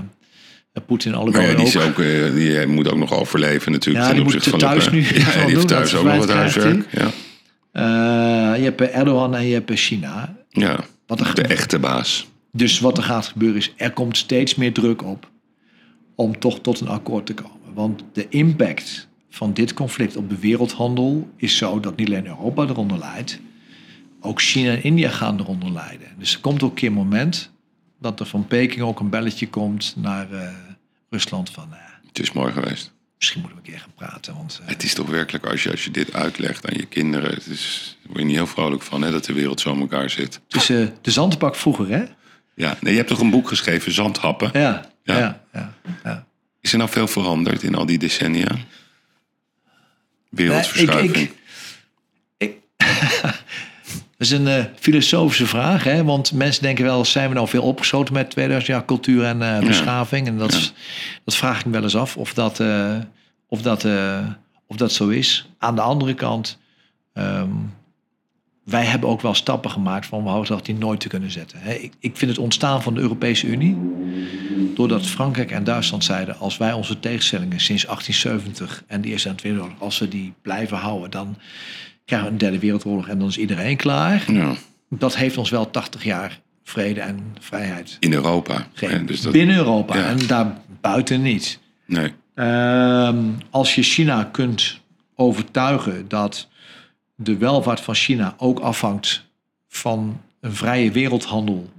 Poetin 0.87 1.15
alle 1.15 1.31
Maar 1.31 1.43
ja, 1.43 1.55
die, 1.55 1.67
is 1.67 1.77
ook. 1.79 1.97
die 2.35 2.67
moet 2.67 2.91
ook 2.91 2.99
nog 2.99 3.13
overleven 3.13 3.73
natuurlijk. 3.73 4.05
Ja, 4.05 4.11
ten 4.11 4.17
die 4.17 4.25
moet 4.25 4.35
opzichte 4.35 4.59
van 4.59 4.69
thuis 4.69 4.91
nu 4.91 5.01
Ja, 5.19 5.35
wel 5.35 5.35
die 5.35 5.41
doen, 5.45 5.55
heeft 5.55 5.69
thuis 5.69 5.95
ook 5.95 6.05
nog 6.05 6.17
wat 6.17 6.31
huiswerk. 6.33 6.87
Ja. 6.93 7.11
Je 8.55 8.63
hebt 8.63 8.81
Erdogan 8.81 9.35
en 9.35 9.47
je 9.47 9.53
hebt 9.55 9.71
China. 9.73 10.37
ja, 10.49 10.85
Wat 11.07 11.21
er 11.21 11.35
de 11.35 11.43
echte 11.43 11.79
baas. 11.79 12.27
Dus 12.53 12.81
wat 12.81 12.97
er 12.97 13.03
gaat 13.05 13.27
gebeuren 13.27 13.57
is, 13.59 13.73
er 13.77 13.91
komt 13.93 14.17
steeds 14.17 14.55
meer 14.55 14.73
druk 14.73 15.05
op 15.05 15.31
om 16.15 16.39
toch 16.39 16.61
tot 16.61 16.81
een 16.81 16.89
akkoord 16.89 17.27
te 17.27 17.35
komen. 17.35 17.75
Want 17.75 18.05
de 18.13 18.27
impact 18.29 19.09
van 19.35 19.53
dit 19.53 19.75
conflict 19.75 20.17
op 20.17 20.29
de 20.29 20.39
wereldhandel 20.39 21.31
is 21.37 21.57
zo 21.57 21.81
dat 21.81 21.97
niet 21.97 22.07
alleen 22.07 22.27
Europa 22.27 22.63
eronder 22.63 22.99
leidt, 22.99 23.39
ook 24.21 24.41
China 24.41 24.71
en 24.71 24.83
India 24.83 25.11
gaan 25.11 25.41
eronder 25.41 25.73
lijden. 25.73 26.09
Dus 26.19 26.35
er 26.35 26.41
komt 26.41 26.63
ook 26.63 26.71
een 26.71 26.77
keer 26.77 26.89
een 26.89 26.95
moment 26.95 27.51
dat 28.01 28.21
er 28.21 28.27
van 28.27 28.47
Peking 28.47 28.83
ook 28.83 29.01
een 29.01 29.09
belletje 29.11 29.49
komt 29.49 29.95
naar 29.97 30.33
eh, 30.33 30.49
Rusland 31.11 31.51
van... 31.51 31.69
eh, 31.73 31.79
Het 32.07 32.19
is 32.19 32.33
mooi 32.33 32.53
geweest. 32.53 32.93
misschien 33.19 33.41
moeten 33.41 33.59
we 33.61 33.67
een 33.67 33.73
keer 33.73 33.81
gaan 33.83 33.95
praten. 34.09 34.35
Want 34.35 34.59
eh, 34.63 34.69
Het 34.69 34.83
is 34.83 34.95
toch 34.95 35.09
werkelijk, 35.09 35.47
als 35.47 35.63
je, 35.63 35.71
als 35.71 35.85
je 35.85 35.91
dit 35.91 36.13
uitlegt 36.13 36.71
aan 36.71 36.77
je 36.77 36.87
kinderen, 36.87 37.31
het 37.35 37.47
is, 37.47 37.97
daar 38.03 38.07
word 38.07 38.19
je 38.19 38.25
niet 38.27 38.35
heel 38.37 38.47
vrolijk 38.47 38.83
van 38.83 39.03
hè, 39.03 39.11
dat 39.11 39.25
de 39.25 39.33
wereld 39.33 39.61
zo 39.61 39.73
in 39.73 39.81
elkaar 39.81 40.11
zit. 40.11 40.41
het 40.49 40.57
is 40.63 40.71
eh, 40.71 40.87
de 41.01 41.11
zandbak 41.11 41.57
vroeger, 41.57 41.89
hè? 41.89 42.05
Ja, 42.55 42.77
nee, 42.81 42.93
je 42.93 42.99
hebt 42.99 43.11
toch 43.11 43.21
een 43.21 43.31
boek 43.31 43.49
geschreven, 43.49 43.93
Zandhappen. 43.93 44.51
Ja, 44.53 44.61
Ja. 45.03 45.15
ja, 45.19 45.45
ja. 45.53 45.75
ja, 46.05 46.27
Is 46.61 46.73
er 46.73 46.79
nou 46.79 46.91
veel 46.91 47.07
veranderd 47.09 47.63
in 47.63 47.75
al 47.75 47.87
die 47.87 47.99
decennia? 47.99 48.57
Wereldverschuiving. 50.37 51.17
Ik- 51.17 51.35
ik- 52.37 52.61
Dat 54.19 54.27
is 54.27 54.31
een 54.31 54.49
eh, 54.49 54.65
filosofische 54.79 55.47
vraag, 55.47 55.85
hè? 55.85 56.05
want 56.05 56.33
mensen 56.33 56.63
denken 56.63 56.85
wel, 56.85 57.05
zijn 57.05 57.29
we 57.29 57.35
nou 57.35 57.49
veel 57.49 57.63
opgesloten 57.63 58.15
met 58.15 58.31
2000 58.31 58.73
jaar 58.73 58.85
cultuur 58.85 59.25
en 59.25 59.43
eh, 59.43 59.67
beschaving? 59.67 60.27
En 60.27 60.39
dat, 60.39 60.73
dat 61.25 61.37
vraag 61.37 61.59
ik 61.59 61.65
me 61.65 61.73
wel 61.73 61.83
eens 61.83 61.97
af 61.97 62.17
of 62.17 62.35
dat, 62.35 62.61
eh, 62.61 62.97
of, 63.49 63.63
dat, 63.63 63.87
of 64.67 64.77
dat 64.77 64.93
zo 64.93 65.09
is. 65.09 65.49
Aan 65.59 65.75
de 65.75 65.81
andere 65.81 66.15
kant, 66.15 66.59
ehm, 67.13 67.51
wij 68.65 68.85
hebben 68.85 69.09
ook 69.09 69.21
wel 69.21 69.35
stappen 69.35 69.71
gemaakt 69.71 70.07
van 70.07 70.23
we 70.23 70.29
hadden 70.29 70.49
dat 70.49 70.65
die 70.67 70.75
nooit 70.75 71.01
te 71.01 71.09
kunnen 71.09 71.31
zetten. 71.31 71.83
Ik, 71.83 71.93
ik 71.99 72.17
vind 72.17 72.31
het 72.31 72.41
ontstaan 72.41 72.83
van 72.83 72.95
de 72.95 73.01
Europese 73.01 73.47
Unie, 73.47 73.77
doordat 74.75 75.07
Frankrijk 75.07 75.51
en 75.51 75.65
Duitsland 75.65 76.05
zeiden, 76.05 76.39
als 76.39 76.57
wij 76.57 76.73
onze 76.73 77.01
tegenstellingen 77.01 77.61
sinds 77.61 77.85
1870 77.87 78.85
en 78.87 79.01
de 79.01 79.09
Eerste 79.09 79.29
en 79.29 79.37
Tweede 79.37 79.57
Wereldoorlog, 79.59 79.87
als 79.89 79.99
we 79.99 80.09
die 80.09 80.33
blijven 80.43 80.77
houden, 80.77 81.11
dan 81.11 81.37
krijgen 82.05 82.27
we 82.29 82.33
een 82.35 82.39
derde 82.41 82.59
wereldoorlog 82.59 83.09
en 83.09 83.19
dan 83.19 83.29
is 83.29 83.39
iedereen 83.39 83.77
klaar. 83.77 84.33
Ja, 84.33 84.53
Dat 84.91 85.17
heeft 85.17 85.37
ons 85.37 85.51
wel 85.51 85.71
80 85.71 86.05
jaar 86.05 86.41
vrede 86.65 87.01
en 87.01 87.19
vrijheid 87.41 87.97
in 88.01 88.13
Europa. 88.13 88.67
dus 89.07 89.21
dat, 89.21 89.33
Binnen 89.33 89.57
Europa 89.57 89.97
Ja. 89.97 90.07
en 90.07 90.27
daarbuiten 90.27 91.23
niet. 91.23 91.59
nee. 91.87 92.13
Ehm, 92.35 93.17
als 93.51 93.75
je 93.75 93.83
China 93.83 94.25
kunt 94.33 94.81
overtuigen 95.15 96.09
dat 96.09 96.49
de 97.15 97.37
welvaart 97.37 97.81
van 97.81 97.95
China 97.95 98.35
ook 98.39 98.59
afhangt 98.61 99.25
van 99.69 100.21
een 100.41 100.55
vrije 100.55 100.91
wereldhandel 100.91 101.71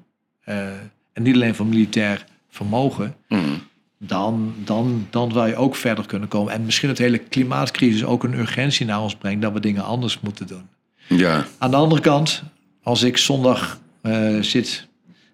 eh, 0.44 0.68
en 1.14 1.24
niet 1.24 1.36
alleen 1.36 1.56
van 1.56 1.70
militair 1.70 2.26
vermogen, 2.50 3.16
Mm. 3.28 3.62
dan, 3.98 4.54
dan, 4.64 5.08
dan 5.10 5.34
wil 5.34 5.46
je 5.46 5.56
ook 5.56 5.76
verder 5.76 6.06
kunnen 6.06 6.28
komen. 6.28 6.54
En 6.54 6.66
misschien 6.66 6.90
het 6.90 6.98
hele 6.98 7.18
klimaatcrisis 7.18 8.04
ook 8.04 8.24
een 8.24 8.34
urgentie 8.34 8.86
naar 8.86 9.02
ons 9.02 9.16
brengt 9.16 9.42
dat 9.42 9.54
we 9.54 9.60
dingen 9.60 9.84
anders 9.84 10.20
moeten 10.20 10.48
doen. 10.48 10.68
Ja, 11.08 11.46
Aan 11.58 11.72
de 11.72 11.78
andere 11.78 12.02
kant, 12.02 12.44
als 12.84 13.04
ik 13.04 13.18
zondag 13.18 13.80
eh, 14.02 14.38
zit 14.42 14.88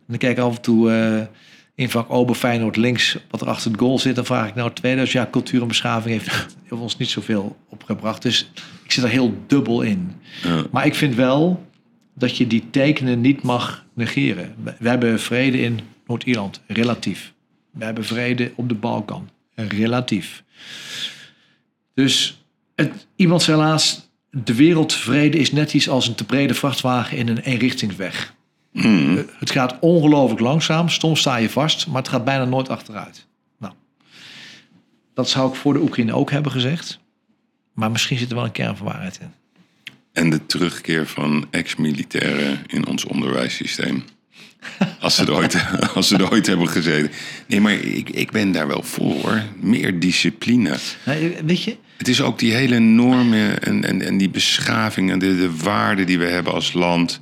en 0.07 0.13
ik 0.13 0.19
kijk 0.19 0.37
af 0.37 0.55
en 0.55 0.61
toe 0.61 0.91
eh, 0.91 1.21
in 1.82 1.89
vak 1.89 2.11
Ober 2.11 2.36
Feyenoord 2.36 2.75
links 2.75 3.17
wat 3.29 3.41
er 3.41 3.47
achter 3.47 3.71
het 3.71 3.79
goal 3.79 3.99
zit, 3.99 4.15
dan 4.15 4.25
vraag 4.25 4.47
ik 4.47 4.55
nou 4.55 4.73
2000 4.73 5.17
jaar 5.17 5.29
cultuur 5.29 5.61
en 5.61 5.67
beschaving 5.67 6.13
heeft, 6.21 6.27
heeft 6.69 6.82
ons 6.82 6.97
niet 6.97 7.09
zoveel 7.09 7.57
opgebracht. 7.69 8.21
Dus 8.21 8.51
ik 8.84 8.91
zit 8.91 9.03
er 9.03 9.09
heel 9.09 9.38
dubbel 9.47 9.82
in. 9.82 10.11
ja. 10.43 10.63
Maar 10.71 10.86
ik 10.86 10.95
vind 10.95 11.15
wel 11.15 11.65
dat 12.15 12.38
je 12.38 12.47
die 12.47 12.63
tekenen 12.71 13.21
niet 13.21 13.41
mag 13.41 13.86
negeren. 13.93 14.55
We- 14.63 14.75
We 14.79 14.89
hebben 14.89 15.19
vrede 15.19 15.61
in 15.61 15.79
Noord-Ierland, 16.07 16.61
relatief. 16.67 17.34
We 17.71 17.84
hebben 17.86 18.05
vrede 18.05 18.51
op 18.55 18.69
de 18.69 18.75
Balkan, 18.75 19.29
relatief. 19.55 20.43
Dus 21.93 22.43
het, 22.75 23.07
iemand 23.15 23.41
zei 23.41 23.57
laatst, 23.57 24.09
de 24.32 24.55
wereldvrede 24.55 25.38
is 25.38 25.51
net 25.51 25.73
iets 25.73 25.89
als 25.89 26.07
een 26.07 26.15
te 26.15 26.25
brede 26.25 26.53
vrachtwagen 26.53 27.17
in 27.17 27.27
een 27.27 27.38
eenrichtingsweg. 27.39 28.34
Mm. 28.72 29.17
Eh, 29.17 29.24
Het 29.39 29.51
gaat 29.51 29.78
ongelooflijk 29.80 30.41
langzaam, 30.41 30.89
soms 30.89 31.19
sta 31.19 31.36
je 31.36 31.49
vast, 31.49 31.88
maar 31.88 32.01
het 32.01 32.11
gaat 32.11 32.24
bijna 32.26 32.45
nooit 32.45 32.69
achteruit. 32.69 33.26
Nou, 33.57 33.74
dat 35.13 35.30
zou 35.30 35.49
ik 35.49 35.55
voor 35.55 35.74
de 35.74 35.82
Oekraïne 35.82 36.13
ook 36.13 36.32
hebben 36.32 36.51
gezegd. 36.51 36.99
Maar 37.74 37.91
misschien 37.91 38.17
zit 38.17 38.30
er 38.30 38.36
wel 38.36 38.45
een 38.45 38.51
kern 38.51 38.78
van 38.78 38.86
waarheid 38.86 39.19
in. 39.22 39.32
En 40.13 40.30
de 40.30 40.45
terugkeer 40.45 41.07
van 41.07 41.47
ex-militairen 41.49 42.59
in 42.67 42.88
ons 42.88 43.05
onderwijssysteem. 43.05 44.03
Als 44.99 45.15
ze, 45.15 45.24
er 45.24 45.34
ooit, 45.34 45.65
als 45.95 46.07
ze 46.07 46.15
er 46.17 46.32
ooit 46.32 46.47
hebben 46.47 46.67
gezeten. 46.69 47.11
Nee, 47.47 47.61
maar 47.61 47.74
ik, 47.74 48.09
ik 48.09 48.32
ben 48.32 48.51
daar 48.51 48.67
wel 48.67 48.84
voor 48.84 49.13
hoor. 49.13 49.41
Meer 49.59 49.99
discipline. 49.99 50.78
Nee, 51.05 51.36
weet 51.45 51.63
je, 51.63 51.76
Het 51.97 52.07
is 52.07 52.22
ook 52.22 52.39
die 52.39 52.53
hele 52.53 52.80
normen 52.80 53.61
en, 53.63 53.86
en, 53.86 54.01
en 54.01 54.17
die 54.17 54.30
beschaving 54.30 55.11
en 55.11 55.19
de, 55.19 55.36
de 55.38 55.57
waarden 55.57 56.05
die 56.05 56.19
we 56.19 56.26
hebben 56.26 56.53
als 56.53 56.74
land. 56.74 57.19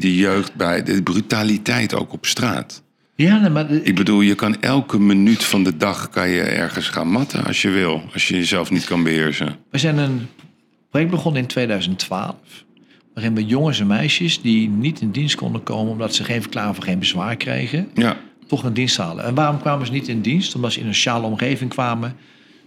De 0.00 0.16
jeugd 0.16 0.54
bij, 0.54 0.82
de 0.82 1.02
brutaliteit 1.02 1.94
ook 1.94 2.12
op 2.12 2.26
straat. 2.26 2.82
ja, 3.14 3.48
maar 3.48 3.70
Ik 3.70 3.94
bedoel, 3.94 4.20
je 4.20 4.34
kan 4.34 4.60
elke 4.60 4.98
minuut 4.98 5.44
van 5.44 5.64
de 5.64 5.76
dag 5.76 6.08
kan 6.08 6.28
je 6.28 6.40
ergens 6.40 6.88
gaan 6.88 7.08
matten 7.08 7.44
als 7.44 7.62
je 7.62 7.70
wil. 7.70 8.02
Als 8.12 8.28
je 8.28 8.34
jezelf 8.34 8.70
niet 8.70 8.84
kan 8.84 9.02
beheersen. 9.02 9.56
we 9.70 9.78
zijn 9.78 9.98
een 9.98 10.26
project 10.90 11.10
begonnen 11.10 11.42
in 11.42 11.48
2012. 11.48 12.34
Waarin 13.14 13.34
we 13.34 13.44
jongens 13.44 13.80
en 13.80 13.86
meisjes 13.86 14.40
die 14.40 14.68
niet 14.68 15.00
in 15.00 15.10
dienst 15.10 15.34
konden 15.34 15.62
komen 15.62 15.92
omdat 15.92 16.14
ze 16.14 16.24
geen 16.24 16.40
verklaring 16.42 16.74
voor 16.74 16.84
geen 16.84 16.98
bezwaar 16.98 17.36
kregen, 17.36 17.88
Ja, 17.94 18.16
toch 18.46 18.62
een 18.64 18.74
dienst 18.74 18.96
halen. 18.96 19.24
En 19.24 19.34
waarom 19.34 19.60
kwamen 19.60 19.86
ze 19.86 19.92
niet 19.92 20.08
in 20.08 20.20
dienst? 20.20 20.54
Omdat 20.54 20.72
ze 20.72 20.80
in 20.80 20.86
een 20.86 20.94
sociale 20.94 21.26
omgeving 21.26 21.70
kwamen. 21.70 22.16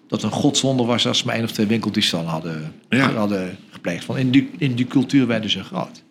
Dat 0.08 0.24
een 0.24 0.32
godswonder 0.32 0.86
was 0.86 1.08
als 1.08 1.18
ze 1.18 1.26
maar 1.26 1.36
één 1.36 1.44
of 1.44 1.52
twee 1.52 1.66
winkeldiefstallen 1.66 2.30
hadden, 2.30 2.74
Ja. 2.90 3.12
hadden 3.14 3.58
gepleegd. 3.72 4.06
Van 4.06 4.18
in, 4.18 4.32
die, 4.32 4.50
in 4.58 4.74
die 4.76 4.86
cultuur 4.88 5.28
werden 5.28 5.50
ze 5.50 5.64
groot. 5.64 6.04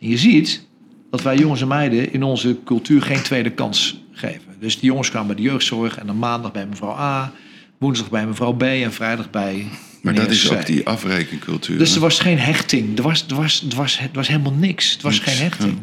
En 0.00 0.08
je 0.08 0.18
ziet 0.18 0.66
dat 1.10 1.22
wij 1.22 1.36
jongens 1.36 1.60
en 1.60 1.68
meiden 1.68 2.12
in 2.12 2.22
onze 2.22 2.58
cultuur 2.64 3.02
geen 3.02 3.22
tweede 3.22 3.50
kans 3.50 4.02
geven. 4.12 4.56
Dus 4.60 4.78
die 4.78 4.90
jongens 4.90 5.10
kwamen 5.10 5.26
bij 5.26 5.36
de 5.36 5.42
jeugdzorg 5.42 5.98
en 5.98 6.06
dan 6.06 6.18
maandag 6.18 6.52
bij 6.52 6.66
mevrouw 6.66 6.96
A, 6.96 7.32
woensdag 7.78 8.10
bij 8.10 8.26
mevrouw 8.26 8.52
B 8.52 8.62
en 8.62 8.92
vrijdag 8.92 9.30
bij. 9.30 9.66
maar 10.02 10.14
dat 10.14 10.30
is 10.30 10.48
C. 10.48 10.52
ook 10.52 10.66
die 10.66 10.86
afrekencultuur. 10.86 11.78
Dus 11.78 11.94
er 11.94 12.00
was 12.00 12.18
geen 12.18 12.38
hechting. 12.38 12.96
Er 12.98 13.02
was, 13.02 13.24
er 13.28 13.36
was, 13.36 13.64
er 13.70 13.76
was, 13.76 13.98
het 13.98 14.14
was 14.14 14.28
helemaal 14.28 14.52
niks. 14.52 14.92
Het 14.92 15.02
was 15.02 15.12
Niks, 15.12 15.32
geen 15.32 15.42
hechting. 15.42 15.78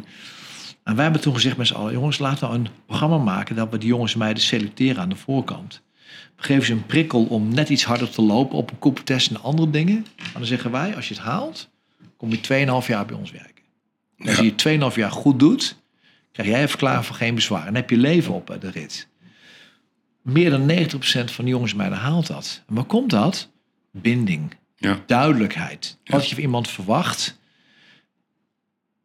En 0.84 0.96
wij 0.96 1.04
hebben 1.04 1.22
toen 1.22 1.34
gezegd 1.34 1.58
met 1.58 1.68
z'n 1.68 1.74
allen... 1.74 1.94
jongens, 1.94 2.18
laten 2.18 2.50
we 2.50 2.56
een 2.56 2.68
programma 2.86 3.18
maken... 3.18 3.56
dat 3.56 3.72
we 3.72 3.78
die 3.78 3.88
jongens 3.88 4.14
en 4.14 4.20
meiden 4.20 4.44
selecteren 4.44 5.02
aan 5.02 5.10
de 5.10 5.16
voorkant. 5.16 5.82
We 6.36 6.44
geven 6.44 6.66
ze 6.66 6.72
een 6.72 6.86
prikkel 6.86 7.24
om 7.24 7.54
net 7.54 7.70
iets 7.70 7.84
harder 7.84 8.10
te 8.10 8.22
lopen... 8.22 8.58
op 8.58 8.72
een 8.72 8.80
koepeltest 8.80 9.30
en 9.30 9.42
andere 9.42 9.70
dingen. 9.70 9.96
En 10.18 10.34
dan 10.34 10.46
zeggen 10.46 10.72
wij, 10.72 10.96
als 10.96 11.08
je 11.08 11.14
het 11.14 11.24
haalt... 11.24 11.70
kom 12.18 12.30
je 12.30 12.38
2,5 12.82 12.88
jaar 12.88 13.06
bij 13.06 13.16
ons 13.16 13.32
werken. 13.32 13.55
En 14.18 14.28
als 14.28 14.38
je 14.38 14.44
je 14.44 14.92
2,5 14.92 14.96
jaar 14.96 15.12
goed 15.12 15.40
doet... 15.40 15.76
krijg 16.32 16.50
jij 16.50 16.62
een 16.62 16.70
verklaring 16.70 17.06
van 17.06 17.16
geen 17.16 17.36
bezwaar. 17.36 17.60
En 17.60 17.66
dan 17.66 17.76
heb 17.76 17.90
je 17.90 17.98
leven 17.98 18.34
op 18.34 18.50
eh, 18.50 18.60
de 18.60 18.70
rit. 18.70 19.08
Meer 20.22 20.50
dan 20.50 20.70
90% 20.70 21.32
van 21.32 21.46
de 21.46 21.52
jongens 21.52 21.72
en 21.72 21.78
meiden 21.78 21.98
haalt 21.98 22.28
dat. 22.28 22.64
En 22.68 22.76
waar 22.76 22.84
komt 22.84 23.10
dat? 23.10 23.50
Binding 23.92 24.56
Ja, 24.76 25.00
duidelijkheid. 25.06 25.98
Wat 26.04 26.30
je 26.30 26.36
van 26.36 26.44
iemand 26.44 26.70
verwacht. 26.70 27.40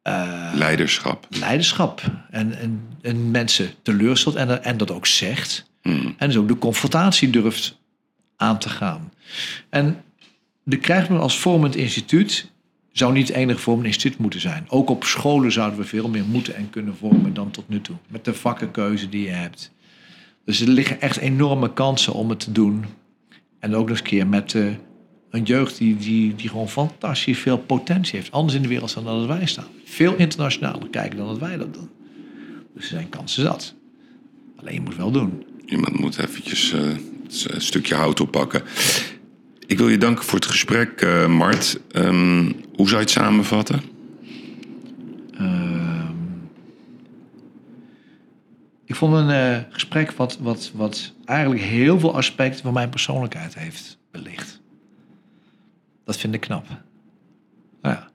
Eh, 0.02 0.50
leiderschap. 0.54 1.26
leiderschap. 1.28 2.02
En, 2.30 2.58
en, 2.58 2.98
en 3.02 3.30
mensen 3.30 3.74
teleurstelt 3.82 4.34
en, 4.34 4.64
en 4.64 4.76
dat 4.76 4.90
ook 4.90 5.06
zegt. 5.06 5.70
Mm. 5.82 6.14
En 6.18 6.26
dus 6.26 6.36
ook 6.36 6.48
de 6.48 6.58
confrontatie 6.58 7.30
durft 7.30 7.78
aan 8.36 8.58
te 8.58 8.68
gaan. 8.68 9.12
En 9.68 10.02
de 10.62 10.76
krijgsman 10.76 11.20
als 11.20 11.38
vormend 11.38 11.76
instituut 11.76 12.50
zou 12.92 13.12
niet 13.12 13.28
het 13.28 13.36
enige 13.36 13.58
vormend 13.58 13.86
instituut 13.86 14.18
moeten 14.18 14.40
zijn. 14.40 14.64
Ook 14.68 14.90
op 14.90 15.04
scholen 15.04 15.52
zouden 15.52 15.78
we 15.78 15.84
veel 15.84 16.08
meer 16.08 16.24
moeten 16.24 16.54
en 16.54 16.70
kunnen 16.70 16.96
vormen 16.96 17.34
dan 17.34 17.50
tot 17.50 17.68
nu 17.68 17.80
toe. 17.80 17.96
Met 18.08 18.24
de 18.24 18.34
vakkenkeuze 18.34 19.08
die 19.08 19.22
je 19.22 19.30
hebt. 19.30 19.72
Dus 20.44 20.60
er 20.60 20.68
liggen 20.68 21.00
echt 21.00 21.16
enorme 21.16 21.72
kansen 21.72 22.12
om 22.12 22.28
het 22.28 22.40
te 22.40 22.52
doen. 22.52 22.84
En 23.58 23.74
ook 23.74 23.80
nog 23.80 23.90
eens 23.90 23.98
een 23.98 24.04
keer 24.04 24.26
met 24.26 24.54
eh, 24.54 24.66
een 25.30 25.42
jeugd 25.42 25.78
die, 25.78 25.96
die, 25.96 26.34
die 26.34 26.48
gewoon 26.48 26.68
fantastisch 26.68 27.38
veel 27.38 27.58
potentie 27.58 28.18
heeft. 28.18 28.32
Anders 28.32 28.54
in 28.54 28.62
de 28.62 28.68
wereld 28.68 28.94
dan 28.94 29.04
dat 29.04 29.26
wij 29.26 29.46
staan. 29.46 29.68
Veel 29.84 30.14
internationaler 30.16 30.88
kijken 30.88 31.18
dan 31.18 31.26
dat 31.26 31.38
wij 31.38 31.56
dat 31.56 31.74
doen. 31.74 31.90
Dus 32.74 32.82
er 32.82 32.88
zijn 32.88 33.08
kansen 33.08 33.42
zat. 33.42 33.74
Alleen 34.56 34.74
je 34.74 34.80
moet 34.80 34.96
wel 34.96 35.10
doen. 35.10 35.44
Iemand 35.66 36.00
moet 36.00 36.18
eventjes 36.18 36.72
eh, 36.72 36.80
een 37.46 37.60
stukje 37.60 37.94
hout 37.94 38.20
oppakken. 38.20 38.62
Ik 39.70 39.78
wil 39.78 39.88
je 39.88 39.98
danken 39.98 40.24
voor 40.24 40.38
het 40.38 40.46
gesprek, 40.46 41.00
eh, 41.00 41.26
Mart. 41.26 41.80
Ehm, 41.90 42.44
hoe 42.74 42.88
zou 42.88 42.90
je 42.90 42.96
het 42.96 43.10
samenvatten? 43.10 43.82
Ehm, 45.38 46.12
ik 48.84 48.94
vond 48.94 49.14
een 49.14 49.30
eh, 49.30 49.58
gesprek 49.70 50.10
wat, 50.12 50.38
wat, 50.40 50.70
wat 50.74 51.12
eigenlijk 51.24 51.60
heel 51.60 52.00
veel 52.00 52.16
aspecten 52.16 52.62
van 52.62 52.72
mijn 52.72 52.88
persoonlijkheid 52.88 53.54
heeft 53.54 53.98
belicht. 54.10 54.60
Dat 56.04 56.16
vind 56.16 56.34
ik 56.34 56.40
knap. 56.40 56.66
Nou 57.82 57.94
ja. 57.94 58.10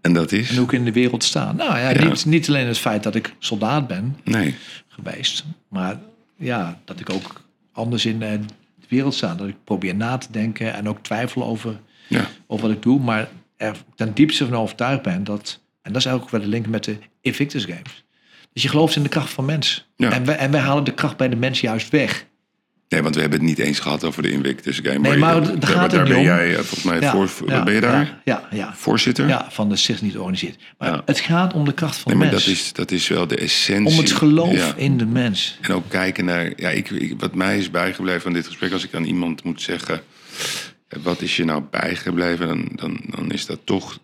En 0.00 0.12
dat 0.12 0.32
is? 0.32 0.50
En 0.50 0.56
hoe 0.56 0.64
ik 0.64 0.72
in 0.72 0.84
de 0.84 0.92
wereld 0.92 1.24
sta. 1.24 1.52
Nou 1.52 1.78
ja, 1.78 1.90
Ja. 1.90 2.04
Niet, 2.04 2.24
niet 2.26 2.48
alleen 2.48 2.66
het 2.66 2.78
feit 2.78 3.02
dat 3.02 3.14
ik 3.14 3.34
soldaat 3.38 3.86
ben 3.86 4.16
Nee. 4.24 4.54
geweest, 4.88 5.44
maar 5.68 6.00
ja, 6.36 6.80
dat 6.84 7.00
ik 7.00 7.10
ook 7.10 7.40
anders 7.72 8.06
in 8.06 8.22
eh, 8.22 8.38
de 8.88 8.94
wereld 8.94 9.14
sta. 9.14 9.34
Dat 9.34 9.48
ik 9.48 9.56
probeer 9.64 9.94
na 9.94 10.18
te 10.18 10.32
denken 10.32 10.74
en 10.74 10.88
ook 10.88 10.98
twijfel 11.02 11.44
over 11.44 11.80
Ja. 12.08 12.28
over 12.46 12.66
wat 12.66 12.76
ik 12.76 12.82
doe, 12.82 13.00
maar 13.00 13.28
er 13.56 13.76
ten 13.94 14.14
diepste 14.14 14.46
van 14.46 14.56
overtuigd 14.56 15.02
ben 15.02 15.24
dat, 15.24 15.60
en 15.82 15.92
dat 15.92 16.00
is 16.00 16.06
eigenlijk 16.06 16.24
ook 16.24 16.30
wel 16.30 16.40
de 16.50 16.56
link 16.56 16.66
met 16.66 16.84
de 16.84 16.98
Invictus 17.20 17.64
Games, 17.64 18.04
Dus 18.52 18.62
je 18.62 18.68
gelooft 18.68 18.96
in 18.96 19.02
de 19.02 19.08
kracht 19.08 19.30
van 19.32 19.44
mens. 19.44 19.88
Ja. 19.96 20.10
En, 20.10 20.24
wij, 20.24 20.36
en 20.36 20.50
wij 20.50 20.60
halen 20.60 20.84
de 20.84 20.94
kracht 20.94 21.16
bij 21.16 21.28
de 21.28 21.36
mens 21.36 21.60
juist 21.60 21.90
weg. 21.90 22.26
Nee, 22.88 23.02
want 23.02 23.14
we 23.14 23.20
hebben 23.20 23.38
het 23.38 23.48
niet 23.48 23.58
eens 23.58 23.78
gehad 23.78 24.04
over 24.04 24.22
de 24.22 24.30
Invictus 24.30 24.80
Game. 24.82 24.98
Nee, 24.98 25.16
maar 25.16 25.40
daar 25.60 25.70
gaat 25.70 25.82
het 25.82 25.90
daar 25.90 26.04
ben 26.08 26.16
om. 26.16 26.22
jij 26.22 26.48
eh, 26.50 26.54
volgens 26.54 26.82
mij 26.82 27.10
voor, 27.10 27.28
voor- 27.28 27.48
ja, 27.50 27.62
ben 27.64 27.74
je 27.74 27.80
daar? 27.80 28.20
Ja, 28.24 28.48
ja. 28.50 28.74
Voorzitter? 28.76 29.28
Ja, 29.28 29.46
van 29.50 29.68
de 29.68 29.76
zich 29.76 30.02
niet 30.02 30.16
organiseert. 30.16 30.56
Maar 30.78 31.02
het 31.04 31.20
gaat 31.20 31.52
om 31.54 31.64
de 31.64 31.72
kracht 31.72 31.96
van 31.96 32.12
Nee, 32.12 32.20
maar 32.20 32.30
mens. 32.30 32.44
dat 32.44 32.54
is, 32.54 32.72
dat 32.72 32.90
is 32.90 33.08
wel 33.08 33.26
de 33.26 33.36
essentie. 33.36 33.92
om 33.92 33.98
het 34.02 34.12
geloof 34.12 34.74
in 34.76 34.96
de 34.98 35.06
mens. 35.06 35.58
En 35.60 35.72
ook 35.72 35.88
kijken 35.88 36.24
naar, 36.24 36.52
ja, 36.56 36.68
ik, 36.70 36.90
ik- 36.90 37.14
wat 37.20 37.34
mij 37.34 37.58
is 37.58 37.70
bijgebleven 37.70 38.20
van 38.20 38.32
dit 38.32 38.46
gesprek, 38.46 38.72
als 38.72 38.84
ik 38.84 38.94
aan 38.94 39.04
iemand 39.04 39.44
moet 39.44 39.62
zeggen, 39.62 40.00
eh, 40.88 40.98
wat 41.02 41.20
is 41.20 41.36
je 41.36 41.44
nou 41.44 41.62
bijgebleven, 41.70 42.46
dan, 42.48 42.68
dan, 42.74 43.00
dan 43.06 43.30
is 43.30 43.46
dat 43.46 43.58
toch 43.64 43.98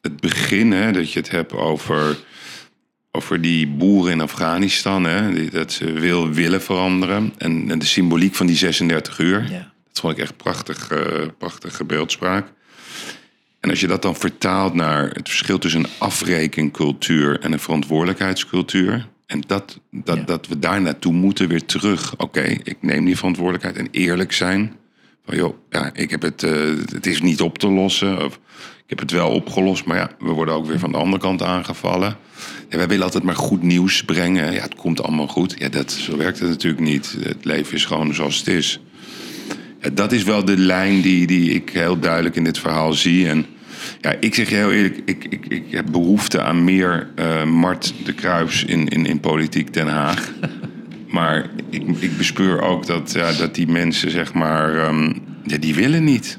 het 0.00 0.20
begin, 0.20 0.72
hè, 0.72 0.92
dat 0.92 1.12
je 1.12 1.18
het 1.18 1.30
hebt 1.30 1.52
over, 1.52 2.16
over 3.12 3.40
die 3.40 3.68
boeren 3.68 4.12
in 4.12 4.20
Afghanistan, 4.20 5.04
hè, 5.04 5.48
dat 5.50 5.72
ze 5.72 5.92
wil 5.92 6.30
willen 6.30 6.62
veranderen. 6.62 7.32
En, 7.38 7.70
en 7.70 7.78
de 7.78 7.86
symboliek 7.86 8.34
van 8.34 8.46
die 8.46 8.56
36 8.56 9.18
uur. 9.18 9.42
Ja. 9.50 9.72
Dat 9.88 10.00
vond 10.00 10.12
ik 10.16 10.22
echt 10.22 10.36
prachtig, 10.36 10.90
eh, 10.90 11.26
prachtige 11.38 11.84
beeldspraak. 11.84 12.52
En 13.60 13.70
als 13.70 13.80
je 13.80 13.86
dat 13.86 14.02
dan 14.02 14.16
vertaalt 14.16 14.74
naar 14.74 15.08
het 15.08 15.28
verschil 15.28 15.58
tussen 15.58 15.80
een 15.84 15.90
afrekencultuur 15.98 17.40
en 17.40 17.52
een 17.52 17.58
verantwoordelijkheidscultuur. 17.60 19.08
En 19.26 19.42
dat, 19.46 19.80
dat, 19.90 20.16
Ja. 20.16 20.22
dat 20.22 20.46
we 20.46 20.58
daar 20.58 20.80
naartoe 20.80 21.12
moeten 21.12 21.48
weer 21.48 21.64
terug. 21.64 22.16
Oké, 22.16 22.42
ik 22.42 22.76
neem 22.80 23.04
die 23.04 23.16
verantwoordelijkheid 23.16 23.76
en 23.76 23.88
eerlijk 23.90 24.32
zijn. 24.32 24.72
Van 25.26 25.36
joh, 25.36 25.54
ja, 25.70 25.90
ik 25.94 26.10
heb 26.10 26.22
het, 26.22 26.42
eh, 26.42 26.52
het 26.92 27.06
is 27.06 27.20
niet 27.20 27.40
op 27.40 27.58
te 27.58 27.68
lossen. 27.70 28.24
Of 28.24 28.40
ik 28.90 28.98
heb 28.98 29.08
het 29.08 29.18
wel 29.18 29.30
opgelost, 29.30 29.84
maar 29.84 29.96
ja, 29.96 30.10
we 30.18 30.30
worden 30.30 30.54
ook 30.54 30.66
weer 30.66 30.78
van 30.78 30.92
de 30.92 30.98
andere 30.98 31.22
kant 31.22 31.42
aangevallen. 31.42 32.16
Ja, 32.68 32.76
wij 32.76 32.88
willen 32.88 33.04
altijd 33.04 33.22
maar 33.22 33.36
goed 33.36 33.62
nieuws 33.62 34.04
brengen. 34.04 34.52
Ja, 34.52 34.60
het 34.60 34.74
komt 34.74 35.02
allemaal 35.02 35.26
goed. 35.26 35.54
Ja, 35.58 35.68
dat, 35.68 35.92
zo 35.92 36.16
werkt 36.16 36.38
het 36.38 36.48
natuurlijk 36.48 36.82
niet. 36.82 37.16
Het 37.22 37.44
leven 37.44 37.74
is 37.74 37.84
gewoon 37.84 38.14
zoals 38.14 38.38
het 38.38 38.46
is. 38.46 38.80
Ja, 39.80 39.90
dat 39.90 40.12
is 40.12 40.22
wel 40.22 40.44
de 40.44 40.56
lijn 40.56 41.00
die, 41.00 41.26
die 41.26 41.50
ik 41.50 41.70
heel 41.70 41.98
duidelijk 41.98 42.36
in 42.36 42.44
dit 42.44 42.58
verhaal 42.58 42.92
zie. 42.92 43.28
En 43.28 43.46
ja, 44.00 44.14
ik 44.20 44.34
zeg 44.34 44.48
je 44.48 44.54
heel 44.54 44.72
eerlijk, 44.72 45.00
ik, 45.04 45.24
ik, 45.24 45.46
ik 45.46 45.64
heb 45.70 45.86
behoefte 45.90 46.42
aan 46.42 46.64
meer 46.64 47.08
eh, 47.14 47.44
Mart 47.44 47.94
de 48.04 48.12
Kruis 48.12 48.64
in, 48.64 48.88
in, 48.88 49.06
in 49.06 49.20
politiek 49.20 49.72
Den 49.72 49.88
Haag. 49.88 50.30
Maar 51.08 51.50
ik, 51.70 51.82
ik 51.98 52.16
bespeur 52.16 52.62
ook 52.62 52.86
dat, 52.86 53.12
ja, 53.12 53.32
dat 53.32 53.54
die 53.54 53.66
mensen, 53.66 54.10
zeg 54.10 54.32
maar, 54.32 54.76
ehm, 54.76 55.12
ja, 55.44 55.56
die 55.58 55.74
willen 55.74 56.04
niet. 56.04 56.38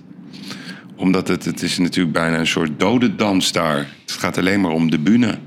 Omdat 1.01 1.27
het, 1.27 1.45
het 1.45 1.61
is 1.61 1.77
natuurlijk 1.77 2.13
bijna 2.13 2.39
een 2.39 2.47
soort 2.47 2.79
dode 2.79 3.15
dans 3.15 3.51
daar. 3.51 3.77
Het 4.01 4.11
gaat 4.11 4.37
alleen 4.37 4.61
maar 4.61 4.71
om 4.71 4.89
de 4.91 4.99
bühne. 4.99 5.37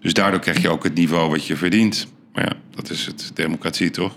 Dus 0.00 0.12
daardoor 0.12 0.40
krijg 0.40 0.62
je 0.62 0.68
ook 0.68 0.84
het 0.84 0.94
niveau 0.94 1.30
wat 1.30 1.46
je 1.46 1.56
verdient. 1.56 2.06
Maar 2.32 2.44
ja, 2.44 2.52
dat 2.74 2.90
is 2.90 3.06
het 3.06 3.30
democratie 3.34 3.90
toch? 3.90 4.12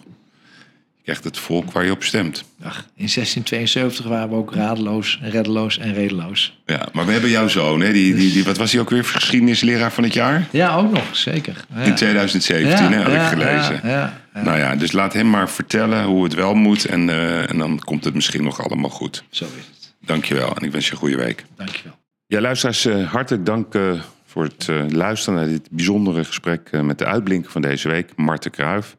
Je 0.98 1.04
krijgt 1.04 1.24
het 1.24 1.38
volk 1.38 1.72
waar 1.72 1.86
je 1.86 1.92
op 1.92 2.04
stemt. 2.04 2.44
Ach, 2.64 2.78
in 2.96 3.10
1672 3.14 4.06
waren 4.06 4.30
we 4.30 4.36
ook 4.36 4.54
radeloos, 4.54 5.20
reddeloos 5.22 5.78
en 5.78 5.94
redeloos. 5.94 6.60
Ja, 6.66 6.88
maar 6.94 7.06
we 7.06 7.12
hebben 7.12 7.30
jouw 7.30 7.48
zoon, 7.48 7.82
hè? 7.82 7.92
Die, 7.92 8.16
die, 8.16 8.32
die, 8.32 8.44
wat 8.44 8.58
was 8.58 8.72
hij 8.72 8.82
ook 8.82 8.90
weer? 8.90 9.04
Geschiedenisleraar 9.04 9.92
van 9.92 10.04
het 10.04 10.14
jaar? 10.14 10.48
Ja, 10.52 10.76
ook 10.76 10.92
nog, 10.92 11.16
zeker. 11.16 11.66
Ja. 11.76 11.82
In 11.82 11.96
2017, 11.96 12.70
Ja, 12.70 12.92
hè, 12.92 13.02
had 13.04 13.14
ja, 13.14 13.32
ik 13.32 13.38
gelezen. 13.40 13.80
Ja. 13.84 14.22
Nou 14.44 14.58
ja, 14.58 14.76
dus 14.76 14.92
laat 14.92 15.14
hem 15.14 15.30
maar 15.30 15.50
vertellen 15.50 16.04
hoe 16.04 16.24
het 16.24 16.34
wel 16.34 16.54
moet. 16.54 16.86
En, 16.86 17.10
eh, 17.10 17.50
en 17.50 17.58
dan 17.58 17.80
komt 17.80 18.04
het 18.04 18.14
misschien 18.14 18.44
nog 18.44 18.64
allemaal 18.64 18.90
goed. 18.90 19.24
Zo 19.30 19.46
is 19.46 19.52
het. 19.52 19.77
Dankjewel 20.08 20.56
en 20.56 20.66
ik 20.66 20.72
wens 20.72 20.86
je 20.86 20.92
een 20.92 20.98
goede 20.98 21.18
week. 21.18 21.46
Dankjewel. 21.56 21.98
Ja, 22.26 22.42
luisteraars, 22.42 22.86
eh, 22.86 23.12
hartelijk 23.12 23.46
dank 23.46 23.76
eh, 23.76 24.02
voor 24.26 24.44
het 24.44 24.70
eh, 24.70 24.88
luisteren 24.88 25.40
naar 25.40 25.50
dit 25.50 25.70
bijzondere 25.72 26.24
gesprek 26.24 26.70
eh, 26.72 26.82
met 26.82 26.98
de 26.98 27.06
uitblinker 27.06 27.52
van 27.52 27.62
deze 27.62 27.90
week, 27.90 28.16
Marten 28.16 28.52
Kruijf. 28.52 28.98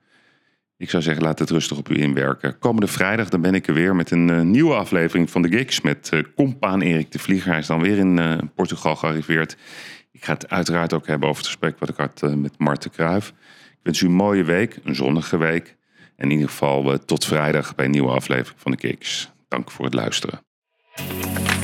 Ik 0.79 0.91
zou 0.91 1.03
zeggen, 1.03 1.23
laat 1.23 1.39
het 1.39 1.51
rustig 1.51 1.77
op 1.79 1.89
u 1.89 2.01
inwerken. 2.01 2.59
Komende 2.59 2.87
vrijdag 2.87 3.29
dan 3.29 3.41
ben 3.41 3.55
ik 3.55 3.67
er 3.67 3.75
weer 3.75 3.97
met 3.97 4.11
een 4.11 4.31
eh, 4.31 4.41
nieuwe 4.41 4.75
aflevering 4.75 5.31
van 5.31 5.43
de 5.43 5.49
Gigs 5.49 5.81
met 5.81 6.09
eh 6.13 6.23
compaan 6.37 6.81
Erik 6.81 7.13
de 7.13 7.19
Vlieger. 7.19 7.51
Hij 7.51 7.59
is 7.59 7.67
dan 7.67 7.83
weer 7.83 7.99
in 7.99 8.19
eh, 8.19 8.39
Portugal 8.55 8.97
gearriveerd. 8.97 9.57
Ik 10.13 10.25
ga 10.25 10.33
het 10.33 10.51
uiteraard 10.51 10.93
ook 10.93 11.07
hebben 11.07 11.29
over 11.29 11.43
het 11.43 11.51
gesprek 11.51 11.79
wat 11.79 11.89
ik 11.89 11.97
had 11.97 12.23
eh, 12.23 12.35
met 12.35 12.59
Marten 12.59 12.91
Kruijf. 12.91 13.29
Ik 13.71 13.79
wens 13.83 14.01
u 14.01 14.07
een 14.07 14.13
mooie 14.13 14.45
week, 14.45 14.79
een 14.85 14.95
zonnige 14.95 15.37
week. 15.37 15.77
En 16.17 16.25
in 16.25 16.31
ieder 16.31 16.49
geval 16.49 16.93
eh, 16.93 16.99
tot 16.99 17.25
vrijdag 17.25 17.75
bij 17.75 17.85
een 17.85 17.91
nieuwe 17.91 18.11
aflevering 18.11 18.61
van 18.61 18.73
de 18.73 18.79
Gigs. 18.79 19.31
Dank 19.49 19.71
voor 19.71 19.85
het 19.85 19.95
luisteren. 19.95 20.48
Thank 20.99 21.53
you. 21.53 21.58